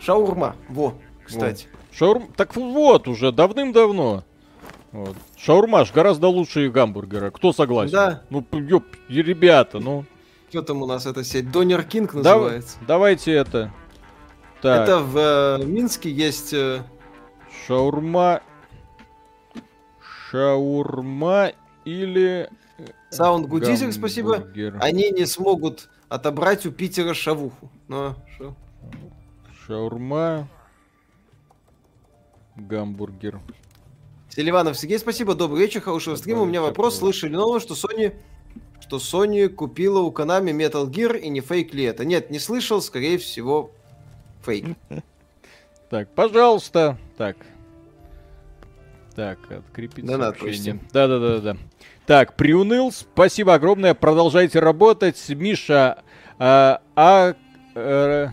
Шаурма. 0.00 0.56
Во, 0.68 0.94
кстати. 1.24 1.68
Шаурм... 1.92 2.32
Так 2.36 2.56
вот, 2.56 3.08
уже 3.08 3.32
давным-давно. 3.32 4.24
Вот. 4.92 5.16
Шаурма 5.36 5.84
ж 5.84 5.92
гораздо 5.92 6.28
лучше 6.28 6.68
гамбургера. 6.68 7.30
Кто 7.30 7.52
согласен? 7.52 7.92
Да. 7.92 8.22
Ну, 8.30 8.44
ёп, 8.52 8.84
ребята, 9.08 9.78
ну. 9.78 10.04
Что 10.48 10.62
там 10.62 10.82
у 10.82 10.86
нас 10.86 11.06
эта 11.06 11.22
сеть? 11.22 11.50
Донер 11.52 11.84
Кинг 11.84 12.14
называется. 12.14 12.76
давайте 12.86 13.32
это. 13.32 13.72
Так, 14.62 14.82
Это 14.82 14.98
в 14.98 15.16
э, 15.16 15.64
Минске 15.64 16.10
есть... 16.10 16.52
э, 16.52 16.82
шаурма... 17.66 18.42
Шаурма 20.30 21.52
или... 21.84 22.50
э, 22.78 22.86
Саунд 23.10 23.46
Гудизер, 23.46 23.92
спасибо. 23.92 24.46
Они 24.80 25.10
не 25.10 25.24
смогут 25.24 25.88
отобрать 26.08 26.66
у 26.66 26.72
Питера 26.72 27.14
шавуху. 27.14 27.70
Но, 27.88 28.16
шо? 28.36 28.54
Шаурма... 29.70 30.48
Гамбургер. 32.56 33.38
Селиванов 34.28 34.76
Сергей, 34.76 34.98
спасибо. 34.98 35.36
Добрый 35.36 35.60
вечер, 35.60 35.80
хорошего 35.80 36.16
стрима. 36.16 36.40
У 36.42 36.44
меня 36.44 36.60
вопрос. 36.60 36.98
Слышали 36.98 37.36
новость, 37.36 37.66
что 37.66 37.74
Sony 37.74 38.16
что 38.80 38.96
Sony 38.96 39.48
купила 39.48 40.00
у 40.00 40.10
Konami 40.10 40.50
Metal 40.50 40.90
Gear 40.90 41.16
и 41.16 41.28
не 41.28 41.40
фейк 41.40 41.72
ли 41.72 41.84
это? 41.84 42.04
Нет, 42.04 42.30
не 42.30 42.40
слышал, 42.40 42.82
скорее 42.82 43.18
всего, 43.18 43.70
фейк. 44.44 44.76
Так, 45.88 46.08
пожалуйста. 46.14 46.98
Так. 47.16 47.36
Так, 49.14 49.38
открепить 49.52 50.04
Донат 50.04 50.36
сообщение. 50.36 50.74
почти. 50.74 50.92
Да-да-да-да. 50.92 51.56
Так, 52.06 52.34
приуныл. 52.34 52.90
Спасибо 52.90 53.54
огромное. 53.54 53.94
Продолжайте 53.94 54.58
работать. 54.58 55.28
Миша, 55.28 56.02
а, 56.38 56.80
а 56.96 57.34
э, 57.76 58.28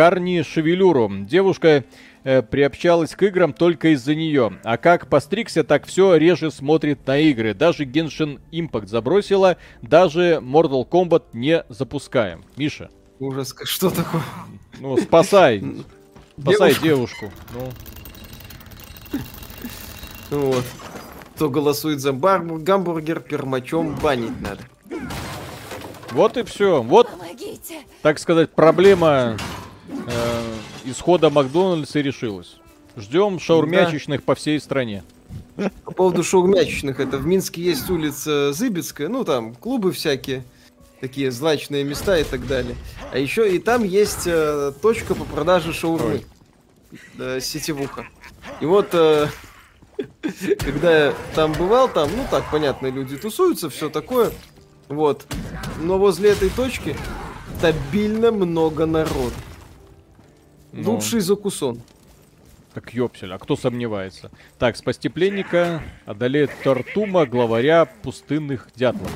Карни 0.00 0.42
Шевелюру. 0.42 1.10
Девушка 1.20 1.82
э, 2.22 2.42
приобщалась 2.42 3.14
к 3.16 3.22
играм 3.22 3.54
только 3.54 3.94
из-за 3.94 4.14
нее. 4.14 4.58
А 4.62 4.76
как 4.76 5.06
постригся, 5.08 5.64
так 5.64 5.86
все 5.86 6.16
реже 6.16 6.50
смотрит 6.50 7.06
на 7.06 7.16
игры. 7.16 7.54
Даже 7.54 7.84
Genshin 7.84 8.38
Impact 8.52 8.88
забросила, 8.88 9.56
даже 9.80 10.40
Mortal 10.42 10.86
Kombat 10.86 11.22
не 11.32 11.64
запускаем. 11.70 12.44
Миша, 12.58 12.90
Ужас, 13.20 13.54
что 13.64 13.88
такое? 13.88 14.20
ну 14.80 14.98
спасай. 14.98 15.64
Спасай 16.38 16.74
Девушку. 16.74 16.84
девушку. 16.84 17.32
Ну, 17.54 17.70
Ну 20.30 20.40
Вот. 20.52 20.64
Кто 21.36 21.48
голосует 21.48 22.00
за 22.00 22.12
бар- 22.12 22.44
гамбургер, 22.44 23.20
пермачом 23.20 23.94
банить 23.94 24.38
надо. 24.42 24.60
Вот 26.10 26.36
и 26.36 26.42
все. 26.44 26.82
Вот, 26.82 27.08
Помогите! 27.10 27.78
так 28.02 28.18
сказать, 28.18 28.50
проблема 28.50 29.38
э, 29.88 30.54
исхода 30.84 31.30
Макдональдса 31.30 32.00
решилась. 32.00 32.56
Ждем 32.96 33.38
шаурмячечных 33.38 34.22
по 34.22 34.34
всей 34.34 34.60
стране. 34.60 35.04
По 35.84 35.90
поводу 35.92 36.22
шаурмячечных, 36.22 37.00
это 37.00 37.18
в 37.18 37.26
Минске 37.26 37.62
есть 37.62 37.88
улица 37.90 38.52
Зыбецкая, 38.52 39.08
ну 39.08 39.24
там 39.24 39.54
клубы 39.54 39.92
всякие, 39.92 40.44
такие 41.00 41.30
злачные 41.30 41.84
места 41.84 42.18
и 42.18 42.24
так 42.24 42.46
далее. 42.46 42.76
А 43.12 43.18
еще 43.18 43.54
и 43.54 43.58
там 43.58 43.84
есть 43.84 44.26
э, 44.26 44.72
точка 44.80 45.14
по 45.14 45.24
продаже 45.24 45.72
шаурмы. 45.72 46.22
Да, 47.14 47.40
сетевуха. 47.40 48.06
И 48.60 48.66
вот, 48.66 48.88
э, 48.92 49.28
когда 50.58 51.06
я 51.06 51.14
там 51.34 51.52
бывал, 51.52 51.88
там, 51.88 52.08
ну 52.16 52.24
так, 52.30 52.50
понятно, 52.50 52.88
люди 52.88 53.16
тусуются, 53.16 53.68
все 53.70 53.88
такое. 53.90 54.32
Вот. 54.88 55.26
Но 55.80 55.98
возле 55.98 56.30
этой 56.30 56.50
точки 56.50 56.96
стабильно 57.58 58.30
много 58.30 58.86
народу. 58.86 59.34
Ну. 60.76 60.92
Лучший 60.92 61.20
закусон. 61.20 61.80
Так 62.74 62.92
ёпсель, 62.92 63.32
а 63.32 63.38
кто 63.38 63.56
сомневается? 63.56 64.30
Так, 64.58 64.76
спасти 64.76 65.08
пленника, 65.08 65.82
одолеет 66.04 66.50
Тартума, 66.62 67.24
главаря 67.24 67.86
пустынных 67.86 68.68
дятлов. 68.76 69.10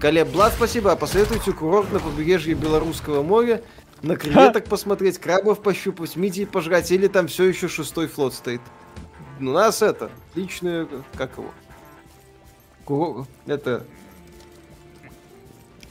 Колеб 0.00 0.28
Блад, 0.28 0.52
спасибо. 0.52 0.92
А 0.92 0.96
посоветуйте 0.96 1.52
курорт 1.52 1.90
на 1.92 2.00
побережье 2.00 2.54
Белорусского 2.54 3.22
моря. 3.22 3.62
На 4.02 4.16
креветок 4.16 4.66
посмотреть, 4.66 5.18
крабов 5.18 5.62
пощупать, 5.62 6.16
мидий 6.16 6.46
пожрать, 6.46 6.92
или 6.92 7.06
там 7.08 7.28
все 7.28 7.44
еще 7.44 7.66
шестой 7.66 8.06
флот 8.08 8.34
стоит. 8.34 8.60
У 9.40 9.44
нас 9.44 9.80
это, 9.80 10.10
личное, 10.34 10.86
как 11.16 11.38
его? 11.38 11.50
Куро- 12.84 13.26
Это 13.46 13.84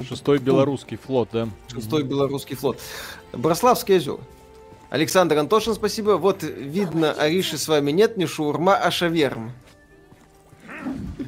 Шестой 0.07 0.39
белорусский 0.39 0.97
флот, 0.97 1.29
да? 1.31 1.47
шестой 1.71 2.03
белорусский 2.03 2.55
флот. 2.55 2.79
Брославский 3.31 3.97
озер. 3.97 4.17
Александр 4.89 5.37
Антошин, 5.37 5.73
спасибо. 5.73 6.11
Вот 6.11 6.43
видно, 6.43 7.11
Ариши 7.13 7.57
с 7.57 7.67
вами 7.67 7.91
нет, 7.91 8.17
не 8.17 8.25
шаурма, 8.27 8.75
а 8.75 8.91
шаверма. 8.91 9.51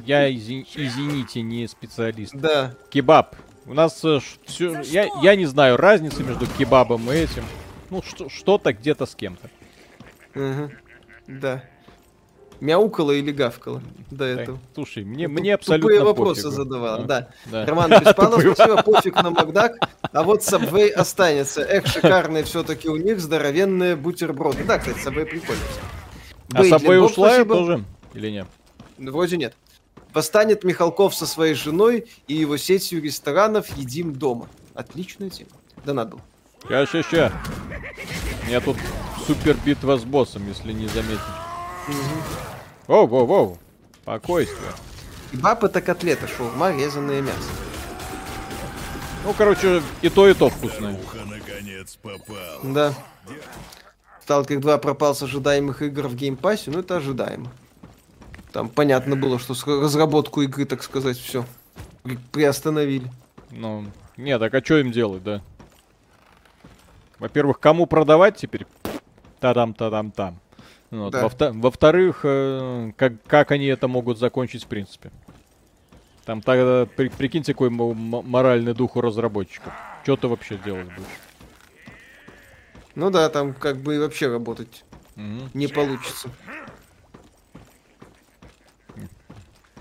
Я, 0.06 0.32
извините, 0.32 1.42
не 1.42 1.66
специалист. 1.66 2.34
Да. 2.34 2.74
Кебаб. 2.90 3.34
У 3.66 3.74
нас 3.74 4.02
э, 4.04 4.20
За 4.46 4.80
я, 4.82 5.08
я 5.22 5.36
не 5.36 5.44
знаю 5.46 5.76
разницы 5.76 6.22
между 6.22 6.46
кебабом 6.46 7.10
и 7.10 7.14
этим. 7.16 7.44
Ну, 7.90 8.02
что- 8.02 8.28
что-то 8.28 8.72
где-то 8.72 9.04
с 9.06 9.14
кем-то. 9.14 9.50
Мгм. 10.34 10.70
Да. 11.26 11.64
Мяукала 12.60 13.12
или 13.12 13.30
гавкала 13.30 13.82
до 14.10 14.24
этого. 14.24 14.58
Слушай, 14.74 15.04
мне, 15.04 15.28
мне 15.28 15.54
абсолютно 15.54 15.82
Тупые 15.82 16.04
вопросы 16.04 16.44
пофигу. 16.44 16.62
задавала, 16.64 17.04
да. 17.04 17.28
да. 17.46 17.66
Роман 17.66 17.90
Беспанов, 17.90 18.42
спасибо, 18.54 18.82
пофиг 18.82 19.14
на 19.16 19.30
Макдак, 19.30 19.76
а 20.12 20.22
вот 20.22 20.40
Subway 20.40 20.90
останется. 20.90 21.62
Эх, 21.62 21.86
шикарные 21.86 22.44
все-таки 22.44 22.88
у 22.88 22.96
них 22.96 23.20
здоровенные 23.20 23.96
бутерброды. 23.96 24.64
Да, 24.64 24.78
кстати, 24.78 24.98
Subway 24.98 25.26
прикольно. 25.26 25.62
А 26.54 26.62
Subway 26.62 26.98
ушла 26.98 27.28
спасибо. 27.30 27.54
тоже? 27.54 27.84
Или 28.14 28.30
нет? 28.30 28.46
Вроде 28.98 29.36
нет. 29.36 29.54
Восстанет 30.12 30.64
Михалков 30.64 31.14
со 31.14 31.26
своей 31.26 31.54
женой 31.54 32.06
и 32.26 32.34
его 32.34 32.56
сетью 32.56 33.02
ресторанов 33.02 33.76
«Едим 33.76 34.14
дома». 34.14 34.48
Отличная 34.74 35.28
тема. 35.30 35.50
Да 35.84 35.92
надо 35.92 36.12
было. 36.12 36.22
Ща, 36.68 36.86
ща, 36.86 37.02
ща. 37.02 37.32
У 38.42 38.46
меня 38.46 38.60
тут 38.60 38.76
супер 39.26 39.56
битва 39.64 39.96
с 39.96 40.04
боссом, 40.04 40.48
если 40.48 40.72
не 40.72 40.88
заметить. 40.88 41.20
Воу, 42.86 43.06
воу, 43.06 43.26
воу. 43.26 43.58
Спокойствие. 44.02 44.72
Кебаб 45.30 45.64
это 45.64 45.80
котлета, 45.80 46.26
шаурма, 46.26 46.72
резаное 46.72 47.20
мясо. 47.20 47.50
Ну, 49.24 49.34
короче, 49.34 49.82
и 50.00 50.08
то, 50.08 50.28
и 50.28 50.34
то 50.34 50.48
вкусное. 50.48 50.98
Наконец 51.26 51.96
попал. 51.96 52.60
Да. 52.62 52.94
Сталкер 54.22 54.60
2 54.60 54.78
пропал 54.78 55.14
с 55.14 55.22
ожидаемых 55.22 55.82
игр 55.82 56.06
в 56.06 56.14
Game 56.14 56.34
Pass'е, 56.34 56.70
ну 56.70 56.80
это 56.80 56.96
ожидаемо. 56.96 57.50
Там 58.52 58.68
понятно 58.68 59.16
было, 59.16 59.38
что 59.38 59.54
с 59.54 59.66
разработку 59.66 60.42
игры, 60.42 60.64
так 60.64 60.82
сказать, 60.82 61.18
все 61.18 61.44
приостановили. 62.32 63.10
Ну, 63.50 63.86
нет, 64.16 64.40
так 64.40 64.54
а 64.54 64.64
что 64.64 64.78
им 64.78 64.92
делать, 64.92 65.22
да? 65.22 65.42
Во-первых, 67.18 67.60
кому 67.60 67.86
продавать 67.86 68.36
теперь? 68.36 68.66
Та-дам, 69.40 69.74
та-дам, 69.74 70.10
там. 70.10 70.38
Вот. 70.90 71.12
Да. 71.12 71.22
Во-вто- 71.22 71.52
Во-вторых, 71.52 72.20
э, 72.24 72.92
как, 72.96 73.22
как 73.24 73.50
они 73.50 73.66
это 73.66 73.88
могут 73.88 74.18
закончить 74.18 74.64
в 74.64 74.66
принципе? 74.68 75.10
Там 76.24 76.40
тогда, 76.42 76.86
при- 76.86 77.08
прикиньте, 77.08 77.52
какой 77.52 77.70
мо- 77.70 77.94
мо- 77.94 78.22
моральный 78.22 78.74
дух 78.74 78.96
у 78.96 79.00
разработчиков. 79.00 79.72
Что 80.02 80.16
ты 80.16 80.28
вообще 80.28 80.56
делать 80.58 80.86
будешь? 80.86 81.08
Ну 82.94 83.10
да, 83.10 83.28
там 83.28 83.54
как 83.54 83.76
бы 83.78 83.96
и 83.96 83.98
вообще 83.98 84.28
работать 84.28 84.84
Мгм. 85.16 85.50
не 85.54 85.66
получится. 85.68 86.30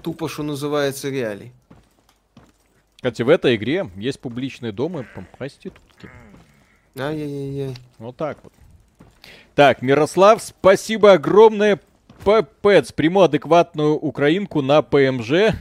Тупо, 0.03 0.29
что 0.29 0.43
называется, 0.43 1.09
реалий. 1.09 1.51
Кстати, 2.97 3.21
в 3.21 3.29
этой 3.29 3.55
игре 3.55 3.89
есть 3.95 4.19
публичные 4.19 4.71
дома 4.71 5.05
проститутки. 5.37 6.09
Ай-яй-яй-яй. 6.97 7.75
Вот 7.99 8.15
так 8.17 8.37
вот. 8.43 8.53
Так, 9.57 9.81
Мирослав, 9.81 10.39
спасибо 10.43 11.13
огромное. 11.13 11.79
Пэпэц, 12.23 12.91
приму 12.91 13.21
адекватную 13.21 13.95
украинку 13.95 14.61
на 14.61 14.83
ПМЖ. 14.83 15.55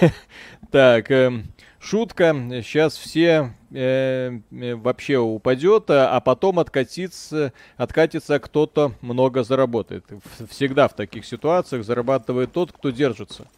Так, 0.70 1.10
эм, 1.10 1.52
шутка. 1.78 2.34
Сейчас 2.62 2.96
все 2.96 3.52
э, 3.70 4.38
э, 4.50 4.74
вообще 4.74 5.18
упадет, 5.18 5.90
а 5.90 6.16
а 6.16 6.20
потом 6.20 6.60
откатится, 6.60 7.52
откатится 7.76 8.38
кто-то 8.38 8.94
много 9.02 9.44
заработает. 9.44 10.06
Всегда 10.48 10.88
в 10.88 10.94
таких 10.94 11.26
ситуациях 11.26 11.84
зарабатывает 11.84 12.54
тот, 12.54 12.72
кто 12.72 12.88
держится, 12.88 13.48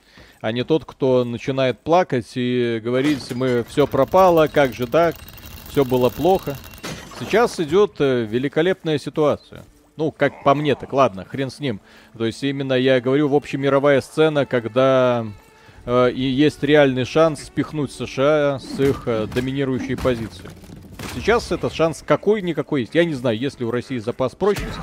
а 0.40 0.50
не 0.50 0.64
тот, 0.64 0.84
кто 0.84 1.22
начинает 1.22 1.78
плакать 1.78 2.32
и 2.34 2.80
говорить, 2.82 3.30
мы 3.30 3.64
все 3.68 3.86
пропало, 3.86 4.48
как 4.48 4.74
же 4.74 4.88
так, 4.88 5.14
все 5.68 5.84
было 5.84 6.08
плохо. 6.08 6.56
Сейчас 7.20 7.60
идет 7.60 8.00
э, 8.00 8.24
великолепная 8.24 8.98
ситуация. 8.98 9.64
Ну, 9.96 10.10
как 10.10 10.42
по 10.42 10.54
мне, 10.54 10.74
так 10.74 10.92
ладно, 10.92 11.24
хрен 11.24 11.50
с 11.50 11.60
ним. 11.60 11.80
То 12.16 12.26
есть 12.26 12.42
именно 12.42 12.72
я 12.72 13.00
говорю 13.00 13.28
в 13.28 13.34
общемировая 13.34 14.00
сцена, 14.00 14.44
когда 14.44 15.24
э, 15.86 16.10
и 16.10 16.22
есть 16.22 16.62
реальный 16.64 17.04
шанс 17.04 17.44
спихнуть 17.44 17.92
США 17.92 18.58
с 18.58 18.80
их 18.80 19.04
э, 19.06 19.26
доминирующей 19.32 19.96
позиции. 19.96 20.50
Сейчас 21.14 21.52
этот 21.52 21.72
шанс 21.72 22.02
какой-никакой 22.04 22.80
есть. 22.82 22.94
Я 22.96 23.04
не 23.04 23.14
знаю, 23.14 23.38
есть 23.38 23.60
ли 23.60 23.66
у 23.66 23.70
России 23.70 23.98
запас 23.98 24.34
прочности. 24.34 24.80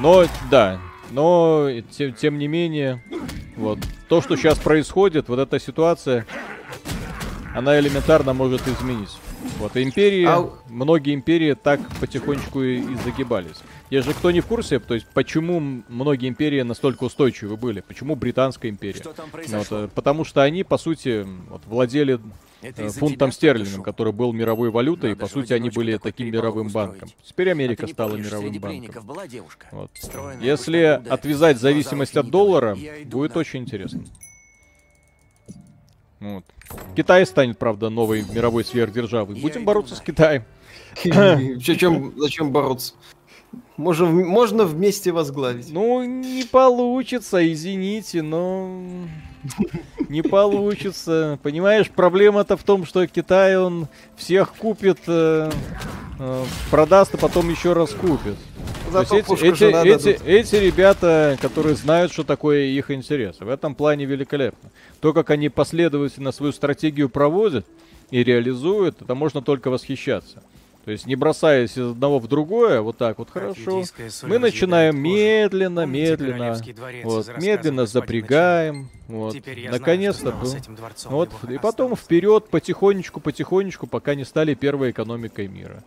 Но, 0.00 0.24
да, 0.48 0.78
но 1.10 1.68
тем, 1.90 2.14
тем 2.14 2.38
не 2.38 2.46
менее, 2.46 3.02
вот, 3.56 3.80
то, 4.08 4.22
что 4.22 4.36
сейчас 4.36 4.58
происходит, 4.58 5.28
вот 5.28 5.40
эта 5.40 5.58
ситуация, 5.58 6.24
она 7.54 7.78
элементарно 7.80 8.32
может 8.32 8.66
изменить. 8.68 9.10
Вот, 9.58 9.76
империи, 9.76 10.24
Ау. 10.24 10.54
многие 10.68 11.14
империи 11.14 11.54
так 11.54 11.80
потихонечку 12.00 12.62
и, 12.62 12.78
и 12.78 12.94
загибались. 13.04 13.56
Если 13.92 14.14
кто 14.14 14.30
не 14.30 14.40
в 14.40 14.46
курсе, 14.46 14.78
то 14.78 14.94
есть 14.94 15.06
почему 15.12 15.60
многие 15.86 16.30
империи 16.30 16.62
настолько 16.62 17.04
устойчивы 17.04 17.58
были, 17.58 17.82
почему 17.82 18.16
Британская 18.16 18.70
империя? 18.70 18.98
Что 18.98 19.12
там 19.12 19.26
Вот, 19.26 19.32
произошло? 19.32 19.78
э, 19.80 19.88
потому 19.94 20.24
что 20.24 20.40
они, 20.40 20.64
по 20.64 20.78
сути, 20.78 21.26
вот, 21.50 21.60
владели 21.66 22.18
э, 22.62 22.88
фунтом 22.88 23.32
стерлингом, 23.32 23.82
который 23.82 24.14
был 24.14 24.32
мировой 24.32 24.70
валютой, 24.70 25.10
и 25.10 25.12
Надо 25.12 25.20
по 25.20 25.26
же 25.26 25.32
в 25.32 25.34
сути 25.34 25.52
они 25.52 25.68
были 25.68 25.98
таким 25.98 26.28
мировым 26.28 26.68
устроить. 26.68 26.88
банком. 26.92 27.08
Теперь 27.22 27.50
А 27.50 27.52
Америка 27.52 27.84
не 27.84 27.92
стала 27.92 28.08
помнишь, 28.12 28.26
мировым 28.28 28.52
банком. 28.52 28.70
пленников 28.70 29.04
была 29.04 29.28
девушка? 29.28 29.66
Вот. 29.72 29.90
Если 30.40 30.78
отвязать 31.10 31.58
зависимость 31.60 32.16
от 32.16 32.30
доллара, 32.30 32.78
будет 33.04 33.34
на- 33.34 33.40
очень 33.42 33.60
интересно. 33.60 34.04
Вот. 36.18 36.44
Китай 36.96 37.26
станет, 37.26 37.58
правда, 37.58 37.90
новой 37.90 38.22
мировой 38.22 38.64
сверхдержавой. 38.64 39.38
Будем 39.38 39.66
бороться 39.66 39.96
с 39.96 40.00
Китаем. 40.00 40.44
Зачем 41.04 42.52
бороться? 42.52 42.94
Можем, 43.76 44.26
можно 44.26 44.64
вместе 44.64 45.12
возглавить. 45.12 45.70
Ну, 45.70 46.04
не 46.04 46.44
получится, 46.44 47.52
извините, 47.52 48.22
но... 48.22 48.82
Не 50.08 50.22
получится. 50.22 51.38
Понимаешь, 51.42 51.90
проблема-то 51.90 52.56
в 52.56 52.62
том, 52.62 52.84
что 52.84 53.06
Китай, 53.06 53.56
он 53.56 53.88
всех 54.16 54.54
купит, 54.54 54.98
э, 55.06 55.50
э, 56.18 56.44
продаст, 56.70 57.14
а 57.14 57.18
потом 57.18 57.50
еще 57.50 57.72
раз 57.72 57.90
купит. 57.90 58.36
Зато 58.92 59.16
эти, 59.16 59.32
эти, 59.32 59.64
эти, 59.64 60.24
эти 60.24 60.56
ребята, 60.56 61.38
которые 61.40 61.74
знают, 61.74 62.12
что 62.12 62.24
такое 62.24 62.66
их 62.66 62.90
интересы, 62.90 63.44
в 63.44 63.48
этом 63.48 63.74
плане 63.74 64.04
великолепно. 64.04 64.70
То, 65.00 65.12
как 65.12 65.30
они 65.30 65.48
последовательно 65.48 66.30
свою 66.30 66.52
стратегию 66.52 67.08
проводят 67.08 67.66
и 68.10 68.22
реализуют, 68.22 69.00
это 69.00 69.14
можно 69.14 69.40
только 69.40 69.70
восхищаться. 69.70 70.42
То 70.84 70.90
есть 70.90 71.06
не 71.06 71.14
бросаясь 71.14 71.78
из 71.78 71.90
одного 71.92 72.18
в 72.18 72.26
другое, 72.26 72.80
вот 72.80 72.98
так 72.98 73.18
вот 73.18 73.30
хорошо. 73.30 73.84
Мы 74.22 74.38
начинаем 74.38 74.98
медленно, 74.98 75.86
медленно, 75.86 76.60
вот, 77.04 77.38
медленно 77.38 77.86
запрягаем, 77.86 78.90
вот, 79.06 79.36
наконец-то 79.70 80.34
Вот, 81.04 81.30
и 81.48 81.58
потом 81.58 81.94
вперед, 81.94 82.48
потихонечку, 82.48 83.20
потихонечку, 83.20 83.86
пока 83.86 84.14
не 84.14 84.24
стали 84.24 84.54
первой 84.54 84.90
экономикой 84.90 85.46
мира. 85.46 85.84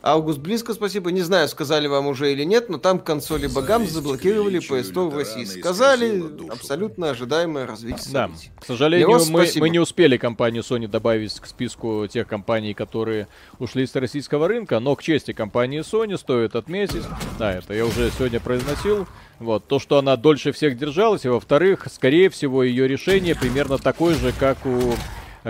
Август 0.00 0.38
близко, 0.38 0.74
спасибо. 0.74 1.10
Не 1.10 1.22
знаю, 1.22 1.48
сказали 1.48 1.88
вам 1.88 2.06
уже 2.06 2.32
или 2.32 2.44
нет, 2.44 2.68
но 2.68 2.78
там 2.78 3.00
консоли 3.00 3.48
богам 3.48 3.84
заблокировали 3.84 4.60
PS1 4.60 5.10
в 5.10 5.16
России. 5.16 5.44
Сказали, 5.44 6.22
абсолютно 6.52 7.10
ожидаемое 7.10 7.66
развитие 7.66 8.12
Да, 8.12 8.26
событий. 8.28 8.50
к 8.60 8.64
сожалению, 8.64 9.08
Леос, 9.08 9.28
мы, 9.28 9.42
спасибо. 9.42 9.64
мы 9.66 9.70
не 9.70 9.80
успели 9.80 10.16
компанию 10.16 10.62
Sony 10.62 10.86
добавить 10.86 11.38
к 11.40 11.46
списку 11.46 12.06
тех 12.06 12.28
компаний, 12.28 12.74
которые 12.74 13.26
ушли 13.58 13.86
с 13.88 13.94
российского 13.96 14.46
рынка, 14.46 14.78
но 14.78 14.94
к 14.94 15.02
чести 15.02 15.32
компании 15.32 15.80
Sony 15.80 16.16
стоит 16.16 16.54
отметить, 16.54 17.02
да, 17.36 17.54
это 17.54 17.74
я 17.74 17.84
уже 17.84 18.12
сегодня 18.16 18.38
произносил, 18.38 19.08
вот, 19.40 19.66
то, 19.66 19.80
что 19.80 19.98
она 19.98 20.16
дольше 20.16 20.52
всех 20.52 20.78
держалась, 20.78 21.24
и 21.24 21.28
во-вторых, 21.28 21.88
скорее 21.92 22.30
всего, 22.30 22.62
ее 22.62 22.86
решение 22.86 23.34
примерно 23.34 23.78
такое 23.78 24.14
же, 24.14 24.32
как 24.38 24.64
у 24.64 24.94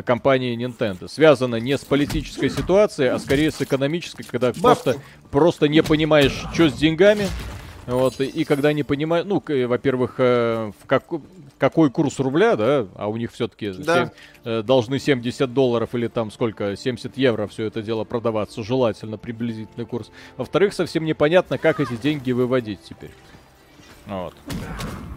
компании 0.04 0.56
Nintendo. 0.56 1.08
Связано 1.08 1.56
не 1.56 1.76
с 1.76 1.84
политической 1.84 2.50
ситуацией, 2.50 3.08
а 3.08 3.18
скорее 3.18 3.50
с 3.50 3.60
экономической, 3.60 4.24
когда 4.24 4.52
просто, 4.52 4.96
просто 5.30 5.68
не 5.68 5.82
понимаешь, 5.82 6.44
что 6.54 6.68
с 6.68 6.74
деньгами, 6.74 7.26
вот, 7.86 8.20
и, 8.20 8.26
и 8.26 8.44
когда 8.44 8.72
не 8.72 8.82
понимаю, 8.82 9.24
ну, 9.24 9.42
э, 9.48 9.66
во-первых, 9.66 10.16
э, 10.18 10.72
в 10.78 10.86
какой, 10.86 11.20
какой 11.56 11.90
курс 11.90 12.18
рубля, 12.18 12.54
да, 12.54 12.86
а 12.96 13.08
у 13.08 13.16
них 13.16 13.32
все-таки 13.32 13.70
Да. 13.70 14.12
должны 14.44 14.98
70 14.98 15.54
долларов 15.54 15.94
или 15.94 16.06
там 16.08 16.30
сколько, 16.30 16.76
70 16.76 17.16
евро 17.16 17.46
все 17.46 17.64
это 17.64 17.80
дело 17.80 18.04
продаваться, 18.04 18.62
желательно 18.62 19.16
приблизительный 19.16 19.86
курс. 19.86 20.10
Во-вторых, 20.36 20.74
совсем 20.74 21.04
непонятно, 21.06 21.56
как 21.56 21.80
эти 21.80 21.96
деньги 21.96 22.32
выводить 22.32 22.80
теперь. 22.82 23.12
Вот. 24.06 24.34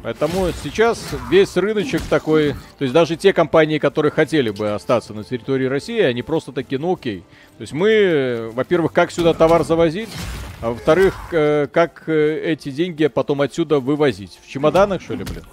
Поэтому 0.03 0.49
сейчас 0.63 0.99
весь 1.29 1.55
рыночек 1.57 2.01
такой, 2.09 2.53
то 2.79 2.83
есть 2.83 2.93
даже 2.93 3.15
те 3.15 3.33
компании, 3.33 3.77
которые 3.77 4.11
хотели 4.11 4.49
бы 4.49 4.71
остаться 4.71 5.13
на 5.13 5.23
территории 5.23 5.65
России, 5.65 6.01
они 6.01 6.23
просто 6.23 6.51
такие, 6.51 6.79
ну 6.79 6.93
окей. 6.93 7.23
То 7.57 7.61
есть 7.61 7.73
мы, 7.73 8.49
во-первых, 8.53 8.93
как 8.93 9.11
сюда 9.11 9.33
товар 9.33 9.63
завозить, 9.63 10.09
а 10.61 10.69
во-вторых, 10.69 11.15
э, 11.31 11.67
как 11.71 12.03
э, 12.07 12.51
эти 12.51 12.69
деньги 12.69 13.07
потом 13.07 13.41
отсюда 13.41 13.79
вывозить. 13.79 14.39
В 14.43 14.47
чемоданах, 14.47 15.01
что 15.01 15.15
ли, 15.15 15.23
блин? 15.23 15.43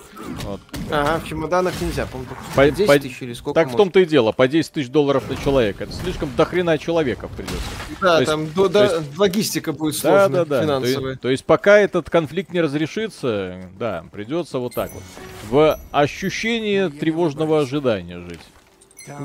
Вот. 0.42 0.60
Ага, 0.90 1.24
в 1.24 1.26
чемоданах 1.26 1.80
нельзя, 1.80 2.04
по-моему, 2.04 2.30
по, 2.54 2.70
10 2.70 2.86
по, 2.86 2.98
тысяч 2.98 3.22
или 3.22 3.32
сколько 3.32 3.54
Так 3.54 3.68
может? 3.68 3.74
в 3.74 3.76
том-то 3.78 4.00
и 4.00 4.04
дело, 4.04 4.32
по 4.32 4.46
10 4.46 4.70
тысяч 4.70 4.90
долларов 4.90 5.24
на 5.30 5.36
человека. 5.36 5.84
Это 5.84 5.94
слишком 5.94 6.30
дохрена 6.36 6.76
человеков 6.76 7.30
придется. 7.30 7.56
Да, 8.02 8.18
то 8.18 8.26
там 8.26 8.42
есть, 8.42 8.54
до, 8.54 8.68
до, 8.68 8.84
есть, 8.84 9.18
логистика 9.18 9.72
будет 9.72 9.96
сложная, 9.96 10.28
да, 10.28 10.44
да, 10.44 10.56
да. 10.56 10.62
финансовая. 10.62 11.14
То, 11.14 11.20
то 11.20 11.30
есть 11.30 11.44
пока 11.46 11.78
этот 11.78 12.10
конфликт 12.10 12.52
не 12.52 12.60
разрешится, 12.60 13.62
да, 13.78 14.04
придется 14.12 14.58
вот 14.58 14.74
так 14.74 14.90
вот. 14.92 15.02
В 15.48 15.80
ощущении 15.90 16.88
тревожного 16.88 17.60
ожидания 17.60 18.18
жить. 18.18 18.40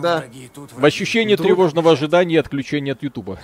Да. 0.01 0.23
В 0.71 0.85
ощущении 0.85 1.33
Вдруг... 1.33 1.47
тревожного 1.47 1.91
ожидания 1.91 2.35
и 2.35 2.37
отключения 2.37 2.93
от 2.93 3.03
Ютуба. 3.03 3.39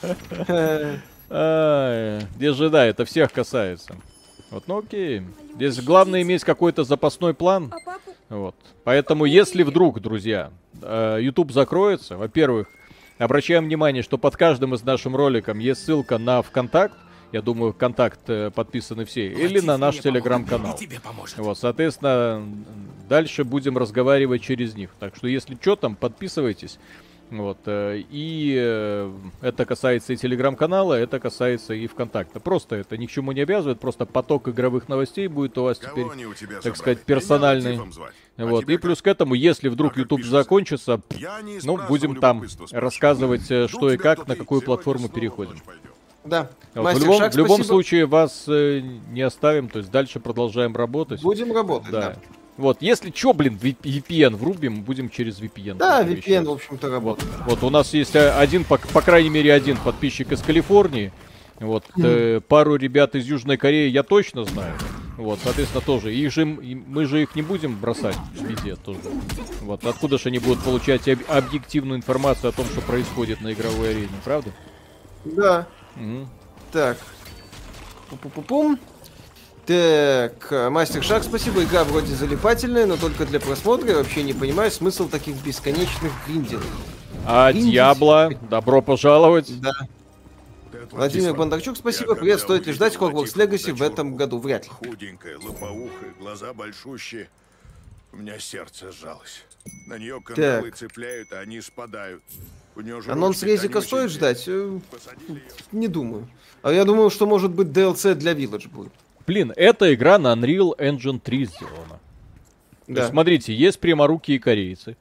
Где 1.34 2.52
же, 2.52 2.70
да, 2.70 2.84
это 2.84 3.04
всех 3.04 3.32
касается. 3.32 3.96
Вот, 4.50 4.68
ну 4.68 4.78
окей. 4.78 5.22
Здесь 5.56 5.80
главное 5.80 6.22
иметь 6.22 6.44
какой-то 6.44 6.84
запасной 6.84 7.34
план. 7.34 7.72
Вот. 8.28 8.54
Поэтому, 8.84 9.24
если 9.24 9.62
вдруг, 9.62 10.00
друзья, 10.00 10.50
э, 10.80 11.18
YouTube 11.20 11.52
закроется, 11.52 12.16
во-первых, 12.16 12.68
обращаем 13.18 13.64
внимание, 13.64 14.02
что 14.02 14.16
под 14.16 14.36
каждым 14.36 14.74
из 14.74 14.82
нашим 14.82 15.16
роликом 15.16 15.58
есть 15.58 15.84
ссылка 15.84 16.18
на 16.18 16.42
ВКонтакт. 16.42 16.96
Я 17.32 17.42
думаю, 17.42 17.72
ВКонтакт 17.72 18.20
э, 18.28 18.50
подписаны 18.54 19.04
все. 19.04 19.26
Или 19.26 19.58
на 19.58 19.76
наш 19.76 19.98
телеграм-канал. 19.98 20.78
Вот, 21.38 21.58
соответственно, 21.58 22.46
дальше 23.08 23.42
будем 23.42 23.76
разговаривать 23.76 24.42
через 24.42 24.76
них. 24.76 24.90
Так 25.00 25.16
что, 25.16 25.26
если 25.26 25.58
что 25.60 25.74
там, 25.74 25.96
подписывайтесь. 25.96 26.78
Вот, 27.30 27.58
э, 27.66 28.02
и 28.10 28.54
э, 28.56 29.12
это 29.40 29.64
касается 29.64 30.12
и 30.12 30.16
телеграм-канала, 30.16 30.94
это 30.94 31.18
касается 31.18 31.74
и 31.74 31.86
ВКонтакта. 31.86 32.38
Просто 32.38 32.76
это 32.76 32.96
ни 32.96 33.06
к 33.06 33.10
чему 33.10 33.32
не 33.32 33.40
обязывает, 33.40 33.80
просто 33.80 34.06
поток 34.06 34.48
игровых 34.48 34.88
новостей 34.88 35.26
будет 35.26 35.56
у 35.58 35.64
вас 35.64 35.78
Кого 35.78 36.12
теперь, 36.12 36.26
у 36.26 36.34
тебя 36.34 36.60
так 36.60 36.76
сказать, 36.76 37.00
персональный. 37.00 37.80
А 38.36 38.46
вот, 38.46 38.68
и 38.68 38.76
плюс 38.76 39.00
к 39.00 39.06
этому, 39.06 39.34
если 39.34 39.68
вдруг 39.68 39.96
а 39.96 40.00
YouTube 40.00 40.24
закончится, 40.24 41.00
ну, 41.62 41.78
будем 41.88 42.16
там 42.16 42.44
рассказывать, 42.70 43.50
э, 43.50 43.68
что 43.68 43.90
и 43.90 43.96
как, 43.96 44.26
на 44.26 44.36
какую 44.36 44.60
платформу 44.60 45.08
переходим. 45.08 45.56
Да. 46.24 46.50
Вот, 46.74 46.94
в 46.94 47.00
любом, 47.00 47.18
шаг, 47.18 47.34
в 47.34 47.36
любом 47.36 47.64
случае 47.64 48.06
вас 48.06 48.44
э, 48.48 48.80
не 49.10 49.20
оставим, 49.20 49.68
то 49.68 49.78
есть 49.80 49.90
дальше 49.90 50.20
продолжаем 50.20 50.74
работать. 50.74 51.22
Будем 51.22 51.52
работать, 51.52 51.90
да. 51.90 52.00
да. 52.00 52.16
Вот, 52.56 52.82
если 52.82 53.12
что, 53.14 53.32
блин, 53.32 53.58
VPN 53.60 54.36
врубим, 54.36 54.82
будем 54.82 55.10
через 55.10 55.40
VPN. 55.40 55.74
Да, 55.74 56.04
VPN, 56.04 56.44
в 56.44 56.52
общем-то, 56.52 56.88
работает. 56.88 57.30
Вот, 57.46 57.60
вот, 57.60 57.62
у 57.64 57.70
нас 57.70 57.92
есть 57.94 58.14
э, 58.14 58.30
один, 58.30 58.64
по, 58.64 58.78
по 58.78 59.02
крайней 59.02 59.30
мере, 59.30 59.52
один 59.52 59.76
подписчик 59.76 60.30
из 60.30 60.40
Калифорнии. 60.40 61.12
Вот, 61.58 61.84
э, 61.96 62.40
пару 62.46 62.76
ребят 62.76 63.16
из 63.16 63.26
Южной 63.26 63.56
Кореи 63.56 63.88
я 63.88 64.04
точно 64.04 64.44
знаю. 64.44 64.72
Вот, 65.16 65.40
соответственно, 65.42 65.80
тоже. 65.80 66.14
Их 66.14 66.32
же, 66.32 66.44
мы 66.44 67.06
же 67.06 67.22
их 67.22 67.34
не 67.34 67.42
будем 67.42 67.78
бросать 67.78 68.16
везде 68.40 68.76
тоже. 68.76 69.00
Вот, 69.60 69.84
откуда 69.84 70.18
же 70.18 70.28
они 70.28 70.38
будут 70.38 70.62
получать 70.62 71.08
об, 71.08 71.20
объективную 71.28 71.98
информацию 71.98 72.50
о 72.50 72.52
том, 72.52 72.66
что 72.66 72.80
происходит 72.80 73.40
на 73.40 73.52
игровой 73.52 73.90
арене, 73.90 74.08
правда? 74.24 74.50
Да. 75.24 75.66
Угу. 75.96 76.28
Так. 76.72 76.98
Пу-пу-пу-пум. 78.10 78.78
Так, 79.66 80.50
Мастер 80.70 81.02
Шаг, 81.02 81.22
спасибо. 81.24 81.64
Игра 81.64 81.84
вроде 81.84 82.14
залипательная, 82.14 82.86
но 82.86 82.96
только 82.96 83.24
для 83.24 83.40
просмотра. 83.40 83.88
Я 83.90 83.96
вообще 83.96 84.22
не 84.22 84.34
понимаю 84.34 84.70
смысл 84.70 85.08
таких 85.08 85.36
бесконечных 85.42 86.12
гриндеров. 86.26 86.66
А 87.26 87.52
Диабло, 87.52 88.30
добро 88.50 88.82
пожаловать. 88.82 89.60
Да. 89.60 89.72
Владимир 90.90 91.34
Бондарчук, 91.34 91.76
спасибо. 91.76 92.14
Привет, 92.14 92.40
стоит 92.40 92.66
ли 92.66 92.72
ждать 92.72 92.96
Hogwarts 92.96 93.34
Legacy 93.34 93.72
в 93.72 93.82
этом 93.82 94.16
году? 94.16 94.38
Вряд 94.38 94.64
ли. 94.64 94.70
Худенькая, 94.70 95.38
лопоухая, 95.38 96.14
глаза 96.18 96.52
большущие. 96.52 97.28
У 98.12 98.16
меня 98.16 98.38
сердце 98.38 98.92
сжалось. 98.92 99.44
На 99.86 99.98
нее 99.98 100.20
кандалы 100.20 100.70
цепляют, 100.70 101.32
а 101.32 101.40
они 101.40 101.60
спадают. 101.60 102.22
У 102.76 102.80
нее 102.80 103.00
же 103.00 103.10
Анонс 103.10 103.42
резика 103.42 103.80
стоит 103.80 104.10
ждать? 104.10 104.44
Э, 104.46 104.78
не 105.72 105.88
думаю. 105.88 106.28
А 106.62 106.72
я 106.72 106.84
думаю, 106.84 107.10
что 107.10 107.26
может 107.26 107.52
быть 107.52 107.68
DLC 107.68 108.14
для 108.14 108.32
Village 108.32 108.68
будет. 108.68 108.92
Блин, 109.26 109.52
эта 109.56 109.94
игра 109.94 110.18
на 110.18 110.34
Unreal 110.34 110.76
Engine 110.78 111.18
3 111.18 111.46
сделана. 111.46 112.00
Да. 112.86 113.00
Есть, 113.00 113.10
смотрите, 113.12 113.54
есть 113.54 113.80
пряморукие 113.80 114.38
корейцы, 114.38 114.96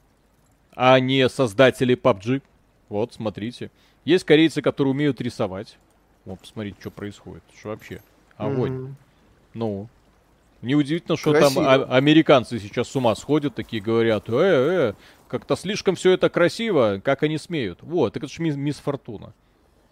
а 0.72 1.00
не 1.00 1.28
создатели 1.28 1.96
PUBG. 1.96 2.42
Вот, 2.90 3.14
смотрите. 3.14 3.72
Есть 4.06 4.24
корейцы, 4.24 4.62
которые 4.62 4.92
умеют 4.92 5.20
рисовать. 5.20 5.78
Вот, 6.26 6.40
посмотрите, 6.40 6.78
что 6.80 6.92
происходит. 6.92 7.44
Что 7.58 7.70
вообще? 7.70 8.02
Огонь. 8.38 8.72
Mm-hmm. 8.72 8.94
Ну. 9.56 9.90
Неудивительно, 10.62 11.18
что 11.18 11.32
красиво. 11.32 11.64
там 11.66 11.82
а- 11.82 11.98
американцы 11.98 12.58
сейчас 12.60 12.88
с 12.88 12.96
ума 12.96 13.14
сходят, 13.16 13.54
такие 13.54 13.82
говорят, 13.82 14.30
э, 14.30 14.34
э, 14.34 14.94
как-то 15.28 15.58
слишком 15.58 15.96
все 15.96 16.12
это 16.12 16.30
красиво, 16.30 17.02
как 17.04 17.24
они 17.24 17.38
смеют. 17.38 17.80
Вот, 17.82 18.16
это 18.16 18.28
же 18.28 18.42
мисс, 18.42 18.56
мисс 18.56 18.78
Фортуна. 18.78 19.34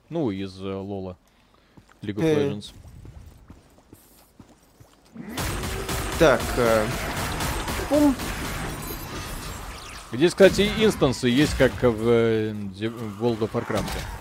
Ну, 0.09 0.31
из 0.31 0.61
э, 0.61 0.73
Лола. 0.73 1.17
League 2.01 2.15
of 2.15 2.23
э. 2.23 2.49
Legends. 2.49 2.73
Так. 6.19 6.41
Э... 6.57 6.85
Пум. 7.89 8.15
Здесь, 10.13 10.31
кстати, 10.31 10.69
инстансы 10.77 11.29
есть, 11.29 11.55
как 11.57 11.71
в, 11.81 12.07
э, 12.07 12.53
в 12.53 13.23
World 13.23 13.39
of 13.39 13.51
Warcraft. 13.51 14.20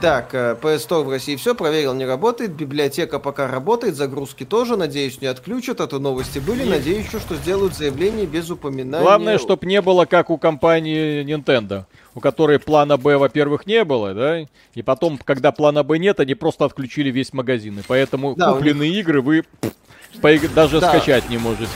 Так, 0.00 0.34
э, 0.34 0.56
PS 0.60 0.88
Store 0.88 1.04
в 1.04 1.10
России 1.10 1.36
все, 1.36 1.54
проверил, 1.54 1.94
не 1.94 2.06
работает. 2.06 2.52
Библиотека 2.52 3.18
пока 3.18 3.46
работает, 3.46 3.94
загрузки 3.94 4.44
тоже. 4.44 4.76
Надеюсь, 4.76 5.20
не 5.20 5.26
отключат, 5.26 5.80
а 5.80 5.86
то 5.86 5.98
новости 5.98 6.38
были. 6.38 6.64
Надеюсь 6.64 7.06
еще, 7.06 7.20
что 7.20 7.36
сделают 7.36 7.74
заявление 7.74 8.26
без 8.26 8.50
упоминания. 8.50 9.04
Главное, 9.04 9.38
чтобы 9.38 9.66
не 9.66 9.80
было 9.80 10.06
как 10.06 10.30
у 10.30 10.38
компании 10.38 11.22
Nintendo, 11.24 11.84
у 12.14 12.20
которой 12.20 12.58
плана 12.58 12.96
Б, 12.96 13.16
во-первых, 13.16 13.66
не 13.66 13.84
было, 13.84 14.14
да? 14.14 14.40
И 14.74 14.82
потом, 14.82 15.18
когда 15.18 15.52
плана 15.52 15.82
Б 15.82 15.98
нет, 15.98 16.18
они 16.18 16.34
просто 16.34 16.64
отключили 16.64 17.10
весь 17.10 17.32
магазин. 17.32 17.78
И 17.78 17.82
поэтому 17.86 18.34
да, 18.34 18.52
купленные 18.52 18.90
них... 18.90 19.00
игры 19.00 19.22
вы 19.22 19.44
даже 20.54 20.80
да. 20.80 20.88
скачать 20.88 21.28
не 21.30 21.38
можете 21.38 21.68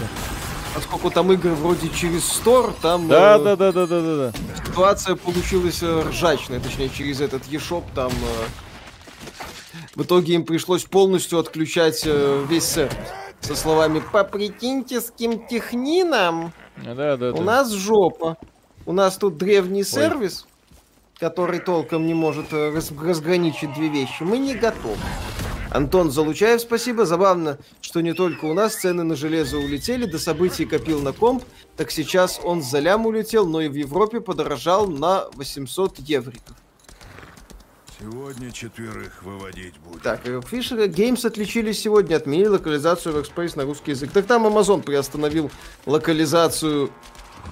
поскольку 0.74 1.10
там 1.10 1.32
игры 1.32 1.52
вроде 1.54 1.88
через 1.88 2.22
Store, 2.22 2.74
там 2.82 3.08
да, 3.08 3.36
э, 3.36 3.44
да, 3.44 3.56
да, 3.56 3.72
да, 3.72 3.86
да, 3.86 4.00
да, 4.00 4.16
да. 4.16 4.32
ситуация 4.66 5.14
получилась 5.14 5.82
э, 5.82 6.02
ржачная, 6.08 6.60
точнее 6.60 6.90
через 6.90 7.20
этот 7.20 7.44
eShop 7.44 7.84
там 7.94 8.10
э, 8.12 8.46
в 9.94 10.02
итоге 10.02 10.34
им 10.34 10.44
пришлось 10.44 10.84
полностью 10.84 11.38
отключать 11.38 12.02
э, 12.04 12.44
весь 12.48 12.64
сервис 12.64 12.96
со 13.40 13.54
словами 13.54 14.02
«Поприкиньте, 14.12 15.00
с 15.00 15.10
кем 15.10 15.46
технином, 15.46 16.52
да, 16.76 17.16
да, 17.16 17.30
у 17.30 17.36
да. 17.36 17.42
нас 17.42 17.70
жопа, 17.72 18.36
у 18.86 18.92
нас 18.92 19.16
тут 19.16 19.36
древний 19.36 19.80
Ой. 19.80 19.84
сервис, 19.84 20.46
который 21.18 21.60
толком 21.60 22.06
не 22.06 22.14
может 22.14 22.52
э, 22.52 22.72
раз 22.74 22.90
разграничить 22.90 23.72
две 23.74 23.88
вещи, 23.88 24.22
мы 24.22 24.38
не 24.38 24.54
готовы». 24.54 24.96
Антон 25.74 26.12
Залучаев, 26.12 26.60
спасибо. 26.60 27.04
Забавно, 27.04 27.58
что 27.80 28.00
не 28.00 28.12
только 28.12 28.44
у 28.44 28.54
нас 28.54 28.76
цены 28.76 29.02
на 29.02 29.16
железо 29.16 29.58
улетели, 29.58 30.04
до 30.04 30.20
событий 30.20 30.66
копил 30.66 31.02
на 31.02 31.12
комп, 31.12 31.42
так 31.76 31.90
сейчас 31.90 32.40
он 32.44 32.62
за 32.62 32.78
лям 32.78 33.06
улетел, 33.06 33.44
но 33.44 33.60
и 33.60 33.66
в 33.66 33.74
Европе 33.74 34.20
подорожал 34.20 34.86
на 34.86 35.24
800 35.32 35.98
евриков. 35.98 36.56
Сегодня 37.98 38.52
четверых 38.52 39.20
выводить 39.24 39.76
будет. 39.78 40.02
Так, 40.02 40.20
Фишер 40.48 40.78
Games 40.84 41.26
отличились 41.26 41.80
сегодня, 41.80 42.14
отменили 42.16 42.46
локализацию 42.46 43.12
в 43.12 43.18
Express 43.18 43.56
на 43.56 43.64
русский 43.64 43.92
язык. 43.92 44.12
Так 44.12 44.26
там 44.26 44.46
Amazon 44.46 44.80
приостановил 44.80 45.50
локализацию 45.86 46.92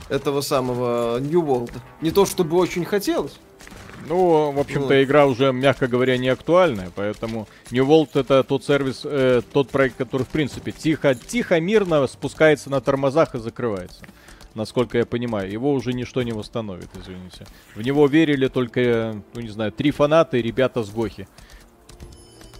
этого 0.08 0.42
самого 0.42 1.18
New 1.18 1.42
World. 1.42 1.72
Не 2.00 2.12
то 2.12 2.24
чтобы 2.24 2.56
очень 2.56 2.84
хотелось. 2.84 3.40
Ну, 4.08 4.50
в 4.52 4.58
общем-то, 4.58 4.88
вот. 4.88 5.02
игра 5.02 5.26
уже, 5.26 5.52
мягко 5.52 5.86
говоря, 5.86 6.16
не 6.16 6.28
актуальная, 6.28 6.90
поэтому 6.94 7.48
New 7.70 7.86
World 7.86 8.10
это 8.14 8.42
тот 8.42 8.64
сервис, 8.64 9.02
э, 9.04 9.42
тот 9.52 9.70
проект, 9.70 9.96
который, 9.96 10.22
в 10.22 10.28
принципе, 10.28 10.72
тихо, 10.72 11.14
тихо, 11.14 11.60
мирно 11.60 12.06
спускается 12.06 12.70
на 12.70 12.80
тормозах 12.80 13.34
и 13.34 13.38
закрывается. 13.38 14.04
Насколько 14.54 14.98
я 14.98 15.06
понимаю, 15.06 15.50
его 15.50 15.72
уже 15.72 15.92
ничто 15.92 16.22
не 16.22 16.32
восстановит, 16.32 16.88
извините. 16.94 17.46
В 17.74 17.82
него 17.82 18.06
верили 18.06 18.48
только, 18.48 19.22
ну 19.34 19.40
не 19.40 19.48
знаю, 19.48 19.72
три 19.72 19.90
фаната 19.90 20.36
и 20.36 20.42
ребята 20.42 20.82
с 20.82 20.90
Гохи, 20.90 21.26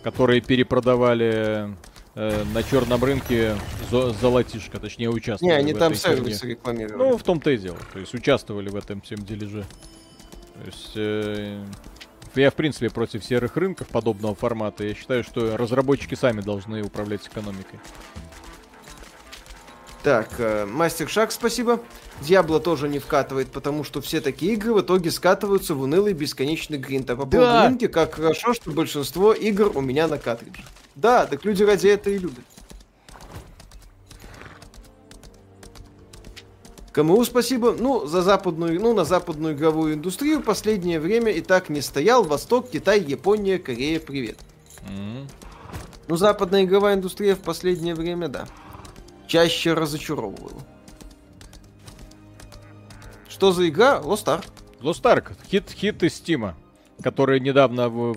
которые 0.02 0.40
перепродавали 0.40 1.76
э, 2.14 2.44
на 2.54 2.62
черном 2.62 3.04
рынке 3.04 3.56
золотишко, 3.90 4.78
точнее 4.78 5.10
участвовали. 5.10 5.52
Не, 5.52 5.58
они 5.58 5.74
там 5.74 5.94
сервисы 5.94 6.48
рекламировали. 6.48 7.10
Ну, 7.10 7.18
в 7.18 7.22
том-то 7.22 7.50
и 7.50 7.58
дело. 7.58 7.78
То 7.92 7.98
есть 7.98 8.14
участвовали 8.14 8.70
в 8.70 8.76
этом 8.76 9.02
всем 9.02 9.18
дележе. 9.18 9.64
То 10.62 10.66
есть 10.68 10.92
э, 10.94 11.60
я, 12.36 12.50
в 12.52 12.54
принципе, 12.54 12.88
против 12.88 13.24
серых 13.24 13.56
рынков 13.56 13.88
подобного 13.88 14.36
формата. 14.36 14.84
Я 14.84 14.94
считаю, 14.94 15.24
что 15.24 15.56
разработчики 15.56 16.14
сами 16.14 16.40
должны 16.40 16.82
управлять 16.82 17.26
экономикой. 17.26 17.80
Так, 20.04 20.28
э, 20.38 20.64
Мастер 20.66 21.08
Шаг, 21.08 21.32
спасибо. 21.32 21.80
Диабло 22.20 22.60
тоже 22.60 22.88
не 22.88 23.00
вкатывает, 23.00 23.50
потому 23.50 23.82
что 23.82 24.00
все 24.00 24.20
такие 24.20 24.52
игры 24.52 24.74
в 24.74 24.80
итоге 24.82 25.10
скатываются 25.10 25.74
в 25.74 25.82
унылый 25.82 26.12
бесконечный 26.12 26.78
гринт. 26.78 27.10
А 27.10 27.16
по 27.16 27.26
поводу 27.26 27.40
да. 27.40 27.68
линки, 27.68 27.88
как 27.88 28.14
хорошо, 28.14 28.54
что 28.54 28.70
большинство 28.70 29.32
игр 29.32 29.76
у 29.76 29.80
меня 29.80 30.06
на 30.06 30.18
картридже. 30.18 30.62
Да, 30.94 31.26
так 31.26 31.44
люди 31.44 31.64
ради 31.64 31.88
этого 31.88 32.14
и 32.14 32.18
любят. 32.18 32.44
КМУ 36.92 37.24
спасибо. 37.24 37.74
Ну, 37.78 38.06
за 38.06 38.20
западную, 38.22 38.78
ну, 38.80 38.94
на 38.94 39.04
западную 39.04 39.54
игровую 39.54 39.94
индустрию 39.94 40.40
в 40.40 40.44
последнее 40.44 41.00
время 41.00 41.32
и 41.32 41.40
так 41.40 41.70
не 41.70 41.80
стоял. 41.80 42.22
Восток, 42.22 42.68
Китай, 42.70 43.00
Япония, 43.00 43.58
Корея, 43.58 43.98
привет. 43.98 44.38
Mm-hmm. 44.82 45.28
Ну, 46.08 46.16
западная 46.16 46.64
игровая 46.64 46.94
индустрия 46.94 47.34
в 47.34 47.40
последнее 47.40 47.94
время, 47.94 48.28
да. 48.28 48.46
Чаще 49.26 49.72
разочаровывала. 49.72 50.60
Что 53.28 53.52
за 53.52 53.68
игра? 53.68 54.00
Lost 54.04 54.26
Ark. 54.26 54.44
Lost 54.80 55.02
Ark. 55.02 55.32
Хит, 55.50 55.70
хит 55.70 56.02
из 56.02 56.14
Стима, 56.16 56.54
который 57.02 57.40
недавно 57.40 58.14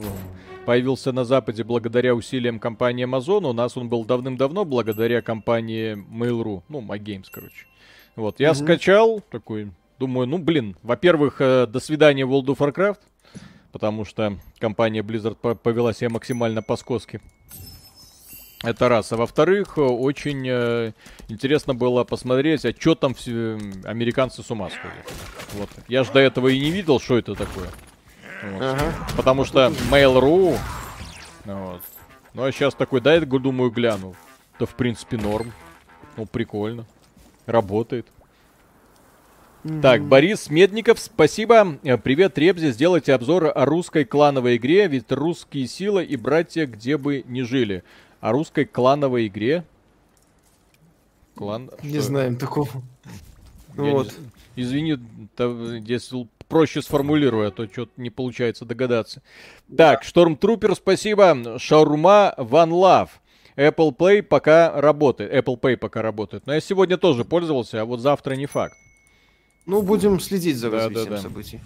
появился 0.66 1.14
на 1.14 1.24
Западе 1.24 1.64
благодаря 1.64 2.14
усилиям 2.14 2.60
компании 2.60 3.06
Amazon. 3.06 3.48
У 3.48 3.54
нас 3.54 3.78
он 3.78 3.88
был 3.88 4.04
давным-давно 4.04 4.66
благодаря 4.66 5.22
компании 5.22 5.96
Mail.ru. 5.96 6.64
Ну, 6.68 6.82
MyGames, 6.82 7.28
короче. 7.32 7.68
Вот, 8.16 8.40
я 8.40 8.52
mm-hmm. 8.52 8.56
скачал 8.56 9.22
такой, 9.30 9.72
думаю, 10.00 10.28
ну, 10.28 10.38
блин, 10.38 10.78
во-первых, 10.84 11.42
э, 11.42 11.68
до 11.68 11.80
свидания 11.80 12.24
World 12.24 12.46
of 12.46 12.58
Warcraft, 12.58 13.00
потому 13.72 14.06
что 14.06 14.38
компания 14.60 15.02
Blizzard 15.02 15.56
повела 15.56 15.94
себя 15.94 16.10
максимально 16.10 16.62
по-скотски. 16.62 17.22
Это 18.64 18.90
раз. 18.90 19.12
А 19.12 19.18
во-вторых, 19.18 19.78
очень 19.78 20.44
э, 20.48 20.94
интересно 21.28 21.76
было 21.76 22.04
посмотреть, 22.04 22.66
а 22.66 22.72
что 22.72 22.96
там 22.96 23.14
все 23.14 23.60
американцы 23.84 24.42
с 24.42 24.50
ума 24.50 24.70
сходят. 24.70 25.14
Вот. 25.54 25.70
Я 25.88 26.04
же 26.04 26.12
до 26.12 26.20
этого 26.20 26.48
и 26.48 26.60
не 26.60 26.72
видел, 26.72 27.00
что 27.00 27.18
это 27.18 27.36
такое. 27.36 27.70
Вот. 28.44 28.62
Ага. 28.62 28.94
Потому 29.16 29.46
что 29.46 29.68
Mail.ru... 29.92 30.58
Вот. 31.46 31.82
Ну 32.34 32.44
а 32.44 32.52
сейчас 32.52 32.74
такой, 32.74 33.02
да, 33.02 33.14
я 33.14 33.22
думаю, 33.22 33.70
гляну. 33.70 34.16
Да 34.58 34.66
в 34.66 34.76
принципе 34.76 35.18
норм. 35.18 35.52
Ну 36.18 36.26
прикольно. 36.26 36.86
Работает. 37.46 38.08
Mm-hmm. 39.64 39.82
Так, 39.82 40.04
Борис 40.04 40.50
Медников, 40.50 41.00
спасибо. 41.00 41.80
Э, 41.84 41.98
привет, 41.98 42.38
Ребзи. 42.38 42.72
Сделайте 42.72 43.14
обзор 43.14 43.52
о 43.56 43.66
русской 43.66 44.06
клановой 44.06 44.58
игре, 44.58 44.88
ведь 44.88 45.12
русские 45.12 45.68
силы 45.68 46.06
и 46.06 46.16
братья 46.18 46.68
где 46.68 46.98
бы 46.98 47.24
ни 47.28 47.42
жили. 47.42 47.84
О 48.22 48.32
русской 48.32 48.66
клановой 48.66 49.28
игре? 49.28 49.64
Клан... 51.36 51.72
Не 51.82 51.94
что? 51.94 52.02
знаем 52.02 52.38
такого. 52.38 52.70
Я 53.76 53.84
вот. 53.92 54.14
Не... 54.56 54.64
Извини, 54.64 54.98
если 55.86 56.28
проще 56.48 56.82
сформулирую, 56.82 57.48
а 57.48 57.52
то 57.52 57.66
что-то 57.66 57.92
не 57.98 58.10
получается 58.10 58.66
догадаться. 58.66 59.22
Так, 59.76 60.04
Штормтрупер, 60.04 60.76
спасибо. 60.76 61.58
Шаурма 61.58 62.34
One 62.38 62.70
Love. 62.70 63.10
Apple 63.56 63.96
Play 63.96 64.22
пока 64.22 64.80
работает. 64.80 65.32
Apple 65.34 65.60
Pay 65.60 65.78
пока 65.78 66.02
работает. 66.02 66.46
Но 66.46 66.54
я 66.54 66.62
сегодня 66.62 66.98
тоже 66.98 67.24
пользовался, 67.24 67.82
а 67.82 67.86
вот 67.86 68.00
завтра 68.00 68.36
не 68.36 68.46
факт. 68.46 68.76
Ну, 69.66 69.82
будем 69.82 70.20
следить 70.20 70.58
за 70.58 70.70
развитием 70.70 71.06
да, 71.06 71.10
да, 71.10 71.16
да. 71.18 71.22
событий. 71.22 71.62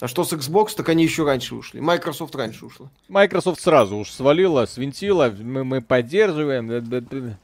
А 0.00 0.08
что 0.08 0.24
с 0.24 0.32
Xbox, 0.32 0.70
так 0.74 0.88
они 0.88 1.04
еще 1.04 1.24
раньше 1.24 1.54
ушли. 1.54 1.80
Microsoft 1.80 2.34
раньше 2.34 2.66
ушла. 2.66 2.88
Microsoft 3.08 3.60
сразу 3.60 3.98
уж 3.98 4.10
свалила, 4.10 4.66
свинтила, 4.66 5.32
мы, 5.38 5.62
мы 5.62 5.80
поддерживаем, 5.80 6.66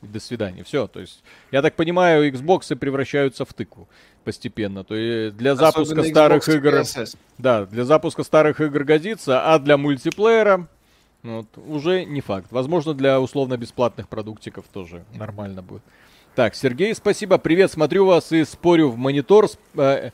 до 0.03 0.21
свидания. 0.21 0.65
Все, 0.65 0.89
то 0.89 0.99
есть, 0.99 1.23
я 1.53 1.63
так 1.63 1.77
понимаю, 1.77 2.29
Xbox 2.33 2.75
превращаются 2.75 3.45
в 3.45 3.53
тыкву 3.53 3.89
постепенно. 4.25 4.83
То 4.83 4.97
есть 4.97 5.37
для 5.37 5.55
запуска 5.55 5.83
Особенно 5.83 6.09
старых 6.09 6.49
Xbox 6.49 6.57
игр... 6.57 7.15
Да, 7.39 7.67
для 7.67 7.85
запуска 7.85 8.25
старых 8.25 8.61
игр 8.61 8.83
годится, 8.83 9.55
а 9.55 9.61
для 9.61 9.77
мультиплеера 9.77 10.67
вот, 11.23 11.47
уже 11.57 12.05
не 12.05 12.21
факт. 12.21 12.49
Возможно, 12.51 12.95
для 12.95 13.21
условно-бесплатных 13.21 14.09
продуктиков 14.09 14.65
тоже 14.73 15.05
нормально 15.15 15.63
будет. 15.63 15.83
Так, 16.35 16.55
Сергей, 16.55 16.95
спасибо. 16.95 17.39
Привет, 17.39 17.73
смотрю 17.73 18.07
вас 18.07 18.31
и 18.31 18.45
спорю 18.45 18.91
в 18.91 18.97
монитор. 18.97 19.49
Э, 19.75 20.11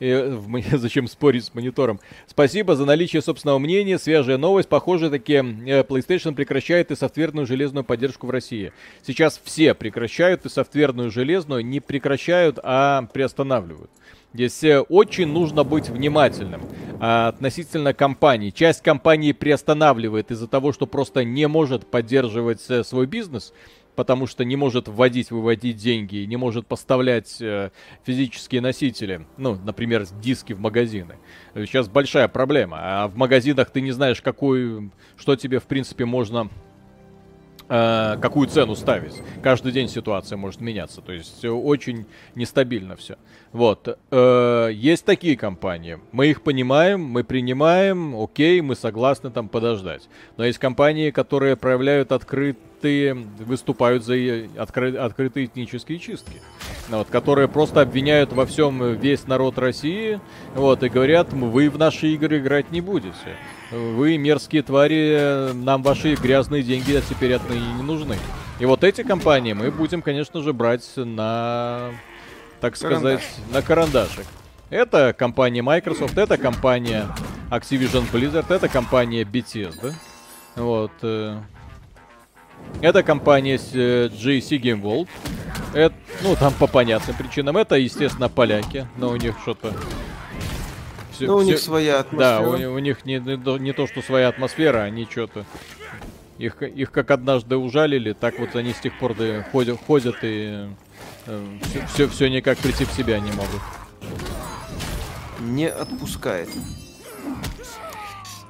э, 0.00 0.28
в, 0.30 0.62
зачем 0.76 1.06
спорить 1.06 1.44
с 1.44 1.54
монитором? 1.54 2.00
Спасибо 2.26 2.74
за 2.74 2.84
наличие 2.84 3.22
собственного 3.22 3.60
мнения. 3.60 4.00
Свежая 4.00 4.38
новость. 4.38 4.68
Похоже, 4.68 5.08
таки 5.08 5.34
э, 5.34 5.82
PlayStation 5.82 6.34
прекращает 6.34 6.90
и 6.90 6.96
софтверную 6.96 7.46
железную 7.46 7.84
поддержку 7.84 8.26
в 8.26 8.30
России. 8.30 8.72
Сейчас 9.06 9.40
все 9.44 9.74
прекращают 9.74 10.44
и 10.46 10.48
софтверную 10.48 11.12
железную 11.12 11.64
не 11.64 11.78
прекращают, 11.78 12.58
а 12.60 13.02
приостанавливают. 13.12 13.92
Здесь 14.34 14.62
э, 14.62 14.80
очень 14.80 15.26
нужно 15.26 15.64
быть 15.64 15.88
внимательным 15.88 16.60
а, 17.00 17.28
относительно 17.28 17.94
компании. 17.94 18.50
Часть 18.50 18.82
компании 18.82 19.32
приостанавливает 19.32 20.30
из-за 20.30 20.46
того, 20.46 20.72
что 20.72 20.86
просто 20.86 21.24
не 21.24 21.48
может 21.48 21.86
поддерживать 21.90 22.62
э, 22.68 22.84
свой 22.84 23.06
бизнес, 23.06 23.54
потому 23.96 24.26
что 24.26 24.44
не 24.44 24.54
может 24.54 24.86
вводить, 24.86 25.30
выводить 25.30 25.78
деньги, 25.78 26.18
не 26.18 26.36
может 26.36 26.66
поставлять 26.66 27.40
э, 27.40 27.70
физические 28.04 28.60
носители, 28.60 29.26
ну, 29.38 29.56
например, 29.64 30.06
диски 30.20 30.52
в 30.52 30.60
магазины. 30.60 31.16
Сейчас 31.54 31.88
большая 31.88 32.28
проблема. 32.28 32.78
А 32.80 33.08
в 33.08 33.16
магазинах 33.16 33.70
ты 33.70 33.80
не 33.80 33.92
знаешь, 33.92 34.20
какую, 34.20 34.92
что 35.16 35.36
тебе, 35.36 35.58
в 35.58 35.64
принципе, 35.64 36.04
можно 36.04 36.50
Э, 36.50 36.67
какую 37.68 38.48
цену 38.48 38.74
ставить. 38.74 39.14
Каждый 39.42 39.72
день 39.72 39.88
ситуация 39.88 40.36
может 40.36 40.60
меняться, 40.60 41.02
то 41.02 41.12
есть 41.12 41.44
очень 41.44 42.06
нестабильно 42.34 42.96
все. 42.96 43.16
Вот. 43.52 43.98
Э, 44.10 44.70
есть 44.72 45.04
такие 45.04 45.36
компании. 45.36 45.98
Мы 46.12 46.28
их 46.28 46.42
понимаем, 46.42 47.02
мы 47.02 47.24
принимаем, 47.24 48.18
окей, 48.18 48.60
мы 48.60 48.74
согласны 48.74 49.30
там 49.30 49.48
подождать. 49.48 50.08
Но 50.36 50.44
есть 50.44 50.58
компании, 50.58 51.10
которые 51.10 51.56
проявляют 51.56 52.12
открытые, 52.78 53.14
выступают 53.40 54.04
за 54.04 54.14
откры, 54.56 54.96
открытые 54.96 55.46
этнические 55.46 55.98
чистки. 55.98 56.40
Вот, 56.88 57.08
которые 57.08 57.48
просто 57.48 57.80
обвиняют 57.80 58.32
во 58.32 58.46
всем 58.46 58.94
весь 58.94 59.26
народ 59.26 59.58
России, 59.58 60.20
вот, 60.54 60.82
и 60.82 60.88
говорят, 60.88 61.32
вы 61.32 61.70
в 61.70 61.78
наши 61.78 62.08
игры 62.08 62.38
играть 62.38 62.70
не 62.70 62.80
будете. 62.80 63.36
Вы, 63.70 64.16
мерзкие 64.16 64.62
твари, 64.62 65.52
нам 65.52 65.82
ваши 65.82 66.14
грязные 66.14 66.62
деньги 66.62 67.00
теперь 67.08 67.34
отныне 67.34 67.72
не 67.74 67.82
нужны. 67.82 68.16
И 68.60 68.64
вот 68.64 68.84
эти 68.84 69.02
компании 69.02 69.52
мы 69.52 69.70
будем, 69.70 70.00
конечно 70.00 70.42
же, 70.42 70.52
брать 70.52 70.88
на, 70.96 71.90
так 72.60 72.76
сказать, 72.76 73.20
Карандаш. 73.20 73.52
на 73.52 73.62
карандашик. 73.62 74.26
Это 74.70 75.14
компания 75.16 75.62
Microsoft, 75.62 76.16
это 76.16 76.36
компания 76.36 77.06
Activision 77.50 78.04
Blizzard, 78.12 78.46
это 78.52 78.68
компания 78.68 79.22
Bethesda. 79.22 79.92
Вот. 80.56 80.92
Э, 82.80 82.88
это 82.88 83.02
компания 83.02 83.56
GC 83.56 84.60
Game 84.60 84.82
World. 84.82 85.08
Это, 85.74 85.94
ну, 86.22 86.36
там 86.36 86.52
по 86.54 86.66
понятным 86.66 87.16
причинам. 87.16 87.56
Это, 87.56 87.76
естественно, 87.76 88.28
поляки. 88.28 88.86
Но 88.96 89.10
у 89.10 89.16
них 89.16 89.36
что-то 89.42 89.72
все, 91.18 91.26
ну, 91.26 91.36
у 91.36 91.40
все... 91.40 91.50
них 91.50 91.58
своя 91.58 91.98
атмосфера. 91.98 92.58
Да, 92.58 92.68
у, 92.68 92.74
у 92.74 92.78
них 92.78 93.04
не, 93.04 93.18
не, 93.18 93.58
не 93.58 93.72
то, 93.72 93.88
что 93.88 94.02
своя 94.02 94.28
атмосфера, 94.28 94.82
они 94.82 95.06
что-то... 95.10 95.44
Их, 96.38 96.62
их 96.62 96.92
как 96.92 97.10
однажды 97.10 97.56
ужалили, 97.56 98.12
так 98.12 98.38
вот 98.38 98.54
они 98.54 98.72
с 98.72 98.78
тех 98.78 98.96
пор 98.96 99.16
да, 99.16 99.42
ходят, 99.50 99.80
ходят 99.84 100.14
и 100.22 100.68
э, 101.26 101.58
все, 101.62 101.86
все, 101.92 102.08
все 102.08 102.30
никак 102.30 102.58
прийти 102.58 102.84
в 102.84 102.92
себя 102.92 103.18
не 103.18 103.32
могут. 103.32 103.60
Не 105.40 105.68
отпускает. 105.68 106.48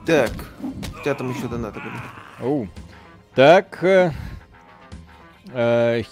Так, 0.05 0.33
у 0.61 1.01
тебя 1.03 1.15
там 1.15 1.35
еще 1.35 1.49
донаты 1.49 1.81
были. 1.81 2.47
Оу. 2.47 2.69
Так, 3.39 3.85
э, 3.85 4.11
э, 5.53 6.03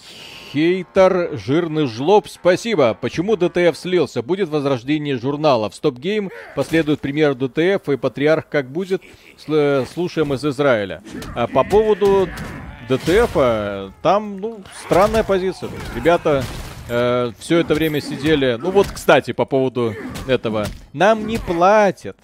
Хейтер, 0.53 1.37
жирный 1.37 1.85
жлоб, 1.85 2.29
спасибо. 2.29 2.93
Почему 2.93 3.35
ДТФ 3.35 3.77
слился? 3.77 4.21
Будет 4.21 4.47
возрождение 4.47 5.17
журнала. 5.17 5.69
В 5.69 5.75
StopGame 5.75 6.31
последует 6.55 7.01
пример 7.01 7.35
ДТФ 7.35 7.89
и 7.89 7.97
Патреон 7.97 8.47
как 8.47 8.71
будет? 8.71 9.01
Слушаем 9.37 10.35
из 10.35 10.45
Израиля. 10.45 11.03
А 11.35 11.47
по 11.47 11.65
поводу 11.65 12.29
ДТФ, 12.87 13.91
там, 14.01 14.37
ну, 14.37 14.63
странная 14.85 15.25
позиция. 15.25 15.69
Ребята 15.97 16.45
э, 16.87 17.33
все 17.39 17.57
это 17.57 17.75
время 17.75 17.99
сидели... 17.99 18.57
Ну 18.57 18.71
вот, 18.71 18.87
кстати, 18.87 19.33
по 19.33 19.43
поводу 19.43 19.93
этого. 20.29 20.65
Нам 20.93 21.27
не 21.27 21.39
платят. 21.39 22.15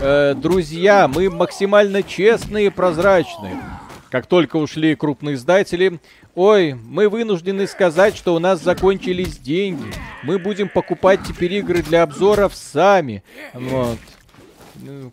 Э, 0.00 0.34
друзья, 0.34 1.06
мы 1.06 1.30
максимально 1.30 2.02
честные 2.02 2.66
и 2.66 2.70
прозрачные. 2.70 3.56
Как 4.10 4.26
только 4.26 4.56
ушли 4.56 4.94
крупные 4.94 5.34
издатели, 5.34 6.00
ой, 6.34 6.74
мы 6.74 7.08
вынуждены 7.08 7.66
сказать, 7.66 8.16
что 8.16 8.34
у 8.34 8.38
нас 8.38 8.62
закончились 8.62 9.38
деньги. 9.38 9.92
Мы 10.22 10.38
будем 10.38 10.68
покупать 10.68 11.20
теперь 11.26 11.54
игры 11.54 11.82
для 11.82 12.02
обзоров 12.02 12.54
сами. 12.54 13.22
Вот. 13.52 13.98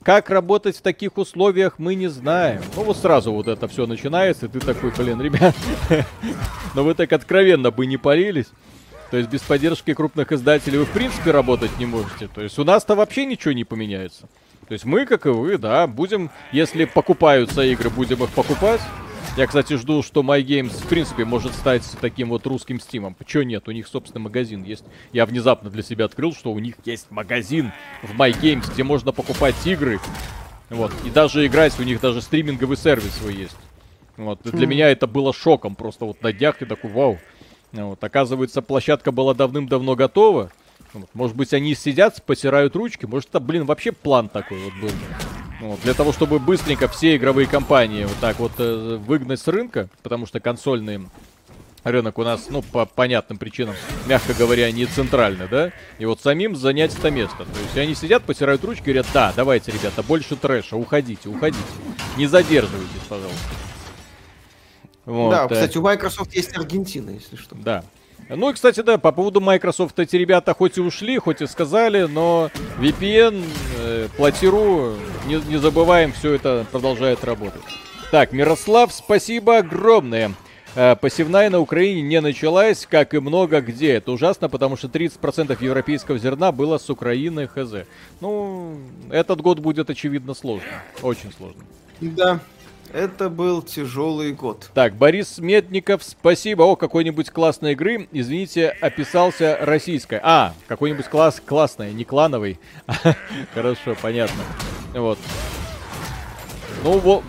Как 0.04 0.30
работать 0.30 0.78
в 0.78 0.82
таких 0.82 1.18
условиях, 1.18 1.80
мы 1.80 1.96
не 1.96 2.08
знаем. 2.08 2.62
Ну 2.76 2.84
вот 2.84 2.98
сразу 2.98 3.32
вот 3.34 3.48
это 3.48 3.68
все 3.68 3.88
начинается, 3.88 4.46
и 4.46 4.50
ты 4.50 4.60
такой, 4.60 4.92
блин, 4.92 5.20
ребят, 5.20 5.56
но 6.76 6.84
вы 6.84 6.94
так 6.94 7.12
откровенно 7.12 7.72
бы 7.72 7.86
не 7.86 7.98
парились. 7.98 8.48
То 9.12 9.18
есть 9.18 9.30
без 9.30 9.42
поддержки 9.42 9.94
крупных 9.94 10.32
издателей 10.32 10.78
вы 10.78 10.86
в 10.86 10.92
принципе 10.92 11.32
работать 11.32 11.78
не 11.80 11.86
можете. 11.86 12.28
То 12.28 12.42
есть 12.42 12.58
у 12.60 12.64
нас-то 12.64 12.96
вообще 12.96 13.26
ничего 13.26 13.54
не 13.54 13.64
поменяется. 13.64 14.28
То 14.68 14.74
есть 14.74 14.86
мы, 14.86 15.06
как 15.06 15.26
и 15.26 15.30
вы, 15.30 15.58
да, 15.58 15.86
будем, 15.86 16.32
если 16.52 16.86
покупаются 16.86 17.62
игры, 17.62 17.90
будем 17.90 18.24
их 18.24 18.30
покупать. 18.32 18.82
Я, 19.38 19.48
кстати, 19.48 19.76
жду, 19.76 20.02
что 20.02 20.22
MyGames, 20.22 20.72
в 20.72 20.88
принципе, 20.88 21.26
может 21.26 21.54
стать 21.54 21.84
таким 22.00 22.30
вот 22.30 22.48
русским 22.48 22.80
стимом. 22.80 23.14
Почему 23.14 23.44
нет? 23.44 23.68
У 23.68 23.72
них, 23.72 23.86
собственно, 23.88 24.24
магазин 24.24 24.64
есть. 24.64 24.86
Я 25.12 25.26
внезапно 25.26 25.70
для 25.70 25.84
себя 25.84 26.06
открыл, 26.06 26.34
что 26.34 26.54
у 26.54 26.60
них 26.60 26.76
есть 26.86 27.12
магазин 27.12 27.74
в 28.02 28.18
MyGames, 28.18 28.72
где 28.74 28.84
можно 28.84 29.12
покупать 29.12 29.56
игры. 29.66 30.00
Вот. 30.70 30.94
И 31.04 31.10
даже 31.10 31.46
играть, 31.46 31.78
у 31.80 31.84
них 31.84 32.00
даже 32.00 32.22
стриминговый 32.22 32.78
сервис 32.78 33.14
свой 33.16 33.36
есть. 33.36 33.58
Вот. 34.16 34.40
И 34.46 34.52
для 34.52 34.68
меня 34.68 34.90
это 34.90 35.06
было 35.06 35.34
шоком. 35.34 35.76
Просто 35.76 36.06
вот 36.06 36.24
на 36.24 36.32
днях 36.32 36.58
ты 36.58 36.66
такой, 36.66 36.92
вау. 36.92 37.20
Вот. 37.74 38.02
Оказывается, 38.04 38.62
площадка 38.62 39.12
была 39.12 39.34
давным-давно 39.34 39.96
готова. 39.96 40.50
Вот. 40.96 41.10
Может 41.14 41.36
быть, 41.36 41.54
они 41.54 41.76
сидят, 41.76 42.24
потирают 42.24 42.76
ручки. 42.76 43.06
Может, 43.06 43.30
это, 43.30 43.40
блин, 43.40 43.66
вообще 43.66 43.92
план 43.92 44.30
такой 44.30 44.60
вот 44.60 44.74
был. 44.82 44.92
Вот, 45.62 45.80
для 45.82 45.94
того, 45.94 46.12
чтобы 46.12 46.40
быстренько 46.40 46.88
все 46.88 47.16
игровые 47.16 47.48
компании 47.48 48.06
вот 48.06 48.18
так 48.20 48.40
вот 48.40 48.54
э, 48.58 48.98
выгнать 48.98 49.40
с 49.40 49.48
рынка, 49.48 49.88
потому 50.04 50.26
что 50.26 50.40
консольный 50.40 51.08
рынок 51.84 52.18
у 52.18 52.24
нас, 52.24 52.48
ну, 52.50 52.62
по 52.62 52.86
понятным 52.86 53.38
причинам, 53.38 53.76
мягко 54.08 54.34
говоря, 54.34 54.72
не 54.72 54.86
центральный, 54.86 55.48
да? 55.48 55.72
И 56.00 56.06
вот 56.06 56.20
самим 56.22 56.56
занять 56.56 56.98
это 56.98 57.12
место. 57.12 57.38
То 57.38 57.60
есть 57.64 57.78
они 57.78 57.94
сидят, 57.96 58.24
потирают 58.24 58.64
ручки, 58.64 58.84
говорят, 58.86 59.08
да, 59.14 59.34
давайте, 59.36 59.72
ребята, 59.72 60.02
больше 60.04 60.36
трэша, 60.36 60.76
уходите, 60.76 61.30
уходите. 61.30 61.64
Не 62.18 62.28
задерживайтесь, 62.28 63.02
пожалуйста. 63.08 63.50
Вот, 65.06 65.30
да, 65.30 65.46
э... 65.46 65.54
кстати, 65.54 65.78
у 65.78 65.82
Microsoft 65.82 66.34
есть 66.34 66.58
Аргентина, 66.58 67.12
если 67.12 67.36
что. 67.36 67.56
Да. 67.56 67.84
Ну 68.30 68.50
и, 68.50 68.54
кстати, 68.54 68.82
да, 68.82 68.98
по 68.98 69.12
поводу 69.12 69.40
Microsoft 69.40 70.00
эти 70.00 70.16
ребята 70.16 70.54
хоть 70.54 70.78
и 70.78 70.82
ушли, 70.82 71.18
хоть 71.18 71.42
и 71.42 71.48
сказали, 71.48 72.04
но 72.04 72.50
VPN, 72.80 73.44
э, 73.80 74.08
платиру, 74.18 74.96
не, 75.28 75.36
не 75.48 75.58
забываем, 75.58 76.12
все 76.12 76.34
это 76.34 76.66
продолжает 76.72 77.24
работать. 77.24 77.62
Так, 78.12 78.32
Мирослав, 78.32 78.92
спасибо 78.92 79.58
огромное. 79.58 80.32
Э, 80.76 80.96
посевная 80.96 81.50
на 81.50 81.60
Украине 81.60 82.02
не 82.02 82.20
началась, 82.20 82.86
как 82.86 83.14
и 83.14 83.20
много 83.20 83.62
где. 83.62 83.94
Это 83.94 84.12
ужасно, 84.12 84.50
потому 84.50 84.76
что 84.76 84.88
30% 84.88 85.64
европейского 85.64 86.18
зерна 86.18 86.52
было 86.52 86.78
с 86.78 86.90
Украины, 86.90 87.48
хз. 87.48 87.86
Ну, 88.20 88.78
этот 89.10 89.42
год 89.42 89.60
будет, 89.60 89.90
очевидно, 89.90 90.34
сложно. 90.34 90.68
Очень 91.02 91.32
сложно. 91.32 91.64
Да, 92.02 92.40
это 92.96 93.30
был 93.30 93.62
тяжелый 93.62 94.32
год. 94.32 94.70
Так, 94.74 94.96
Борис 94.96 95.38
Медников, 95.38 96.02
спасибо. 96.02 96.64
О, 96.64 96.78
какой-нибудь 96.78 97.30
классной 97.30 97.74
игры. 97.74 98.08
Извините, 98.14 98.70
описался 98.70 99.58
российской. 99.60 100.20
А, 100.24 100.54
какой-нибудь 100.68 101.08
класс 101.08 101.42
классной, 101.46 101.94
не 101.94 102.06
клановый. 102.06 102.58
Хорошо, 103.54 103.98
понятно. 104.02 104.42
Вот. 104.94 105.20
Ну, 106.84 107.00
вот, 107.00 107.24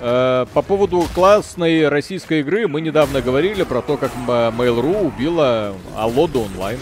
э, 0.00 0.46
по 0.52 0.62
поводу 0.62 1.06
классной 1.14 1.88
российской 1.88 2.40
игры 2.40 2.68
мы 2.68 2.82
недавно 2.82 3.22
говорили 3.22 3.62
про 3.62 3.80
то, 3.80 3.96
как 3.96 4.12
Mail.ru 4.26 5.06
убила 5.06 5.74
Алоду 5.96 6.42
онлайн. 6.42 6.78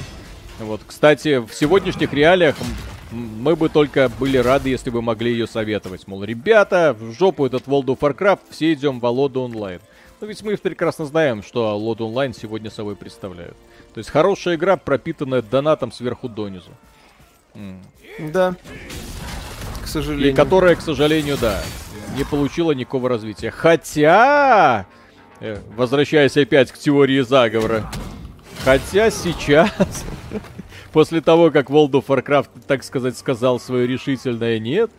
Вот, 0.58 0.80
кстати, 0.84 1.38
в 1.38 1.54
сегодняшних 1.54 2.12
реалиях 2.12 2.56
мы 3.10 3.56
бы 3.56 3.68
только 3.68 4.10
были 4.20 4.36
рады, 4.38 4.68
если 4.68 4.90
бы 4.90 5.02
могли 5.02 5.32
ее 5.32 5.46
советовать. 5.46 6.06
Мол, 6.06 6.24
ребята, 6.24 6.96
в 6.98 7.12
жопу 7.12 7.46
этот 7.46 7.64
World 7.64 7.86
of 7.86 7.98
Warcraft, 7.98 8.40
все 8.50 8.72
идем 8.72 9.00
в 9.00 9.06
Алоду 9.06 9.42
онлайн. 9.42 9.80
Но 10.20 10.26
ведь 10.26 10.42
мы 10.42 10.56
прекрасно 10.56 11.06
знаем, 11.06 11.42
что 11.42 11.68
Алоду 11.70 12.06
онлайн 12.06 12.34
сегодня 12.34 12.70
собой 12.70 12.96
представляют. 12.96 13.56
То 13.94 13.98
есть 13.98 14.10
хорошая 14.10 14.56
игра, 14.56 14.76
пропитанная 14.76 15.42
донатом 15.42 15.92
сверху 15.92 16.28
донизу. 16.28 16.70
Да. 18.18 18.54
К 19.82 19.86
сожалению. 19.86 20.30
И 20.30 20.34
которая, 20.34 20.74
к 20.74 20.80
сожалению, 20.80 21.38
да, 21.40 21.62
не 22.16 22.24
получила 22.24 22.72
никакого 22.72 23.08
развития. 23.08 23.50
Хотя, 23.50 24.86
э, 25.40 25.58
возвращаясь 25.76 26.36
опять 26.36 26.72
к 26.72 26.78
теории 26.78 27.20
заговора, 27.20 27.90
хотя 28.64 29.10
сейчас 29.10 30.04
после 30.92 31.20
того, 31.20 31.50
как 31.50 31.70
World 31.70 31.92
of 31.92 32.06
Warcraft, 32.06 32.48
так 32.66 32.82
сказать, 32.82 33.16
сказал 33.16 33.60
свое 33.60 33.86
решительное 33.86 34.58
нет, 34.58 34.90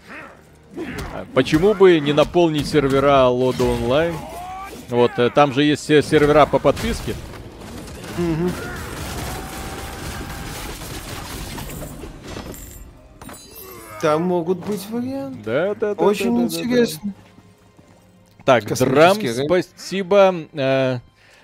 почему 1.34 1.74
бы 1.74 2.00
не 2.00 2.14
наполнить 2.14 2.68
сервера 2.68 3.28
Лода 3.28 3.64
онлайн? 3.64 4.16
Вот, 4.90 5.12
э, 5.18 5.30
там 5.30 5.54
же 5.54 5.64
есть 5.64 5.86
сервера 5.86 6.46
по 6.46 6.58
подписке. 6.58 7.14
Угу. 8.18 8.50
Там 14.02 14.24
могут 14.24 14.66
быть 14.66 14.86
варианты. 14.90 15.40
Да, 15.44 15.76
да, 15.76 15.96
да. 15.96 16.04
Очень 16.04 16.36
да, 16.38 16.44
интересно. 16.56 17.02
Да, 17.04 17.12
да. 17.12 18.62
Так, 18.62 18.78
Драм, 18.80 19.16
спасибо. 19.16 20.36
Э, 20.54 21.00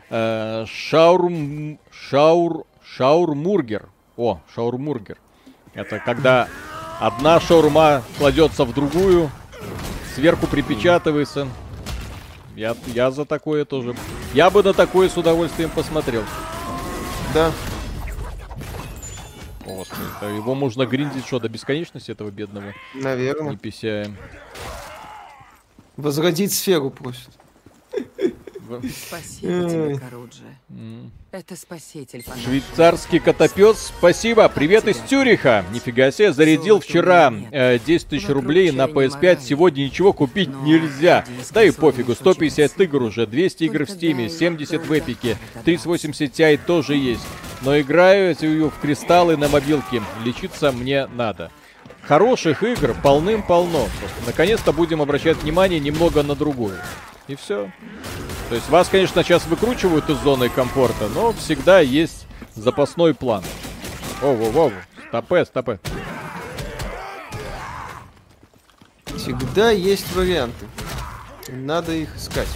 э, 0.09 0.65
шаур, 0.67 1.31
шаур, 1.91 2.65
шаурмургер. 2.83 3.89
О, 4.17 4.39
шаурмургер. 4.53 5.17
Это 5.73 5.99
когда 5.99 6.47
одна 6.99 7.39
шаурма 7.39 8.03
кладется 8.17 8.63
в 8.63 8.73
другую, 8.73 9.29
сверху 10.15 10.47
припечатывается. 10.47 11.47
Я, 12.55 12.75
я 12.87 13.11
за 13.11 13.25
такое 13.25 13.65
тоже. 13.65 13.95
Я 14.33 14.49
бы 14.49 14.63
на 14.63 14.73
такое 14.73 15.09
с 15.09 15.17
удовольствием 15.17 15.69
посмотрел. 15.69 16.23
Да. 17.33 17.51
Господи, 19.65 20.35
его 20.35 20.55
можно 20.55 20.85
гриндить 20.85 21.25
что, 21.25 21.39
до 21.39 21.49
бесконечности 21.49 22.11
этого 22.11 22.31
бедного? 22.31 22.73
Наверное. 22.93 23.51
Не 23.51 23.57
писяем. 23.57 24.15
Возродить 25.97 26.53
сферу 26.53 26.91
просит. 26.91 27.29
Спасибо 29.07 29.69
тебе, 29.69 29.97
Каруджи. 29.97 30.43
Это 31.31 31.55
спаситель. 31.55 32.23
Швейцарский 32.43 33.19
котопес, 33.19 33.91
спасибо. 33.97 34.47
Привет 34.49 34.87
из 34.87 34.97
Тюриха. 34.97 35.65
Нифига 35.71 36.11
себе, 36.11 36.31
зарядил 36.31 36.79
вчера 36.79 37.33
э, 37.51 37.77
10 37.79 38.07
тысяч 38.07 38.29
рублей 38.29 38.71
на 38.71 38.85
PS5. 38.85 39.41
Сегодня 39.41 39.83
ничего 39.83 40.13
купить 40.13 40.49
нельзя. 40.63 41.25
Да 41.51 41.63
и 41.63 41.71
пофигу, 41.71 42.15
150 42.15 42.79
игр 42.81 43.03
уже, 43.03 43.27
200 43.27 43.63
игр 43.65 43.85
в 43.85 43.89
Стиме, 43.89 44.29
70 44.29 44.85
в 44.85 44.97
Эпике, 44.97 45.37
3080 45.65 46.31
Ti 46.31 46.59
тоже 46.65 46.95
есть. 46.95 47.25
Но 47.61 47.79
играю 47.79 48.35
в 48.35 48.79
кристаллы 48.81 49.37
на 49.37 49.49
мобилке. 49.49 50.01
Лечиться 50.23 50.71
мне 50.71 51.07
надо. 51.07 51.51
Хороших 52.01 52.63
игр 52.63 52.95
полным-полно. 53.01 53.87
Наконец-то 54.25 54.71
будем 54.71 55.01
обращать 55.01 55.37
внимание 55.37 55.79
немного 55.79 56.21
на 56.23 56.35
другую. 56.35 56.77
И 57.27 57.35
все. 57.35 57.71
То 58.49 58.55
есть 58.55 58.69
вас, 58.69 58.87
конечно, 58.89 59.23
сейчас 59.23 59.47
выкручивают 59.47 60.09
из 60.09 60.17
зоны 60.17 60.49
комфорта, 60.49 61.07
но 61.07 61.33
всегда 61.33 61.79
есть 61.79 62.27
запасной 62.53 63.13
план. 63.13 63.43
Воу-воу-воу. 64.21 64.71
Стопе, 65.07 65.45
стопе. 65.45 65.79
Всегда 69.17 69.71
есть 69.71 70.13
варианты. 70.15 70.67
Надо 71.47 71.93
их 71.93 72.15
искать. 72.15 72.47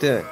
Так. 0.00 0.24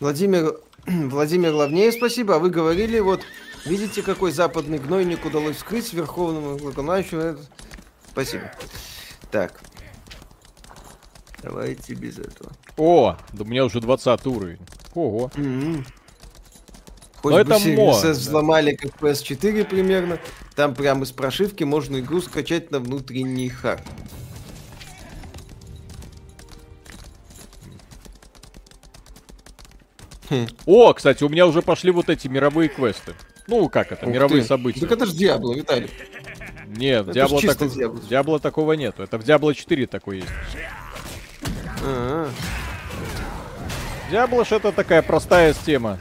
Владимир, 0.00 0.58
Владимир 0.86 1.54
Лавнее, 1.54 1.90
спасибо. 1.92 2.36
А 2.36 2.38
вы 2.38 2.50
говорили, 2.50 2.98
вот, 2.98 3.22
видите, 3.64 4.02
какой 4.02 4.32
западный 4.32 4.78
гнойник 4.78 5.24
удалось 5.24 5.56
вскрыть 5.56 5.92
верховному 5.94 6.56
главнокомандующему? 6.58 7.38
Спасибо. 8.10 8.52
Так. 9.30 9.60
Давайте 11.42 11.94
без 11.94 12.18
этого. 12.18 12.52
О, 12.76 13.16
да 13.32 13.44
у 13.44 13.46
меня 13.46 13.64
уже 13.64 13.80
20 13.80 14.26
уровень. 14.26 14.58
Ого. 14.94 15.30
Mm-hmm. 15.34 15.86
Хоть 17.16 17.32
Но 17.32 17.44
бы 17.44 17.54
это 17.54 17.68
мод, 17.70 18.02
да. 18.02 18.10
взломали 18.10 18.74
как 18.74 18.92
PS4 19.00 19.64
примерно. 19.64 20.18
Там 20.54 20.74
прямо 20.74 21.04
из 21.04 21.12
прошивки 21.12 21.64
можно 21.64 21.98
игру 21.98 22.20
скачать 22.20 22.70
на 22.70 22.78
внутренний 22.78 23.48
хард. 23.48 23.82
О, 30.66 30.92
кстати, 30.92 31.22
у 31.24 31.28
меня 31.28 31.46
уже 31.46 31.62
пошли 31.62 31.90
вот 31.90 32.08
эти 32.08 32.28
мировые 32.28 32.68
квесты. 32.68 33.14
Ну, 33.46 33.68
как 33.68 33.92
это, 33.92 34.06
Ух 34.06 34.12
мировые 34.12 34.42
ты. 34.42 34.48
события. 34.48 34.80
Так 34.80 34.92
это 34.92 35.06
же 35.06 35.12
Диабло, 35.12 35.54
Виталий. 35.54 35.90
Нет, 36.66 37.06
в 37.06 37.12
Диабло, 37.12 37.40
так... 37.40 38.08
Диабло 38.08 38.40
такого 38.40 38.72
нету. 38.72 39.02
Это 39.02 39.18
в 39.18 39.24
Диабло 39.24 39.54
4 39.54 39.86
такой 39.86 40.16
есть. 40.18 40.28
А 41.86 42.30
Диаблош 44.10 44.52
это 44.52 44.72
такая 44.72 45.02
простая 45.02 45.52
тема. 45.52 45.98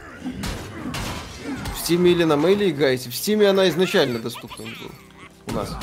В 1.73 1.77
Стиме 1.77 2.11
или 2.11 2.23
на 2.23 2.35
мейле 2.35 2.69
играете? 2.69 3.09
В 3.09 3.15
Стиме 3.15 3.49
она 3.49 3.69
изначально 3.69 4.19
доступна 4.19 4.65
была. 4.65 4.91
У 5.47 5.51
нас. 5.51 5.77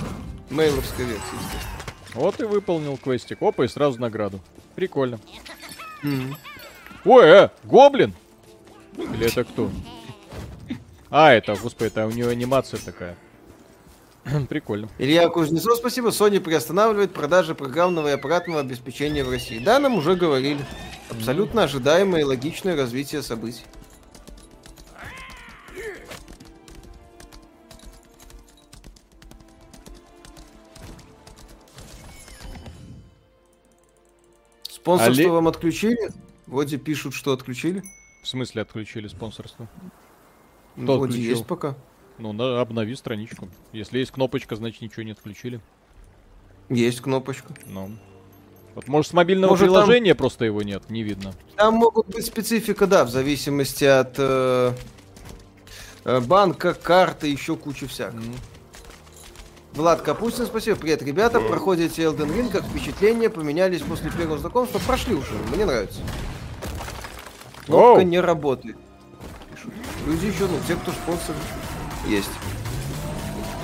Мейловская 0.51 1.07
версия, 1.07 1.23
естественно. 1.41 1.73
Вот 2.15 2.41
и 2.41 2.45
выполнил 2.45 2.97
квестик. 2.97 3.41
Опа, 3.43 3.65
и 3.65 3.69
сразу 3.69 4.01
награду. 4.01 4.41
Прикольно. 4.75 5.19
Mm-hmm. 6.03 6.35
Ой, 7.05 7.25
э, 7.25 7.49
гоблин! 7.65 8.13
Или 8.97 9.27
это 9.27 9.45
кто? 9.45 9.71
А, 11.11 11.33
это, 11.33 11.55
господи, 11.55 11.89
это 11.89 12.07
у 12.07 12.11
него 12.11 12.29
анимация 12.29 12.81
такая. 12.81 13.17
Прикольно. 14.49 14.89
Илья 14.99 15.29
Кузнецов, 15.29 15.77
спасибо. 15.79 16.09
Sony 16.09 16.41
приостанавливает 16.41 17.13
продажи 17.13 17.55
программного 17.55 18.09
и 18.09 18.13
аппаратного 18.13 18.61
обеспечения 18.61 19.25
в 19.25 19.31
России. 19.31 19.59
Да, 19.59 19.79
нам 19.79 19.95
уже 19.97 20.15
говорили. 20.15 20.65
Абсолютно 21.11 21.65
ожидаемое 21.65 22.21
и 22.21 22.25
логичное 22.25 22.77
развитие 22.77 23.23
событий. 23.23 23.65
Спонсорство 34.69 35.23
Али- 35.25 35.31
вам 35.31 35.49
отключили? 35.49 36.11
Вроде 36.47 36.79
пишут, 36.79 37.15
что 37.15 37.33
отключили. 37.33 37.83
В 38.23 38.29
смысле 38.29 38.63
отключили 38.63 39.09
спонсорство? 39.09 39.69
Ну, 40.77 40.85
Кто 40.85 40.99
Вроде 40.99 41.13
отключил? 41.15 41.31
есть 41.37 41.47
пока. 41.47 41.77
Ну, 42.19 42.33
на, 42.33 42.61
обнови 42.61 42.95
страничку. 42.95 43.49
Если 43.73 43.99
есть 43.99 44.11
кнопочка, 44.13 44.57
значит 44.57 44.81
ничего 44.83 45.03
не 45.03 45.13
отключили. 45.13 45.61
Есть 46.69 47.01
кнопочка. 47.01 47.55
Ну. 47.67 47.91
Вот 48.75 48.89
может 48.89 49.11
с 49.11 49.15
мобильного 49.15 49.51
Может, 49.51 49.67
там- 49.67 49.75
приложения 49.75 50.15
просто 50.15 50.45
его 50.45 50.63
нет, 50.63 50.89
не 50.89 51.03
видно. 51.03 51.35
Там 51.57 51.75
могут 51.75 52.07
быть 52.09 52.25
специфика, 52.25 52.87
да, 52.87 53.05
в 53.05 53.11
зависимости 53.11 53.85
от 53.85 54.15
э, 54.17 54.73
э, 56.05 56.21
банка, 56.21 56.73
карты, 56.73 57.29
еще 57.29 57.57
куча 57.57 57.87
всякого. 57.87 58.21
М. 58.21 58.35
Влад 59.75 60.03
Капустин, 60.03 60.47
спасибо. 60.47 60.77
Привет, 60.77 61.03
ребята. 61.03 61.41
Проходите 61.41 62.03
Elden 62.03 62.29
Ring, 62.35 62.51
как 62.51 62.65
впечатления 62.65 63.31
поменялись 63.31 63.81
после 63.81 64.11
первого 64.11 64.39
знакомства. 64.39 64.79
Прошли 64.79 65.15
уже, 65.15 65.33
мне 65.55 65.65
нравится. 65.65 66.01
Кнопка 67.67 68.01
Оу. 68.01 68.03
не 68.03 68.21
работает. 68.21 68.77
Пишут. 69.55 69.73
Люди 70.07 70.27
еще, 70.27 70.47
ну, 70.47 70.59
те, 70.67 70.77
кто 70.77 70.93
спонсор, 70.93 71.35
есть. 72.07 72.31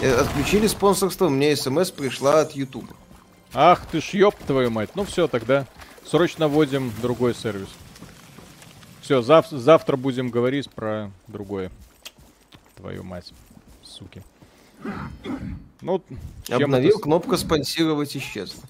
Э, 0.00 0.14
Отключили 0.20 0.66
спонсорство, 0.66 1.28
мне 1.28 1.54
смс 1.56 1.90
пришла 1.90 2.40
от 2.40 2.52
YouTube. 2.52 2.90
Ах 3.54 3.86
ты 3.86 4.00
ж 4.00 4.10
ёб 4.14 4.34
твою 4.46 4.70
мать. 4.70 4.90
Ну 4.94 5.04
все, 5.04 5.26
тогда 5.26 5.66
срочно 6.06 6.48
вводим 6.48 6.92
другой 7.02 7.34
сервис. 7.34 7.68
Все, 9.00 9.22
завтра 9.22 9.96
будем 9.96 10.28
говорить 10.28 10.70
про 10.70 11.10
другое. 11.26 11.70
Твою 12.76 13.02
мать, 13.04 13.32
суки. 13.82 14.22
Ну, 15.80 16.02
Обновил, 16.50 16.90
это 16.90 16.98
кнопка 17.00 17.36
спонсировать 17.36 18.16
исчезла. 18.16 18.62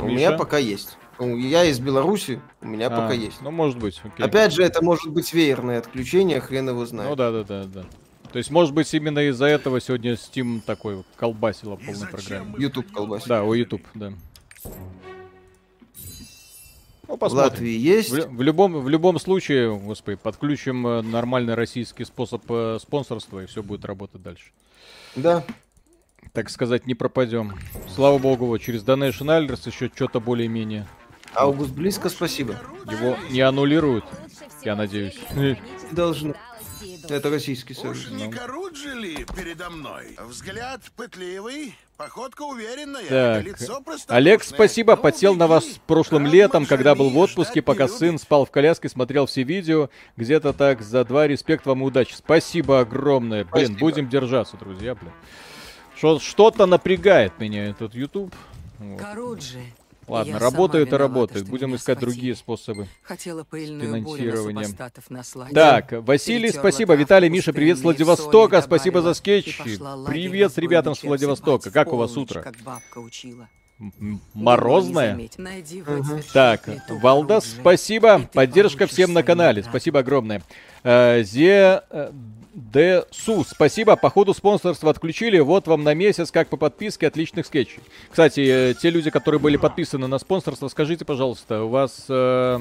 У 0.00 0.04
Миша? 0.04 0.04
меня 0.06 0.32
пока 0.32 0.58
есть. 0.58 0.96
Ну, 1.20 1.36
Я 1.36 1.64
из 1.64 1.78
Беларуси, 1.78 2.40
у 2.62 2.66
меня 2.66 2.86
А, 2.86 2.90
пока 2.90 3.12
есть. 3.12 3.40
Ну, 3.42 3.50
может 3.50 3.78
быть, 3.78 4.00
окей. 4.02 4.24
Опять 4.24 4.52
же, 4.54 4.62
это 4.62 4.82
может 4.82 5.10
быть 5.12 5.32
веерное 5.34 5.78
отключение, 5.78 6.40
хрен 6.40 6.68
его 6.68 6.80
Ну 6.80 6.86
знает. 6.86 7.16
да, 7.16 7.30
да, 7.30 7.44
да, 7.44 7.64
да. 7.64 7.84
То 8.32 8.38
есть, 8.38 8.50
может 8.50 8.72
быть, 8.72 8.92
именно 8.94 9.18
из-за 9.28 9.46
этого 9.46 9.80
сегодня 9.80 10.12
Steam 10.14 10.60
такой 10.64 11.04
колбасило 11.16 11.76
в 11.76 11.84
полной 11.84 12.06
программе. 12.08 12.54
YouTube 12.58 12.90
колбасит. 12.92 13.28
Да, 13.28 13.44
у 13.44 13.52
YouTube, 13.52 13.82
да. 13.94 14.12
Ну, 17.08 17.16
В 17.16 17.18
посмотрим. 17.18 17.50
Латвии 17.52 17.76
есть. 17.76 18.10
В, 18.10 18.36
в 18.36 18.42
любом, 18.42 18.80
в 18.80 18.88
любом 18.88 19.18
случае, 19.18 19.76
господи, 19.76 20.16
подключим 20.16 20.86
э, 20.86 21.02
нормальный 21.02 21.54
российский 21.54 22.04
способ 22.04 22.42
э, 22.48 22.78
спонсорства, 22.80 23.40
и 23.42 23.46
все 23.46 23.62
будет 23.64 23.84
работать 23.84 24.22
дальше. 24.22 24.52
Да. 25.16 25.42
Так 26.32 26.50
сказать, 26.50 26.86
не 26.86 26.94
пропадем. 26.94 27.54
Слава 27.92 28.18
богу, 28.18 28.56
через 28.58 28.84
Donation 28.84 29.26
Alerts 29.26 29.66
еще 29.68 29.90
что-то 29.92 30.20
более-менее. 30.20 30.86
Август 31.34 31.70
близко, 31.72 32.08
спасибо. 32.08 32.56
Его 32.90 33.16
не 33.30 33.40
аннулируют, 33.40 34.04
я 34.62 34.74
надеюсь. 34.76 35.18
Должны. 35.92 36.34
Это 37.08 37.28
российский 37.30 37.72
Уж 37.72 37.78
сервис. 37.78 38.10
не 38.10 38.30
Каруджи 38.30 38.94
ли 38.94 39.26
передо 39.36 39.68
мной? 39.70 40.16
Взгляд 40.18 40.80
пытливый, 40.96 41.74
походка 41.96 42.42
уверенная, 42.42 43.04
Так, 43.08 43.44
лицо 43.44 43.74
Олег, 43.74 43.84
простодушное. 43.84 44.38
спасибо, 44.38 44.96
Ну, 44.96 45.02
подсел 45.02 45.34
на 45.34 45.46
вас 45.48 45.64
прошлым 45.88 46.24
Рад 46.24 46.32
летом, 46.32 46.66
когда 46.66 46.94
был 46.94 47.10
в 47.10 47.18
отпуске, 47.18 47.62
пока 47.62 47.84
не 47.84 47.90
сын 47.90 48.18
спал 48.18 48.44
в 48.44 48.50
коляске, 48.52 48.88
смотрел 48.88 49.26
все 49.26 49.42
видео. 49.42 49.88
Где-то 50.16 50.52
так 50.52 50.82
за 50.82 51.04
два. 51.04 51.26
Респект 51.26 51.66
вам 51.66 51.82
и 51.82 51.86
удачи. 51.86 52.14
Спасибо 52.14 52.80
огромное. 52.80 53.44
Блин, 53.44 53.66
Спасибо. 53.66 53.78
будем 53.80 54.08
держаться, 54.08 54.56
друзья, 54.56 54.94
блин. 54.94 55.12
Что-то 56.20 56.66
напрягает 56.66 57.38
меня 57.38 57.66
этот 57.66 57.94
YouTube. 57.94 58.34
Вот. 58.78 59.00
Каруджи. 59.00 59.60
Ладно, 60.10 60.32
Я 60.32 60.38
работает 60.38 60.92
и 60.92 60.96
работает. 60.96 61.48
Будем 61.48 61.74
искать 61.74 61.98
схватили. 61.98 62.04
другие 62.10 62.34
способы. 62.36 62.86
Хотела 63.02 63.44
пыльную 63.44 64.02
бурю 64.02 64.24
на 64.24 64.30
финансирования. 64.30 64.64
супостатов 64.64 65.10
наслать. 65.10 65.52
Так, 65.52 65.92
Василий, 65.92 66.42
Перетерла 66.48 66.60
спасибо. 66.70 66.94
Виталий, 66.94 67.28
Миша, 67.28 67.52
привет 67.52 67.78
с 67.78 67.82
Владивостока. 67.82 68.60
Спасибо 68.62 69.02
за 69.02 69.14
скетчи. 69.14 69.62
Привет 70.06 70.52
с 70.52 70.58
ребятам 70.58 70.94
с 70.94 71.02
Владивостока. 71.02 71.70
Как 71.70 71.92
у 71.92 71.96
вас 71.96 72.16
утро? 72.16 72.42
Как 72.42 72.56
бабка 72.64 72.98
учила. 72.98 73.48
М- 73.78 73.92
Думала, 73.98 74.20
не 74.34 74.42
Морозное? 74.42 75.10
заметит. 75.12 75.38
Найди 75.38 75.80
выцветшую 75.80 76.24
Так, 76.34 76.68
Валдас, 76.90 77.46
спасибо. 77.46 78.28
Поддержка 78.34 78.86
всем 78.86 79.12
на 79.14 79.22
канале. 79.22 79.62
Спасибо 79.62 80.00
огромное. 80.00 80.42
Э, 80.82 81.22
Зе 81.22 81.82
э, 82.52 82.58
Д 82.72 83.04
Су, 83.10 83.44
спасибо. 83.44 83.96
Походу 83.96 84.34
спонсорство 84.34 84.90
отключили. 84.90 85.38
Вот 85.38 85.66
вам 85.66 85.84
на 85.84 85.94
месяц, 85.94 86.30
как 86.30 86.48
по 86.48 86.56
подписке, 86.56 87.06
отличных 87.06 87.46
скетчей. 87.46 87.80
Кстати, 88.10 88.40
э, 88.40 88.74
те 88.74 88.90
люди, 88.90 89.10
которые 89.10 89.40
были 89.40 89.56
подписаны 89.56 90.06
на 90.06 90.18
спонсорство, 90.18 90.68
скажите, 90.68 91.04
пожалуйста, 91.04 91.62
у 91.62 91.68
вас 91.68 92.06
э, 92.08 92.60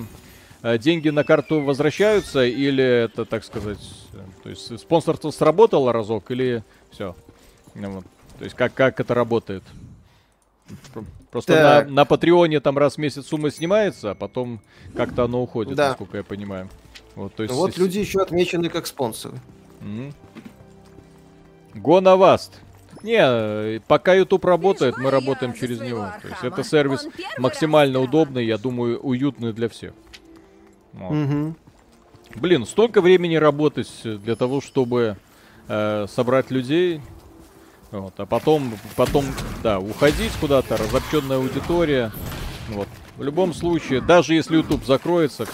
э, 0.63 0.77
деньги 0.77 1.09
на 1.09 1.23
карту 1.23 1.61
возвращаются 1.61 2.45
или 2.45 2.83
это, 2.83 3.25
так 3.25 3.43
сказать, 3.43 3.79
э, 4.13 4.17
то 4.43 4.49
есть 4.49 4.79
спонсорство 4.79 5.31
сработало 5.31 5.91
разок 5.93 6.31
или 6.31 6.63
все? 6.91 7.15
То 7.73 8.45
есть 8.45 8.55
как, 8.55 8.73
как 8.73 8.99
это 8.99 9.13
работает? 9.13 9.63
Про- 10.93 11.03
Просто 11.31 11.53
Так. 11.53 11.87
на, 11.87 11.93
на 11.93 12.05
Патреоне 12.05 12.59
там 12.59 12.77
раз 12.77 12.95
в 12.95 12.97
месяц 12.97 13.27
сумма 13.27 13.51
снимается, 13.51 14.11
а 14.11 14.15
потом 14.15 14.61
как-то 14.95 15.25
оно 15.25 15.41
уходит, 15.43 15.75
Да. 15.75 15.89
насколько 15.89 16.17
я 16.17 16.23
понимаю. 16.23 16.69
Вот, 17.15 17.35
то 17.35 17.43
есть, 17.43 17.53
Вот 17.53 17.77
люди 17.77 17.99
еще 17.99 18.21
отмечены 18.21 18.69
как 18.69 18.87
спонсоры. 18.87 19.37
Мгм. 19.81 20.13
Гонаваст. 21.75 22.59
Не, 23.03 23.79
пока 23.87 24.13
YouTube 24.13 24.43
работает, 24.43 24.97
мы 24.97 25.09
работаем 25.11 25.53
через 25.53 25.79
него. 25.79 26.07
То 26.21 26.27
есть 26.27 26.43
это 26.43 26.63
сервис 26.63 27.07
максимально 27.37 27.99
удобный, 27.99 28.45
я 28.45 28.57
думаю, 28.57 28.99
уютный 28.99 29.53
для 29.53 29.69
всех. 29.69 29.93
Вот. 30.93 31.11
Мгм. 31.13 31.55
Блин, 32.35 32.65
столько 32.65 33.01
времени 33.01 33.35
работать 33.35 33.89
для 34.03 34.35
того, 34.35 34.59
чтобы 34.61 35.15
э, 35.67 36.07
собрать 36.13 36.51
людей. 36.51 37.01
Вот, 37.91 38.13
а 38.17 38.25
потом, 38.25 38.73
потом, 38.95 39.25
да, 39.63 39.79
уходить 39.79 40.31
куда-то, 40.39 40.77
разобщенная 40.77 41.37
аудитория. 41.37 42.11
Вот. 42.69 42.87
В 43.17 43.23
любом 43.23 43.53
случае, 43.53 43.99
даже 44.01 44.35
если 44.35 44.57
YouTube 44.57 44.85
закроется, 44.85 45.45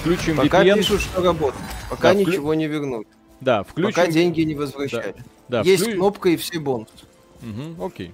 включим 0.00 0.36
Пока 0.36 0.64
VPN. 0.64 0.76
пишут, 0.76 1.00
что 1.02 1.22
работает. 1.22 1.62
Пока 1.90 2.14
Да, 2.14 2.20
вклю- 2.20 2.26
ничего 2.26 2.54
не 2.54 2.66
вернуть. 2.66 3.06
Да, 3.40 3.62
включим. 3.62 3.92
Пока 3.94 4.06
деньги 4.10 4.42
не 4.42 4.54
возвращали. 4.54 5.14
Да, 5.48 5.60
Есть 5.60 5.84
вклю- 5.84 5.94
кнопка 5.94 6.28
и 6.30 6.36
все 6.36 6.58
бонусы. 6.58 6.92
Мгм, 7.40 7.82
окей. 7.82 8.12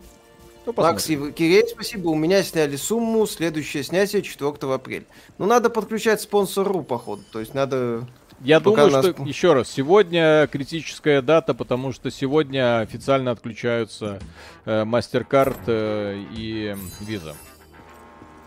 Ну, 0.66 0.74
Макс 0.76 1.08
и 1.10 1.32
Кирей, 1.32 1.66
спасибо. 1.68 2.08
У 2.08 2.14
меня 2.14 2.42
сняли 2.42 2.76
сумму. 2.76 3.26
Следующее 3.26 3.82
снятие 3.82 4.22
4 4.22 4.74
апреля. 4.74 5.04
Ну, 5.38 5.46
надо 5.46 5.70
подключать 5.70 6.20
спонсору, 6.20 6.82
походу. 6.82 7.22
То 7.32 7.40
есть 7.40 7.54
надо... 7.54 8.06
Я 8.40 8.58
пока 8.60 8.86
думаю, 8.86 8.92
нас- 8.92 9.06
что 9.14 9.22
еще 9.24 9.52
раз, 9.52 9.70
сегодня 9.70 10.48
критическая 10.50 11.22
дата, 11.22 11.54
потому 11.54 11.92
что 11.92 12.10
сегодня 12.10 12.80
официально 12.80 13.30
отключаются 13.30 14.18
э, 14.64 14.82
MasterCard 14.84 15.58
э, 15.66 16.24
и 16.36 16.76
Visa. 17.00 17.34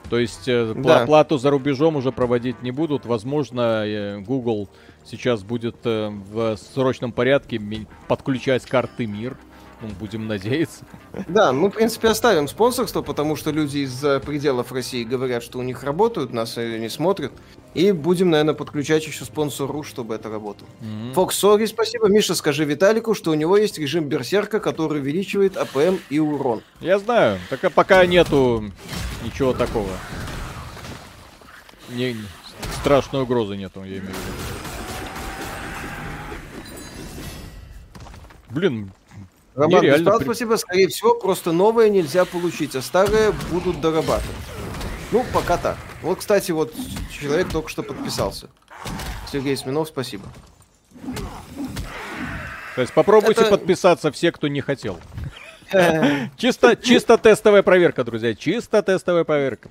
То 0.10 0.20
есть 0.20 0.48
э, 0.48 0.74
Да. 0.76 1.04
оплату 1.04 1.38
за 1.38 1.50
рубежом 1.50 1.96
уже 1.96 2.12
проводить 2.12 2.62
не 2.62 2.72
будут. 2.72 3.06
Возможно, 3.06 3.84
э, 3.86 4.20
Google 4.20 4.70
сейчас 5.04 5.44
будет 5.44 5.78
э, 5.84 6.10
в 6.10 6.58
срочном 6.58 7.12
порядке 7.12 7.60
подключать 8.08 8.66
карты 8.66 9.06
МИР. 9.08 9.38
Ну, 9.86 9.94
будем 10.00 10.28
надеяться. 10.28 10.84
Да, 11.28 11.54
мы, 11.54 11.70
в 11.70 11.74
принципе, 11.74 12.10
оставим 12.10 12.48
спонсорство, 12.48 13.02
потому 13.02 13.36
что 13.36 13.52
люди 13.52 13.80
из-за 13.80 14.20
пределов 14.20 14.72
России 14.72 15.04
говорят, 15.04 15.44
что 15.44 15.60
у 15.60 15.62
них 15.62 15.84
работают, 15.84 16.34
нас 16.34 16.58
э, 16.58 16.78
не 16.78 16.90
смотрят. 16.90 17.32
И 17.74 17.92
будем, 17.92 18.30
наверное, 18.30 18.54
подключать 18.54 19.06
еще 19.06 19.26
Sponsr'у, 19.26 19.84
чтобы 19.84 20.16
это 20.16 20.30
работало. 20.30 20.70
Fox 21.14 21.38
Сори, 21.38 21.66
спасибо. 21.66 22.08
Миша, 22.08 22.36
скажи 22.36 22.66
Виталику, 22.66 23.14
что 23.14 23.32
у 23.32 23.34
него 23.36 23.58
есть 23.58 23.78
режим 23.78 24.06
Берсерка, 24.06 24.60
который 24.60 25.02
увеличивает 25.02 25.58
АПМ 25.58 25.98
и 26.10 26.20
урон. 26.20 26.62
Я 26.80 27.00
знаю, 27.00 27.40
так 27.50 27.64
а 27.64 27.70
пока 27.70 28.06
нету 28.06 28.72
ничего 29.24 29.54
такого. 29.54 29.90
Не, 31.90 32.16
страшной 32.80 33.24
угрозы 33.24 33.56
нету, 33.56 33.82
я 33.82 33.98
имею 33.98 34.04
в 34.04 34.08
виду. 34.08 34.66
Блин, 38.50 38.92
Роман 39.56 39.82
Нереально 39.82 39.98
Беспалов, 40.00 40.20
при- 40.20 40.26
спасибо. 40.26 40.56
Скорее 40.58 40.88
всего, 40.90 41.16
просто 41.16 41.52
новое 41.52 41.90
нельзя 41.90 42.26
получить, 42.26 42.76
а 42.76 42.82
старые 42.82 43.32
будут 43.52 43.80
дорабатывать. 43.82 44.36
Ну, 45.12 45.26
пока 45.34 45.58
так. 45.58 45.78
Вот, 46.02 46.20
кстати, 46.20 46.52
вот 46.52 46.74
человек 47.12 47.50
только 47.52 47.70
что 47.70 47.84
подписался. 47.84 48.50
Сергей 49.32 49.56
Сминов, 49.56 49.88
спасибо. 49.88 50.26
То 52.76 52.82
есть 52.82 52.94
попробуйте 52.94 53.42
Это- 53.42 53.52
подписаться 53.52 54.12
все, 54.12 54.32
кто 54.32 54.48
не 54.48 54.62
хотел. 54.62 55.00
Чисто, 56.38 56.76
чисто 56.76 57.18
тестовая 57.18 57.64
проверка, 57.64 58.04
друзья. 58.04 58.36
Чисто 58.36 58.84
тестовая 58.84 59.24
проверка. 59.24 59.70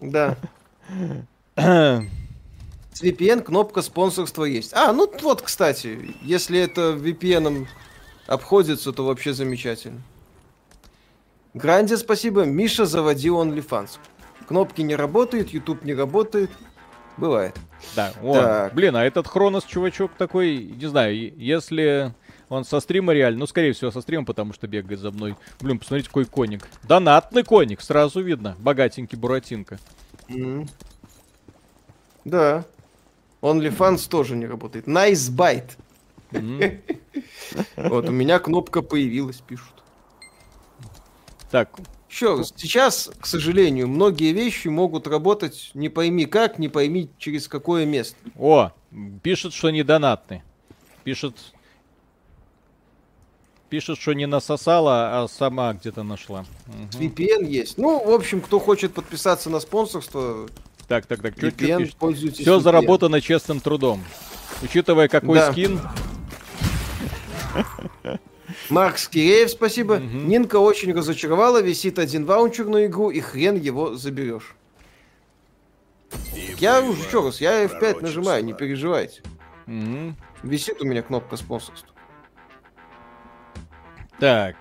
Да. 0.00 0.36
С 1.56 3.02
VPN 3.02 3.42
кнопка 3.42 3.82
спонсорства 3.82 4.44
есть. 4.44 4.72
А, 4.74 4.92
ну 4.92 5.12
вот, 5.20 5.42
кстати, 5.42 6.14
если 6.22 6.58
это 6.60 6.92
VPN 6.92 7.66
обходится, 8.26 8.92
то 8.92 9.04
вообще 9.04 9.32
замечательно. 9.32 10.00
Гранде 11.54 11.96
спасибо. 11.96 12.44
Миша, 12.44 12.84
заводи 12.84 13.28
OnlyFans. 13.28 13.98
Кнопки 14.46 14.82
не 14.82 14.94
работают, 14.94 15.50
YouTube 15.50 15.84
не 15.84 15.94
работает. 15.94 16.50
Бывает. 17.16 17.58
Да, 17.94 18.12
о, 18.22 18.34
Так. 18.34 18.74
блин, 18.74 18.94
а 18.94 19.04
этот 19.04 19.26
Хронос 19.26 19.64
чувачок 19.64 20.12
такой, 20.18 20.58
не 20.58 20.86
знаю, 20.86 21.14
если 21.36 22.12
он 22.50 22.64
со 22.64 22.78
стрима 22.80 23.14
реально, 23.14 23.40
ну, 23.40 23.46
скорее 23.46 23.72
всего, 23.72 23.90
со 23.90 24.02
стрима, 24.02 24.24
потому 24.26 24.52
что 24.52 24.66
бегает 24.68 25.00
за 25.00 25.10
мной. 25.10 25.34
Блин, 25.60 25.78
посмотрите, 25.78 26.08
какой 26.08 26.26
коник. 26.26 26.68
Донатный 26.82 27.42
коник, 27.42 27.80
сразу 27.80 28.20
видно. 28.20 28.54
Богатенький 28.58 29.16
Буратинка. 29.18 29.78
М. 30.28 30.68
Да. 32.24 32.64
OnlyFans 33.40 34.08
тоже 34.08 34.36
не 34.36 34.46
работает. 34.46 34.86
Nice 34.86 35.30
bite. 35.30 35.70
Вот, 37.76 38.08
у 38.08 38.12
меня 38.12 38.38
кнопка 38.38 38.82
появилась, 38.82 39.36
пишут. 39.40 39.72
Так, 41.50 41.70
Еще 42.10 42.42
сейчас, 42.56 43.10
к 43.20 43.26
сожалению, 43.26 43.88
многие 43.88 44.32
вещи 44.32 44.68
могут 44.68 45.06
работать 45.06 45.70
не 45.74 45.88
пойми 45.88 46.26
как, 46.26 46.58
не 46.58 46.68
пойми 46.68 47.08
через 47.18 47.46
какое 47.48 47.86
место. 47.86 48.16
о, 48.38 48.72
пишет, 49.22 49.52
что 49.52 49.70
не 49.70 49.82
донатный. 49.84 50.42
Пишет, 51.04 51.36
пишет, 53.68 53.98
что 54.00 54.12
не 54.12 54.26
насосала, 54.26 55.22
а 55.22 55.28
сама 55.28 55.72
где-то 55.74 56.02
нашла. 56.02 56.44
Мгм. 56.66 56.88
VPN 56.92 57.46
есть. 57.46 57.78
Ну, 57.78 58.04
в 58.04 58.10
общем, 58.12 58.40
кто 58.40 58.58
хочет 58.58 58.92
подписаться 58.92 59.48
на 59.50 59.60
спонсорство, 59.60 60.48
Так, 60.88 61.06
так, 61.06 61.22
так, 61.22 61.36
VPN, 61.36 61.78
пишет? 61.78 61.96
пользуйтесь 61.96 62.40
Все 62.40 62.56
VPN. 62.58 62.60
заработано 62.60 63.20
честным 63.20 63.60
трудом. 63.60 64.02
Учитывая, 64.62 65.06
какой 65.08 65.38
Да. 65.38 65.52
скин, 65.52 65.80
Марк 68.70 68.98
Скиреев, 68.98 69.50
спасибо. 69.50 69.98
Нинка 69.98 70.56
очень 70.56 70.92
разочаровала, 70.92 71.60
висит 71.60 71.98
один 71.98 72.24
ваучер 72.24 72.66
на 72.66 72.86
игру, 72.86 73.10
и 73.10 73.20
хрен 73.20 73.56
его 73.56 73.94
заберешь. 73.94 74.54
Я 76.58 76.80
уже 76.80 77.02
еще 77.02 77.22
раз, 77.22 77.40
я 77.40 77.64
F5 77.64 78.02
нажимаю, 78.02 78.44
не 78.44 78.54
переживайте. 78.54 79.22
Мгм. 79.66 80.16
Висит 80.42 80.80
у 80.80 80.86
меня 80.86 81.02
кнопка 81.02 81.36
спонсорства. 81.36 81.94
Так. 84.18 84.56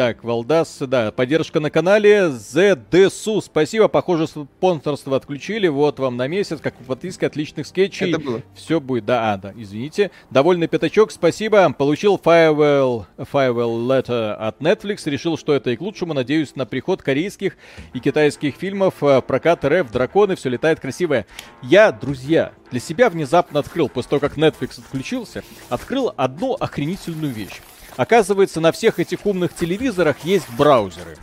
Так, 0.00 0.24
Валдас, 0.24 0.78
да, 0.80 1.12
поддержка 1.12 1.60
на 1.60 1.70
канале 1.70 2.28
ZDSU. 2.30 3.42
Спасибо, 3.42 3.86
похоже, 3.86 4.26
спонсорство 4.26 5.14
отключили. 5.14 5.68
Вот 5.68 5.98
вам 5.98 6.16
на 6.16 6.26
месяц, 6.26 6.58
как 6.62 6.72
в 6.80 6.84
подписке 6.84 7.26
отличных 7.26 7.66
скетчей. 7.66 8.08
Это 8.08 8.18
было. 8.18 8.42
Все 8.54 8.80
будет, 8.80 9.04
да, 9.04 9.34
а, 9.34 9.36
да, 9.36 9.52
извините. 9.54 10.10
Довольный 10.30 10.68
пятачок, 10.68 11.10
спасибо. 11.10 11.70
Получил 11.74 12.16
farewell, 12.16 13.04
farewell 13.18 13.86
letter 13.86 14.32
от 14.32 14.62
Netflix. 14.62 15.02
Решил, 15.04 15.36
что 15.36 15.52
это 15.52 15.68
и 15.68 15.76
к 15.76 15.82
лучшему. 15.82 16.14
Надеюсь 16.14 16.56
на 16.56 16.64
приход 16.64 17.02
корейских 17.02 17.58
и 17.92 18.00
китайских 18.00 18.54
фильмов. 18.54 19.02
э, 19.02 19.20
Прокат 19.20 19.66
РФ, 19.66 19.92
драконы, 19.92 20.34
все 20.34 20.48
летает 20.48 20.80
красивое. 20.80 21.26
Я, 21.60 21.92
друзья, 21.92 22.54
для 22.70 22.80
себя 22.80 23.10
внезапно 23.10 23.60
открыл, 23.60 23.90
после 23.90 24.08
того, 24.08 24.20
как 24.20 24.38
Netflix 24.38 24.80
отключился, 24.80 25.44
открыл 25.68 26.14
одну 26.16 26.54
охренительную 26.54 27.34
вещь. 27.34 27.60
Оказывается, 28.00 28.62
на 28.62 28.72
всех 28.72 28.98
этих 28.98 29.26
умных 29.26 29.54
телевизорах 29.54 30.24
есть 30.24 30.48
браузеры. 30.56 31.18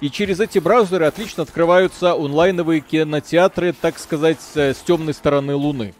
И 0.00 0.08
через 0.10 0.38
эти 0.38 0.60
браузеры 0.60 1.06
отлично 1.06 1.42
открываются 1.42 2.12
онлайновые 2.12 2.82
кинотеатры, 2.82 3.72
так 3.72 3.98
сказать, 3.98 4.38
э, 4.54 4.72
с 4.72 4.76
темной 4.76 5.12
стороны 5.12 5.56
Луны. 5.56 5.92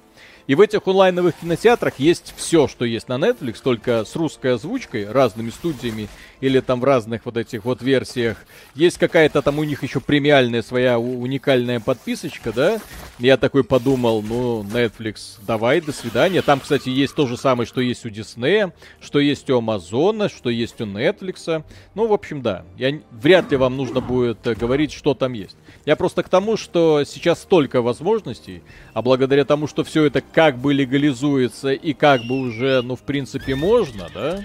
И 0.50 0.56
в 0.56 0.60
этих 0.60 0.84
онлайновых 0.84 1.36
кинотеатрах 1.36 2.00
есть 2.00 2.34
все, 2.36 2.66
что 2.66 2.84
есть 2.84 3.08
на 3.08 3.18
Netflix, 3.18 3.58
только 3.62 4.04
с 4.04 4.16
русской 4.16 4.54
озвучкой, 4.54 5.08
разными 5.08 5.50
студиями 5.50 6.08
или 6.40 6.58
там 6.58 6.80
в 6.80 6.84
разных 6.84 7.24
вот 7.24 7.36
этих 7.36 7.64
вот 7.64 7.82
версиях. 7.82 8.36
Есть 8.74 8.98
какая-то 8.98 9.42
там 9.42 9.60
у 9.60 9.64
них 9.64 9.84
еще 9.84 10.00
премиальная 10.00 10.62
своя 10.62 10.98
уникальная 10.98 11.78
подписочка, 11.78 12.52
да? 12.52 12.80
Я 13.20 13.36
такой 13.36 13.62
подумал, 13.62 14.22
ну, 14.22 14.64
Netflix, 14.64 15.38
давай, 15.46 15.80
до 15.80 15.92
свидания. 15.92 16.42
Там, 16.42 16.58
кстати, 16.58 16.88
есть 16.88 17.14
то 17.14 17.28
же 17.28 17.36
самое, 17.36 17.64
что 17.64 17.80
есть 17.80 18.04
у 18.04 18.08
Disney, 18.08 18.72
что 19.00 19.20
есть 19.20 19.48
у 19.50 19.58
Амазона, 19.58 20.28
что 20.28 20.50
есть 20.50 20.80
у 20.80 20.84
Netflix. 20.84 21.62
Ну, 21.94 22.08
в 22.08 22.12
общем, 22.12 22.42
да. 22.42 22.64
Я, 22.76 22.98
вряд 23.12 23.52
ли 23.52 23.56
вам 23.56 23.76
нужно 23.76 24.00
будет 24.00 24.44
э, 24.48 24.54
говорить, 24.54 24.92
что 24.92 25.14
там 25.14 25.34
есть. 25.34 25.56
Я 25.84 25.94
просто 25.94 26.22
к 26.22 26.28
тому, 26.28 26.56
что 26.56 27.04
сейчас 27.04 27.42
столько 27.42 27.82
возможностей, 27.82 28.62
а 28.94 29.02
благодаря 29.02 29.44
тому, 29.44 29.68
что 29.68 29.84
все 29.84 30.04
это 30.06 30.20
как 30.40 30.56
бы 30.56 30.72
легализуется 30.72 31.70
и 31.72 31.92
как 31.92 32.24
бы 32.24 32.38
уже, 32.38 32.80
ну, 32.80 32.96
в 32.96 33.02
принципе, 33.02 33.54
можно, 33.54 34.08
да? 34.14 34.42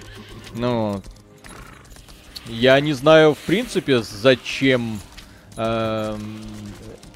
Ну, 0.52 1.00
я 2.48 2.78
не 2.80 2.92
знаю, 2.92 3.32
в 3.32 3.38
принципе, 3.38 4.02
зачем 4.02 5.00
эм, 5.56 6.38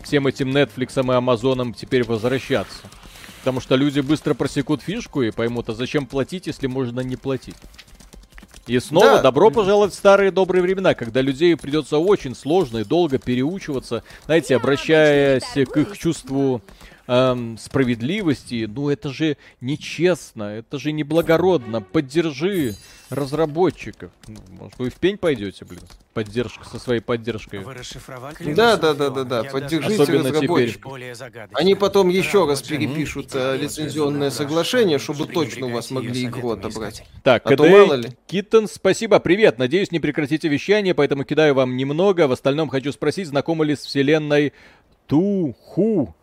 всем 0.02 0.26
этим 0.26 0.56
Netflix 0.56 0.96
и 0.96 1.14
Амазоном 1.14 1.74
теперь 1.74 2.04
возвращаться. 2.04 2.78
Потому 3.40 3.60
что 3.60 3.76
люди 3.76 4.00
быстро 4.00 4.32
просекут 4.32 4.80
фишку 4.80 5.20
и 5.20 5.30
поймут, 5.30 5.68
а 5.68 5.74
зачем 5.74 6.06
платить, 6.06 6.46
если 6.46 6.66
можно 6.66 7.00
не 7.00 7.16
платить. 7.16 7.56
И 8.66 8.78
снова 8.78 9.16
Да. 9.16 9.22
добро 9.22 9.50
пожаловать 9.50 9.92
в 9.92 9.96
старые 9.96 10.30
добрые 10.30 10.62
времена, 10.62 10.94
когда 10.94 11.20
людей 11.20 11.54
придется 11.54 11.98
очень 11.98 12.34
сложно 12.34 12.78
и 12.78 12.84
долго 12.84 13.18
переучиваться, 13.18 14.04
знаете, 14.24 14.56
обращаясь 14.56 15.44
к 15.68 15.76
их 15.76 15.98
чувству 15.98 16.62
эм, 17.10 17.58
справедливости. 17.58 18.66
Ну 18.72 18.88
это 18.88 19.10
же 19.10 19.36
нечестно, 19.60 20.44
это 20.44 20.78
же 20.78 20.92
неблагородно. 20.92 21.82
Поддержи 21.82 22.76
разработчиков. 23.10 24.12
Ну, 24.28 24.36
может, 24.50 24.78
вы 24.78 24.90
в 24.90 24.94
пень 24.94 25.18
пойдете, 25.18 25.64
блин? 25.64 25.80
Поддержка 26.14 26.64
со 26.68 26.78
своей 26.78 27.00
поддержкой. 27.00 27.60
Вы 27.60 27.74
расшифровали? 27.74 28.54
Да, 28.54 28.76
да, 28.76 28.94
да, 28.94 29.10
да, 29.10 29.24
да. 29.24 29.44
Поддержите 29.44 30.00
Особенно 30.00 30.30
теперь. 30.30 30.68
разработчиков. 30.68 30.92
Они 31.54 31.74
потом 31.74 32.08
еще 32.08 32.46
раз 32.46 32.62
перепишут 32.62 33.30
э, 33.34 33.56
лицензионное 33.56 34.30
соглашение, 34.30 34.98
чтобы 34.98 35.26
точно 35.26 35.66
у 35.66 35.70
вас 35.70 35.90
могли 35.90 36.26
игру 36.26 36.50
отобрать. 36.50 37.04
Так, 37.24 37.44
А 37.50 37.56
то 37.56 37.64
мало 37.68 37.94
ли. 37.94 38.10
Киттен, 38.28 38.68
спасибо, 38.68 39.18
привет. 39.18 39.58
Надеюсь, 39.58 39.90
не 39.90 39.98
прекратите 39.98 40.46
вещание, 40.48 40.94
поэтому 40.94 41.24
кидаю 41.24 41.54
вам 41.54 41.76
немного. 41.76 42.28
В 42.28 42.32
остальном 42.32 42.68
хочу 42.68 42.92
спросить, 42.92 43.26
знакомы 43.26 43.66
ли 43.66 43.74
с 43.74 43.80
вселенной 43.80 44.52
Туху? 45.08 46.14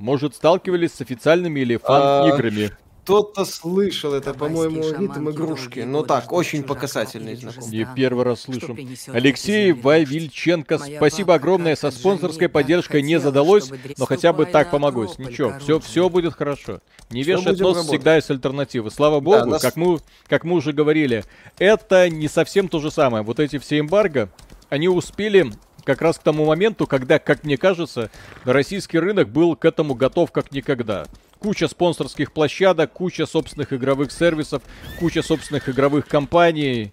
Может, 0.00 0.34
сталкивались 0.34 0.94
с 0.94 1.00
официальными 1.02 1.60
или 1.60 1.76
фан-играми? 1.76 2.72
Кто-то 3.04 3.44
слышал, 3.44 4.14
это, 4.14 4.34
по-моему, 4.34 4.82
ритм 4.82 5.30
игрушки. 5.30 5.80
долгие 5.80 5.90
Ну 5.90 6.02
так, 6.04 6.32
очень 6.32 6.62
показательный 6.62 7.32
или 7.32 7.40
знаком. 7.40 7.70
Не 7.70 7.86
первый 7.96 8.24
раз 8.24 8.42
слышу. 8.42 8.76
Алексей 9.08 9.72
Вавильченко, 9.72 10.78
спасибо 10.78 11.34
огромное. 11.34 11.76
Со 11.76 11.90
спонсорской 11.90 12.48
поддержкой 12.48 13.02
не 13.02 13.18
задалось, 13.18 13.70
но 13.98 14.06
хотя 14.06 14.32
бы 14.32 14.46
так 14.46 14.70
помогу. 14.70 15.06
Ничего, 15.18 15.54
все, 15.58 15.80
все 15.80 16.08
будет 16.08 16.34
хорошо. 16.34 16.80
Не 17.10 17.24
будем 17.24 17.36
нос 17.44 17.58
работать. 17.58 17.86
всегда 17.86 18.16
есть 18.16 18.30
альтернативы. 18.30 18.90
Слава 18.90 19.20
богу, 19.20 19.50
нас- 19.50 19.62
как, 19.62 19.76
мы, 19.76 19.98
как 20.28 20.44
мы 20.44 20.56
уже 20.56 20.72
говорили, 20.72 21.24
это 21.58 22.08
не 22.08 22.28
совсем 22.28 22.68
то 22.68 22.78
же 22.78 22.90
самое. 22.90 23.24
Вот 23.24 23.40
эти 23.40 23.58
все 23.58 23.80
эмбарго, 23.80 24.30
они 24.68 24.88
успели 24.88 25.50
как 25.90 26.02
раз 26.02 26.18
к 26.20 26.22
тому 26.22 26.46
моменту, 26.46 26.86
когда, 26.86 27.18
как 27.18 27.42
мне 27.42 27.56
кажется, 27.56 28.10
российский 28.44 29.00
рынок 29.00 29.28
был 29.28 29.56
к 29.56 29.64
этому 29.64 29.94
готов 29.94 30.30
как 30.30 30.52
никогда. 30.52 31.06
Куча 31.40 31.66
спонсорских 31.66 32.30
площадок, 32.32 32.92
куча 32.92 33.26
собственных 33.26 33.72
игровых 33.72 34.12
сервисов, 34.12 34.62
куча 35.00 35.22
собственных 35.22 35.68
игровых 35.68 36.06
компаний. 36.06 36.92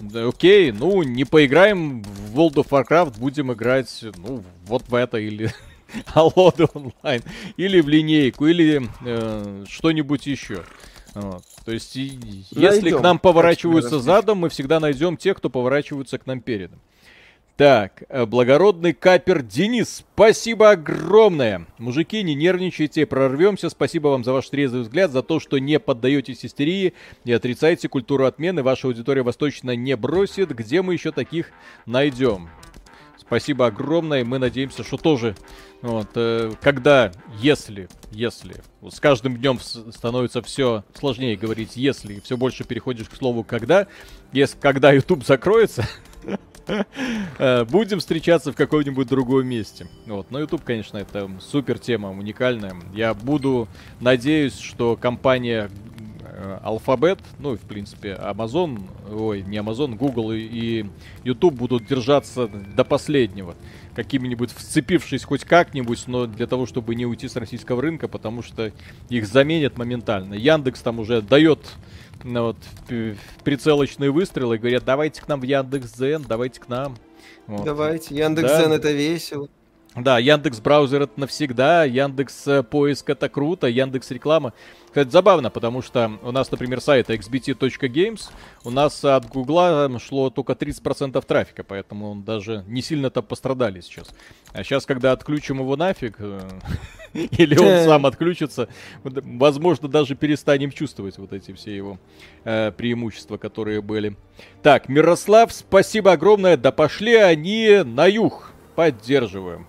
Да, 0.00 0.26
окей, 0.26 0.72
ну, 0.72 1.04
не 1.04 1.24
поиграем 1.24 2.02
в 2.02 2.36
World 2.36 2.54
of 2.54 2.68
Warcraft, 2.70 3.20
будем 3.20 3.52
играть, 3.52 4.04
ну, 4.16 4.42
вот 4.66 4.82
в 4.88 4.94
это 4.96 5.18
или 5.18 5.52
Алоды 6.14 6.66
онлайн, 6.74 7.22
или 7.56 7.80
в 7.80 7.88
линейку, 7.88 8.46
или 8.46 8.88
э, 9.06 9.64
что-нибудь 9.68 10.26
еще. 10.26 10.64
Вот. 11.14 11.44
То 11.64 11.70
есть, 11.70 11.94
и- 11.94 12.18
если 12.50 12.90
к 12.90 13.00
нам 13.00 13.20
поворачиваются 13.20 14.00
задом, 14.00 14.38
мы 14.38 14.48
всегда 14.48 14.80
найдем 14.80 15.16
тех, 15.16 15.36
кто 15.36 15.50
поворачиваются 15.50 16.18
к 16.18 16.26
нам 16.26 16.40
передом. 16.40 16.80
Так, 17.56 18.02
э, 18.08 18.26
благородный 18.26 18.92
капер 18.92 19.40
Денис, 19.40 20.04
спасибо 20.12 20.72
огромное. 20.72 21.68
Мужики, 21.78 22.20
не 22.24 22.34
нервничайте, 22.34 23.06
прорвемся. 23.06 23.70
Спасибо 23.70 24.08
вам 24.08 24.24
за 24.24 24.32
ваш 24.32 24.48
трезвый 24.48 24.82
взгляд, 24.82 25.12
за 25.12 25.22
то, 25.22 25.38
что 25.38 25.58
не 25.58 25.78
поддаетесь 25.78 26.44
истерии 26.44 26.94
и 27.24 27.32
отрицаете 27.32 27.88
культуру 27.88 28.24
отмены. 28.24 28.64
Ваша 28.64 28.88
аудитория 28.88 29.22
вас 29.22 29.36
точно 29.36 29.76
не 29.76 29.94
бросит. 29.96 30.52
Где 30.52 30.82
мы 30.82 30.94
еще 30.94 31.12
таких 31.12 31.52
найдем? 31.86 32.48
Спасибо 33.16 33.66
огромное. 33.66 34.24
Мы 34.24 34.40
надеемся, 34.40 34.82
что 34.82 34.96
тоже, 34.96 35.36
вот, 35.80 36.08
э, 36.16 36.50
когда, 36.60 37.12
если, 37.38 37.88
если, 38.10 38.56
с 38.82 38.98
каждым 38.98 39.36
днем 39.36 39.60
становится 39.60 40.42
все 40.42 40.82
сложнее 40.92 41.36
говорить, 41.36 41.76
если, 41.76 42.18
все 42.18 42.36
больше 42.36 42.64
переходишь 42.64 43.08
к 43.08 43.14
слову 43.14 43.44
когда, 43.44 43.86
если, 44.32 44.58
когда 44.58 44.90
YouTube 44.92 45.24
закроется, 45.24 45.88
будем 47.70 48.00
встречаться 48.00 48.52
в 48.52 48.56
каком-нибудь 48.56 49.08
другом 49.08 49.46
месте. 49.46 49.86
Вот. 50.06 50.30
Но 50.30 50.40
YouTube, 50.40 50.64
конечно, 50.64 50.98
это 50.98 51.30
супер 51.40 51.78
тема, 51.78 52.10
уникальная. 52.10 52.74
Я 52.94 53.14
буду, 53.14 53.68
надеюсь, 54.00 54.58
что 54.58 54.96
компания 54.96 55.70
Алфабет, 56.62 57.20
ну, 57.38 57.56
в 57.56 57.60
принципе, 57.60 58.18
Amazon, 58.20 58.82
ой, 59.10 59.42
не 59.42 59.58
Amazon, 59.58 59.94
Google 59.94 60.32
и, 60.32 60.40
и 60.40 60.86
YouTube 61.22 61.54
будут 61.54 61.86
держаться 61.86 62.48
до 62.48 62.84
последнего. 62.84 63.54
Какими-нибудь 63.94 64.50
вцепившись 64.50 65.22
хоть 65.24 65.44
как-нибудь, 65.44 66.04
но 66.08 66.26
для 66.26 66.46
того, 66.46 66.66
чтобы 66.66 66.96
не 66.96 67.06
уйти 67.06 67.28
с 67.28 67.36
российского 67.36 67.80
рынка, 67.80 68.08
потому 68.08 68.42
что 68.42 68.72
их 69.08 69.26
заменят 69.26 69.78
моментально. 69.78 70.34
Яндекс 70.34 70.82
там 70.82 70.98
уже 70.98 71.22
дает 71.22 71.60
вот, 72.24 72.56
прицелочные 73.44 74.10
выстрелы, 74.10 74.58
говорят, 74.58 74.84
давайте 74.84 75.20
к 75.20 75.28
нам 75.28 75.40
в 75.40 75.44
Яндекс.Зен, 75.44 76.24
давайте 76.26 76.60
к 76.60 76.68
нам. 76.68 76.96
Вот. 77.46 77.64
Давайте, 77.64 78.14
Яндекс.Зен 78.14 78.70
да. 78.70 78.76
это 78.76 78.92
весело. 78.92 79.48
Да, 79.94 80.18
Яндекс 80.18 80.58
браузер 80.58 81.02
это 81.02 81.20
навсегда, 81.20 81.84
Яндекс 81.84 82.48
э, 82.48 82.62
поиск 82.64 83.10
это 83.10 83.28
круто, 83.28 83.68
Яндекс 83.68 84.10
реклама. 84.10 84.52
Кстати, 84.94 85.10
забавно, 85.10 85.50
потому 85.50 85.82
что 85.82 86.12
у 86.22 86.30
нас, 86.30 86.52
например, 86.52 86.80
сайт 86.80 87.10
xbt.games, 87.10 88.30
у 88.62 88.70
нас 88.70 89.04
от 89.04 89.26
Гугла 89.26 89.90
шло 89.98 90.30
только 90.30 90.52
30% 90.52 91.20
трафика, 91.26 91.64
поэтому 91.64 92.12
он 92.12 92.22
даже 92.22 92.62
не 92.68 92.80
сильно-то 92.80 93.20
пострадали 93.20 93.80
сейчас. 93.80 94.14
А 94.52 94.62
сейчас, 94.62 94.86
когда 94.86 95.10
отключим 95.10 95.58
его 95.58 95.74
нафиг, 95.74 96.14
э, 96.20 96.48
или 97.12 97.58
он 97.58 97.84
сам 97.88 98.06
отключится, 98.06 98.68
возможно, 99.02 99.88
даже 99.88 100.14
перестанем 100.14 100.70
чувствовать 100.70 101.18
вот 101.18 101.32
эти 101.32 101.50
все 101.54 101.74
его 101.74 101.98
э, 102.44 102.70
преимущества, 102.70 103.36
которые 103.36 103.82
были. 103.82 104.16
Так, 104.62 104.88
Мирослав, 104.88 105.52
спасибо 105.52 106.12
огромное, 106.12 106.56
да 106.56 106.70
пошли 106.70 107.16
они 107.16 107.82
на 107.84 108.06
юг. 108.06 108.52
Поддерживаем. 108.76 109.66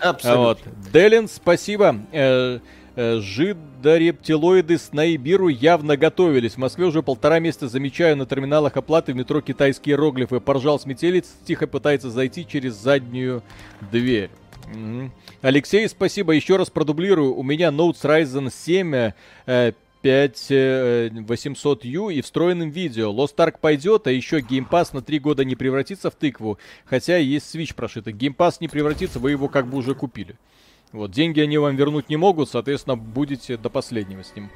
Абсолютно. 0.00 0.72
Вот. 0.72 0.90
Делин, 0.90 1.28
спасибо. 1.28 1.94
Э, 2.10 2.60
Жидорептилоиды 2.96 4.78
с 4.78 4.92
Наибиру 4.92 5.48
явно 5.48 5.96
готовились. 5.96 6.54
В 6.54 6.58
Москве 6.58 6.86
уже 6.86 7.02
полтора 7.02 7.38
месяца 7.38 7.68
замечаю 7.68 8.16
на 8.16 8.26
терминалах 8.26 8.76
оплаты 8.76 9.12
в 9.12 9.16
метро 9.16 9.40
китайские 9.40 9.94
иероглифы. 9.94 10.40
Поржал 10.40 10.78
сметелец, 10.78 11.28
тихо 11.46 11.66
пытается 11.66 12.10
зайти 12.10 12.46
через 12.46 12.74
заднюю 12.74 13.42
дверь. 13.90 14.30
Угу. 14.70 15.10
Алексей, 15.42 15.88
спасибо. 15.88 16.32
Еще 16.32 16.56
раз 16.56 16.70
продублирую. 16.70 17.34
У 17.34 17.42
меня 17.42 17.68
Notes 17.68 18.02
Ryzen 18.02 18.52
7 18.52 19.12
э, 19.46 19.72
5800U 20.02 22.10
э, 22.10 22.14
и 22.14 22.22
встроенным 22.22 22.70
видео. 22.70 23.12
Lost 23.12 23.36
Ark 23.36 23.56
пойдет, 23.60 24.06
а 24.06 24.10
еще 24.10 24.40
Game 24.40 24.68
Pass 24.68 24.90
на 24.92 25.02
3 25.02 25.18
года 25.18 25.44
не 25.44 25.56
превратится 25.56 26.10
в 26.10 26.14
тыкву. 26.14 26.58
Хотя 26.84 27.16
есть 27.16 27.54
Switch 27.54 27.74
прошитый. 27.74 28.12
Game 28.12 28.36
Pass 28.36 28.56
не 28.60 28.68
превратится, 28.68 29.18
вы 29.18 29.30
его 29.30 29.48
как 29.48 29.66
бы 29.66 29.78
уже 29.78 29.94
купили. 29.94 30.36
Вот, 30.92 31.10
деньги 31.10 31.40
они 31.40 31.58
вам 31.58 31.74
вернуть 31.76 32.08
не 32.08 32.16
могут, 32.16 32.50
соответственно, 32.50 32.96
будете 32.96 33.56
до 33.56 33.70
последнего 33.70 34.22
с 34.22 34.34
ним. 34.36 34.50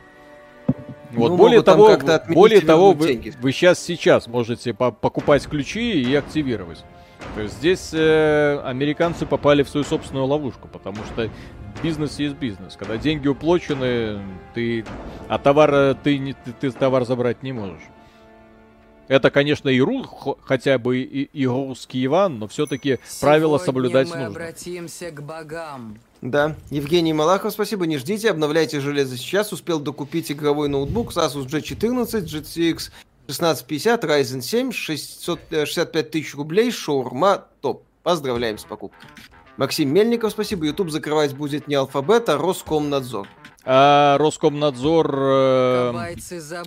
Вот, 1.13 1.31
ну, 1.31 1.37
более 1.37 1.63
того, 1.63 1.97
более 2.29 2.61
того, 2.61 2.93
вы, 2.93 3.33
вы 3.41 3.53
сейчас 3.53 3.83
сейчас 3.83 4.27
можете 4.27 4.75
по 4.75 4.91
покупать 4.91 5.47
ключи 5.47 6.03
и 6.03 6.15
активировать. 6.15 6.85
То 7.35 7.41
есть 7.41 7.55
здесь 7.55 7.91
э, 7.93 8.61
американцы 8.65 9.25
попали 9.25 9.63
в 9.63 9.69
свою 9.69 9.85
собственную 9.85 10.27
ловушку, 10.27 10.69
потому 10.69 10.99
что 11.05 11.31
бизнес 11.83 12.19
есть 12.19 12.37
бизнес. 12.37 12.77
Когда 12.77 12.99
деньги 12.99 13.29
уплочены, 13.29 14.21
ты, 14.55 14.85
а 15.29 15.39
товар 15.39 15.95
ты, 15.95 16.37
ты, 16.45 16.53
ты 16.53 16.71
товар 16.71 17.05
забрать 17.07 17.43
не 17.43 17.53
можешь. 17.53 17.83
Это, 19.09 19.31
конечно, 19.31 19.69
и 19.69 19.81
ру, 19.81 20.05
хотя 20.43 20.79
бы 20.79 20.99
и, 20.99 21.23
и 21.23 21.47
русский 21.47 22.05
Иван, 22.05 22.41
но 22.41 22.49
все-таки 22.49 22.99
правила 23.21 23.59
соблюдать 23.59 24.09
мы 24.11 24.17
нужно. 24.17 24.27
обратимся 24.29 25.11
к 25.13 25.23
богам. 25.23 25.99
Да. 26.23 26.57
Евгений 26.71 27.13
Малахов, 27.13 27.53
спасибо. 27.53 27.87
Не 27.87 27.99
ждите, 27.99 28.31
обновляйте 28.31 28.81
железо 28.81 29.17
сейчас. 29.17 29.53
Успел 29.53 29.81
докупить 29.81 30.33
игровой 30.33 30.69
ноутбук 30.69 31.13
Asus 31.13 31.47
G14, 31.47 32.25
GTX 32.25 32.91
1650, 33.27 34.05
Ryzen 34.05 34.41
7, 34.41 34.73
665 34.73 36.11
тысяч 36.11 36.35
рублей, 36.35 36.71
шаурма, 36.71 37.45
топ. 37.61 37.85
Поздравляем 38.03 38.57
с 38.57 38.65
покупкой. 38.65 39.09
Максим 39.57 39.93
Мельников, 39.93 40.33
спасибо. 40.33 40.67
YouTube 40.67 40.91
закрывать 40.91 41.35
будет 41.35 41.67
не 41.67 41.75
алфабет, 41.75 42.29
а 42.29 42.37
Роскомнадзор. 42.37 43.27
А 43.65 44.17
Роскомнадзор 44.19 45.15
э, 45.19 46.15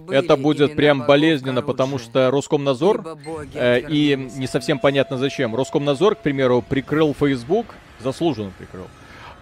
это 0.09 0.35
будет 0.35 0.75
прям 0.75 1.05
болезненно, 1.05 1.61
потому 1.61 1.97
что 1.97 2.29
Роскомнадзор 2.29 3.17
э, 3.53 3.81
и 3.87 4.31
не 4.35 4.47
совсем 4.47 4.79
понятно 4.79 5.17
зачем. 5.17 5.55
Роскомнадзор, 5.55 6.15
к 6.15 6.19
примеру, 6.23 6.61
прикрыл 6.67 7.15
Facebook, 7.17 7.67
заслуженно 7.99 8.51
прикрыл. 8.57 8.87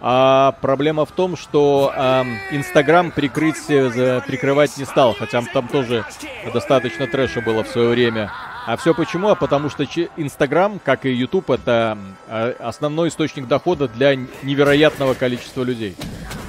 А 0.00 0.52
проблема 0.60 1.04
в 1.04 1.10
том, 1.10 1.36
что 1.36 1.92
Инстаграм 2.52 3.08
э, 3.08 3.10
прикрыть, 3.10 3.68
э, 3.68 4.20
прикрывать 4.26 4.76
не 4.76 4.84
стал, 4.84 5.14
хотя 5.14 5.42
там 5.42 5.66
тоже 5.66 6.04
достаточно 6.52 7.06
трэша 7.08 7.40
было 7.40 7.64
в 7.64 7.68
свое 7.68 7.88
время. 7.88 8.30
А 8.66 8.76
все 8.76 8.94
почему? 8.94 9.28
А 9.30 9.34
потому 9.34 9.70
что 9.70 9.84
Инстаграм, 10.16 10.78
как 10.84 11.04
и 11.06 11.10
Ютуб, 11.10 11.50
это 11.50 11.98
а, 12.28 12.54
основной 12.60 13.08
источник 13.08 13.48
дохода 13.48 13.88
для 13.88 14.14
невероятного 14.42 15.14
количества 15.14 15.62
людей. 15.62 15.96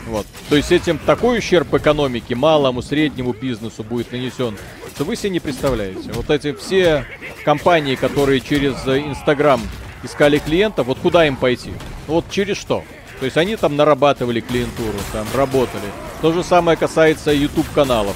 Вот. 0.05 0.27
То 0.49 0.57
есть 0.57 0.71
этим 0.71 0.97
такой 0.97 1.37
ущерб 1.37 1.73
экономике, 1.73 2.35
малому, 2.35 2.81
среднему 2.81 3.31
бизнесу 3.31 3.83
будет 3.83 4.11
нанесен, 4.11 4.57
что 4.93 5.05
вы 5.05 5.15
себе 5.15 5.29
не 5.29 5.39
представляете. 5.39 6.11
Вот 6.11 6.29
эти 6.29 6.53
все 6.53 7.05
компании, 7.45 7.95
которые 7.95 8.41
через 8.41 8.75
Инстаграм 8.85 9.61
искали 10.03 10.39
клиентов, 10.39 10.87
вот 10.87 10.99
куда 10.99 11.25
им 11.25 11.35
пойти? 11.37 11.71
Вот 12.05 12.25
через 12.29 12.57
что? 12.57 12.83
То 13.19 13.25
есть 13.25 13.37
они 13.37 13.55
там 13.55 13.75
нарабатывали 13.75 14.39
клиентуру, 14.39 14.97
там 15.11 15.27
работали. 15.35 15.83
То 16.21 16.31
же 16.31 16.43
самое 16.43 16.77
касается 16.77 17.31
YouTube 17.31 17.69
каналов. 17.73 18.15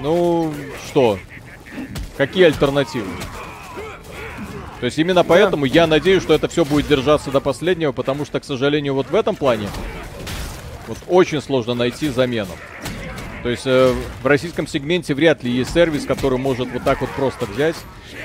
Ну, 0.00 0.52
что? 0.88 1.18
Какие 2.16 2.44
альтернативы? 2.44 3.08
То 4.80 4.86
есть 4.86 4.98
именно 4.98 5.24
поэтому 5.24 5.64
я 5.64 5.86
надеюсь, 5.86 6.22
что 6.22 6.34
это 6.34 6.48
все 6.48 6.64
будет 6.64 6.86
держаться 6.86 7.30
до 7.30 7.40
последнего, 7.40 7.92
потому 7.92 8.24
что, 8.24 8.40
к 8.40 8.44
сожалению, 8.44 8.94
вот 8.94 9.10
в 9.10 9.14
этом 9.14 9.34
плане 9.34 9.68
вот 10.86 10.98
очень 11.08 11.40
сложно 11.40 11.74
найти 11.74 12.08
замену. 12.08 12.52
То 13.42 13.48
есть 13.50 13.62
э, 13.64 13.94
в 14.22 14.26
российском 14.26 14.66
сегменте 14.66 15.14
вряд 15.14 15.42
ли 15.42 15.50
есть 15.50 15.72
сервис, 15.72 16.04
который 16.04 16.38
может 16.38 16.68
вот 16.68 16.82
так 16.82 17.00
вот 17.00 17.10
просто 17.10 17.46
взять 17.46 17.76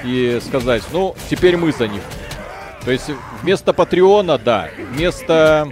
и 0.03 0.39
сказать, 0.45 0.83
ну, 0.91 1.15
теперь 1.29 1.57
мы 1.57 1.71
за 1.71 1.87
них. 1.87 2.01
То 2.83 2.91
есть 2.91 3.09
вместо 3.41 3.71
Патреона, 3.73 4.37
да. 4.37 4.69
Вместо 4.93 5.69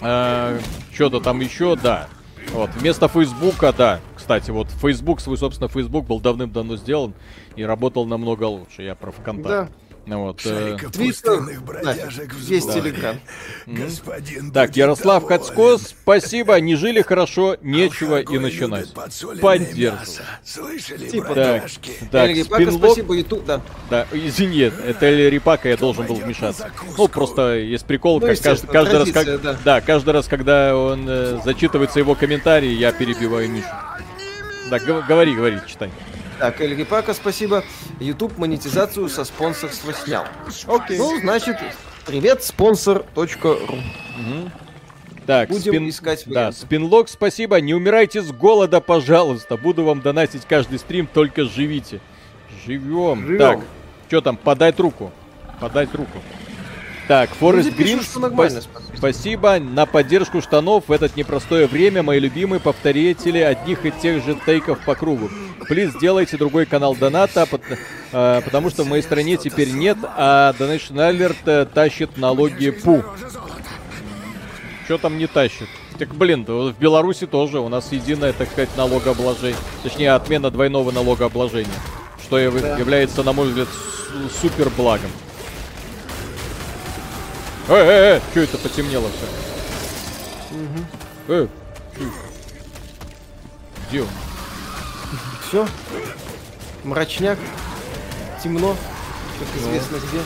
э, 0.00 0.60
что-то 0.92 1.20
там 1.20 1.40
еще, 1.40 1.76
да. 1.76 2.08
Вот, 2.52 2.70
вместо 2.74 3.08
Фейсбука, 3.08 3.72
да. 3.72 4.00
Кстати, 4.16 4.50
вот 4.50 4.68
Facebook, 4.70 5.20
свой, 5.20 5.38
собственно, 5.38 5.68
Facebook 5.68 6.06
был 6.06 6.20
давным-давно 6.20 6.76
сделан 6.76 7.14
и 7.56 7.62
работал 7.62 8.06
намного 8.06 8.44
лучше. 8.44 8.82
Я 8.82 8.94
про 8.94 9.10
ВКонтакте. 9.12 9.48
Да. 9.48 9.89
Вот, 10.06 10.40
э... 10.44 10.76
Твиттер, 10.92 11.40
есть 12.48 12.66
да. 12.66 12.72
Телеграм. 12.74 13.20
Господин 13.66 14.50
так, 14.50 14.76
Ярослав 14.76 15.24
Хацко, 15.24 15.78
спасибо, 15.78 16.58
не 16.60 16.74
жили 16.74 17.02
хорошо, 17.02 17.56
нечего 17.62 18.20
и 18.20 18.38
начинать. 18.38 18.92
Поддерживаю. 19.40 20.26
Слышали, 20.44 21.08
типа, 21.08 21.34
так, 21.34 21.70
так, 22.10 22.30
Рипака, 22.30 22.72
спасибо, 22.72 23.14
YouTube, 23.14 23.44
да. 23.44 23.60
Да, 23.88 24.06
извини, 24.12 24.60
это 24.60 25.06
Эль 25.06 25.30
Рипака, 25.30 25.68
я 25.68 25.76
должен 25.76 26.06
был 26.06 26.16
вмешаться. 26.16 26.70
Ну, 26.96 27.08
просто 27.08 27.58
есть 27.58 27.84
прикол, 27.84 28.20
ну, 28.20 28.26
как 28.26 28.40
каждый, 28.40 28.66
каждый 28.66 28.98
раз, 28.98 29.10
как, 29.12 29.42
да. 29.42 29.56
да, 29.64 29.80
каждый 29.80 30.10
раз, 30.10 30.26
когда 30.28 30.76
он 30.76 31.06
э, 31.08 31.40
зачитывается 31.44 31.98
его 31.98 32.14
комментарии, 32.14 32.70
я 32.70 32.92
перебиваю 32.92 33.50
Мишу. 33.50 33.68
Да, 34.70 34.78
говори, 34.78 35.34
говори, 35.34 35.58
читай. 35.66 35.90
Так, 36.40 36.58
Эль 36.62 36.74
Рипака, 36.74 37.12
спасибо. 37.12 37.62
YouTube 38.00 38.38
монетизацию 38.38 39.10
со 39.10 39.24
спонсорства 39.24 39.92
снял. 39.92 40.24
Окей. 40.66 40.96
Ну, 40.96 41.20
значит, 41.20 41.58
привет, 42.06 42.42
спонсор.ру. 42.42 43.52
Угу. 43.52 44.50
Так, 45.26 45.50
Будем 45.50 45.72
спин... 45.72 45.88
искать 45.90 46.26
варианты. 46.26 46.58
Да, 46.58 46.66
спинлог, 46.66 47.10
спасибо. 47.10 47.60
Не 47.60 47.74
умирайте 47.74 48.22
с 48.22 48.32
голода, 48.32 48.80
пожалуйста. 48.80 49.58
Буду 49.58 49.84
вам 49.84 50.00
донатить 50.00 50.46
каждый 50.48 50.78
стрим, 50.78 51.06
только 51.06 51.44
живите. 51.44 52.00
Живем. 52.64 53.26
Живем. 53.26 53.38
Так, 53.38 53.60
что 54.08 54.22
там, 54.22 54.38
подать 54.38 54.80
руку. 54.80 55.12
Подать 55.60 55.94
руку. 55.94 56.22
Так, 57.10 57.30
Форест 57.30 57.70
что 58.04 58.20
нормально, 58.20 58.60
спас- 58.60 58.82
спасибо 58.96 59.58
на 59.58 59.84
поддержку 59.84 60.40
штанов 60.40 60.84
в 60.86 60.92
это 60.92 61.10
непростое 61.16 61.66
время. 61.66 62.04
Мои 62.04 62.20
любимые 62.20 62.60
повторители 62.60 63.38
одних 63.38 63.84
и 63.84 63.90
тех 63.90 64.24
же 64.24 64.36
тейков 64.46 64.78
по 64.84 64.94
кругу. 64.94 65.28
Плиз, 65.66 65.90
сделайте 65.94 66.36
другой 66.36 66.66
канал 66.66 66.94
доната, 66.94 67.46
пот- 67.46 67.62
э, 68.12 68.40
потому 68.44 68.70
что 68.70 68.84
в 68.84 68.86
моей 68.86 69.02
стране 69.02 69.36
теперь 69.38 69.72
нет, 69.72 69.98
а 70.16 70.52
Donation 70.56 70.94
Alert 70.98 71.36
э, 71.46 71.66
тащит 71.66 72.16
налоги 72.16 72.70
ПУ. 72.70 73.02
Что 74.84 74.98
там 74.98 75.18
не 75.18 75.26
тащит? 75.26 75.66
Так, 75.98 76.14
блин, 76.14 76.44
в 76.44 76.74
Беларуси 76.78 77.26
тоже 77.26 77.58
у 77.58 77.68
нас 77.68 77.90
единое, 77.90 78.32
так 78.32 78.48
сказать, 78.52 78.70
налогообложение. 78.76 79.58
Точнее, 79.82 80.12
отмена 80.12 80.52
двойного 80.52 80.92
налогообложения. 80.92 81.74
Что 82.22 82.38
яв- 82.38 82.78
является, 82.78 83.24
на 83.24 83.32
мой 83.32 83.48
взгляд, 83.48 83.66
супер 84.40 84.70
благом. 84.76 85.10
Э, 87.70 87.74
э, 87.74 88.16
э, 88.16 88.20
что 88.32 88.40
это 88.40 88.58
потемнело 88.58 89.08
все? 89.10 90.56
Э, 91.28 91.46
чё? 91.96 92.04
Где 93.88 94.02
он? 94.02 94.08
Все. 95.46 95.68
Мрачняк. 96.82 97.38
Темно. 98.42 98.76
Как 99.38 99.62
известно 99.62 99.98
где. 99.98 100.20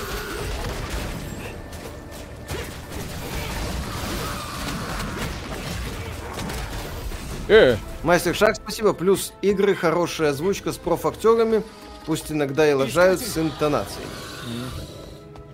Э, 7.49 7.77
Мастер 8.03 8.35
Шаг, 8.35 8.57
спасибо. 8.57 8.95
Плюс 8.95 9.35
игры, 9.43 9.75
хорошая 9.75 10.31
озвучка 10.31 10.73
с 10.73 10.79
профактерами. 10.79 11.63
Пусть 12.07 12.33
иногда 12.33 12.67
и 12.67 12.73
лажают 12.73 13.21
с 13.21 13.37
интонацией. 13.37 14.07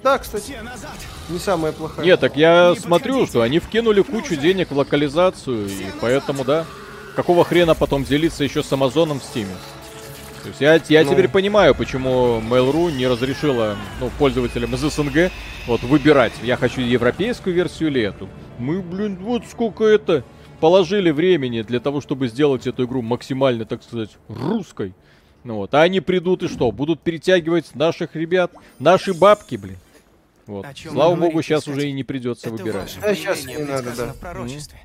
Да, 0.05 0.19
кстати. 0.19 0.57
Не 1.31 1.39
самая 1.39 1.73
плохая. 1.73 2.05
нет, 2.05 2.21
так 2.21 2.37
я 2.37 2.75
смотрю, 2.79 3.27
что 3.27 3.43
они 3.43 3.59
вкинули 3.59 4.03
кучу 4.03 4.37
денег 4.37 4.71
в 4.71 4.77
локализацию, 4.77 5.67
и 5.69 5.87
поэтому, 6.01 6.45
да. 6.45 6.67
Какого 7.17 7.45
хрена 7.45 7.75
потом 7.75 8.05
делиться 8.05 8.45
еще 8.45 8.63
с 8.63 8.73
Амазоном 8.73 9.21
в 9.21 9.25
Стиме? 9.25 9.55
То 10.43 10.49
есть 10.49 10.61
я, 10.61 10.81
я 10.89 11.05
Ну. 11.05 11.11
теперь 11.13 11.29
понимаю, 11.29 11.75
почему 11.75 12.41
Mail.ru 12.41 12.91
не 12.93 13.07
разрешила 13.07 13.77
ну, 14.01 14.11
пользователям 14.19 14.75
из 14.75 14.81
СНГ 14.81 15.31
вот 15.67 15.83
выбирать, 15.83 16.33
я 16.43 16.57
хочу 16.57 16.81
европейскую 16.81 17.55
версию 17.55 17.91
или 17.91 18.01
эту. 18.03 18.29
Мы, 18.59 18.81
блин, 18.81 19.19
вот 19.21 19.43
сколько 19.51 19.85
это 19.85 20.25
положили 20.61 21.11
времени 21.11 21.63
для 21.63 21.81
того, 21.81 22.01
чтобы 22.01 22.29
сделать 22.29 22.67
эту 22.67 22.85
игру 22.85 23.03
максимально, 23.03 23.65
так 23.67 23.83
сказать, 23.83 24.11
русской. 24.29 24.95
Ну 25.45 25.57
вот, 25.57 25.75
а 25.75 25.83
они 25.83 26.01
придут 26.01 26.43
и 26.43 26.49
что? 26.49 26.71
Будут 26.71 27.01
перетягивать 27.01 27.75
наших 27.75 28.15
ребят, 28.15 28.53
наши 28.79 29.13
бабки, 29.13 29.57
блин. 29.57 29.77
Вот. 30.51 30.67
Слава 30.77 31.11
богу, 31.11 31.21
говорите, 31.21 31.43
сейчас 31.43 31.61
кстати? 31.61 31.77
уже 31.77 31.89
и 31.89 31.93
не 31.93 32.03
придется 32.03 32.49
Это 32.49 32.57
выбирать. 32.57 32.99
А 33.01 33.15
щас 33.15 33.41
повеление 33.41 33.67
не 33.67 33.73
надо, 33.73 33.97
да. 33.97 34.13
в 34.13 34.17
пророчестве. 34.17 34.81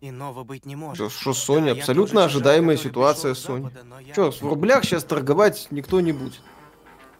Иного 0.00 0.44
быть 0.44 0.64
не 0.64 0.76
может. 0.76 1.04
Да 1.04 1.10
что, 1.10 1.32
Sony, 1.32 1.66
я 1.66 1.72
абсолютно 1.72 2.24
ожидаемая 2.24 2.78
ситуация 2.78 3.34
пришел 3.34 3.58
с 3.58 3.58
Sony. 3.58 3.62
Запада, 3.64 3.84
но 3.84 4.00
я 4.00 4.14
Че, 4.14 4.30
в 4.30 4.42
рублях 4.42 4.84
сейчас 4.84 5.04
торговать 5.04 5.68
никто 5.70 6.00
не 6.00 6.12
будет. 6.12 6.40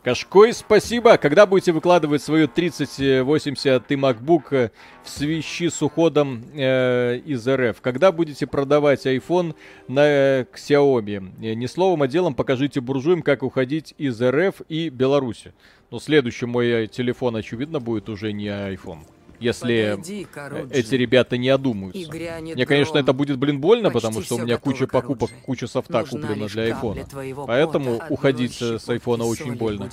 Кашкой, 0.02 0.54
спасибо. 0.54 1.18
Когда 1.18 1.44
будете 1.44 1.72
выкладывать 1.72 2.22
свою 2.22 2.48
3080 2.48 3.92
и 3.92 3.94
MacBook 3.96 4.44
э, 4.52 4.70
в 5.04 5.10
свищи 5.10 5.68
с 5.68 5.82
уходом 5.82 6.42
э, 6.54 7.18
из 7.18 7.46
РФ? 7.46 7.82
Когда 7.82 8.10
будете 8.10 8.46
продавать 8.46 9.04
iPhone 9.04 9.54
на 9.88 10.06
э, 10.06 10.44
к 10.50 10.56
Xiaomi? 10.56 11.34
Э, 11.42 11.52
Не 11.52 11.66
словом, 11.66 12.00
а 12.00 12.08
делом 12.08 12.32
покажите 12.32 12.80
буржуям, 12.80 13.20
как 13.20 13.42
уходить 13.42 13.94
из 13.98 14.22
РФ 14.22 14.62
и 14.70 14.88
Беларуси. 14.88 15.52
Но 15.90 15.98
следующий 15.98 16.46
мой 16.46 16.86
телефон, 16.86 17.36
очевидно, 17.36 17.80
будет 17.80 18.08
уже 18.08 18.32
не 18.32 18.46
iPhone. 18.46 19.00
Если 19.40 19.96
Подойди, 19.96 20.26
эти 20.70 20.94
ребята 20.96 21.38
не 21.38 21.48
одумаются. 21.48 22.10
грянет 22.10 22.56
Мне, 22.56 22.66
конечно, 22.66 22.92
гром. 22.92 23.04
это 23.04 23.12
будет, 23.14 23.38
блин, 23.38 23.58
больно, 23.58 23.90
Почти 23.90 24.06
потому 24.06 24.22
что 24.22 24.34
у 24.34 24.38
меня 24.38 24.56
готово, 24.56 24.72
куча 24.72 24.86
покупок, 24.86 25.30
Каруджи. 25.30 25.46
куча 25.46 25.66
софта 25.66 26.00
Нужна 26.00 26.10
куплена 26.20 26.46
для 26.48 26.62
айфона. 26.64 27.04
твоего 27.04 27.46
Поэтому 27.46 27.92
пота, 27.98 28.06
уходить 28.10 28.60
с 28.60 28.86
айфона 28.88 29.24
очень 29.24 29.54
больно. 29.54 29.88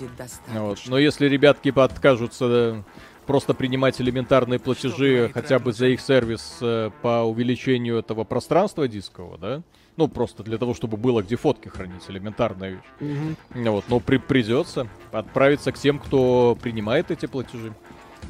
Вот. 0.54 0.80
Но 0.88 1.00
если 1.00 1.30
ребятки 1.30 1.72
откажутся 1.74 2.46
э, 2.50 2.84
просто 3.26 3.54
принимать 3.54 4.02
элементарные 4.02 4.60
платежи 4.60 5.32
хотя 5.34 5.60
бы 5.60 5.72
за 5.72 5.88
их 5.88 6.02
сервис 6.02 6.58
э, 6.60 6.92
по 7.02 7.24
увеличению 7.24 8.00
этого 8.00 8.26
пространства 8.26 8.86
дискового, 8.90 9.38
да? 9.38 9.62
Ну, 9.98 10.08
просто 10.08 10.44
для 10.44 10.60
того, 10.60 10.76
чтобы 10.76 10.96
было 10.96 11.24
где 11.24 11.36
фотки 11.36 11.70
хранить, 11.70 12.04
элементарная 12.08 12.80
вещь. 13.00 13.36
Ну 13.56 13.72
Вот, 13.72 13.86
но 13.90 14.00
при 14.00 14.18
придется 14.18 14.88
отправиться 15.12 15.72
к 15.72 15.78
тем, 15.78 15.98
кто 16.00 16.56
принимает 16.62 17.10
эти 17.10 17.26
платежи. 17.26 17.74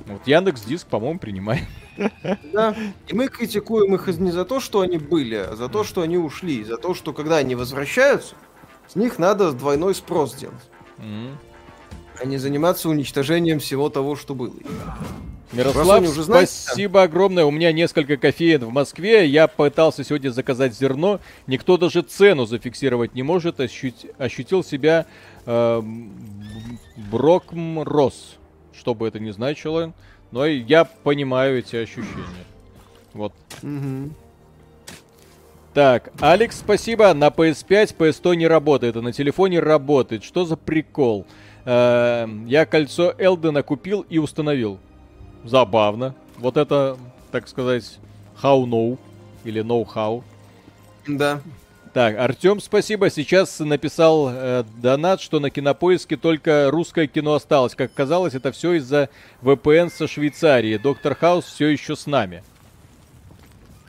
Вот 0.06 0.26
Яндекс 0.26 0.62
Диск, 0.64 0.88
по-моему, 0.88 1.20
принимает. 1.20 1.64
Да. 2.54 2.76
И 3.08 3.14
мы 3.14 3.28
критикуем 3.28 3.96
их 3.96 4.08
не 4.08 4.32
за 4.32 4.46
то, 4.46 4.60
что 4.60 4.82
они 4.82 4.98
были, 4.98 5.36
а 5.36 5.56
за 5.56 5.68
то, 5.68 5.84
что 5.84 6.02
они 6.02 6.18
ушли. 6.18 6.64
За 6.64 6.78
то, 6.78 6.94
что 6.94 7.12
когда 7.12 7.38
они 7.38 7.56
возвращаются, 7.56 8.36
с 8.88 8.96
них 8.96 9.20
надо 9.20 9.52
двойной 9.52 9.94
спрос 9.96 10.36
делать. 10.36 10.70
М. 11.00 11.38
А 12.20 12.26
не 12.26 12.38
заниматься 12.38 12.90
уничтожением 12.90 13.60
всего 13.60 13.90
того, 13.90 14.16
что 14.16 14.36
было. 14.36 14.54
Мирослав, 15.54 16.02
уже 16.04 16.24
знаете, 16.24 16.52
спасибо 16.52 17.04
огромное. 17.04 17.46
У 17.46 17.52
меня 17.52 17.72
несколько 17.72 18.18
кофеин 18.18 18.66
в 18.66 18.72
Москве. 18.72 19.26
Я 19.26 19.48
пытался 19.48 20.04
сегодня 20.04 20.30
заказать 20.30 20.74
зерно. 20.76 21.20
Никто 21.48 21.78
даже 21.78 22.02
цену 22.02 22.46
зафиксировать 22.46 23.16
не 23.16 23.24
может. 23.24 23.60
Ощут- 23.60 24.14
ощутил 24.18 24.64
себя 24.64 25.06
э, 25.46 25.82
Брокм 27.12 27.82
Рос. 27.82 28.36
Что 28.78 28.94
бы 28.94 29.08
это 29.08 29.20
ни 29.20 29.32
значило. 29.32 29.94
Но 30.32 30.46
я 30.46 30.84
понимаю 30.84 31.60
эти 31.60 31.78
ощущения. 31.78 32.46
Вот. 33.14 33.34
Мгм. 33.62 34.14
Так, 35.74 36.12
Алекс, 36.20 36.58
спасибо. 36.60 37.14
На 37.14 37.28
PS5 37.28 37.96
PS100 37.96 38.36
не 38.36 38.48
работает, 38.48 38.98
а 38.98 39.02
на 39.02 39.14
телефоне 39.14 39.60
работает. 39.62 40.24
Что 40.24 40.44
за 40.44 40.58
прикол? 40.58 41.26
Э, 41.66 42.28
я 42.48 42.66
кольцо 42.66 43.14
Элдена 43.18 43.64
купил 43.64 44.02
и 44.10 44.18
установил. 44.18 44.80
Забавно. 45.48 46.14
Вот 46.38 46.58
это, 46.58 46.98
так 47.32 47.48
сказать, 47.48 47.98
how 48.42 48.64
know 48.66 48.98
или 49.44 49.64
know 49.64 49.86
how. 49.86 50.24
Да. 51.08 51.42
Так, 51.94 52.18
Артем, 52.20 52.60
спасибо. 52.60 53.10
Сейчас 53.10 53.60
написал 53.60 54.30
э, 54.30 54.64
донат, 54.78 55.20
что 55.20 55.40
на 55.40 55.50
кинопоиске 55.50 56.16
только 56.16 56.68
русское 56.70 57.08
кино 57.08 57.34
осталось. 57.34 57.74
Как 57.76 57.92
казалось, 57.94 58.36
это 58.36 58.52
все 58.52 58.74
из-за 58.74 59.10
VPN 59.42 59.90
со 59.92 60.08
Швейцарии. 60.08 60.78
Доктор 60.78 61.16
Хаус 61.16 61.46
все 61.46 61.68
еще 61.70 61.96
с 61.96 62.06
нами. 62.06 62.44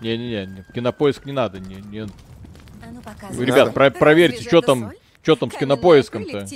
Не-не-не, 0.00 0.46
не, 0.46 0.64
кинопоиск 0.74 1.26
не 1.26 1.32
надо. 1.32 1.58
Не, 1.58 1.76
не- 1.76 2.00
А 2.00 2.06
ну. 2.92 3.02
Вы, 3.32 3.44
Ребят, 3.44 3.74
про- 3.74 3.86
Разве 3.86 3.98
проверьте, 3.98 4.42
что 4.42 4.60
там, 4.62 4.92
что 5.22 5.36
там 5.36 5.50
с 5.50 5.56
кинопоиском-то. 5.56 6.46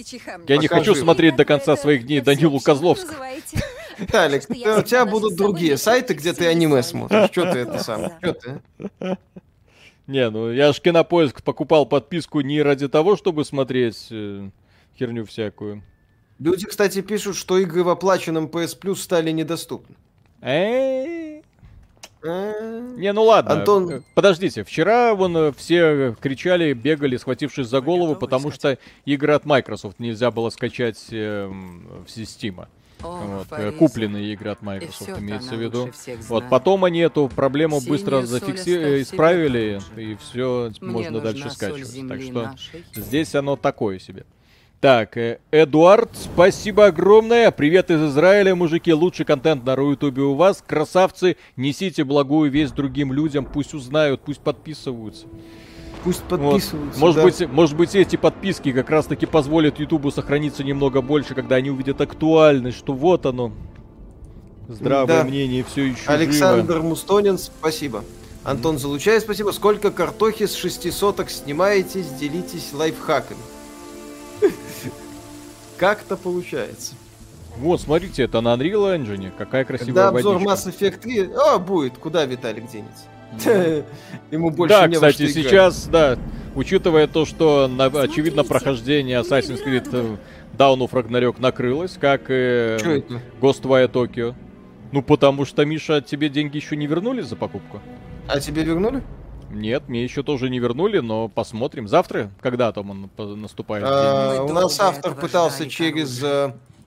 Я 0.48 0.56
не 0.56 0.68
хочу 0.68 0.94
смотреть 0.94 1.36
до 1.36 1.44
конца 1.44 1.76
своих 1.76 2.06
дней 2.06 2.20
Данилу 2.20 2.60
Козловского. 2.60 3.16
Виталик, 4.02 4.42
у 4.50 4.82
тебя 4.82 5.04
будут 5.06 5.36
другие 5.36 5.76
сайты, 5.76 6.14
где 6.14 6.32
ты 6.32 6.46
аниме 6.46 6.82
смотришь. 6.82 7.30
Что 7.30 7.52
ты 7.52 7.58
это 7.60 7.78
сам? 7.82 8.12
Что 8.22 8.32
ты? 8.34 8.60
Не, 10.06 10.28
ну 10.30 10.50
я 10.50 10.72
ж 10.72 10.80
кинопоиск 10.80 11.42
покупал 11.42 11.86
подписку 11.86 12.40
не 12.40 12.60
ради 12.60 12.88
того, 12.88 13.16
чтобы 13.16 13.44
смотреть 13.44 14.08
э, 14.10 14.50
херню 14.98 15.24
всякую. 15.24 15.82
Люди, 16.40 16.66
кстати, 16.66 17.00
пишут, 17.02 17.36
что 17.36 17.56
игры 17.58 17.84
в 17.84 17.88
оплаченном 17.88 18.46
PS 18.46 18.78
Plus 18.80 18.96
стали 18.96 19.30
недоступны. 19.30 19.94
Э, 20.40 21.40
Э, 22.24 22.80
Не, 22.96 23.12
ну 23.12 23.24
ладно. 23.24 23.52
Антон- 23.64 24.04
Подождите, 24.14 24.62
вчера 24.62 25.12
вон 25.14 25.52
все 25.54 26.14
кричали, 26.20 26.72
бегали, 26.72 27.16
схватившись 27.16 27.66
за 27.66 27.80
голову, 27.80 28.14
потому 28.14 28.52
что 28.52 28.78
игры 29.04 29.32
от 29.32 29.44
Microsoft 29.44 29.98
нельзя 29.98 30.30
было 30.30 30.50
скачать 30.50 31.04
эм, 31.10 32.04
в 32.06 32.10
Систима. 32.10 32.68
Ох, 33.02 33.22
Вот, 33.22 33.58
э, 33.58 33.72
купленные 33.72 34.32
игры 34.32 34.50
от 34.50 34.62
Microsoft 34.62 35.18
имеется 35.18 35.54
в 35.54 35.60
виду. 35.60 35.90
Вот 36.28 36.44
потом 36.48 36.84
они 36.84 37.00
эту 37.00 37.28
проблему 37.28 37.80
Синюю 37.80 37.90
быстро 37.90 38.22
зафикси... 38.22 39.02
исправили, 39.02 39.80
и 39.96 40.16
все 40.16 40.70
Мне 40.80 40.90
можно 40.90 41.20
дальше 41.20 41.50
скачивать. 41.50 42.08
Так 42.08 42.22
что 42.22 42.42
нашей. 42.42 42.84
здесь 42.94 43.34
оно 43.34 43.56
такое 43.56 43.98
себе. 43.98 44.24
Так, 44.82 45.16
э, 45.16 45.38
Эдуард, 45.52 46.10
спасибо 46.14 46.86
огромное. 46.86 47.52
Привет 47.52 47.92
из 47.92 48.02
Израиля, 48.02 48.56
мужики. 48.56 48.92
Лучший 48.92 49.24
контент 49.24 49.64
на 49.64 49.76
Рутубе 49.76 50.22
у 50.22 50.34
вас. 50.34 50.60
Красавцы, 50.66 51.36
несите 51.56 52.02
благую 52.02 52.50
весть 52.50 52.74
другим 52.74 53.12
людям. 53.12 53.44
Пусть 53.44 53.74
узнают, 53.74 54.22
пусть 54.22 54.40
подписываются. 54.40 55.28
Пусть 56.04 56.22
Вот. 56.28 56.40
подписываются. 56.40 57.00
Может 57.00 57.16
да. 57.16 57.22
быть, 57.22 57.48
может 57.52 57.76
быть, 57.76 57.94
эти 57.94 58.16
подписки 58.16 58.72
как 58.72 58.90
раз 58.90 59.06
таки 59.06 59.26
позволят 59.26 59.78
Ютубу 59.78 60.10
сохраниться 60.10 60.64
немного 60.64 61.00
больше, 61.00 61.34
когда 61.34 61.56
они 61.56 61.70
увидят 61.70 62.00
актуальность, 62.00 62.78
что 62.78 62.92
вот 62.92 63.24
оно. 63.26 63.52
Здравое 64.68 65.18
Да. 65.18 65.24
мнение 65.24 65.64
все 65.64 65.84
еще 65.86 66.08
Александр 66.08 66.80
Мустонин, 66.80 67.38
спасибо. 67.38 68.04
Антон 68.44 68.78
Залучай, 68.78 69.20
спасибо. 69.20 69.50
Сколько 69.52 69.90
картохи 69.92 70.46
с 70.46 70.54
шести 70.54 70.90
соток 70.90 71.30
снимаете, 71.30 72.04
делитесь 72.18 72.72
лайфхаками. 72.72 73.38
Как-то 75.76 76.16
получается. 76.16 76.94
Вот, 77.58 77.80
смотрите, 77.80 78.22
это 78.22 78.40
на 78.40 78.54
Unreal 78.54 78.96
Engine. 78.98 79.30
Какая 79.36 79.64
красивая 79.64 79.86
Когда 79.88 80.08
обзор 80.08 80.38
водичка. 80.38 80.52
Mass 80.52 80.74
Effect 80.74 80.98
3, 81.00 81.30
а, 81.34 81.58
будет, 81.58 81.98
куда 81.98 82.24
Виталик 82.24 82.68
денется? 82.70 83.04
Ему 84.30 84.50
больше 84.50 84.74
Да, 84.74 84.88
кстати, 84.88 85.26
сейчас, 85.28 85.86
да, 85.86 86.18
учитывая 86.54 87.06
то, 87.06 87.24
что, 87.24 87.68
на- 87.68 87.86
очевидно, 87.86 88.44
прохождение 88.44 89.20
Assassin's 89.20 89.64
Creed 89.64 89.88
э, 89.92 90.16
Dawn 90.56 90.78
of 90.78 90.90
Ragnarok 90.90 91.36
накрылось, 91.38 91.96
как 92.00 92.30
и 92.30 92.32
это? 92.34 93.20
Ghostwire 93.40 93.90
Tokyo. 93.90 94.34
Ну, 94.92 95.02
потому 95.02 95.44
что, 95.44 95.64
Миша, 95.64 96.02
тебе 96.02 96.28
деньги 96.28 96.56
еще 96.56 96.76
не 96.76 96.86
вернули 96.86 97.22
за 97.22 97.36
покупку? 97.36 97.80
А 98.28 98.38
тебе 98.40 98.62
вернули? 98.62 99.02
Нет, 99.50 99.88
мне 99.88 100.04
еще 100.04 100.22
тоже 100.22 100.48
не 100.48 100.58
вернули, 100.58 100.98
но 100.98 101.28
посмотрим. 101.28 101.88
Завтра, 101.88 102.30
когда 102.40 102.72
там 102.72 102.90
он 103.18 103.40
наступает? 103.40 103.84
А, 103.86 104.42
у 104.42 104.52
нас 104.52 104.78
автор 104.80 105.14
пытался 105.14 105.68
через 105.68 106.22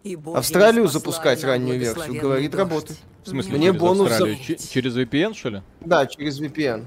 И 0.06 0.16
Австралию 0.36 0.88
запускать 0.88 1.44
раннюю 1.44 1.80
версию. 1.80 2.22
Говорит, 2.22 2.52
дождь. 2.52 2.60
работает. 2.60 3.00
В 3.24 3.30
смысле, 3.30 3.58
мне 3.58 3.68
через 3.70 3.80
бонус 3.80 4.08
за- 4.10 4.14
Австралию? 4.14 4.38
Че- 4.38 4.58
через 4.58 4.96
VPN, 4.96 5.34
что 5.34 5.50
ли? 5.50 5.62
Да, 5.82 6.06
через 6.06 6.40
VPN. 6.40 6.86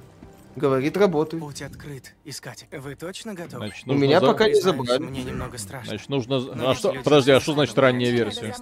Говорит, 0.55 0.97
работает. 0.97 1.43
Путь 1.43 1.63
открыт, 1.63 2.15
искатель. 2.25 2.67
Вы 2.71 2.95
точно 2.95 3.35
готовы? 3.35 3.67
Значит, 3.67 3.89
У 3.89 3.95
меня 3.95 4.21
за- 4.21 4.27
пока 4.27 4.47
не 4.49 4.61
забрали. 4.61 4.99
Мне 5.03 5.25
немного 5.25 5.59
страшно. 5.59 5.89
Значит, 5.91 6.09
нужно... 6.09 6.39
Но 6.41 6.71
А 6.71 6.75
что... 6.77 6.95
Подожди, 7.03 7.33
а 7.33 7.41
что 7.41 7.55
значит 7.55 7.77
ранняя 7.77 8.13
версия? 8.13 8.55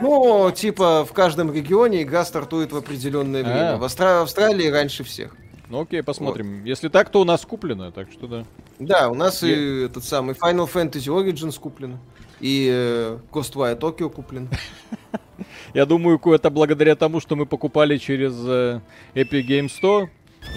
Ну, 0.00 0.50
типа, 0.52 1.04
в 1.04 1.12
каждом 1.12 1.52
регионе 1.52 2.02
игра 2.02 2.24
стартует 2.24 2.70
в 2.72 2.76
определенное 2.76 3.42
время. 3.42 3.74
А. 3.74 3.76
В 3.76 3.84
Австра- 3.84 4.22
Австралии 4.22 4.68
раньше 4.68 5.02
всех. 5.02 5.34
Ну 5.68 5.82
окей, 5.82 6.02
посмотрим. 6.02 6.64
Если 6.64 6.88
так, 6.88 7.10
то 7.10 7.20
у 7.20 7.24
нас 7.24 7.44
куплено, 7.44 7.90
так 7.92 8.10
что 8.12 8.26
да. 8.26 8.44
Да, 8.78 9.08
у 9.08 9.14
нас 9.14 9.42
и 9.44 9.84
этот 9.84 10.04
самый 10.04 10.34
Final 10.34 10.68
Fantasy 10.72 11.06
Origins 11.12 11.58
куплен. 11.60 11.98
И 12.40 12.68
э, 12.72 13.18
Ghostwire 13.30 13.78
Tokyo 13.78 14.08
куплен. 14.10 14.48
Я 15.74 15.86
думаю, 15.86 16.18
это 16.34 16.50
благодаря 16.50 16.96
тому, 16.96 17.20
что 17.20 17.36
мы 17.36 17.46
покупали 17.46 17.96
через 17.98 18.34
э, 18.44 18.80
Epic 19.14 19.46
Game 19.46 19.66
Store. 19.68 20.08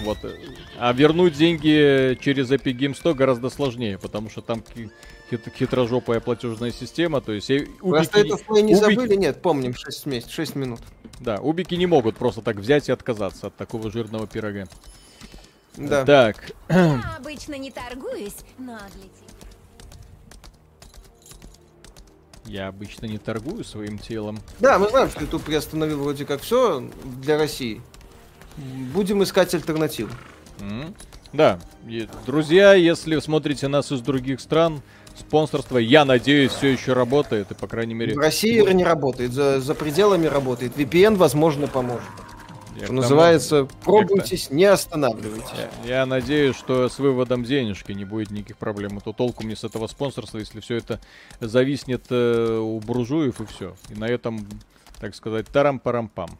Вот. 0.02 0.18
э, 0.24 0.30
А 0.78 0.92
вернуть 0.92 1.34
деньги 1.34 2.18
через 2.20 2.50
Epic 2.50 2.76
Game 2.76 2.94
Store 3.00 3.14
гораздо 3.14 3.50
сложнее, 3.50 3.98
потому 3.98 4.30
что 4.30 4.40
там 4.40 4.62
хит- 5.30 5.52
хитрожопая 5.56 6.20
платежная 6.20 6.70
система. 6.72 7.20
То 7.20 7.32
есть 7.32 7.50
э, 7.50 7.66
Просто 7.80 8.18
убики, 8.20 8.34
это 8.34 8.44
плей 8.44 8.62
не 8.62 8.74
убики- 8.74 8.80
забыли? 8.94 9.14
Нет, 9.16 9.42
помним, 9.42 9.74
6 9.74 10.06
месяцев, 10.06 10.32
6 10.34 10.56
минут. 10.56 10.80
да, 11.20 11.38
убики 11.40 11.74
не 11.74 11.86
могут 11.86 12.16
просто 12.16 12.40
так 12.42 12.56
взять 12.56 12.88
и 12.88 12.92
отказаться 12.92 13.48
от 13.48 13.56
такого 13.56 13.90
жирного 13.90 14.26
пирога. 14.26 14.66
Да. 15.76 16.04
Так, 16.04 16.52
Я 16.68 17.16
обычно 17.18 17.54
не 17.58 17.70
торгуюсь, 17.70 18.36
но 18.58 18.78
для 18.94 19.02
тебя... 19.02 19.23
я 22.46 22.68
обычно 22.68 23.06
не 23.06 23.18
торгую 23.18 23.64
своим 23.64 23.98
телом. 23.98 24.38
Да, 24.60 24.78
мы 24.78 24.88
знаем, 24.88 25.10
что 25.10 25.20
YouTube 25.20 25.44
приостановил 25.44 26.02
вроде 26.02 26.24
как 26.24 26.40
все 26.42 26.88
для 27.04 27.38
России. 27.38 27.80
Будем 28.92 29.22
искать 29.22 29.54
альтернативу. 29.54 30.10
М. 30.60 30.94
Да, 31.32 31.58
и, 31.88 32.08
друзья, 32.26 32.74
если 32.74 33.18
смотрите 33.18 33.66
нас 33.66 33.90
из 33.90 34.00
других 34.00 34.40
стран, 34.40 34.82
спонсорство, 35.18 35.78
я 35.78 36.04
надеюсь, 36.04 36.52
все 36.52 36.68
еще 36.68 36.92
работает, 36.92 37.50
и, 37.50 37.54
по 37.54 37.66
крайней 37.66 37.94
мере... 37.94 38.14
В 38.14 38.18
России 38.18 38.60
не 38.72 38.84
работает, 38.84 39.32
за, 39.32 39.60
за 39.60 39.74
пределами 39.74 40.26
работает. 40.26 40.76
VPN, 40.76 41.16
возможно, 41.16 41.66
поможет. 41.66 42.02
Я 42.74 42.78
Что 42.78 42.86
тому- 42.88 43.00
называется, 43.02 43.68
пробуйтесь, 43.84 44.50
не 44.50 44.64
останавливайтесь. 44.64 45.48
Я, 45.84 45.98
я 46.00 46.06
надеюсь, 46.06 46.56
что 46.56 46.88
с 46.88 46.98
выводом 46.98 47.44
денежки 47.44 47.92
не 47.92 48.04
будет 48.04 48.30
никаких 48.30 48.56
проблем. 48.58 48.98
А 48.98 49.00
то 49.00 49.12
толку 49.12 49.44
мне 49.44 49.54
с 49.56 49.64
этого 49.64 49.86
спонсорства, 49.86 50.38
если 50.38 50.60
все 50.60 50.76
это 50.76 51.00
зависнет 51.40 52.06
э, 52.10 52.58
у 52.58 52.80
буржуев 52.80 53.40
и 53.40 53.46
все. 53.46 53.76
И 53.90 53.94
на 53.94 54.06
этом, 54.06 54.46
так 55.00 55.14
сказать, 55.14 55.46
тарам-парам-пам. 55.48 56.30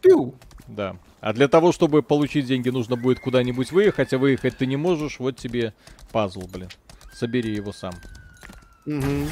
Пиу. 0.00 0.34
Да. 0.66 0.96
А 1.20 1.32
для 1.32 1.48
того, 1.48 1.72
чтобы 1.72 2.02
получить 2.02 2.46
деньги, 2.46 2.70
нужно 2.70 2.96
будет 2.96 3.20
куда-нибудь 3.20 3.72
выехать, 3.72 4.12
а 4.12 4.18
выехать 4.18 4.56
ты 4.56 4.66
не 4.66 4.76
можешь. 4.76 5.18
Вот 5.18 5.36
тебе 5.36 5.74
пазл, 6.12 6.42
блин. 6.52 6.68
Собери 7.12 7.54
его 7.54 7.72
сам. 7.72 7.92
Мгм. 8.86 9.28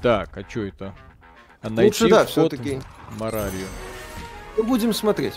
Так, 0.00 0.36
а 0.36 0.48
что 0.48 0.60
это? 0.60 0.94
А 1.62 1.68
Лучше 1.68 2.08
да, 2.08 2.24
вход 2.24 2.30
всё-таки. 2.52 2.80
в 3.10 3.20
Марарию. 3.20 3.66
Ну, 4.56 4.64
будем 4.64 4.92
смотреть. 4.92 5.34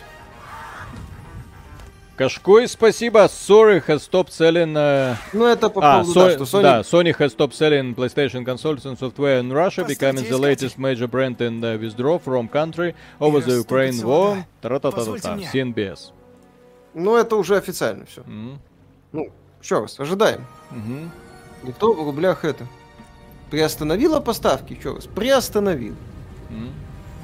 Кашкой, 2.15 2.68
спасибо. 2.68 3.26
Sorry, 3.26 3.84
has 3.88 3.99
stopped 4.07 4.30
selling... 4.30 4.76
э, 4.77 5.15
Ну, 5.34 5.45
это 5.45 5.69
по 5.69 5.80
А, 5.81 6.03
поводу, 6.03 6.14
Со- 6.14 6.19
да, 6.38 6.45
что 6.45 6.57
Sony... 6.57 6.61
да, 6.61 6.80
Sony 6.81 7.18
has 7.18 7.35
stopped 7.35 7.53
selling 7.53 7.95
PlayStation 7.95 8.45
consoles 8.45 8.84
and 8.85 8.98
software 8.99 9.39
in 9.39 9.52
Russia, 9.52 9.84
becoming 9.84 10.27
the 10.30 10.38
latest 10.38 10.77
major 10.77 11.07
brand 11.07 11.38
in 11.41 11.64
uh, 11.64 11.80
withdraw 11.80 12.19
from 12.19 12.48
country 12.48 12.93
over 13.19 13.39
the 13.39 13.57
Ukraine 13.64 13.99
war. 14.03 14.43
Тра-та-та-та-та. 14.61 15.38
CNBS. 15.52 16.11
Ну, 16.93 17.15
это 17.15 17.35
уже 17.38 17.56
официально 17.57 18.06
все. 18.06 18.22
М, 18.27 18.60
Ну, 19.14 19.31
еще 19.61 19.80
раз, 19.80 19.99
ожидаем. 19.99 20.45
мгм. 20.69 21.10
Никто 21.64 21.93
в 21.93 22.06
рублях 22.06 22.45
это. 22.45 22.68
Приостановила 23.49 24.19
поставки, 24.19 24.73
еще 24.73 24.93
раз. 24.93 25.06
Приостановил. 25.07 25.95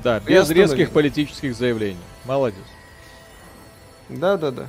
Да, 0.04 0.20
без 0.20 0.50
резких 0.50 0.92
политических 0.92 1.56
заявлений. 1.56 1.98
Молодец. 2.26 2.64
Да-да-да. 4.10 4.68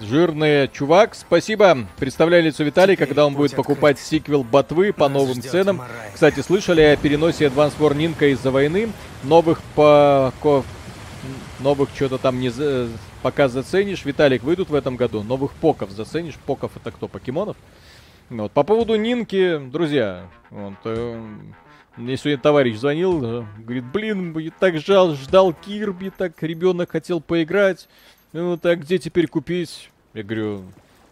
Жирный 0.00 0.68
чувак, 0.68 1.14
спасибо. 1.14 1.86
Представляю 1.98 2.42
лицо 2.44 2.64
Виталий, 2.64 2.96
когда 2.96 3.26
он 3.26 3.34
будет 3.34 3.54
покупать 3.54 3.98
сиквел 3.98 4.42
Ботвы 4.42 4.92
по 4.92 5.08
новым 5.08 5.40
ценам. 5.40 5.82
Кстати, 6.12 6.40
слышали 6.40 6.80
о 6.80 6.96
переносе 6.96 7.46
Advance 7.46 7.74
War 7.78 7.94
Ninka 7.94 8.30
из-за 8.32 8.50
войны? 8.50 8.90
Новых 9.22 9.62
по... 9.74 10.32
ко- 10.42 10.64
Новых 11.60 11.90
что-то 11.94 12.18
там 12.18 12.40
не 12.40 12.50
пока 13.22 13.48
заценишь. 13.48 14.04
Виталик, 14.04 14.42
выйдут 14.42 14.68
в 14.68 14.74
этом 14.74 14.96
году? 14.96 15.22
Новых 15.22 15.52
поков 15.52 15.90
заценишь? 15.90 16.34
Поков 16.46 16.72
это 16.76 16.90
кто? 16.90 17.06
Покемонов? 17.06 17.56
Вот. 18.30 18.52
По 18.52 18.64
поводу 18.64 18.96
Нинки, 18.96 19.58
друзья, 19.58 20.24
вот, 20.50 20.74
э, 20.84 21.22
мне 21.96 22.16
сегодня 22.16 22.38
товарищ 22.38 22.76
звонил, 22.76 23.24
э, 23.24 23.46
говорит, 23.58 23.84
блин, 23.84 24.36
я 24.38 24.50
так 24.50 24.78
жал, 24.78 25.14
ждал 25.14 25.52
Кирби, 25.52 26.10
так 26.10 26.42
ребенок 26.42 26.90
хотел 26.90 27.20
поиграть. 27.20 27.88
Ну, 28.32 28.56
так 28.56 28.80
где 28.80 28.98
теперь 28.98 29.28
купить? 29.28 29.90
Я 30.12 30.24
говорю, 30.24 30.64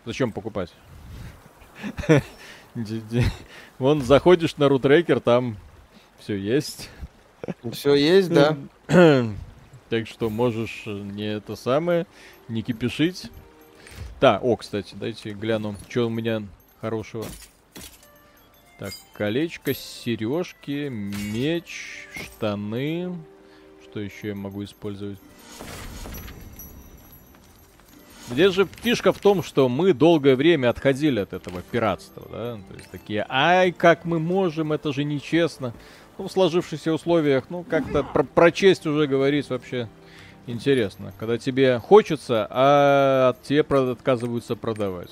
зачем 0.04 0.32
покупать? 0.32 0.72
Вон, 3.78 4.02
заходишь 4.02 4.56
на 4.56 4.68
рутрекер, 4.68 5.20
там 5.20 5.56
все 6.18 6.34
есть. 6.34 6.90
Все 7.72 7.94
есть, 7.94 8.30
да. 8.30 8.56
Так 9.88 10.08
что 10.08 10.30
можешь 10.30 10.84
э, 10.86 10.90
не 10.90 11.34
это 11.34 11.54
самое, 11.54 12.06
не 12.48 12.62
кипишить. 12.62 13.30
Да, 14.22 14.38
о, 14.42 14.56
кстати, 14.56 14.94
дайте 14.94 15.32
гляну, 15.32 15.76
что 15.86 16.06
у 16.06 16.08
меня 16.08 16.44
хорошего. 16.80 17.26
Так, 18.82 18.94
колечко, 19.12 19.74
сережки, 19.74 20.88
меч, 20.90 22.08
штаны. 22.20 23.16
Что 23.84 24.00
еще 24.00 24.28
я 24.28 24.34
могу 24.34 24.64
использовать? 24.64 25.20
Здесь 28.28 28.52
же 28.52 28.66
фишка 28.82 29.12
в 29.12 29.20
том, 29.20 29.44
что 29.44 29.68
мы 29.68 29.92
долгое 29.92 30.34
время 30.34 30.68
отходили 30.68 31.20
от 31.20 31.32
этого 31.32 31.62
пиратства, 31.62 32.26
да? 32.28 32.54
То 32.56 32.74
есть 32.74 32.90
такие, 32.90 33.24
ай, 33.28 33.70
как 33.70 34.04
мы 34.04 34.18
можем, 34.18 34.72
это 34.72 34.92
же 34.92 35.04
нечестно. 35.04 35.72
Ну, 36.18 36.26
в 36.26 36.32
сложившихся 36.32 36.92
условиях, 36.92 37.44
ну, 37.50 37.62
как-то 37.62 38.02
про, 38.02 38.24
про 38.24 38.50
честь 38.50 38.84
уже 38.84 39.06
говорить 39.06 39.48
вообще 39.48 39.88
интересно. 40.48 41.12
Когда 41.20 41.38
тебе 41.38 41.78
хочется, 41.78 42.48
а 42.50 43.36
тебе 43.44 43.60
отказываются 43.60 44.56
продавать. 44.56 45.10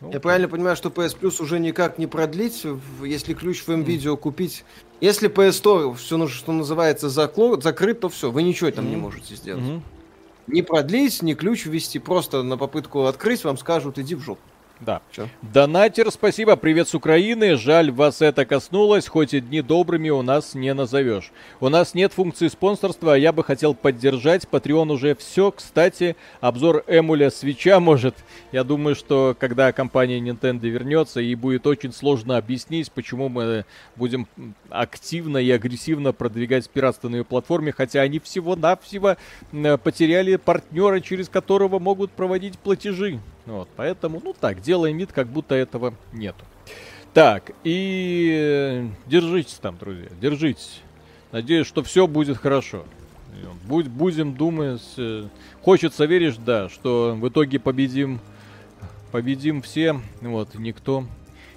Ну, 0.00 0.12
Я 0.12 0.20
правильно 0.20 0.46
понимаю, 0.48 0.76
что 0.76 0.90
PS 0.90 1.16
Plus 1.18 1.42
уже 1.42 1.58
никак 1.58 1.98
не 1.98 2.06
продлить, 2.06 2.64
если 3.02 3.32
ключ 3.32 3.62
в 3.66 3.68
видео 3.80 4.16
купить. 4.16 4.64
Если 5.00 5.30
PS 5.30 5.62
Store, 5.62 5.94
все, 5.94 6.26
что 6.28 6.52
называется, 6.52 7.06
закло- 7.06 7.60
закрыт, 7.60 8.00
то 8.00 8.08
все, 8.10 8.30
вы 8.30 8.42
ничего 8.42 8.70
там 8.70 8.86
не 8.88 8.96
Мгм. 8.96 9.00
можете 9.02 9.34
сделать. 9.36 9.62
мгм. 9.62 9.82
Не 10.48 10.62
продлить, 10.62 11.22
ни 11.22 11.34
ключ 11.34 11.64
ввести, 11.66 11.98
просто 11.98 12.42
на 12.42 12.56
попытку 12.56 13.04
открыть 13.06 13.42
вам 13.42 13.56
скажут, 13.58 13.98
иди 13.98 14.14
в 14.14 14.20
жопу. 14.20 14.40
Да. 14.80 15.00
Чё? 15.10 15.26
Донатер, 15.40 16.10
спасибо, 16.10 16.54
привет 16.54 16.86
с 16.88 16.94
Украины. 16.94 17.56
Жаль, 17.56 17.90
вас 17.90 18.20
это 18.20 18.44
коснулось, 18.44 19.08
хоть 19.08 19.32
и 19.32 19.40
дни 19.40 19.62
добрыми 19.62 20.10
у 20.10 20.20
нас 20.20 20.54
не 20.54 20.74
назовешь. 20.74 21.32
У 21.60 21.70
нас 21.70 21.94
нет 21.94 22.12
функции 22.12 22.48
спонсорства, 22.48 23.14
а 23.14 23.16
я 23.16 23.32
бы 23.32 23.42
хотел 23.42 23.74
поддержать. 23.74 24.46
Patreon 24.50 24.92
уже 24.92 25.14
все. 25.14 25.50
Кстати, 25.50 26.14
обзор 26.42 26.84
эмуля 26.88 27.30
свеча 27.30 27.80
может. 27.80 28.16
Я 28.52 28.64
думаю, 28.64 28.94
что 28.96 29.34
когда 29.38 29.72
компания 29.72 30.20
Nintendo 30.20 30.68
вернется, 30.68 31.20
ей 31.20 31.36
будет 31.36 31.66
очень 31.66 31.94
сложно 31.94 32.36
объяснить, 32.36 32.92
почему 32.92 33.30
мы 33.30 33.64
будем 33.96 34.28
активно 34.68 35.38
и 35.38 35.50
агрессивно 35.50 36.12
продвигать 36.12 36.68
пиратство 36.68 37.08
на 37.08 37.16
ее 37.16 37.24
платформе, 37.24 37.72
хотя 37.72 38.02
они 38.02 38.18
всего-навсего 38.18 39.16
э, 39.52 39.78
потеряли 39.78 40.36
партнера, 40.36 41.00
через 41.00 41.30
которого 41.30 41.78
могут 41.78 42.10
проводить 42.10 42.58
платежи. 42.58 43.20
Вот, 43.46 43.68
поэтому, 43.76 44.20
ну 44.22 44.34
так, 44.38 44.60
делаем 44.60 44.98
вид, 44.98 45.12
как 45.12 45.28
будто 45.28 45.54
этого 45.54 45.94
нету. 46.12 46.44
Так, 47.14 47.52
и 47.64 48.30
э, 48.38 48.88
держитесь 49.06 49.54
там, 49.54 49.78
друзья, 49.78 50.08
держитесь. 50.20 50.82
Надеюсь, 51.32 51.66
что 51.66 51.82
все 51.82 52.06
будет 52.06 52.36
хорошо. 52.36 52.84
Будь, 53.64 53.88
будем 53.88 54.34
думать. 54.34 54.82
э, 54.98 55.26
Хочется 55.62 56.04
верить, 56.04 56.42
да, 56.44 56.68
что 56.68 57.16
в 57.18 57.28
итоге 57.28 57.58
победим, 57.58 58.20
победим 59.12 59.62
все. 59.62 60.00
Вот, 60.20 60.54
никто 60.56 61.04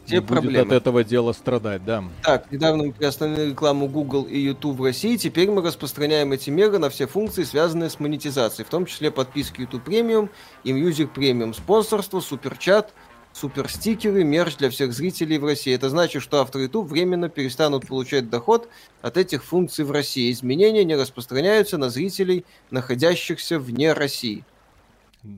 Все 0.10 0.22
проблемы. 0.22 0.60
от 0.60 0.72
этого 0.72 1.04
дела 1.04 1.34
страдать, 1.34 1.86
да. 1.86 2.04
Так, 2.24 2.52
недавно 2.52 2.86
мы 2.86 2.94
приостановили 2.94 3.52
рекламу 3.52 3.88
Google 3.88 4.24
и 4.24 4.40
YouTube 4.40 4.78
в 4.78 4.84
России. 4.84 5.18
Теперь 5.18 5.50
мы 5.52 5.62
распространяем 5.62 6.32
эти 6.32 6.50
меры 6.50 6.80
на 6.80 6.90
все 6.90 7.06
функции, 7.06 7.44
связанные 7.44 7.90
с 7.90 8.00
монетизацией, 8.00 8.66
в 8.66 8.70
том 8.70 8.86
числе 8.86 9.12
подписки 9.12 9.62
YouTube 9.62 9.88
Premium 9.88 10.30
и 10.64 10.72
Music 10.72 11.14
Premium, 11.14 11.54
спонсорство, 11.54 12.20
суперчат, 12.22 12.94
суперстикеры, 13.34 14.24
мерч 14.24 14.58
для 14.58 14.70
всех 14.70 14.94
зрителей 14.94 15.38
в 15.38 15.46
России. 15.46 15.74
Это 15.74 15.90
значит, 15.90 16.24
что 16.24 16.42
авторы 16.42 16.64
YouTube 16.64 16.90
временно 16.90 17.30
перестанут 17.30 17.88
получать 17.88 18.30
доход 18.30 18.68
от 19.02 19.18
этих 19.18 19.44
функций 19.44 19.86
в 19.86 19.92
России. 19.92 20.32
Изменения 20.32 20.84
не 20.84 20.96
распространяются 20.96 21.78
на 21.78 21.90
зрителей, 21.90 22.46
находящихся 22.72 23.60
вне 23.60 23.94
России. 23.94 24.44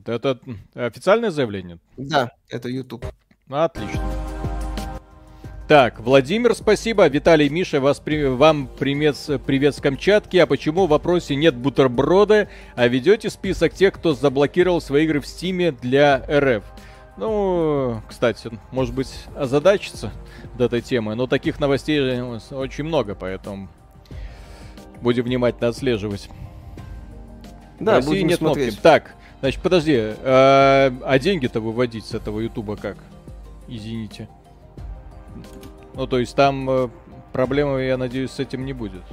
Это 0.06 0.40
официальное 0.76 1.32
заявление? 1.32 1.80
Да, 1.98 2.32
это 2.50 2.70
YouTube. 2.70 3.06
Отлично. 3.50 4.31
Так, 5.72 6.02
Владимир, 6.02 6.54
спасибо. 6.54 7.08
Виталий, 7.08 7.48
Миша, 7.48 7.80
вас 7.80 8.02
при- 8.02 8.26
вам 8.26 8.68
привет, 8.68 9.16
с- 9.16 9.38
привет 9.38 9.74
с 9.74 9.80
Камчатки. 9.80 10.36
А 10.36 10.46
почему 10.46 10.86
в 10.86 10.90
вопросе 10.90 11.34
нет 11.38 11.56
бутерброда, 11.56 12.50
а 12.76 12.90
ведете 12.90 13.30
список 13.30 13.74
тех, 13.74 13.94
кто 13.94 14.14
заблокировал 14.14 14.82
свои 14.82 15.06
игры 15.06 15.22
в 15.22 15.28
Стиме 15.28 15.72
для 15.72 16.26
РФ? 16.30 16.66
Ну, 17.16 18.02
кстати, 18.10 18.52
может 18.72 18.94
быть, 18.94 19.14
озадачиться 19.34 20.12
до 20.58 20.66
этой 20.66 20.82
темы, 20.82 21.16
но 21.16 21.26
таких 21.26 21.58
новостей 21.58 22.02
э, 22.02 22.40
очень 22.52 22.84
много, 22.84 23.16
поэтому 23.16 23.70
будем 25.02 25.24
внимательно 25.24 25.70
отслеживать. 25.70 26.30
Да, 27.80 27.96
России 27.96 28.10
будем 28.10 28.28
нет 28.28 28.40
смотреть. 28.40 28.72
кнопки. 28.72 28.84
Так, 28.84 29.16
значит, 29.40 29.62
подожди, 29.62 29.94
э, 29.96 30.14
а 30.22 31.18
деньги-то 31.18 31.62
выводить 31.62 32.08
с 32.08 32.14
этого 32.14 32.42
Ютуба 32.42 32.76
как? 32.76 32.98
Извините. 33.70 34.28
Ну, 35.94 36.08
то 36.08 36.20
есть 36.20 36.36
там 36.36 36.70
э, 36.70 36.90
проблемы, 37.34 37.84
я 37.84 37.98
надеюсь, 37.98 38.32
с 38.32 38.40
этим 38.40 38.66
не 38.66 38.74
будет. 38.74 39.04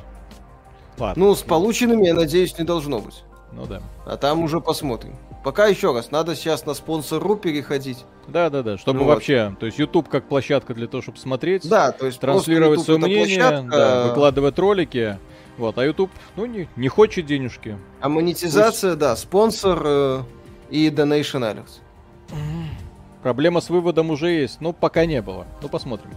Ладно. 0.98 1.26
Ну, 1.26 1.34
с 1.34 1.42
полученными, 1.42 2.06
я 2.06 2.14
надеюсь, 2.14 2.58
не 2.58 2.64
должно 2.64 3.00
быть. 3.00 3.24
Ну 3.52 3.66
да. 3.66 3.82
А 4.06 4.16
там 4.16 4.42
уже 4.42 4.60
посмотрим. 4.60 5.16
Пока 5.44 5.66
еще 5.66 5.94
раз, 5.94 6.10
надо 6.10 6.34
сейчас 6.34 6.66
на 6.66 6.74
спонсор.ру 6.74 7.36
переходить. 7.36 8.04
Да, 8.26 8.50
да, 8.50 8.62
да. 8.62 8.76
Чтобы 8.76 8.98
Ну 8.98 9.04
вот. 9.04 9.14
вообще, 9.14 9.56
то 9.58 9.66
есть 9.66 9.78
YouTube 9.78 10.08
как 10.08 10.28
площадка 10.28 10.74
для 10.74 10.88
того, 10.88 11.02
чтобы 11.02 11.18
смотреть, 11.18 11.66
Да, 11.68 11.92
то 11.92 12.06
есть 12.06 12.20
транслировать 12.20 12.80
свое 12.80 12.98
мнение, 12.98 13.38
площадка, 13.38 13.70
да, 13.70 14.06
выкладывать 14.08 14.58
ролики. 14.58 15.18
Вот, 15.56 15.78
а 15.78 15.84
YouTube, 15.84 16.10
ну, 16.36 16.46
не, 16.46 16.68
не 16.76 16.88
хочет 16.88 17.26
денежки. 17.26 17.78
А 18.00 18.08
монетизация, 18.08 18.94
да, 18.94 19.16
спонсор 19.16 19.80
э, 19.84 20.22
и 20.70 20.88
Donation 20.88 21.40
Alerts. 21.40 21.80
Проблема 23.22 23.60
с 23.60 23.70
выводом 23.70 24.10
уже 24.10 24.30
есть, 24.30 24.60
но 24.60 24.72
пока 24.72 25.04
не 25.06 25.20
было. 25.20 25.46
Ну, 25.62 25.68
посмотрим. 25.68 26.10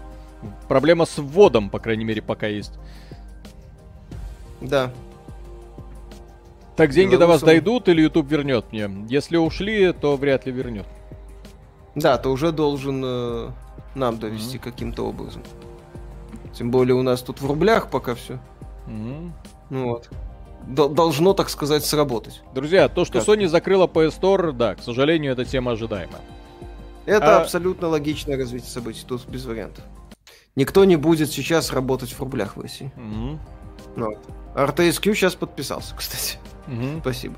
Проблема 0.67 1.05
с 1.05 1.17
вводом, 1.17 1.69
по 1.69 1.79
крайней 1.79 2.05
мере, 2.05 2.21
пока 2.21 2.47
есть. 2.47 2.73
Да. 4.61 4.91
Так, 6.75 6.91
деньги 6.91 7.15
до 7.15 7.27
вас 7.27 7.41
Белорусам- 7.41 7.45
дойдут 7.45 7.89
или 7.89 8.01
YouTube 8.03 8.29
вернет 8.29 8.71
мне? 8.71 8.89
Если 9.09 9.37
ушли, 9.37 9.91
то 9.93 10.15
вряд 10.15 10.45
ли 10.45 10.51
вернет. 10.51 10.85
Да, 11.95 12.17
ты 12.17 12.29
уже 12.29 12.51
должен 12.51 13.01
э, 13.05 13.49
нам 13.95 14.17
довести 14.17 14.57
каким-то 14.57 15.05
образом. 15.05 15.43
Тем 16.53 16.71
более 16.71 16.95
у 16.95 17.01
нас 17.01 17.21
тут 17.21 17.41
в 17.41 17.45
рублях 17.47 17.89
пока 17.89 18.15
все. 18.15 18.39
Мгм. 18.87 19.33
Ну 19.69 19.89
вот. 19.89 20.09
Дол- 20.67 20.89
должно, 20.89 21.33
так 21.33 21.49
сказать, 21.49 21.83
сработать. 21.85 22.41
Друзья, 22.53 22.87
то, 22.87 23.03
что 23.03 23.19
Как? 23.19 23.27
Sony 23.27 23.47
закрыла 23.47 23.87
PS 23.87 24.19
Store, 24.19 24.51
да, 24.51 24.75
к 24.75 24.81
сожалению, 24.81 25.33
эта 25.33 25.43
тема 25.43 25.71
ожидаема. 25.71 26.19
Это 27.05 27.37
А- 27.37 27.41
абсолютно 27.41 27.87
логичное 27.87 28.37
развитие 28.37 28.69
событий, 28.69 29.03
тут 29.07 29.27
без 29.27 29.45
вариантов. 29.45 29.83
Никто 30.55 30.83
не 30.85 30.97
будет 30.97 31.31
сейчас 31.31 31.71
работать 31.71 32.11
в 32.11 32.19
рублях 32.19 32.57
в 32.57 32.61
России. 32.61 32.91
Ну, 32.97 33.39
вот. 33.95 34.19
RTSQ 34.55 35.13
сейчас 35.13 35.35
подписался, 35.35 35.95
кстати. 35.95 36.37
Мгм. 36.67 36.99
Спасибо. 37.01 37.35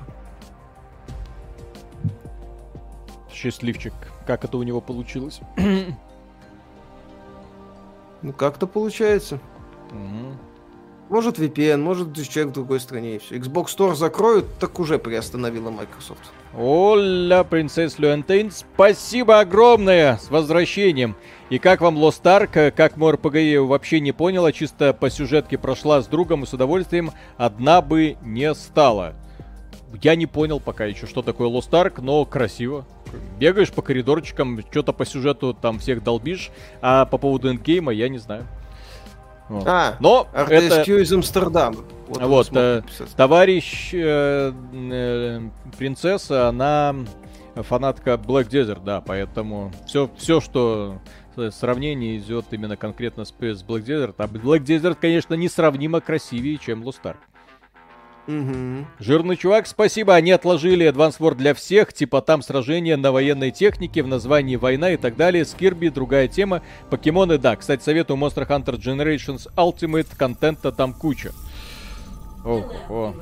Счастливчик. 3.32 3.92
Как 4.26 4.44
это 4.44 4.56
у 4.56 4.62
него 4.62 4.80
получилось? 4.80 5.40
Ну, 8.22 8.32
как-то 8.32 8.66
получается. 8.66 9.38
Мгм. 9.90 10.38
Может 11.10 11.38
VPN, 11.38 11.78
может 11.78 12.14
человек 12.14 12.52
в 12.52 12.54
другой 12.54 12.80
стране 12.80 13.16
и 13.16 13.18
все. 13.18 13.36
Xbox 13.36 13.66
Store 13.76 13.94
закроют, 13.94 14.58
так 14.58 14.80
уже 14.80 14.98
приостановила 14.98 15.70
Microsoft. 15.70 16.32
Оля, 16.56 17.44
принцесс 17.44 17.98
Люэнтейн, 17.98 18.50
спасибо 18.50 19.40
огромное 19.40 20.16
с 20.16 20.30
возвращением. 20.30 21.14
И 21.50 21.58
как 21.58 21.82
вам 21.82 21.98
Lost 21.98 22.22
Ark? 22.22 22.70
Как 22.70 22.96
мой 22.96 23.12
RPG 23.12 23.60
вообще 23.66 24.00
не 24.00 24.12
поняла, 24.12 24.50
чисто 24.50 24.94
по 24.94 25.10
сюжетке 25.10 25.58
прошла 25.58 26.00
с 26.00 26.06
другом 26.06 26.44
и 26.44 26.46
с 26.46 26.54
удовольствием, 26.54 27.10
одна 27.36 27.82
бы 27.82 28.16
не 28.22 28.54
стала. 28.54 29.14
Я 30.02 30.16
не 30.16 30.26
понял 30.26 30.58
пока 30.58 30.86
еще, 30.86 31.06
что 31.06 31.22
такое 31.22 31.48
Lost 31.48 31.70
Ark, 31.70 32.00
но 32.00 32.24
красиво. 32.24 32.86
Бегаешь 33.38 33.72
по 33.72 33.82
коридорчикам, 33.82 34.60
что-то 34.70 34.92
по 34.92 35.04
сюжету 35.04 35.54
там 35.54 35.78
всех 35.78 36.02
долбишь, 36.02 36.50
а 36.80 37.04
по 37.04 37.18
поводу 37.18 37.50
эндгейма 37.50 37.92
я 37.92 38.08
не 38.08 38.18
знаю. 38.18 38.46
Вот. 39.48 39.66
А, 39.66 39.96
Но 40.00 40.26
это... 40.32 40.82
Из 40.82 41.12
Амстердама. 41.12 41.76
Вот, 42.08 42.22
Вот, 42.22 42.48
э. 42.52 42.82
Товарищ 43.16 43.90
э, 43.92 44.52
э, 44.72 45.40
принцесса, 45.78 46.48
она 46.48 46.94
фанатка 47.54 48.14
Black 48.14 48.48
Desert, 48.48 48.82
да, 48.84 49.00
поэтому 49.00 49.72
все, 49.86 50.10
все, 50.16 50.40
что 50.40 50.98
э, 51.36 51.50
сравнение 51.50 52.18
идет 52.18 52.46
именно 52.50 52.76
конкретно 52.76 53.24
с, 53.24 53.28
с 53.28 53.64
Black 53.64 53.84
Desert. 53.84 54.14
А 54.18 54.24
Black 54.26 54.64
Desert, 54.64 54.98
конечно, 55.00 55.34
несравнимо 55.34 56.00
красивее, 56.00 56.58
чем 56.58 56.82
Lost 56.82 57.02
Ark. 57.04 57.16
Мгм. 58.26 58.86
Жирный 58.98 59.36
чувак, 59.36 59.66
спасибо, 59.66 60.14
они 60.14 60.30
отложили 60.30 60.88
Advance 60.88 61.18
War 61.18 61.34
для 61.34 61.52
всех, 61.52 61.92
типа 61.92 62.22
там 62.22 62.40
сражения 62.42 62.96
на 62.96 63.12
военной 63.12 63.50
технике, 63.50 64.02
в 64.02 64.06
названии 64.06 64.56
война 64.56 64.92
и 64.92 64.96
так 64.96 65.16
далее, 65.16 65.44
с 65.44 65.52
Кирби, 65.52 65.88
другая 65.88 66.26
тема, 66.26 66.62
покемоны, 66.88 67.36
да, 67.36 67.54
кстати, 67.56 67.82
советую 67.82 68.18
Monster 68.18 68.48
Hunter 68.48 68.78
Generations 68.78 69.48
Ultimate, 69.56 70.08
контента 70.16 70.72
там 70.72 70.94
куча. 70.94 71.32
Ого. 72.44 73.14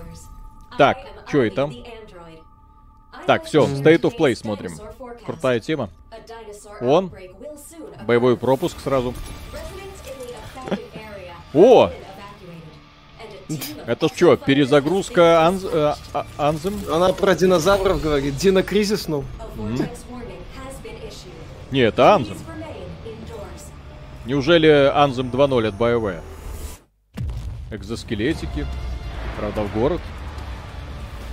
Так, 0.78 0.98
что 1.26 1.42
это? 1.42 1.70
Так, 3.26 3.44
все, 3.44 3.66
State 3.66 4.02
of 4.02 4.16
Play 4.16 4.34
смотрим. 4.34 4.72
Крутая 5.24 5.60
тема. 5.60 5.90
Он. 6.80 7.12
Боевой 8.06 8.36
пропуск 8.36 8.80
сразу. 8.80 9.14
О! 11.54 11.90
Это 13.86 14.08
что, 14.08 14.36
перезагрузка 14.36 15.46
Анз... 15.46 15.64
э, 15.64 15.94
а- 16.12 16.26
Анзем? 16.38 16.80
Она 16.92 17.12
про 17.12 17.34
динозавров 17.34 18.00
говорит. 18.02 18.36
Динокризис, 18.36 19.08
ну. 19.08 19.24
Не, 21.70 21.80
это 21.80 22.14
Анзем. 22.14 22.36
Неужели 24.24 24.68
Анзем 24.94 25.30
2.0 25.30 25.66
от 25.68 25.74
BioWare? 25.74 26.20
Экзоскелетики. 27.70 28.66
Правда, 29.38 29.62
в 29.62 29.72
город. 29.74 30.00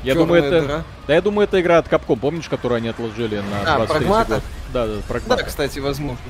Я 0.03 0.13
Чёрная 0.13 0.25
думаю, 0.25 0.43
это... 0.43 0.61
дыра. 0.67 0.83
Да, 1.07 1.13
я 1.13 1.21
думаю, 1.21 1.43
это 1.47 1.59
игра 1.59 1.77
от 1.79 1.87
Capcom, 1.87 2.17
помнишь, 2.17 2.47
которую 2.47 2.77
они 2.77 2.87
отложили 2.87 3.37
на 3.37 3.73
А, 3.73 3.77
23 3.77 3.87
Прагмата? 3.99 4.33
год? 4.35 4.43
Да, 4.73 4.87
да, 4.87 4.95
Да, 4.95 5.01
Прагмата. 5.07 5.43
кстати, 5.43 5.79
возможно. 5.79 6.23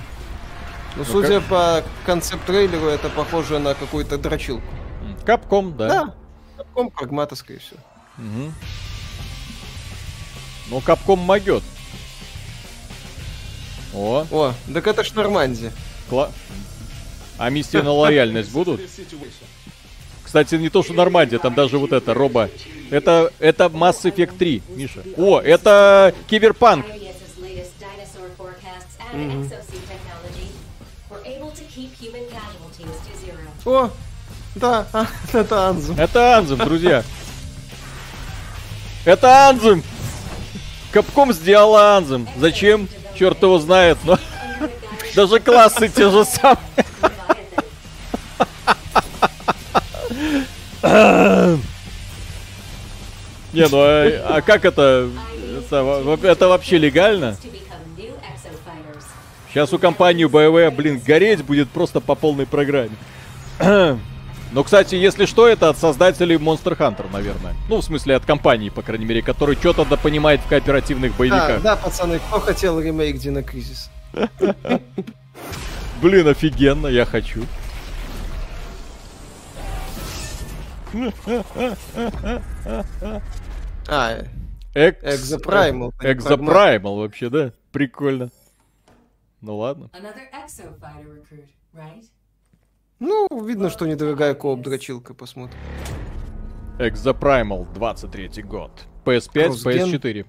Ну, 0.96 1.04
Но 1.04 1.06
судя 1.06 1.40
по 1.42 1.84
концепт-трейлеру, 2.06 2.88
это 2.88 3.10
похоже 3.10 3.60
на 3.60 3.76
какую-то 3.76 4.18
дрочилку. 4.18 4.64
М, 5.30 5.40
Capcom, 5.40 5.76
да. 5.76 5.88
Да. 5.88 6.14
Capcom, 6.58 6.90
прагмата, 6.92 7.36
скорее 7.36 7.60
всего. 7.60 7.80
Мгм. 8.18 8.54
Ну, 10.70 10.78
Capcom 10.80 11.16
могет. 11.18 11.64
О, 13.94 14.26
О, 14.32 14.54
так 14.72 14.88
это 14.88 15.04
ж 15.04 15.14
Нормандия. 15.14 15.72
кла... 16.10 16.32
А 17.38 17.50
миссии 17.50 17.78
на 17.78 17.92
лояльность 17.92 18.52
будут? 18.52 18.82
Кстати, 20.24 20.56
не 20.56 20.70
то, 20.70 20.84
что 20.84 20.94
Нормандия, 20.94 21.40
там 21.40 21.56
даже 21.56 21.78
вот 21.78 21.92
это, 21.94 22.14
Роба. 22.14 22.50
Это, 22.92 23.32
это 23.40 23.66
Mass 23.66 24.04
Effect 24.04 24.38
3, 24.38 24.62
Миша. 24.76 25.04
О, 25.18 25.40
это 25.40 26.14
Киберпанк. 26.28 26.86
О, 33.66 33.90
да, 34.56 34.88
а, 34.94 35.06
это 35.34 35.68
Анзу. 35.68 35.94
Это 35.98 36.38
Анзем, 36.38 36.58
друзья. 36.58 37.04
Это 39.06 39.50
Анзем. 39.50 39.84
Капком 40.92 41.32
сделала 41.34 41.98
Анзем. 41.98 42.28
Зачем? 42.38 42.88
Черт 43.18 43.42
его 43.42 43.60
знает, 43.60 43.98
но... 44.04 44.18
Даже 45.16 45.40
классы 45.40 45.88
те 45.90 46.10
же 46.10 46.26
самые. 46.26 46.60
Не, 53.52 53.68
ну 53.68 53.78
а, 53.82 54.36
а 54.38 54.42
как 54.42 54.66
это? 54.66 55.10
Это, 55.60 55.84
во- 55.84 56.20
это 56.28 56.48
вообще 56.48 56.78
легально? 56.78 57.36
Сейчас 59.50 59.74
у 59.74 59.80
компании 59.80 60.28
BioWare, 60.28 60.70
блин, 60.72 61.02
гореть 61.04 61.44
будет 61.44 61.70
просто 61.70 62.00
по 62.00 62.14
полной 62.16 62.46
программе. 62.46 62.96
Но, 64.52 64.64
кстати, 64.64 64.96
если 64.96 65.26
что, 65.26 65.48
это 65.48 65.70
от 65.70 65.78
создателей 65.78 66.38
Monster 66.38 66.76
Hunter, 66.76 67.12
наверное. 67.12 67.54
Ну, 67.70 67.78
в 67.78 67.84
смысле, 67.84 68.16
от 68.16 68.26
компании, 68.26 68.70
по 68.70 68.82
крайней 68.82 69.06
мере, 69.06 69.22
который 69.22 69.56
что-то 69.56 69.86
да 69.86 69.96
понимает 69.96 70.42
в 70.42 70.48
кооперативных 70.48 71.12
Да, 71.12 71.18
боевиках. 71.18 71.62
да, 71.62 71.76
пацаны, 71.76 72.20
кто 72.20 72.40
хотел 72.40 72.80
ремейк 72.80 73.18
Дина 73.18 73.44
Кризис? 73.44 73.92
Блин, 76.02 76.28
офигенно, 76.28 76.88
я 76.88 77.06
хочу. 77.06 77.44
А. 83.88 84.24
Exoprimal. 84.74 85.94
Экзопраймал 86.02 86.98
вообще, 86.98 87.30
да? 87.30 87.54
Прикольно. 87.72 88.30
Ну 89.42 89.58
ладно. 89.58 89.90
Another 89.94 90.28
exofighter 90.34 91.06
recruit, 91.08 91.48
right? 91.74 92.04
Ну, 93.00 93.28
видно, 93.46 93.70
что 93.70 93.88
недорогая 93.88 94.34
кооп-дрочилка, 94.34 95.14
посмотрим. 95.14 95.58
Экзопраймал, 96.80 97.66
23 97.74 98.44
год. 98.44 98.72
PS5, 99.06 99.44
Кроссген. 99.46 99.90
PS4. 99.90 100.26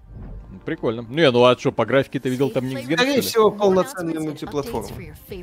Ну, 0.51 0.59
Прикольно. 0.61 1.01
Не, 1.09 1.31
ну 1.31 1.45
а 1.45 1.57
что, 1.57 1.73
по 1.73 1.85
графике 1.85 2.21
ты 2.21 2.29
видел 2.29 2.51
там 2.51 2.67
Никсген, 2.69 2.97
что 2.97 3.07
Скорее 3.07 3.21
всего, 3.23 3.51
полноценная 3.51 4.21
мультиплатформа. 4.21 4.89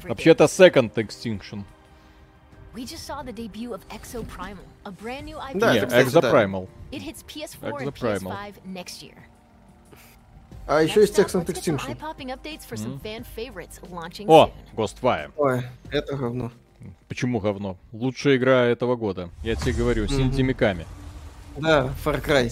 Вообще 0.04 0.32
это 0.32 0.46
Second 0.46 0.94
Extinction. 0.96 1.64
Да, 5.54 5.74
Не, 5.74 5.86
да. 5.86 6.02
Exoprimal. 6.02 6.68
It 6.92 7.02
hits 7.02 7.26
PS4 7.26 7.62
and 7.62 7.94
Exoprimal. 7.94 8.32
PS5 8.32 8.54
next 8.66 9.02
year. 9.02 9.18
А 10.68 10.82
еще 10.82 11.02
есть 11.02 11.18
some 11.18 11.46
Extinction. 11.46 11.98
О. 14.28 14.52
Ghostwire. 14.76 15.32
Ой, 15.38 15.64
это 15.90 16.16
говно. 16.16 16.52
Почему 17.08 17.40
говно? 17.40 17.78
Лучшая 17.92 18.38
игра 18.38 18.66
этого 18.66 18.96
года. 18.96 19.30
Я 19.44 19.56
тебе 19.56 19.74
говорю, 19.74 20.08
с 20.08 20.12
mm-hmm. 20.12 20.86
Да, 21.58 21.94
Far 22.04 22.24
Cry. 22.24 22.52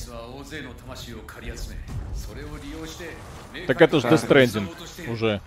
Так 3.68 3.82
это 3.82 4.00
же 4.00 4.08
Death 4.08 5.10
уже. 5.10 5.42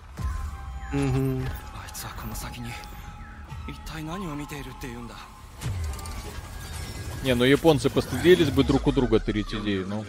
Не, 7.23 7.35
ну 7.35 7.43
японцы 7.43 7.89
постыдились 7.89 8.49
бы 8.49 8.63
друг 8.63 8.87
у 8.87 8.91
друга 8.91 9.19
тырить 9.19 9.53
идеи, 9.53 9.83
ну. 9.85 10.05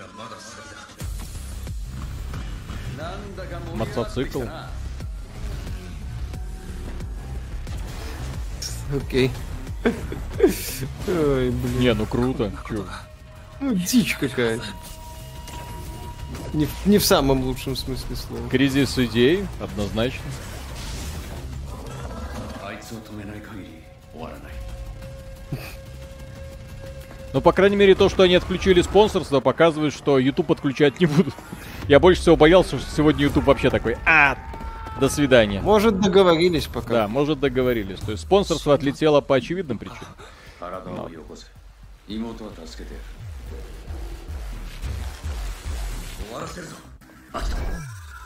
Мотоцикл. 3.75 4.43
Окей. 8.97 9.31
Ой, 11.09 11.51
блин. 11.51 11.79
Не, 11.81 11.95
ну 11.95 12.07
круто. 12.07 12.53
Чё? 12.69 12.85
Ну, 13.61 13.75
дичь 13.75 14.17
какая-то. 14.17 14.65
Не, 16.53 16.67
в- 16.67 16.87
не 16.87 16.99
в 16.99 17.05
самом 17.05 17.43
лучшем 17.43 17.77
смысле 17.77 18.17
слова. 18.17 18.49
Кризис 18.49 18.99
идей, 18.99 19.47
однозначно. 19.61 20.23
Ну, 27.33 27.41
по 27.41 27.53
крайней 27.53 27.77
мере, 27.77 27.95
то, 27.95 28.09
что 28.09 28.25
они 28.25 28.35
отключили 28.35 28.83
спонсорство, 28.83 29.39
показывает, 29.41 29.95
что 29.95 30.19
YouTube 30.19 30.51
отключать 30.51 30.99
не 30.99 31.07
будут. 31.07 31.35
Я 31.87 32.01
больше 32.01 32.21
всего 32.21 32.37
боялся, 32.37 32.79
что 32.79 32.91
сегодня 32.97 33.23
YouTube 33.23 33.45
вообще 33.45 33.71
такой, 33.71 33.97
а, 34.05 34.37
до 35.01 35.09
свидания. 35.09 35.63
Может, 35.63 35.99
договорились 35.99 36.67
пока. 36.67 36.89
Да, 36.93 37.09
может, 37.09 37.41
договорились. 37.41 37.99
То 38.01 38.13
есть 38.13 38.23
спонсорство 38.25 38.75
отлетело 38.75 39.23
по 39.23 39.35
очевидным 39.35 39.79
причинам. 39.79 40.05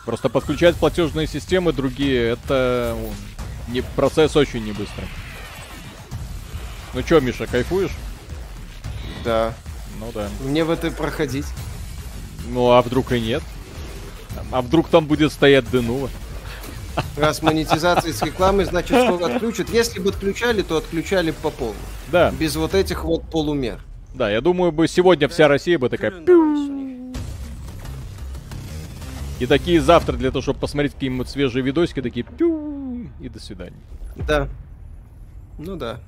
Просто 0.04 0.28
подключать 0.28 0.74
платежные 0.74 1.28
системы 1.28 1.72
другие, 1.72 2.30
это 2.30 2.96
не, 3.68 3.82
процесс 3.82 4.34
очень 4.34 4.64
не 4.64 4.72
быстрый. 4.72 5.06
Ну 6.92 7.02
чё, 7.02 7.20
Миша, 7.20 7.46
кайфуешь? 7.46 7.92
Да. 9.24 9.54
Ну 10.00 10.10
да. 10.12 10.28
Мне 10.40 10.64
в 10.64 10.70
это 10.70 10.90
проходить. 10.90 11.46
Ну 12.48 12.72
а 12.72 12.82
вдруг 12.82 13.12
и 13.12 13.20
нет? 13.20 13.44
А 14.50 14.60
вдруг 14.60 14.88
там 14.88 15.06
будет 15.06 15.32
стоять 15.32 15.70
Денува? 15.70 16.10
Раз 17.16 17.42
монетизация 17.42 18.12
с 18.12 18.22
рекламой, 18.22 18.64
значит, 18.64 18.96
скоро 19.04 19.34
отключат. 19.34 19.68
Если 19.70 20.00
бы 20.00 20.10
отключали, 20.10 20.62
то 20.62 20.76
отключали 20.76 21.30
по 21.30 21.50
полной. 21.50 21.76
Да, 22.12 22.30
Без 22.32 22.56
вот 22.56 22.74
этих 22.74 23.04
вот 23.04 23.22
полумер. 23.30 23.80
да, 24.14 24.30
я 24.30 24.40
думаю, 24.40 24.72
бы 24.72 24.86
сегодня 24.88 25.28
вся 25.28 25.48
Россия 25.48 25.78
бы 25.78 25.88
такая... 25.88 26.12
И 29.40 29.46
такие 29.46 29.80
завтра 29.80 30.16
для 30.16 30.30
того, 30.30 30.42
чтобы 30.42 30.60
посмотреть 30.60 30.94
какие-нибудь 30.94 31.28
свежие 31.28 31.62
видосики, 31.64 32.00
такие... 32.00 32.24
И 33.20 33.28
до 33.28 33.40
свидания. 33.40 33.76
Да. 34.16 34.48
Ну 35.58 35.76
да. 35.76 35.98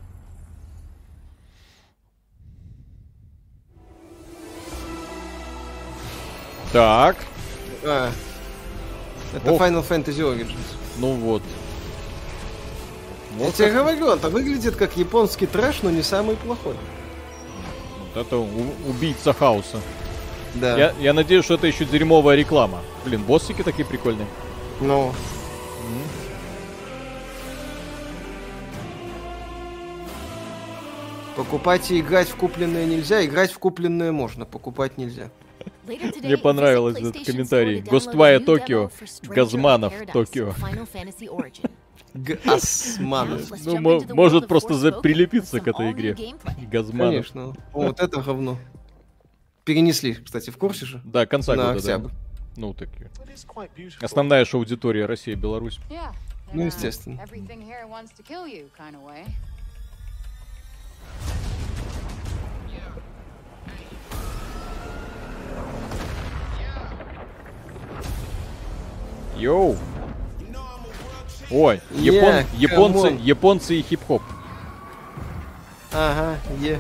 Так, 6.72 7.16
А. 7.84 8.10
Это 9.36 9.52
Ох. 9.52 9.60
Final 9.60 9.86
Fantasy 9.86 10.20
Origins. 10.20 10.56
ну 10.98 11.12
вот. 11.12 11.42
Я 13.38 13.50
тебе 13.52 13.70
говорю, 13.70 14.06
он 14.06 14.18
выглядит 14.18 14.76
как 14.76 14.96
японский 14.96 15.46
трэш, 15.46 15.82
но 15.82 15.90
не 15.90 16.02
самый 16.02 16.36
плохой. 16.36 16.74
Вот 18.14 18.26
это 18.26 18.38
убийца 18.38 19.34
хаоса. 19.34 19.82
Да. 20.54 20.78
Я, 20.78 20.94
я 20.98 21.12
надеюсь, 21.12 21.44
что 21.44 21.54
это 21.54 21.66
еще 21.66 21.84
дерьмовая 21.84 22.34
реклама. 22.34 22.80
Блин, 23.04 23.22
боссики 23.22 23.62
такие 23.62 23.84
прикольные. 23.86 24.26
Ну. 24.80 25.12
Покупать 31.36 31.90
и 31.90 32.00
играть 32.00 32.28
в 32.28 32.36
купленное 32.36 32.86
нельзя, 32.86 33.22
играть 33.22 33.52
в 33.52 33.58
купленное 33.58 34.12
можно, 34.12 34.46
покупать 34.46 34.96
нельзя. 34.96 35.28
Мне 35.86 36.36
понравилось 36.36 36.98
этот 36.98 37.24
комментарий. 37.24 37.80
Stranger 37.80 38.90
of 38.90 39.34
Газманов. 39.34 39.94
Гасманов. 42.14 43.51
Let's 43.51 43.62
Ну, 43.64 44.14
может 44.14 44.48
просто 44.48 44.74
прилепиться 45.02 45.60
к 45.60 45.68
этой 45.68 45.93
игре. 45.93 46.16
Газманов. 46.70 47.12
Конечно. 47.12 47.48
О, 47.72 47.86
вот 47.86 48.01
это 48.01 48.22
говно. 48.22 48.59
Перенесли, 49.64 50.14
кстати, 50.14 50.51
в 50.51 50.56
курсе 50.59 50.86
же? 50.86 51.01
Да, 51.05 51.26
конца 51.26 51.55
года, 51.55 51.72
октябрь. 51.72 52.10
Ну, 52.56 52.72
такие. 52.72 53.10
Основная 54.01 54.44
же 54.44 54.56
аудитория 54.56 55.06
Россия, 55.06 55.36
Беларусь. 55.36 55.78
Ну, 56.52 56.62
a 56.62 56.66
естественно. 56.66 57.20
Йоу. 69.36 69.76
Ой, 71.50 71.80
Yeah, 71.92 72.02
япон- 72.02 72.44
come 72.44 72.46
японцы, 72.58 73.18
японцы 73.22 73.76
и 73.76 73.82
хип-хоп. 73.82 74.22
Ага, 75.92 76.36
е. 76.60 76.78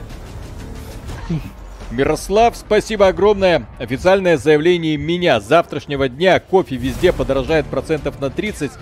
Мирослав, 1.90 2.56
спасибо 2.56 3.06
огромное. 3.06 3.66
Официальное 3.78 4.36
заявление 4.36 4.96
меня. 4.96 5.40
С 5.40 5.44
завтрашнего 5.46 6.08
дня 6.08 6.40
кофе 6.40 6.76
везде 6.76 7.12
подорожает 7.12 7.66
процентов 7.66 8.20
на 8.20 8.28
30. 8.28 8.72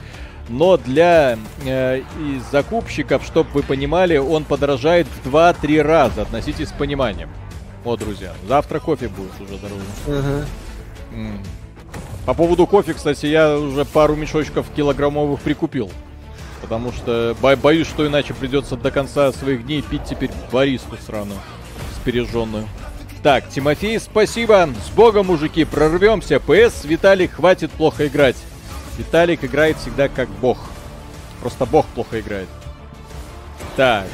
Но 0.48 0.76
для 0.78 1.38
э, 1.64 1.98
и 2.00 2.40
закупщиков, 2.50 3.22
чтобы 3.24 3.50
вы 3.52 3.62
понимали, 3.62 4.16
он 4.16 4.44
подорожает 4.44 5.06
в 5.06 5.28
2-3 5.28 5.82
раза. 5.82 6.22
Относитесь 6.22 6.68
с 6.68 6.72
пониманием. 6.72 7.28
Вот, 7.84 8.00
друзья, 8.00 8.32
завтра 8.48 8.80
кофе 8.80 9.08
будет 9.08 9.32
уже 9.40 9.58
дороже. 9.58 9.84
Ага. 10.08 10.46
М. 11.12 11.40
По 12.26 12.32
поводу 12.34 12.66
кофе, 12.66 12.94
кстати, 12.94 13.26
я 13.26 13.56
уже 13.58 13.84
пару 13.84 14.16
мешочков 14.16 14.66
килограммовых 14.74 15.40
прикупил. 15.40 15.90
Потому 16.62 16.92
что 16.92 17.36
бо- 17.42 17.56
боюсь, 17.56 17.86
что 17.86 18.06
иначе 18.06 18.32
придется 18.32 18.76
до 18.76 18.90
конца 18.90 19.30
своих 19.32 19.66
дней 19.66 19.82
пить 19.82 20.04
теперь 20.08 20.30
баристу 20.50 20.96
сраную, 21.04 21.38
спереженную. 22.00 22.66
Так, 23.22 23.48
Тимофей, 23.50 24.00
спасибо. 24.00 24.68
С 24.86 24.90
богом, 24.90 25.26
мужики, 25.26 25.64
прорвемся. 25.64 26.40
ПС, 26.40 26.84
Виталик, 26.84 27.32
хватит 27.34 27.70
плохо 27.70 28.06
играть. 28.06 28.36
Виталик 28.96 29.44
играет 29.44 29.76
всегда 29.78 30.08
как 30.08 30.28
бог. 30.40 30.58
Просто 31.40 31.66
бог 31.66 31.84
плохо 31.86 32.20
играет. 32.20 32.48
Так. 33.76 34.06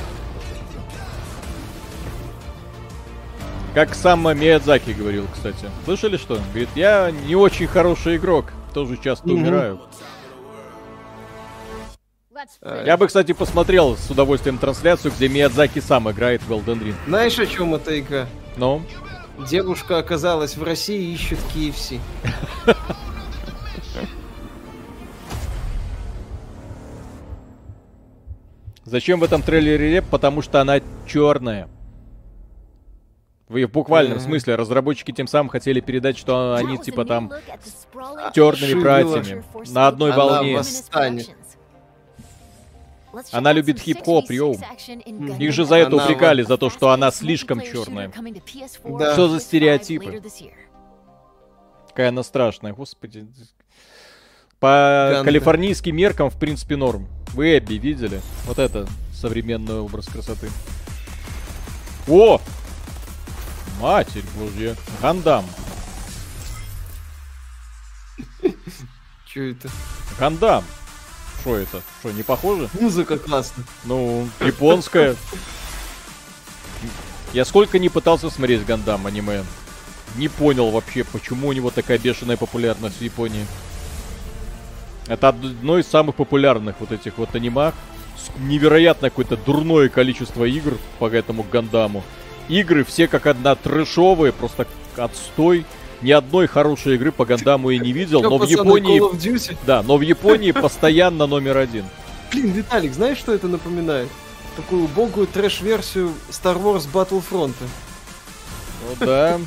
Как 3.75 3.95
сам 3.95 4.23
Миядзаки 4.39 4.91
говорил, 4.91 5.27
кстати. 5.33 5.71
Слышали 5.85 6.17
что? 6.17 6.41
Говорит, 6.51 6.69
я 6.75 7.11
не 7.11 7.37
очень 7.37 7.67
хороший 7.69 8.17
игрок. 8.17 8.47
Тоже 8.75 8.97
часто 8.97 9.29
Мгм. 9.29 9.43
умираю. 9.43 9.81
Я 12.85 12.97
бы, 12.97 13.07
кстати, 13.07 13.33
посмотрел 13.33 13.97
с 13.97 14.11
удовольствием 14.11 14.59
трансляцию, 14.59 15.13
где 15.17 15.29
Миядзаки 15.29 15.79
сам 15.81 16.11
играет 16.11 16.43
в 16.43 16.51
Elden 16.53 16.83
Ring. 16.83 16.95
Знаешь, 17.07 17.39
о 17.39 17.47
чем 17.47 17.75
эта 17.75 17.99
игра? 18.01 18.27
Ну, 18.57 18.83
Девушка 19.49 19.99
оказалась 19.99 20.57
в 20.57 20.63
России 20.63 21.01
и 21.01 21.15
ищет 21.15 21.39
KFC. 21.55 21.99
зачем 28.85 29.21
в 29.21 29.25
этом 29.25 29.43
трейлере 29.43 29.91
реп? 29.91 30.05
Потому 30.11 30.43
что 30.43 30.61
она 30.61 30.81
черная. 31.07 31.69
В 33.51 33.67
в 33.67 33.71
буквальном 33.73 34.19
Мгм. 34.19 34.25
смысле 34.27 34.55
разработчики 34.55 35.11
тем 35.11 35.27
самым 35.27 35.49
хотели 35.49 35.81
передать, 35.81 36.17
что 36.17 36.55
они 36.55 36.79
типа 36.79 37.05
там 37.05 37.33
черными 38.33 38.69
Шибила. 38.69 38.81
братьями 38.83 39.45
на 39.73 39.89
одной 39.89 40.13
Она 40.13 40.25
волне. 40.25 40.57
восстанет. 40.57 41.31
Она 43.33 43.53
любит 43.53 43.81
хип-хоп, 43.81 44.31
6v6 44.31 44.33
йоу. 44.37 44.55
Gundam 44.55 45.39
Их 45.43 45.53
же 45.53 45.65
за 45.65 45.75
это 45.79 45.97
Она 45.97 46.05
упрекали, 46.05 46.45
Evolved, 46.45 46.47
за 46.49 46.57
то, 46.59 46.71
что 46.71 46.91
она 46.91 47.11
слишком 47.11 47.61
черная. 47.61 48.07
shooter 48.09 48.15
coming 48.21 48.35
to 48.35 48.43
PS4 48.45 48.99
Да. 48.99 49.13
Что 49.15 49.29
за 49.29 49.37
PS5 49.39 49.41
стереотипы? 49.41 50.23
Какая 51.89 52.11
она 52.11 52.23
страшная, 52.23 52.73
господи. 52.73 53.27
По 54.61 55.09
Ганда. 55.13 55.25
калифорнийским 55.25 55.97
меркам, 55.97 56.31
в 56.31 56.39
принципе, 56.39 56.77
норм. 56.77 57.09
Вы 57.35 57.59
Эбби 57.59 57.75
видели? 57.75 58.21
Вот 58.47 58.61
это 58.61 58.87
современный 59.13 59.81
образ 59.81 60.07
красоты. 60.07 60.49
О! 62.07 62.41
Матерь 63.81 64.25
божья. 64.37 64.77
Гандам. 65.01 65.47
Че 69.27 69.53
это? 69.53 69.71
Гандам. 70.19 70.65
Что 71.41 71.57
это? 71.57 71.83
Что, 72.01 72.13
не 72.13 72.23
похоже? 72.23 72.69
Музыка 72.79 73.17
классная. 73.19 73.65
Ну, 73.85 74.29
японская. 74.41 75.17
Я 77.33 77.47
сколько 77.47 77.79
не 77.79 77.89
пытался 77.89 78.29
смотреть 78.29 78.67
Гандам 78.67 79.07
аниме. 79.07 79.45
Не 80.17 80.29
понял 80.29 80.71
вообще, 80.71 81.05
почему 81.05 81.49
у 81.49 81.53
него 81.53 81.71
такая 81.71 81.97
бешеная 81.97 82.37
популярность 82.37 82.99
в 82.99 83.03
Японии. 83.03 83.47
Это 85.07 85.29
одно 85.29 85.79
из 85.79 85.87
самых 85.87 86.17
популярных 86.17 86.77
вот 86.81 86.93
этих 86.93 87.17
вот 87.17 87.35
анимах. 87.35 87.75
Невероятно 88.39 89.09
какое-то 89.09 89.39
дурное 89.39 89.89
количество 89.89 90.45
игр 90.45 90.77
по 90.99 91.09
этому 91.09 91.45
Гандаму. 91.45 92.05
Игры 92.51 92.83
все 92.85 93.07
как 93.07 93.27
одна 93.27 93.55
трэшовые, 93.55 94.33
просто 94.33 94.67
отстой. 94.97 95.65
Ни 96.03 96.11
одной 96.11 96.49
хорошей 96.49 96.97
игры 96.97 97.13
по 97.13 97.25
Гандаму 97.25 97.71
я 97.71 97.79
не 97.79 97.93
видел, 97.93 98.23
но 98.23 98.39
в 98.39 98.49
Японии... 98.49 99.01
Да, 99.65 99.83
но 99.83 99.97
в 99.97 100.01
Японии 100.01 100.51
постоянно 100.51 101.27
номер 101.27 101.59
один. 101.59 101.85
Блин, 102.33 102.51
Виталик, 102.51 102.93
знаешь, 102.93 103.19
что 103.19 103.33
это 103.33 103.47
напоминает? 103.47 104.09
Такую 104.57 104.85
убогую 104.85 105.29
трэш-версию 105.29 106.13
Star 106.31 106.61
Wars 106.61 106.89
Battlefront. 106.93 107.55
Ну 108.83 109.07
да. 109.07 109.39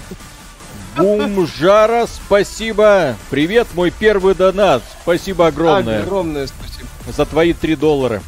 Бумжара, 0.96 2.08
спасибо. 2.08 3.18
Привет, 3.30 3.68
мой 3.74 3.92
первый 3.92 4.34
донат. 4.34 4.82
Спасибо 5.02 5.48
огромное 5.48 6.04
Огромное 6.04 6.48
спасибо. 6.48 6.88
за 7.08 7.26
твои 7.26 7.52
3 7.52 7.76
доллара. 7.76 8.24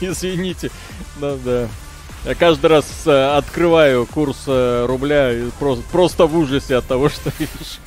Извините. 0.00 0.70
Ну 1.16 1.38
да. 1.44 1.68
Я 2.24 2.34
каждый 2.36 2.66
раз 2.66 3.06
э, 3.06 3.36
открываю 3.36 4.06
курс 4.06 4.44
э, 4.46 4.86
рубля 4.86 5.32
и 5.32 5.50
просто, 5.58 5.84
просто 5.90 6.26
в 6.26 6.36
ужасе 6.36 6.76
от 6.76 6.86
того, 6.86 7.08
что 7.10 7.32
видишь. 7.38 7.80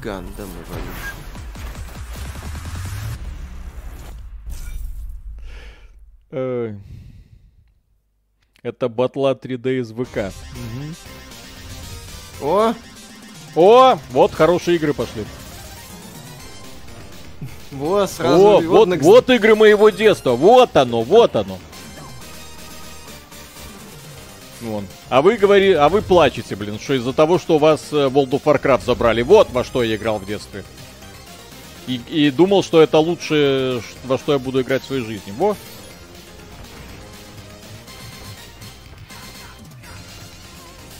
Гандам. 0.00 0.48
Ой. 6.30 6.78
Это 8.62 8.88
батла 8.88 9.32
3D 9.32 9.80
из 9.80 9.92
ВК. 9.92 10.32
О, 12.40 12.74
О, 13.54 13.98
вот 14.10 14.32
хорошие 14.32 14.76
игры 14.76 14.94
пошли. 14.94 15.24
Вот 17.72 18.10
сразу. 18.10 18.42
О, 18.42 18.60
вот, 18.60 18.88
Next- 18.88 19.02
вот 19.02 19.30
игры 19.30 19.54
моего 19.54 19.90
детства. 19.90 20.32
Вот 20.32 20.76
оно, 20.76 21.02
вот 21.02 21.36
оно. 21.36 21.58
Вон. 24.60 24.86
А 25.08 25.22
вы 25.22 25.36
говори, 25.36 25.72
а 25.72 25.88
вы 25.88 26.02
плачете, 26.02 26.56
блин, 26.56 26.80
что 26.80 26.94
из-за 26.94 27.12
того, 27.12 27.38
что 27.38 27.56
у 27.56 27.58
вас 27.58 27.88
э, 27.92 28.06
World 28.08 28.30
of 28.30 28.42
Warcraft 28.42 28.84
забрали. 28.84 29.22
Вот 29.22 29.50
во 29.52 29.62
что 29.62 29.82
я 29.84 29.94
играл 29.96 30.18
в 30.18 30.26
детстве. 30.26 30.64
И, 31.86 32.00
и 32.08 32.30
думал, 32.30 32.62
что 32.62 32.82
это 32.82 32.98
лучшее, 32.98 33.80
ш- 33.80 33.86
во 34.04 34.18
что 34.18 34.32
я 34.32 34.38
буду 34.38 34.60
играть 34.60 34.82
в 34.82 34.86
своей 34.86 35.04
жизни. 35.04 35.32
Во. 35.38 35.56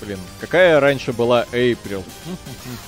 Блин, 0.01 0.19
какая 0.41 0.79
раньше 0.81 1.13
была 1.13 1.45
April? 1.53 2.05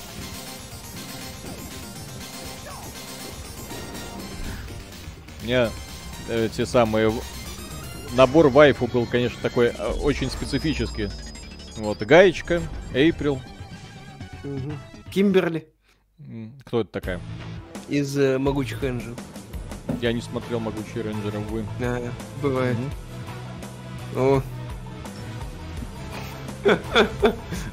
меня 5.43 5.69
э, 6.29 6.49
те 6.55 6.65
самые... 6.65 7.13
Набор 8.13 8.49
вайфу 8.49 8.87
был, 8.87 9.05
конечно, 9.05 9.37
такой 9.41 9.67
э, 9.67 9.91
очень 10.01 10.29
специфический. 10.29 11.09
Вот, 11.77 11.99
гаечка, 11.99 12.61
Эйприл. 12.93 13.41
Кимберли 15.11 15.67
Кто 16.65 16.81
это 16.81 16.91
такая? 16.91 17.19
из 17.87 18.17
э, 18.17 18.37
Могучих 18.37 18.83
Энджел. 18.83 19.15
Я 20.01 20.13
не 20.13 20.21
смотрел 20.21 20.59
«Могучие 20.59 21.03
рейнджеры», 21.03 21.39
увы. 21.39 21.65
А, 21.81 22.01
бывает. 22.41 22.77
Мгм. 24.15 24.21
О. 24.21 24.41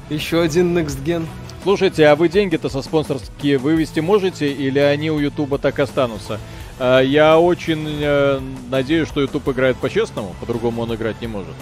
Еще 0.09 0.41
один 0.41 0.77
Next 0.77 1.03
Gen. 1.03 1.25
Слушайте, 1.63 2.07
а 2.07 2.15
вы 2.15 2.29
деньги-то 2.29 2.69
со 2.69 2.81
спонсорские 2.81 3.57
вывести 3.57 3.99
можете 3.99 4.51
или 4.51 4.79
они 4.79 5.11
у 5.11 5.19
Ютуба 5.19 5.57
так 5.57 5.79
останутся? 5.79 6.39
А, 6.79 7.01
Я 7.01 7.39
очень 7.39 7.99
э, 8.01 8.39
надеюсь, 8.69 9.07
что 9.07 9.21
Ютуб 9.21 9.47
играет 9.49 9.77
по-честному, 9.77 10.33
по-другому 10.39 10.83
он 10.83 10.95
играть 10.95 11.19
не 11.21 11.27
может. 11.27 11.53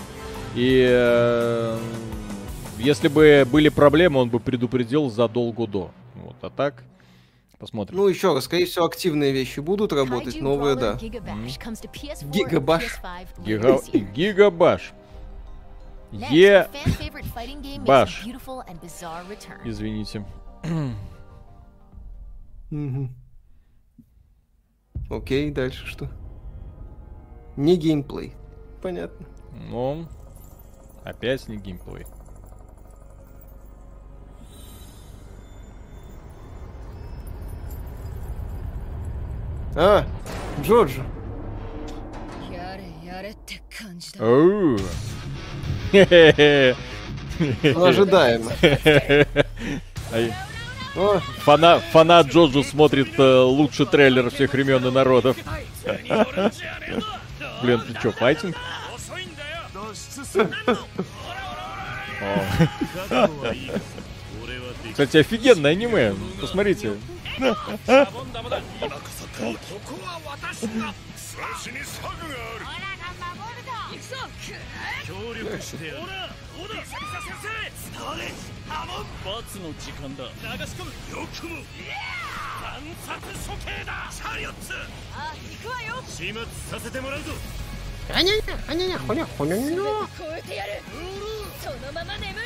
И 0.55 0.85
э, 0.87 1.77
если 2.77 3.07
бы 3.07 3.47
были 3.51 3.69
проблемы, 3.69 4.19
он 4.21 4.29
бы 4.29 4.39
предупредил 4.39 5.09
задолго 5.09 5.65
до. 5.65 5.91
Вот, 6.15 6.35
а 6.41 6.49
так, 6.51 6.83
посмотрим. 7.57 7.97
Ну, 7.97 8.07
еще 8.07 8.33
раз, 8.33 8.45
скорее 8.45 8.65
всего, 8.65 8.85
активные 8.85 9.31
вещи 9.31 9.59
будут 9.59 9.91
работать, 9.91 10.39
новые, 10.39 10.75
да. 10.75 10.93
Giga 10.93 11.23
Bash 11.23 11.59
comes 11.59 11.81
to 11.81 11.91
PS4 11.91 12.21
and 12.21 12.31
Гигабаш. 12.31 12.83
PS5 12.83 13.27
later 13.37 13.91
Гига... 13.91 14.11
Гигабаш. 14.13 14.93
Е... 16.11 16.67
Баш. 17.85 18.23
Извините. 19.65 20.23
Окей, 25.09 25.51
дальше 25.51 25.85
что? 25.85 26.09
Не 27.55 27.77
геймплей. 27.77 28.33
Понятно. 28.81 29.25
Ну, 29.69 30.07
опять 31.03 31.47
не 31.47 31.57
геймплей. 31.57 32.05
А, 39.75 40.03
Джорджо. 40.61 41.03
Оу. 44.19 44.77
Ожидаемо. 47.87 48.51
Фана, 51.43 51.79
фанат 51.91 52.27
Джоджо 52.27 52.63
смотрит 52.63 53.19
э, 53.19 53.39
лучший 53.41 53.85
трейлер 53.85 54.31
всех 54.31 54.51
времен 54.53 54.85
и 54.87 54.91
народов. 54.91 55.37
Блин, 57.61 57.81
ты 57.87 58.01
чё, 58.01 58.11
файтинг? 58.11 58.55
Кстати, 64.91 65.17
офигенное 65.17 65.71
аниме. 65.71 66.15
Посмотрите. 66.41 66.97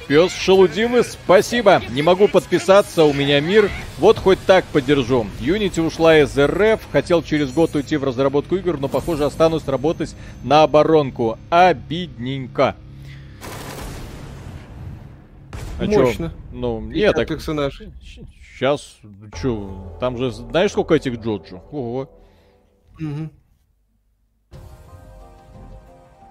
Пес 0.07 0.33
шелудивый, 0.33 1.03
спасибо. 1.03 1.81
Не 1.89 2.01
могу 2.01 2.27
подписаться, 2.27 3.03
у 3.03 3.13
меня 3.13 3.39
мир. 3.39 3.69
Вот 3.97 4.17
хоть 4.17 4.39
так 4.45 4.65
поддержу. 4.65 5.27
Unity 5.39 5.79
ушла 5.85 6.17
из 6.17 6.37
РФ, 6.37 6.81
хотел 6.91 7.21
через 7.21 7.51
год 7.51 7.75
уйти 7.75 7.97
в 7.97 8.03
разработку 8.03 8.55
игр, 8.55 8.77
но 8.77 8.87
похоже 8.87 9.25
останусь 9.25 9.67
работать 9.67 10.15
на 10.43 10.63
оборонку. 10.63 11.37
Обидненько. 11.49 12.75
А 15.81 15.87
чё? 15.87 16.01
Мощно. 16.05 16.31
Ну, 16.51 16.81
И 16.91 16.95
нет, 16.99 17.15
как 17.15 17.27
так 17.27 17.37
персонаж. 17.37 17.81
сейчас, 18.01 18.97
чё, 19.41 19.97
там 19.99 20.15
же, 20.17 20.31
знаешь, 20.31 20.71
сколько 20.71 20.93
этих 20.93 21.15
Джоджо? 21.19 21.61
Ого. 21.71 22.07
Мгм. 22.99 23.31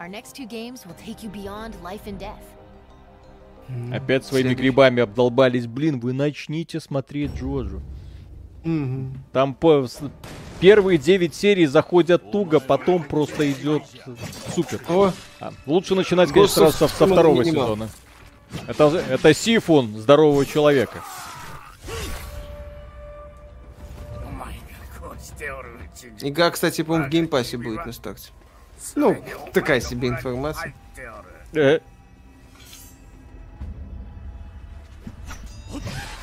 Our 0.00 0.08
next 0.08 0.34
two 0.36 0.46
games 0.48 0.84
will 0.86 0.94
take 1.04 1.22
you 1.22 1.30
beyond 1.30 1.74
life 1.82 2.00
and 2.06 2.18
death. 2.18 2.44
Опять 3.94 4.24
своими 4.24 4.48
Следующий. 4.48 4.62
грибами 4.70 5.02
обдолбались. 5.02 5.66
Блин, 5.66 6.00
вы 6.00 6.12
начните 6.12 6.80
смотреть 6.80 7.32
Джоджо. 7.34 7.80
Мгм. 8.64 9.22
Там 9.32 9.54
по, 9.54 9.86
первые 10.60 10.98
9 10.98 11.34
серий 11.34 11.66
заходят 11.66 12.30
туго, 12.32 12.60
потом 12.60 13.02
просто 13.04 13.50
идет 13.50 13.82
супер. 14.54 14.80
О, 14.88 15.12
А, 15.40 15.52
лучше 15.66 15.94
начинать, 15.94 16.30
конечно, 16.30 16.70
сразу 16.70 16.76
со, 16.78 16.88
со 16.88 17.06
второго 17.06 17.42
минимал. 17.42 17.64
сезона. 17.66 17.88
Это, 18.66 18.84
это 19.08 19.34
сифун 19.34 19.96
здорового 19.98 20.44
человека. 20.44 21.02
игра, 26.22 26.50
кстати, 26.50 26.82
по-моему, 26.82 27.06
в 27.06 27.10
Game 27.10 27.28
Pass'е 27.28 27.56
будет 27.56 27.86
на 27.86 27.92
старте. 27.92 28.30
Ну, 28.94 29.22
такая 29.52 29.80
себе 29.80 30.08
информация. 30.08 30.74
Э. 31.52 31.80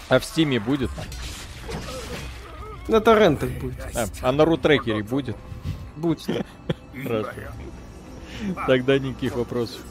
А 0.09 0.19
в 0.19 0.25
Steam'е 0.25 0.59
будет? 0.59 0.89
На 2.87 3.01
торрентах 3.01 3.49
будет. 3.51 3.79
А, 3.95 4.07
а 4.21 4.31
на 4.31 4.45
рутрекере 4.45 5.03
будет? 5.03 5.35
Будет. 5.95 6.21
Хорошо. 7.03 7.31
Тогда 8.65 8.97
никаких 8.97 9.35
вопросов. 9.35 9.81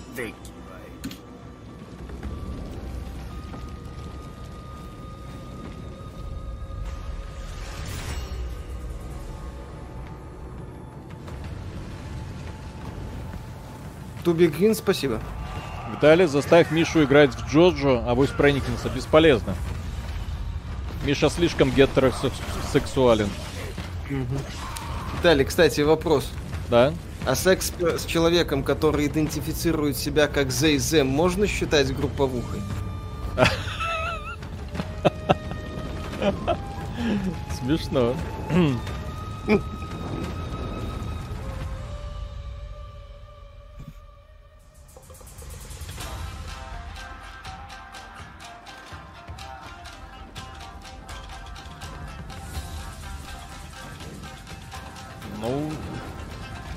Туби 14.27 14.49
Грин, 14.49 14.75
спасибо. 14.75 15.21
Виталий, 15.89 16.27
заставь 16.27 16.73
Мишу 16.73 17.05
играть 17.05 17.33
в 17.33 17.49
Джоджо, 17.49 18.03
а 18.05 18.17
вы 18.17 18.27
проникнется. 18.27 18.89
Бесполезно. 18.89 19.55
Миша 21.05 21.31
слишком 21.31 21.71
гетеросексуален. 21.71 23.29
Далее, 25.23 25.45
кстати, 25.45 25.81
вопрос. 25.83 26.29
Да? 26.69 26.93
А 27.25 27.37
секс 27.37 27.73
с 27.79 28.05
человеком, 28.05 28.65
который 28.65 29.07
идентифицирует 29.07 29.97
себя 29.97 30.27
как 30.27 30.51
Зей 30.51 30.79
Зем, 30.79 31.07
можно 31.07 31.47
считать 31.47 31.95
групповухой? 31.97 32.61
Смешно. 37.61 38.17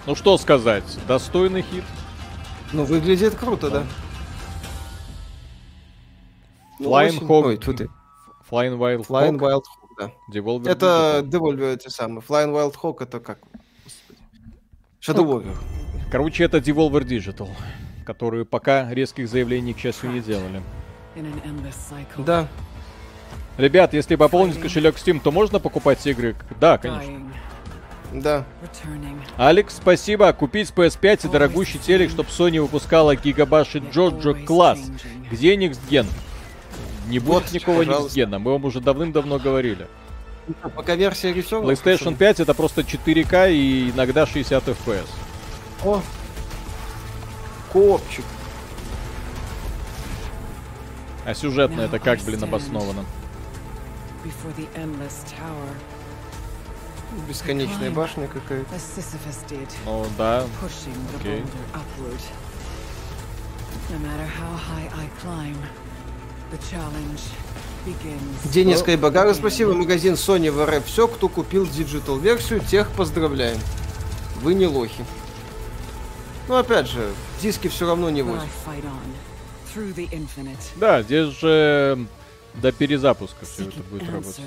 ну 0.09 0.15
что 0.15 0.39
сказать, 0.39 0.83
достойный 1.07 1.61
хит. 1.61 1.83
Ну, 2.73 2.83
выглядит 2.83 3.35
круто, 3.35 3.69
да. 3.69 3.83
Ну, 6.79 6.89
Flying. 6.89 7.25
Ой, 7.27 7.57
ты. 7.57 7.89
Flying 8.49 8.79
Wild 8.79 9.05
Flying 9.05 9.37
Wild 9.37 9.61
Hog, 9.61 9.89
да. 9.99 10.11
Devolver 10.33 10.67
Это. 10.67 11.21
Devolver 11.23 11.75
эти 11.75 11.89
самые. 11.89 12.21
Flying 12.21 12.51
Wild 12.51 12.73
Hog 12.81 13.03
это 13.03 13.19
как? 13.19 13.37
Господи. 13.83 14.19
Shadow 14.99 15.43
Warrior. 15.43 15.55
Короче, 16.11 16.43
это 16.43 16.57
Devolver 16.57 17.03
Digital, 17.03 17.49
которые 18.03 18.45
пока 18.45 18.91
резких 18.91 19.29
заявлений, 19.29 19.75
к 19.75 19.77
счастью, 19.77 20.09
не 20.09 20.21
делали. 20.21 20.63
Да. 22.17 22.47
Ребят, 23.57 23.93
если 23.93 24.15
пополнить 24.15 24.59
кошелек 24.59 24.95
Steam, 24.95 25.19
то 25.23 25.31
можно 25.31 25.59
покупать 25.59 26.03
игры? 26.07 26.35
Да, 26.59 26.79
конечно. 26.79 27.31
Да. 28.11 28.45
Алекс, 29.37 29.75
спасибо. 29.75 30.31
Купить 30.33 30.71
PS5 30.75 31.27
и 31.27 31.31
дорогущий 31.31 31.79
телек, 31.79 32.09
чтобы 32.09 32.29
Sony 32.29 32.59
выпускала 32.59 33.15
гигабаши 33.15 33.79
Джоджо 33.79 34.33
класс. 34.33 34.79
Где 35.31 35.55
Gen? 35.55 36.07
Не 37.07 37.19
будет 37.19 37.51
никакого 37.51 37.81
Next 37.81 37.87
пожалуйста. 37.87 38.19
Gen, 38.19 38.39
мы 38.39 38.51
вам 38.51 38.65
уже 38.65 38.81
давным-давно 38.81 39.39
говорили. 39.39 39.87
Пока 40.75 40.95
версия 40.95 41.33
рисована. 41.33 41.71
PlayStation 41.71 42.15
5 42.15 42.39
это 42.39 42.53
просто 42.53 42.81
4К 42.81 43.51
и 43.51 43.91
иногда 43.91 44.25
60 44.25 44.67
FPS. 44.67 45.07
О. 45.85 46.01
Копчик. 47.71 48.25
А 51.25 51.33
сюжетно 51.35 51.81
это 51.81 51.99
как, 51.99 52.19
блин, 52.21 52.43
обосновано? 52.43 53.05
Бесконечная 57.27 57.91
башня 57.91 58.27
какая-то. 58.27 58.69
Ну 59.85 60.05
да, 60.17 60.45
окей. 61.19 61.43
Деня 68.45 68.77
Скайбагара, 68.77 69.33
спасибо. 69.33 69.73
Магазин 69.73 70.13
Sony 70.13 70.51
в 70.51 70.63
РФ. 70.65 70.85
Все, 70.85 71.07
кто 71.07 71.27
купил 71.29 71.67
digital 71.67 72.17
версию, 72.17 72.59
тех 72.61 72.89
поздравляем. 72.91 73.57
Вы 74.41 74.53
не 74.53 74.67
лохи. 74.67 75.05
Ну, 76.47 76.55
опять 76.55 76.87
же, 76.87 77.11
диски 77.41 77.67
все 77.67 77.87
равно 77.87 78.09
не 78.09 78.21
возят. 78.23 78.47
Да, 80.75 81.03
здесь 81.03 81.27
же 81.39 82.07
до 82.55 82.71
перезапуска 82.71 83.45
все 83.45 83.63
это 83.65 83.83
будет 83.83 84.09
работать. 84.09 84.41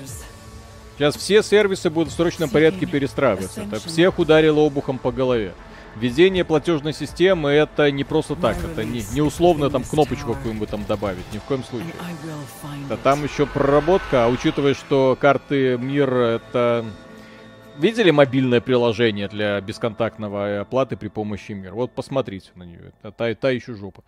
Сейчас 0.97 1.15
все 1.15 1.41
сервисы 1.41 1.89
будут 1.89 2.13
в 2.13 2.15
срочном 2.15 2.49
порядке 2.49 2.85
перестраиваться. 2.85 3.61
Это 3.61 3.79
всех 3.79 4.19
ударило 4.19 4.59
обухом 4.59 4.99
по 4.99 5.11
голове. 5.11 5.53
Введение 5.95 6.43
платежной 6.43 6.93
системы 6.93 7.51
это 7.51 7.91
не 7.91 8.03
просто 8.03 8.35
так, 8.35 8.57
это 8.63 8.83
не, 8.83 9.03
не 9.13 9.21
условно 9.21 9.69
там 9.69 9.83
кнопочку 9.83 10.33
какую-нибудь 10.33 10.69
там 10.69 10.85
добавить, 10.85 11.31
ни 11.31 11.37
в 11.37 11.43
коем 11.43 11.63
случае. 11.63 11.93
Да 12.89 12.97
там 12.97 13.23
еще 13.23 13.45
проработка, 13.45 14.25
а 14.25 14.27
учитывая, 14.27 14.73
что 14.73 15.17
карты 15.19 15.77
мир 15.77 16.11
это... 16.13 16.85
Видели 17.77 18.11
мобильное 18.11 18.61
приложение 18.61 19.27
для 19.27 19.59
бесконтактного 19.59 20.61
оплаты 20.61 20.95
при 20.95 21.07
помощи 21.07 21.53
мир? 21.53 21.73
Вот 21.73 21.91
посмотрите 21.91 22.51
на 22.53 22.63
нее. 22.63 22.93
Это 23.01 23.11
та, 23.11 23.33
та 23.33 23.49
еще 23.49 23.73
жопа. 23.73 24.03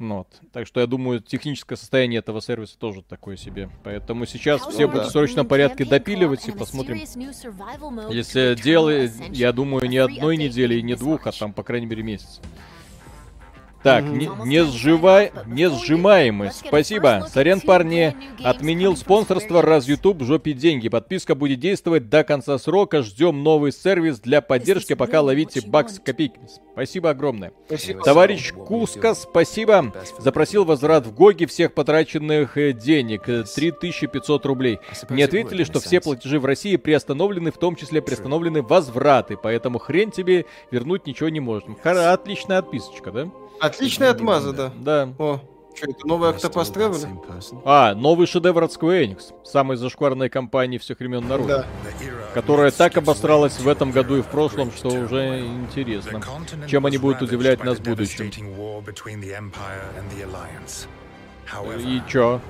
Ну 0.00 0.16
Вот. 0.16 0.28
Так 0.52 0.66
что 0.66 0.80
я 0.80 0.86
думаю, 0.86 1.20
техническое 1.20 1.76
состояние 1.76 2.20
этого 2.20 2.40
сервиса 2.40 2.78
тоже 2.78 3.02
такое 3.02 3.36
себе. 3.36 3.68
Поэтому 3.84 4.24
сейчас 4.24 4.66
все 4.66 4.88
будут 4.88 5.08
в 5.08 5.10
срочном 5.10 5.46
порядке 5.46 5.84
допиливать 5.84 6.48
и 6.48 6.52
посмотрим. 6.52 6.98
Если 8.10 8.56
дело, 8.60 8.90
я 9.30 9.52
думаю, 9.52 9.88
не 9.88 9.98
одной 9.98 10.38
недели 10.38 10.76
и 10.76 10.82
не 10.82 10.94
двух, 10.94 11.26
а 11.26 11.32
там, 11.32 11.52
по 11.52 11.62
крайней 11.62 11.86
мере, 11.86 12.02
месяц. 12.02 12.40
Так, 13.82 14.04
не, 14.04 14.30
не, 14.44 14.64
сживай, 14.64 15.32
не 15.46 15.70
сжимаемый. 15.70 16.50
Спасибо. 16.52 17.26
Сорян, 17.32 17.60
парни. 17.60 18.14
Отменил 18.42 18.96
спонсорство, 18.96 19.62
раз 19.62 19.88
YouTube 19.88 20.22
жопит 20.22 20.58
деньги. 20.58 20.88
Подписка 20.88 21.34
будет 21.34 21.60
действовать 21.60 22.10
до 22.10 22.22
конца 22.22 22.58
срока. 22.58 23.02
Ждем 23.02 23.42
новый 23.42 23.72
сервис 23.72 24.20
для 24.20 24.42
поддержки, 24.42 24.94
пока 24.94 25.22
ловите 25.22 25.62
бакс 25.66 25.98
копейки. 25.98 26.38
Спасибо 26.72 27.10
огромное. 27.10 27.52
Спасибо. 27.66 28.02
Товарищ 28.02 28.52
Куска, 28.52 29.14
спасибо. 29.14 29.92
Запросил 30.18 30.64
возврат 30.64 31.06
в 31.06 31.14
Гоги 31.14 31.46
всех 31.46 31.74
потраченных 31.74 32.56
э, 32.58 32.72
денег. 32.72 33.28
э, 33.28 33.44
3500 33.44 34.46
рублей. 34.46 34.78
Не 35.08 35.22
ответили, 35.22 35.64
что 35.64 35.80
все 35.80 36.00
платежи 36.00 36.38
в 36.38 36.44
России 36.44 36.76
приостановлены, 36.76 37.50
в 37.50 37.58
том 37.58 37.76
числе 37.76 38.02
приостановлены 38.02 38.62
возвраты. 38.62 39.36
Поэтому 39.36 39.78
хрен 39.78 40.10
тебе 40.10 40.46
вернуть 40.70 41.06
ничего 41.06 41.28
не 41.28 41.40
можем. 41.40 41.76
Отличная 41.82 42.58
отписочка, 42.58 43.10
да? 43.10 43.30
Отличная 43.60 44.10
отмаза, 44.10 44.52
да. 44.52 44.72
Да. 44.76 45.14
О, 45.18 45.40
что 45.74 45.90
это, 45.90 46.06
новый 46.06 46.30
Octopus 46.30 46.74
Traveler? 46.74 47.62
А, 47.64 47.94
новый 47.94 48.26
шедевр 48.26 48.64
от 48.64 48.70
Square 48.70 49.04
Enix. 49.04 49.34
Самой 49.44 49.76
зашкварной 49.76 50.28
компании 50.28 50.78
всех 50.78 50.98
времен 50.98 51.26
народа. 51.26 51.66
Которая 52.34 52.70
так 52.70 52.96
обосралась 52.96 53.58
в 53.58 53.68
этом 53.68 53.90
году 53.90 54.16
и 54.16 54.22
в 54.22 54.26
прошлом, 54.26 54.72
что 54.72 54.88
уже 54.88 55.40
интересно. 55.40 56.20
Чем 56.66 56.86
они 56.86 56.98
будут 56.98 57.22
удивлять 57.22 57.62
нас 57.64 57.78
в 57.78 57.82
будущем. 57.82 58.30
И 61.78 62.02
чё? 62.08 62.40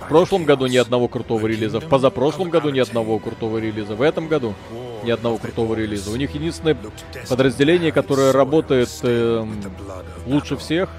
В 0.00 0.08
прошлом 0.08 0.44
году 0.44 0.66
ни 0.66 0.76
одного 0.76 1.08
крутого 1.08 1.46
релиза, 1.46 1.80
в 1.80 1.88
позапрошлом 1.88 2.50
году 2.50 2.70
ни 2.70 2.78
одного 2.78 3.18
крутого 3.18 3.58
релиза, 3.58 3.94
в 3.94 4.02
этом 4.02 4.28
году 4.28 4.54
ни 5.02 5.10
одного 5.10 5.38
крутого 5.38 5.74
релиза. 5.74 6.10
У 6.10 6.16
них 6.16 6.34
единственное 6.34 6.76
подразделение, 7.28 7.92
которое 7.92 8.32
работает 8.32 8.90
эм, 9.02 9.62
лучше 10.26 10.56
всех, 10.56 10.90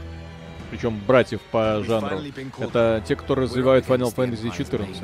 причем 0.72 1.00
братьев 1.06 1.42
по 1.52 1.82
жанру, 1.84 2.20
это 2.60 3.04
те, 3.08 3.16
кто 3.16 3.36
развивают 3.36 3.86
Final 3.86 4.14
Fantasy 4.14 4.56
14. 4.56 5.04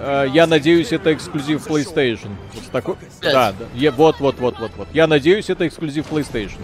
А, 0.00 0.24
Я 0.24 0.46
надеюсь, 0.46 0.92
это 0.92 1.12
эксклюзив 1.12 1.66
PlayStation. 1.66 2.30
Такой... 2.72 2.96
Да, 3.20 3.52
да. 3.52 3.90
Вот, 3.92 4.20
вот, 4.20 4.38
вот, 4.38 4.58
вот, 4.58 4.70
вот. 4.76 4.88
Я 4.92 5.06
надеюсь, 5.06 5.50
это 5.50 5.66
эксклюзив 5.66 6.10
PlayStation. 6.10 6.58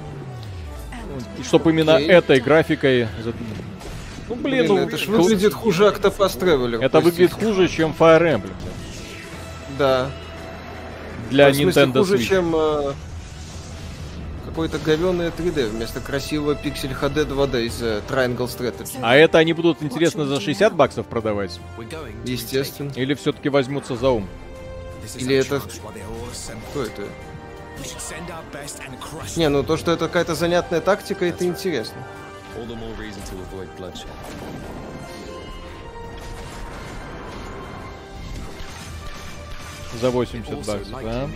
Чтобы 1.45 1.71
именно 1.71 1.97
Окей. 1.97 2.09
этой 2.09 2.41
графикой... 2.41 3.09
Ну, 4.29 4.37
блин, 4.37 4.65
Блин, 4.65 4.67
ну... 4.69 4.79
это 4.87 4.97
ж 4.97 5.07
выглядит 5.07 5.55
хуже 5.55 5.85
Octopus 5.85 6.39
Traveler. 6.39 6.77
Это 6.85 7.01
простите. 7.01 7.01
выглядит 7.01 7.33
хуже, 7.33 7.69
чем 7.69 7.95
Fire 7.99 8.23
Emblem. 8.23 8.53
Да. 9.77 10.11
Для 11.31 11.47
Ну, 11.49 11.53
в 11.53 11.57
смысле, 11.57 11.83
Nintendo 11.83 11.99
хуже, 11.99 12.17
Switch. 12.17 12.29
чем 12.29 12.55
э, 12.55 12.93
какое-то 14.47 14.79
говёное 14.79 15.31
3D 15.31 15.71
вместо 15.71 16.01
красивого 16.01 16.55
пиксель 16.55 16.91
HD 16.91 17.27
2D 17.27 17.67
из 17.67 17.83
э, 17.83 18.03
Triangle 18.09 18.47
Strategy. 18.47 18.99
А 19.03 19.17
это 19.17 19.39
они 19.39 19.53
будут, 19.53 19.83
интересно, 19.83 20.27
за 20.27 20.41
60 20.41 20.75
баксов 20.75 21.07
продавать? 21.07 21.59
Естественно. 22.25 22.93
Или 22.95 23.15
все-таки 23.15 23.49
возьмутся 23.49 23.97
за 23.97 24.11
ум? 24.11 24.29
Или 25.17 25.37
это... 25.37 25.61
Кто 26.71 26.83
это? 26.83 27.03
Не, 29.37 29.49
ну 29.49 29.63
то, 29.63 29.77
что 29.77 29.93
это 29.93 30.07
какая-то 30.07 30.35
занятная 30.35 30.81
тактика, 30.81 31.25
это 31.25 31.45
интересно. 31.45 32.03
За 40.01 40.11
80 40.11 40.55
баксов, 40.67 40.95
а? 41.05 41.29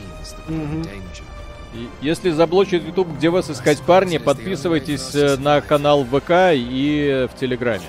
И 1.74 1.88
Если 2.00 2.30
заблочит 2.30 2.84
YouTube, 2.84 3.08
где 3.16 3.30
вас 3.30 3.50
искать, 3.50 3.80
парни, 3.80 4.18
подписывайтесь 4.18 5.12
э, 5.14 5.36
на 5.36 5.60
канал 5.60 6.04
ВК 6.04 6.52
и 6.52 7.26
в 7.32 7.36
Телеграме. 7.38 7.82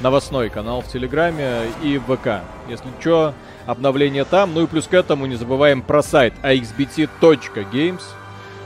Новостной 0.00 0.50
канал 0.50 0.82
в 0.82 0.88
Телеграме 0.88 1.62
и 1.82 1.98
в 1.98 2.16
ВК. 2.16 2.44
Если 2.68 2.88
что, 3.00 3.34
обновление 3.66 4.24
там. 4.24 4.54
Ну 4.54 4.62
и 4.62 4.66
плюс 4.66 4.86
к 4.86 4.94
этому 4.94 5.26
не 5.26 5.36
забываем 5.36 5.82
про 5.82 6.02
сайт 6.02 6.34
axbt.games, 6.42 8.02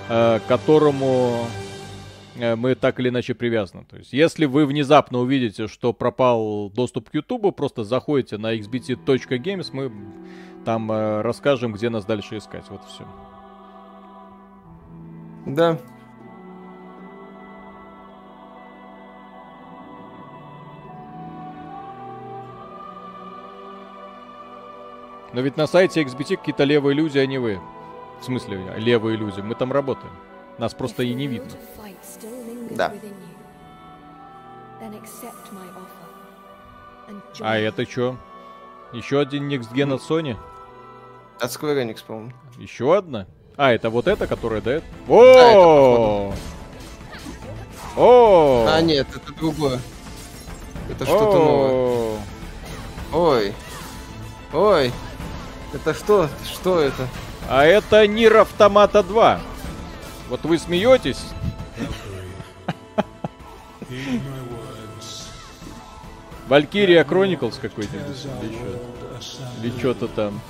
э, 0.08 0.40
к 0.40 0.46
которому 0.46 1.46
э, 2.36 2.56
мы 2.56 2.74
так 2.74 3.00
или 3.00 3.08
иначе 3.08 3.34
привязаны. 3.34 3.84
То 3.84 3.96
есть, 3.96 4.12
если 4.12 4.46
вы 4.46 4.66
внезапно 4.66 5.18
увидите, 5.18 5.68
что 5.68 5.92
пропал 5.92 6.70
доступ 6.70 7.10
к 7.10 7.14
YouTube, 7.14 7.54
просто 7.54 7.84
заходите 7.84 8.38
на 8.38 8.56
xbt.games, 8.56 9.70
мы 9.72 9.92
там 10.64 10.90
э, 10.90 11.22
расскажем, 11.22 11.72
где 11.72 11.88
нас 11.90 12.04
дальше 12.04 12.38
искать. 12.38 12.64
Вот 12.68 12.82
все. 12.88 13.04
Да. 15.46 15.78
Но 25.32 25.40
ведь 25.40 25.56
на 25.56 25.66
сайте 25.66 26.02
XBT 26.02 26.36
какие-то 26.36 26.64
левые 26.64 26.94
люди, 26.94 27.18
а 27.18 27.26
не 27.26 27.38
вы. 27.38 27.60
В 28.20 28.24
смысле, 28.24 28.74
левые 28.76 29.16
люди. 29.16 29.40
Мы 29.40 29.54
там 29.54 29.72
работаем. 29.72 30.12
Нас 30.58 30.74
просто 30.74 31.02
и 31.02 31.14
не 31.14 31.26
видно. 31.26 31.50
Да. 32.70 32.92
А 37.40 37.56
это 37.56 37.88
что? 37.88 38.16
Еще 38.92 39.20
один 39.20 39.48
Next 39.48 39.72
Gen 39.72 39.94
от 39.94 40.00
Sony? 40.00 40.36
От 41.40 41.50
Square 41.50 41.84
Enix, 41.84 42.04
по-моему. 42.04 42.32
Еще 42.56 42.96
одна? 42.96 43.26
А, 43.56 43.72
это 43.72 43.90
вот 43.90 44.08
эта, 44.08 44.26
которая 44.26 44.60
дает? 44.60 44.84
О! 45.08 46.32
О! 47.96 48.66
А, 48.68 48.80
нет, 48.80 49.06
это 49.14 49.32
другое. 49.34 49.80
Это 50.90 51.04
что-то 51.04 51.38
новое. 51.38 52.20
Ой. 53.12 53.54
Ой. 54.52 54.92
Это 55.72 55.94
что? 55.94 56.28
Что 56.44 56.80
это? 56.80 57.08
А 57.48 57.64
это 57.64 58.06
Нир 58.06 58.38
Автомата 58.38 59.02
2. 59.02 59.40
Вот 60.28 60.44
вы 60.44 60.58
смеетесь? 60.58 61.20
Валькирия 66.48 67.04
Chronicles 67.04 67.60
какой-нибудь. 67.60 68.26
Или 69.62 69.78
что-то 69.78 70.08
там. 70.08 70.40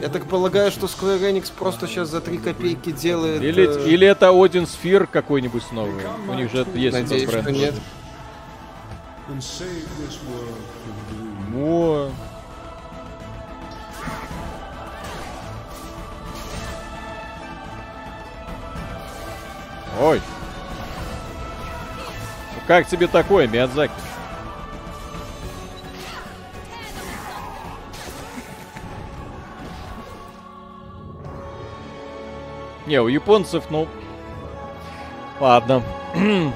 Я 0.00 0.08
так 0.08 0.26
полагаю, 0.26 0.70
что 0.70 0.86
Square 0.86 1.20
Enix 1.20 1.52
просто 1.56 1.86
сейчас 1.88 2.08
за 2.08 2.20
3 2.20 2.38
копейки 2.38 2.92
делает... 2.92 3.42
Или, 3.42 3.68
э, 3.68 3.88
или 3.88 4.06
это 4.06 4.30
Один 4.30 4.66
Сфир 4.66 5.06
какой-нибудь 5.06 5.72
новый. 5.72 6.04
У 6.28 6.34
них 6.34 6.50
же 6.52 6.58
есть 6.74 6.96
этот 6.96 7.10
Надеюсь, 7.10 7.28
бренд. 7.28 7.44
что 7.44 7.52
нет. 7.52 7.74
Во. 11.50 12.10
Ой. 20.00 20.20
Ну 22.54 22.60
как 22.66 22.86
тебе 22.86 23.06
такое, 23.06 23.46
Миядзаки? 23.46 23.92
Не, 32.86 33.00
у 33.02 33.08
японцев, 33.08 33.64
ну... 33.70 33.86
Ладно. 35.40 35.82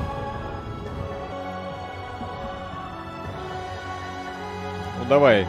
Ну 4.99 5.09
давай. 5.09 5.47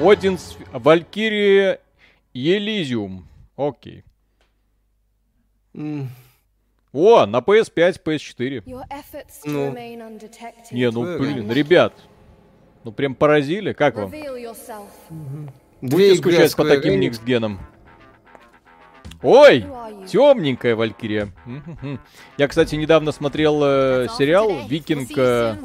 Один, 0.00 0.38
с- 0.38 0.56
Валькирия, 0.72 1.78
Елизиум. 2.32 3.26
Окей. 3.56 4.02
м, 5.74 6.08
О, 6.92 7.26
на 7.26 7.38
PS5, 7.38 8.00
PS4. 8.02 8.62
Ну. 9.44 9.76
Не, 10.70 10.90
ну 10.90 11.18
блин, 11.18 11.52
ребят. 11.52 11.94
Ну 12.84 12.92
прям 12.92 13.14
поразили. 13.14 13.72
Как 13.72 13.96
вам? 13.96 14.10
Две 14.10 14.30
Будете 15.80 16.16
скучать 16.16 16.56
по 16.56 16.64
таким 16.64 17.00
никсгенам? 17.00 17.60
Ой, 19.20 19.66
темненькая 20.06 20.76
Валькирия. 20.76 21.28
Я, 22.36 22.46
кстати, 22.46 22.76
недавно 22.76 23.10
смотрел 23.10 23.60
э, 23.64 24.06
сериал 24.16 24.48
Викинг, 24.68 25.10
э, 25.16 25.56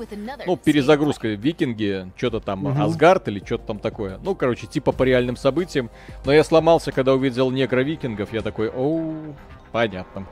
ну, 0.47 0.57
перезагрузка 0.57 1.27
Викинги, 1.29 2.11
что-то 2.17 2.39
там, 2.39 2.67
Асгард 2.81 3.27
или 3.27 3.43
что-то 3.45 3.67
там 3.67 3.79
такое. 3.79 4.17
Ну, 4.23 4.33
короче, 4.33 4.65
типа 4.65 4.91
по 4.91 5.03
реальным 5.03 5.35
событиям. 5.35 5.91
Но 6.25 6.33
я 6.33 6.43
сломался, 6.43 6.91
когда 6.91 7.13
увидел 7.13 7.51
негро-викингов. 7.51 8.29
Я 8.33 8.41
такой, 8.41 8.69
оу, 8.69 9.35
понятно. 9.73 10.25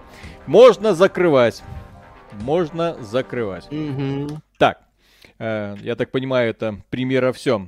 Можно 0.47 0.93
закрывать. 0.93 1.61
Можно 2.31 2.95
закрывать. 3.01 3.69
Мгм. 3.69 4.41
Так, 4.57 4.79
э, 5.39 5.75
я 5.81 5.95
так 5.95 6.11
понимаю, 6.11 6.51
это 6.51 6.77
примера 6.89 7.33
все. 7.33 7.67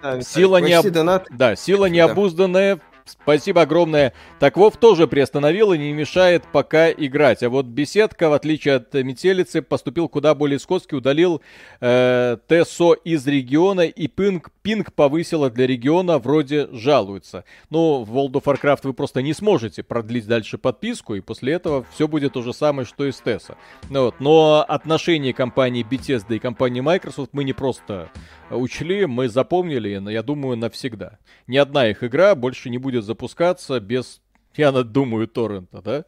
Да, 0.00 0.20
Сила 0.20 0.60
почти 0.60 0.90
донат. 0.90 1.26
Да, 1.30 1.56
сила 1.56 1.86
необузданная 1.86 2.78
Спасибо 3.06 3.62
огромное. 3.62 4.12
Так 4.40 4.56
Вов 4.56 4.76
тоже 4.76 5.06
приостановил 5.06 5.72
и 5.72 5.78
не 5.78 5.92
мешает 5.92 6.44
пока 6.52 6.90
играть. 6.90 7.42
А 7.42 7.48
вот 7.48 7.66
беседка, 7.66 8.28
в 8.28 8.32
отличие 8.32 8.74
от 8.74 8.92
метелицы, 8.94 9.62
поступил 9.62 10.08
куда 10.08 10.34
более 10.34 10.58
скотски, 10.58 10.94
удалил 10.94 11.40
э, 11.80 12.36
ТСО 12.48 12.94
из 12.94 13.26
региона 13.26 13.82
и 13.82 14.08
пинг, 14.08 14.50
пинг 14.62 14.92
повысила 14.92 15.50
для 15.50 15.66
региона, 15.66 16.18
вроде 16.18 16.68
жалуется. 16.72 17.44
Ну, 17.70 18.02
в 18.02 18.16
World 18.16 18.32
of 18.32 18.44
Warcraft 18.44 18.80
вы 18.82 18.92
просто 18.92 19.22
не 19.22 19.32
сможете 19.32 19.82
продлить 19.82 20.26
дальше 20.26 20.58
подписку, 20.58 21.14
и 21.14 21.20
после 21.20 21.52
этого 21.52 21.86
все 21.94 22.08
будет 22.08 22.32
то 22.32 22.42
же 22.42 22.52
самое, 22.52 22.86
что 22.86 23.06
и 23.06 23.12
с 23.12 23.18
ТЭСа. 23.18 23.56
Ну, 23.88 24.06
вот. 24.06 24.16
Но 24.18 24.64
отношения 24.66 25.32
компании 25.32 25.86
Bethesda 25.88 26.34
и 26.34 26.38
компании 26.40 26.80
Microsoft 26.80 27.30
мы 27.32 27.44
не 27.44 27.52
просто 27.52 28.10
учли, 28.50 29.06
мы 29.06 29.28
запомнили, 29.28 30.00
я 30.10 30.22
думаю, 30.22 30.56
навсегда. 30.56 31.18
Ни 31.46 31.56
одна 31.56 31.88
их 31.88 32.02
игра 32.02 32.34
больше 32.34 32.70
не 32.70 32.78
будет 32.78 32.95
запускаться 33.02 33.80
без, 33.80 34.20
я 34.56 34.72
думаю, 34.72 35.28
торрента, 35.28 35.82
да? 35.82 36.04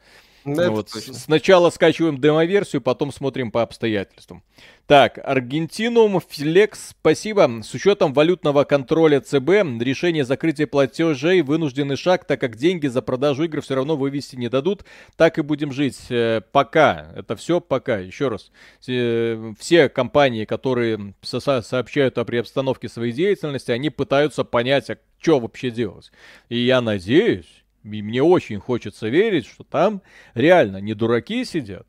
Да, 0.55 0.71
вот. 0.71 0.91
Сначала 0.91 1.71
скачиваем 1.71 2.19
демо-версию, 2.19 2.83
потом 2.83 3.13
смотрим 3.13 3.51
по 3.51 3.63
обстоятельствам. 3.63 4.43
Так, 4.87 5.19
Аргентинум, 5.23 6.19
Флекс, 6.19 6.91
спасибо. 6.99 7.61
С 7.63 7.75
учетом 7.75 8.15
валютного 8.15 8.65
контроля 8.65 9.21
ЦБ, 9.21 9.83
решение 9.83 10.25
закрытия 10.25 10.67
платежей 10.67 11.43
вынужденный 11.43 11.97
шаг, 11.97 12.25
так 12.25 12.41
как 12.41 12.57
деньги 12.57 12.87
за 12.87 13.03
продажу 13.03 13.45
игр 13.45 13.61
все 13.61 13.75
равно 13.75 13.97
вывести 13.97 14.37
не 14.37 14.49
дадут. 14.49 14.85
Так 15.17 15.39
и 15.39 15.43
будем 15.43 15.73
жить. 15.73 15.99
Э, 16.09 16.41
пока. 16.53 17.13
Это 17.15 17.37
все 17.37 17.61
пока. 17.61 17.99
Еще 17.99 18.29
раз. 18.29 18.51
Все 18.81 19.91
компании, 19.91 20.47
которые 20.47 21.13
со 21.21 21.41
сообщают 21.41 22.17
о 22.17 22.25
приобстановке 22.25 22.89
своей 22.89 23.13
деятельности, 23.13 23.71
они 23.71 23.91
пытаются 23.91 24.43
понять, 24.43 24.89
а 24.89 24.99
что 25.21 25.41
вообще 25.41 25.71
делать. 25.71 26.11
И 26.49 26.59
я 26.59 26.81
надеюсь, 26.81 27.58
и 27.85 28.03
мне 28.03 28.23
очень 28.23 28.59
хочется 28.59 29.09
верить, 29.09 29.47
что 29.47 29.65
там 29.65 30.03
реально 30.35 30.79
не 30.79 30.95
дураки 30.95 31.45
сидят, 31.45 31.87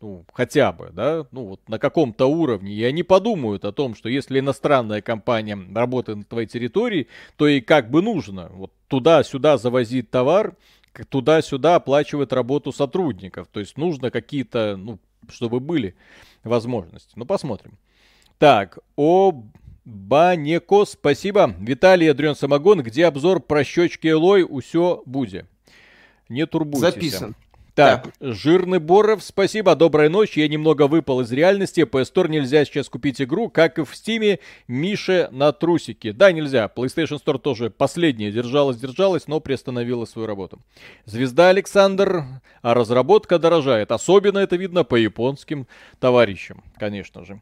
ну, 0.00 0.24
хотя 0.32 0.72
бы, 0.72 0.90
да, 0.92 1.26
ну, 1.32 1.46
вот 1.46 1.68
на 1.68 1.78
каком-то 1.78 2.26
уровне, 2.26 2.74
и 2.74 2.84
они 2.84 3.02
подумают 3.02 3.64
о 3.64 3.72
том, 3.72 3.94
что 3.94 4.08
если 4.08 4.40
иностранная 4.40 5.00
компания 5.00 5.58
работает 5.74 6.18
на 6.18 6.24
твоей 6.24 6.46
территории, 6.46 7.08
то 7.36 7.48
и 7.48 7.60
как 7.60 7.90
бы 7.90 8.02
нужно, 8.02 8.48
вот 8.52 8.72
туда-сюда 8.88 9.58
завозить 9.58 10.10
товар, 10.10 10.54
туда-сюда 11.08 11.76
оплачивать 11.76 12.32
работу 12.32 12.72
сотрудников, 12.72 13.48
то 13.50 13.60
есть 13.60 13.76
нужно 13.76 14.10
какие-то, 14.10 14.76
ну, 14.76 14.98
чтобы 15.28 15.60
были 15.60 15.94
возможности. 16.44 17.12
Ну, 17.16 17.24
посмотрим. 17.24 17.78
Так, 18.38 18.78
об 18.96 19.46
Банеко, 19.86 20.84
спасибо. 20.84 21.54
Виталий 21.60 22.10
Адрен 22.10 22.34
Самогон, 22.34 22.82
где 22.82 23.06
обзор 23.06 23.40
про 23.40 23.62
щечки 23.62 24.08
Элой, 24.08 24.44
усё 24.46 25.02
буде. 25.06 25.46
Не 26.28 26.44
турбуйтесь. 26.46 26.80
Записан. 26.80 27.36
Так, 27.76 28.08
да. 28.18 28.32
Жирный 28.32 28.80
Боров, 28.80 29.22
спасибо, 29.22 29.76
доброй 29.76 30.08
ночи. 30.08 30.40
Я 30.40 30.48
немного 30.48 30.88
выпал 30.88 31.20
из 31.20 31.30
реальности. 31.30 31.82
PS 31.82 32.12
Store 32.12 32.28
нельзя 32.28 32.64
сейчас 32.64 32.88
купить 32.88 33.22
игру, 33.22 33.48
как 33.48 33.78
и 33.78 33.84
в 33.84 33.94
Стиме. 33.94 34.40
Мише 34.66 35.28
на 35.30 35.52
трусики. 35.52 36.10
Да, 36.10 36.32
нельзя. 36.32 36.68
PlayStation 36.74 37.22
Store 37.24 37.38
тоже 37.38 37.70
последняя 37.70 38.32
держалась, 38.32 38.78
держалась, 38.78 39.28
но 39.28 39.38
приостановила 39.38 40.04
свою 40.04 40.26
работу. 40.26 40.58
Звезда 41.04 41.50
Александр, 41.50 42.24
а 42.60 42.74
разработка 42.74 43.38
дорожает. 43.38 43.92
Особенно 43.92 44.38
это 44.38 44.56
видно 44.56 44.82
по 44.82 44.96
японским 44.96 45.68
товарищам, 46.00 46.64
конечно 46.76 47.24
же. 47.24 47.40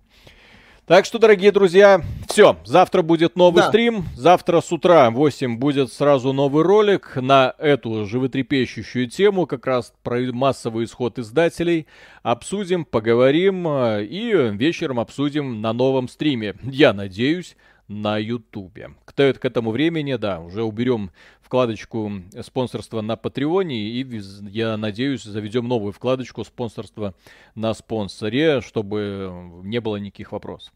Так 0.86 1.06
что, 1.06 1.18
дорогие 1.18 1.50
друзья, 1.50 2.02
все. 2.28 2.58
Завтра 2.66 3.00
будет 3.00 3.36
новый 3.36 3.62
да. 3.62 3.68
стрим. 3.68 4.04
Завтра 4.16 4.60
с 4.60 4.70
утра 4.70 5.10
8 5.10 5.56
будет 5.56 5.90
сразу 5.90 6.34
новый 6.34 6.62
ролик 6.62 7.16
на 7.16 7.54
эту 7.56 8.04
животрепещущую 8.04 9.08
тему, 9.08 9.46
как 9.46 9.66
раз 9.66 9.94
про 10.02 10.20
массовый 10.30 10.84
исход 10.84 11.18
издателей. 11.18 11.86
Обсудим, 12.22 12.84
поговорим 12.84 13.66
э, 13.66 14.04
и 14.04 14.30
вечером 14.58 15.00
обсудим 15.00 15.62
на 15.62 15.72
новом 15.72 16.06
стриме. 16.06 16.54
Я 16.62 16.92
надеюсь, 16.92 17.56
на 17.88 18.18
Ютубе. 18.18 18.90
К, 19.04 19.12
к 19.12 19.44
этому 19.44 19.70
времени, 19.70 20.16
да, 20.16 20.40
уже 20.40 20.62
уберем 20.62 21.10
вкладочку 21.40 22.10
спонсорства 22.40 23.00
на 23.00 23.16
Патреоне 23.16 23.76
и, 23.88 24.20
я 24.48 24.76
надеюсь, 24.76 25.22
заведем 25.22 25.68
новую 25.68 25.92
вкладочку 25.92 26.44
спонсорства 26.44 27.14
на 27.54 27.74
спонсоре, 27.74 28.60
чтобы 28.60 29.32
не 29.62 29.80
было 29.80 29.96
никаких 29.96 30.32
вопросов. 30.32 30.72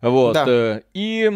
Вот. 0.00 0.34
Да. 0.34 0.44
Э, 0.46 0.82
и 0.94 1.30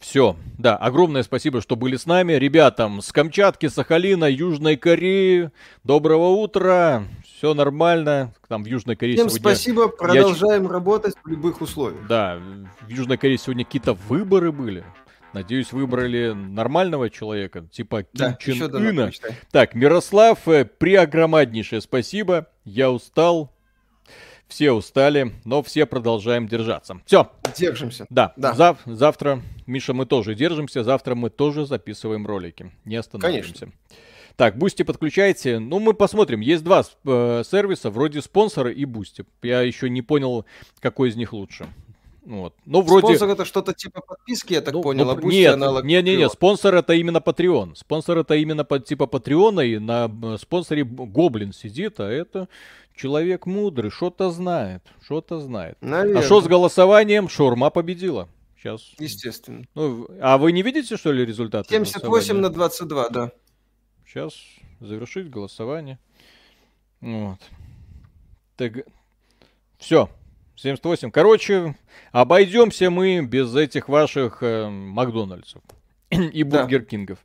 все. 0.00 0.36
Да, 0.58 0.76
огромное 0.76 1.22
спасибо, 1.22 1.60
что 1.60 1.76
были 1.76 1.96
с 1.96 2.06
нами. 2.06 2.34
Ребятам 2.34 3.00
с 3.00 3.12
Камчатки, 3.12 3.68
Сахалина, 3.68 4.24
Южной 4.30 4.76
Кореи. 4.76 5.50
Доброго 5.84 6.28
утра. 6.28 7.04
Все 7.24 7.54
нормально. 7.54 8.34
Там 8.48 8.62
в 8.62 8.66
Южной 8.66 8.96
Корее 8.96 9.16
Всем 9.16 9.28
сегодня... 9.28 9.54
спасибо. 9.54 9.88
Продолжаем 9.88 10.64
Я... 10.64 10.68
работать 10.68 11.14
в 11.22 11.28
любых 11.28 11.60
условиях. 11.60 12.06
Да, 12.08 12.38
в 12.80 12.88
Южной 12.88 13.16
Корее 13.16 13.38
сегодня 13.38 13.64
какие-то 13.64 13.94
выборы 13.94 14.52
были. 14.52 14.84
Надеюсь, 15.32 15.72
выбрали 15.72 16.32
нормального 16.32 17.08
человека, 17.08 17.66
типа 17.72 18.02
Ким 18.02 18.10
да, 18.12 18.34
Чен 18.34 18.74
Ына. 18.74 19.10
Так, 19.50 19.74
Мирослав, 19.74 20.46
э, 20.46 20.66
преогромаднейшее 20.66 21.80
спасибо. 21.80 22.48
Я 22.64 22.90
устал. 22.90 23.50
Все 24.52 24.70
устали, 24.70 25.32
но 25.46 25.62
все 25.62 25.86
продолжаем 25.86 26.46
держаться. 26.46 27.00
Все. 27.06 27.30
Держимся. 27.56 28.04
Да. 28.10 28.34
да. 28.36 28.52
Зав- 28.52 28.80
завтра, 28.84 29.40
Миша, 29.66 29.94
мы 29.94 30.04
тоже 30.04 30.34
держимся. 30.34 30.84
Завтра 30.84 31.14
мы 31.14 31.30
тоже 31.30 31.64
записываем 31.64 32.26
ролики. 32.26 32.70
Не 32.84 32.96
остановимся. 32.96 33.54
Конечно. 33.54 33.72
Так, 34.36 34.58
Бусти 34.58 34.82
подключайте. 34.82 35.58
Ну, 35.58 35.78
мы 35.78 35.94
посмотрим. 35.94 36.40
Есть 36.40 36.64
два 36.64 36.84
э, 37.04 37.42
сервиса, 37.46 37.88
вроде 37.88 38.20
спонсора 38.20 38.70
и 38.70 38.84
Бусти. 38.84 39.24
Я 39.40 39.62
еще 39.62 39.88
не 39.88 40.02
понял, 40.02 40.44
какой 40.80 41.08
из 41.08 41.16
них 41.16 41.32
лучше. 41.32 41.66
Вот. 42.24 42.54
Ну, 42.66 42.82
вроде... 42.82 43.08
Спонсор 43.08 43.30
это 43.30 43.44
что-то 43.44 43.72
типа 43.74 44.00
подписки, 44.00 44.52
я 44.52 44.60
так 44.60 44.74
ну, 44.74 44.82
понял, 44.82 45.06
ну, 45.06 45.10
а 45.10 45.14
Boosty 45.16 45.30
нет, 45.30 45.54
аналог 45.54 45.84
не, 45.84 46.00
не, 46.02 46.16
не, 46.16 46.28
спонсор 46.28 46.74
это 46.76 46.92
именно 46.92 47.18
Patreon. 47.18 47.74
Спонсор 47.74 48.18
это 48.18 48.36
именно 48.36 48.64
по, 48.64 48.78
типа 48.78 49.06
Патреона, 49.06 49.60
и 49.60 49.78
на 49.78 50.08
спонсоре 50.38 50.84
Гоблин 50.84 51.52
сидит, 51.52 51.98
а 51.98 52.08
это 52.08 52.48
человек 52.94 53.46
мудрый, 53.46 53.90
что-то 53.90 54.30
знает, 54.30 54.82
что-то 55.04 55.40
знает. 55.40 55.78
Наверное. 55.80 56.20
А 56.20 56.24
что 56.24 56.40
с 56.40 56.46
голосованием? 56.46 57.28
Шурма 57.28 57.70
победила. 57.70 58.28
Сейчас. 58.56 58.92
Естественно. 59.00 59.64
Ну, 59.74 60.08
а 60.20 60.38
вы 60.38 60.52
не 60.52 60.62
видите, 60.62 60.96
что 60.96 61.10
ли, 61.10 61.26
результаты? 61.26 61.68
78 61.68 62.36
на 62.36 62.50
22, 62.50 63.08
да. 63.08 63.32
Сейчас 64.06 64.34
завершить 64.78 65.28
голосование. 65.28 65.98
Вот. 67.00 67.40
Так, 68.56 68.86
все. 69.78 70.08
78. 70.62 71.10
Короче, 71.10 71.76
обойдемся 72.12 72.90
мы 72.90 73.20
без 73.22 73.54
этих 73.54 73.88
ваших 73.88 74.42
э, 74.42 74.68
Макдональдсов 74.68 75.62
и 76.10 76.42
Бургер 76.44 76.84
Кингов. 76.84 77.18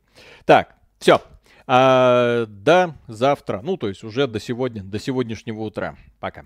Так, 0.44 0.74
все. 0.98 1.22
А, 1.66 2.46
до 2.46 2.96
завтра. 3.06 3.60
Ну, 3.62 3.76
то 3.76 3.88
есть 3.88 4.02
уже 4.02 4.26
до 4.26 4.40
сегодня, 4.40 4.82
до 4.82 4.98
сегодняшнего 4.98 5.60
утра. 5.60 5.96
Пока. 6.18 6.44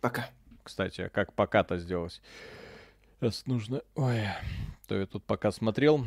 Пока. 0.00 0.30
Кстати, 0.62 1.02
а 1.02 1.08
как 1.08 1.32
пока-то 1.34 1.78
сделать? 1.78 2.22
Сейчас 3.20 3.46
нужно... 3.46 3.82
Ой, 3.94 4.20
то 4.86 4.96
я 4.96 5.06
тут 5.06 5.24
пока 5.24 5.52
смотрел. 5.52 6.06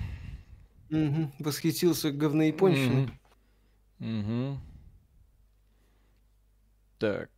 Угу. 0.89 1.31
Восхитился 1.39 2.11
говнояпонщиной. 2.11 3.11
Угу. 3.99 4.07
угу. 4.09 4.59
Так. 6.97 7.29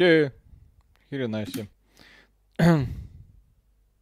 Э, 0.00 0.32
хрена 1.08 1.46
себе. 1.46 1.68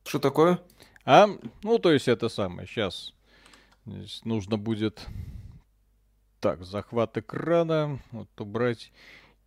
Что 0.04 0.18
такое? 0.18 0.60
А, 1.04 1.28
ну, 1.62 1.78
то 1.78 1.92
есть 1.92 2.08
это 2.08 2.28
самое, 2.28 2.66
сейчас 2.66 3.12
Здесь 3.88 4.20
нужно 4.24 4.58
будет... 4.58 5.06
Так, 6.40 6.62
захват 6.64 7.16
экрана, 7.16 7.98
вот 8.12 8.28
убрать, 8.40 8.92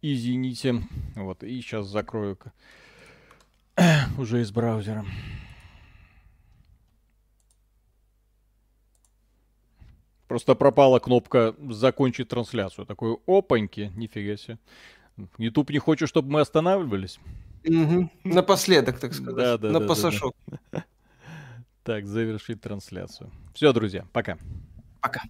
извините. 0.02 0.84
Вот, 1.16 1.44
и 1.44 1.62
сейчас 1.62 1.88
закрою 1.88 2.38
уже 4.18 4.42
из 4.42 4.52
браузера. 4.52 5.06
Просто 10.28 10.56
пропала 10.56 11.00
кнопка 11.00 11.56
«Закончить 11.70 12.28
трансляцию». 12.30 12.86
Такой 12.86 13.18
опаньки, 13.26 13.92
нифига 13.96 14.36
себе. 14.36 14.58
YouTube 15.38 15.70
не 15.72 15.80
хочет, 15.80 16.10
чтобы 16.10 16.32
мы 16.32 16.42
останавливались. 16.42 17.20
Угу. 17.66 18.10
Напоследок, 18.24 19.00
так 19.00 19.14
сказать. 19.14 19.36
Да, 19.36 19.58
да, 19.58 19.72
На 19.72 19.80
да, 19.80 19.88
пасашок. 19.88 20.36
Да, 20.48 20.58
да. 20.72 20.86
Так, 21.84 22.06
завершить 22.06 22.62
трансляцию. 22.62 23.32
Все, 23.54 23.74
друзья, 23.74 24.06
пока. 24.14 24.38
Пока. 25.02 25.22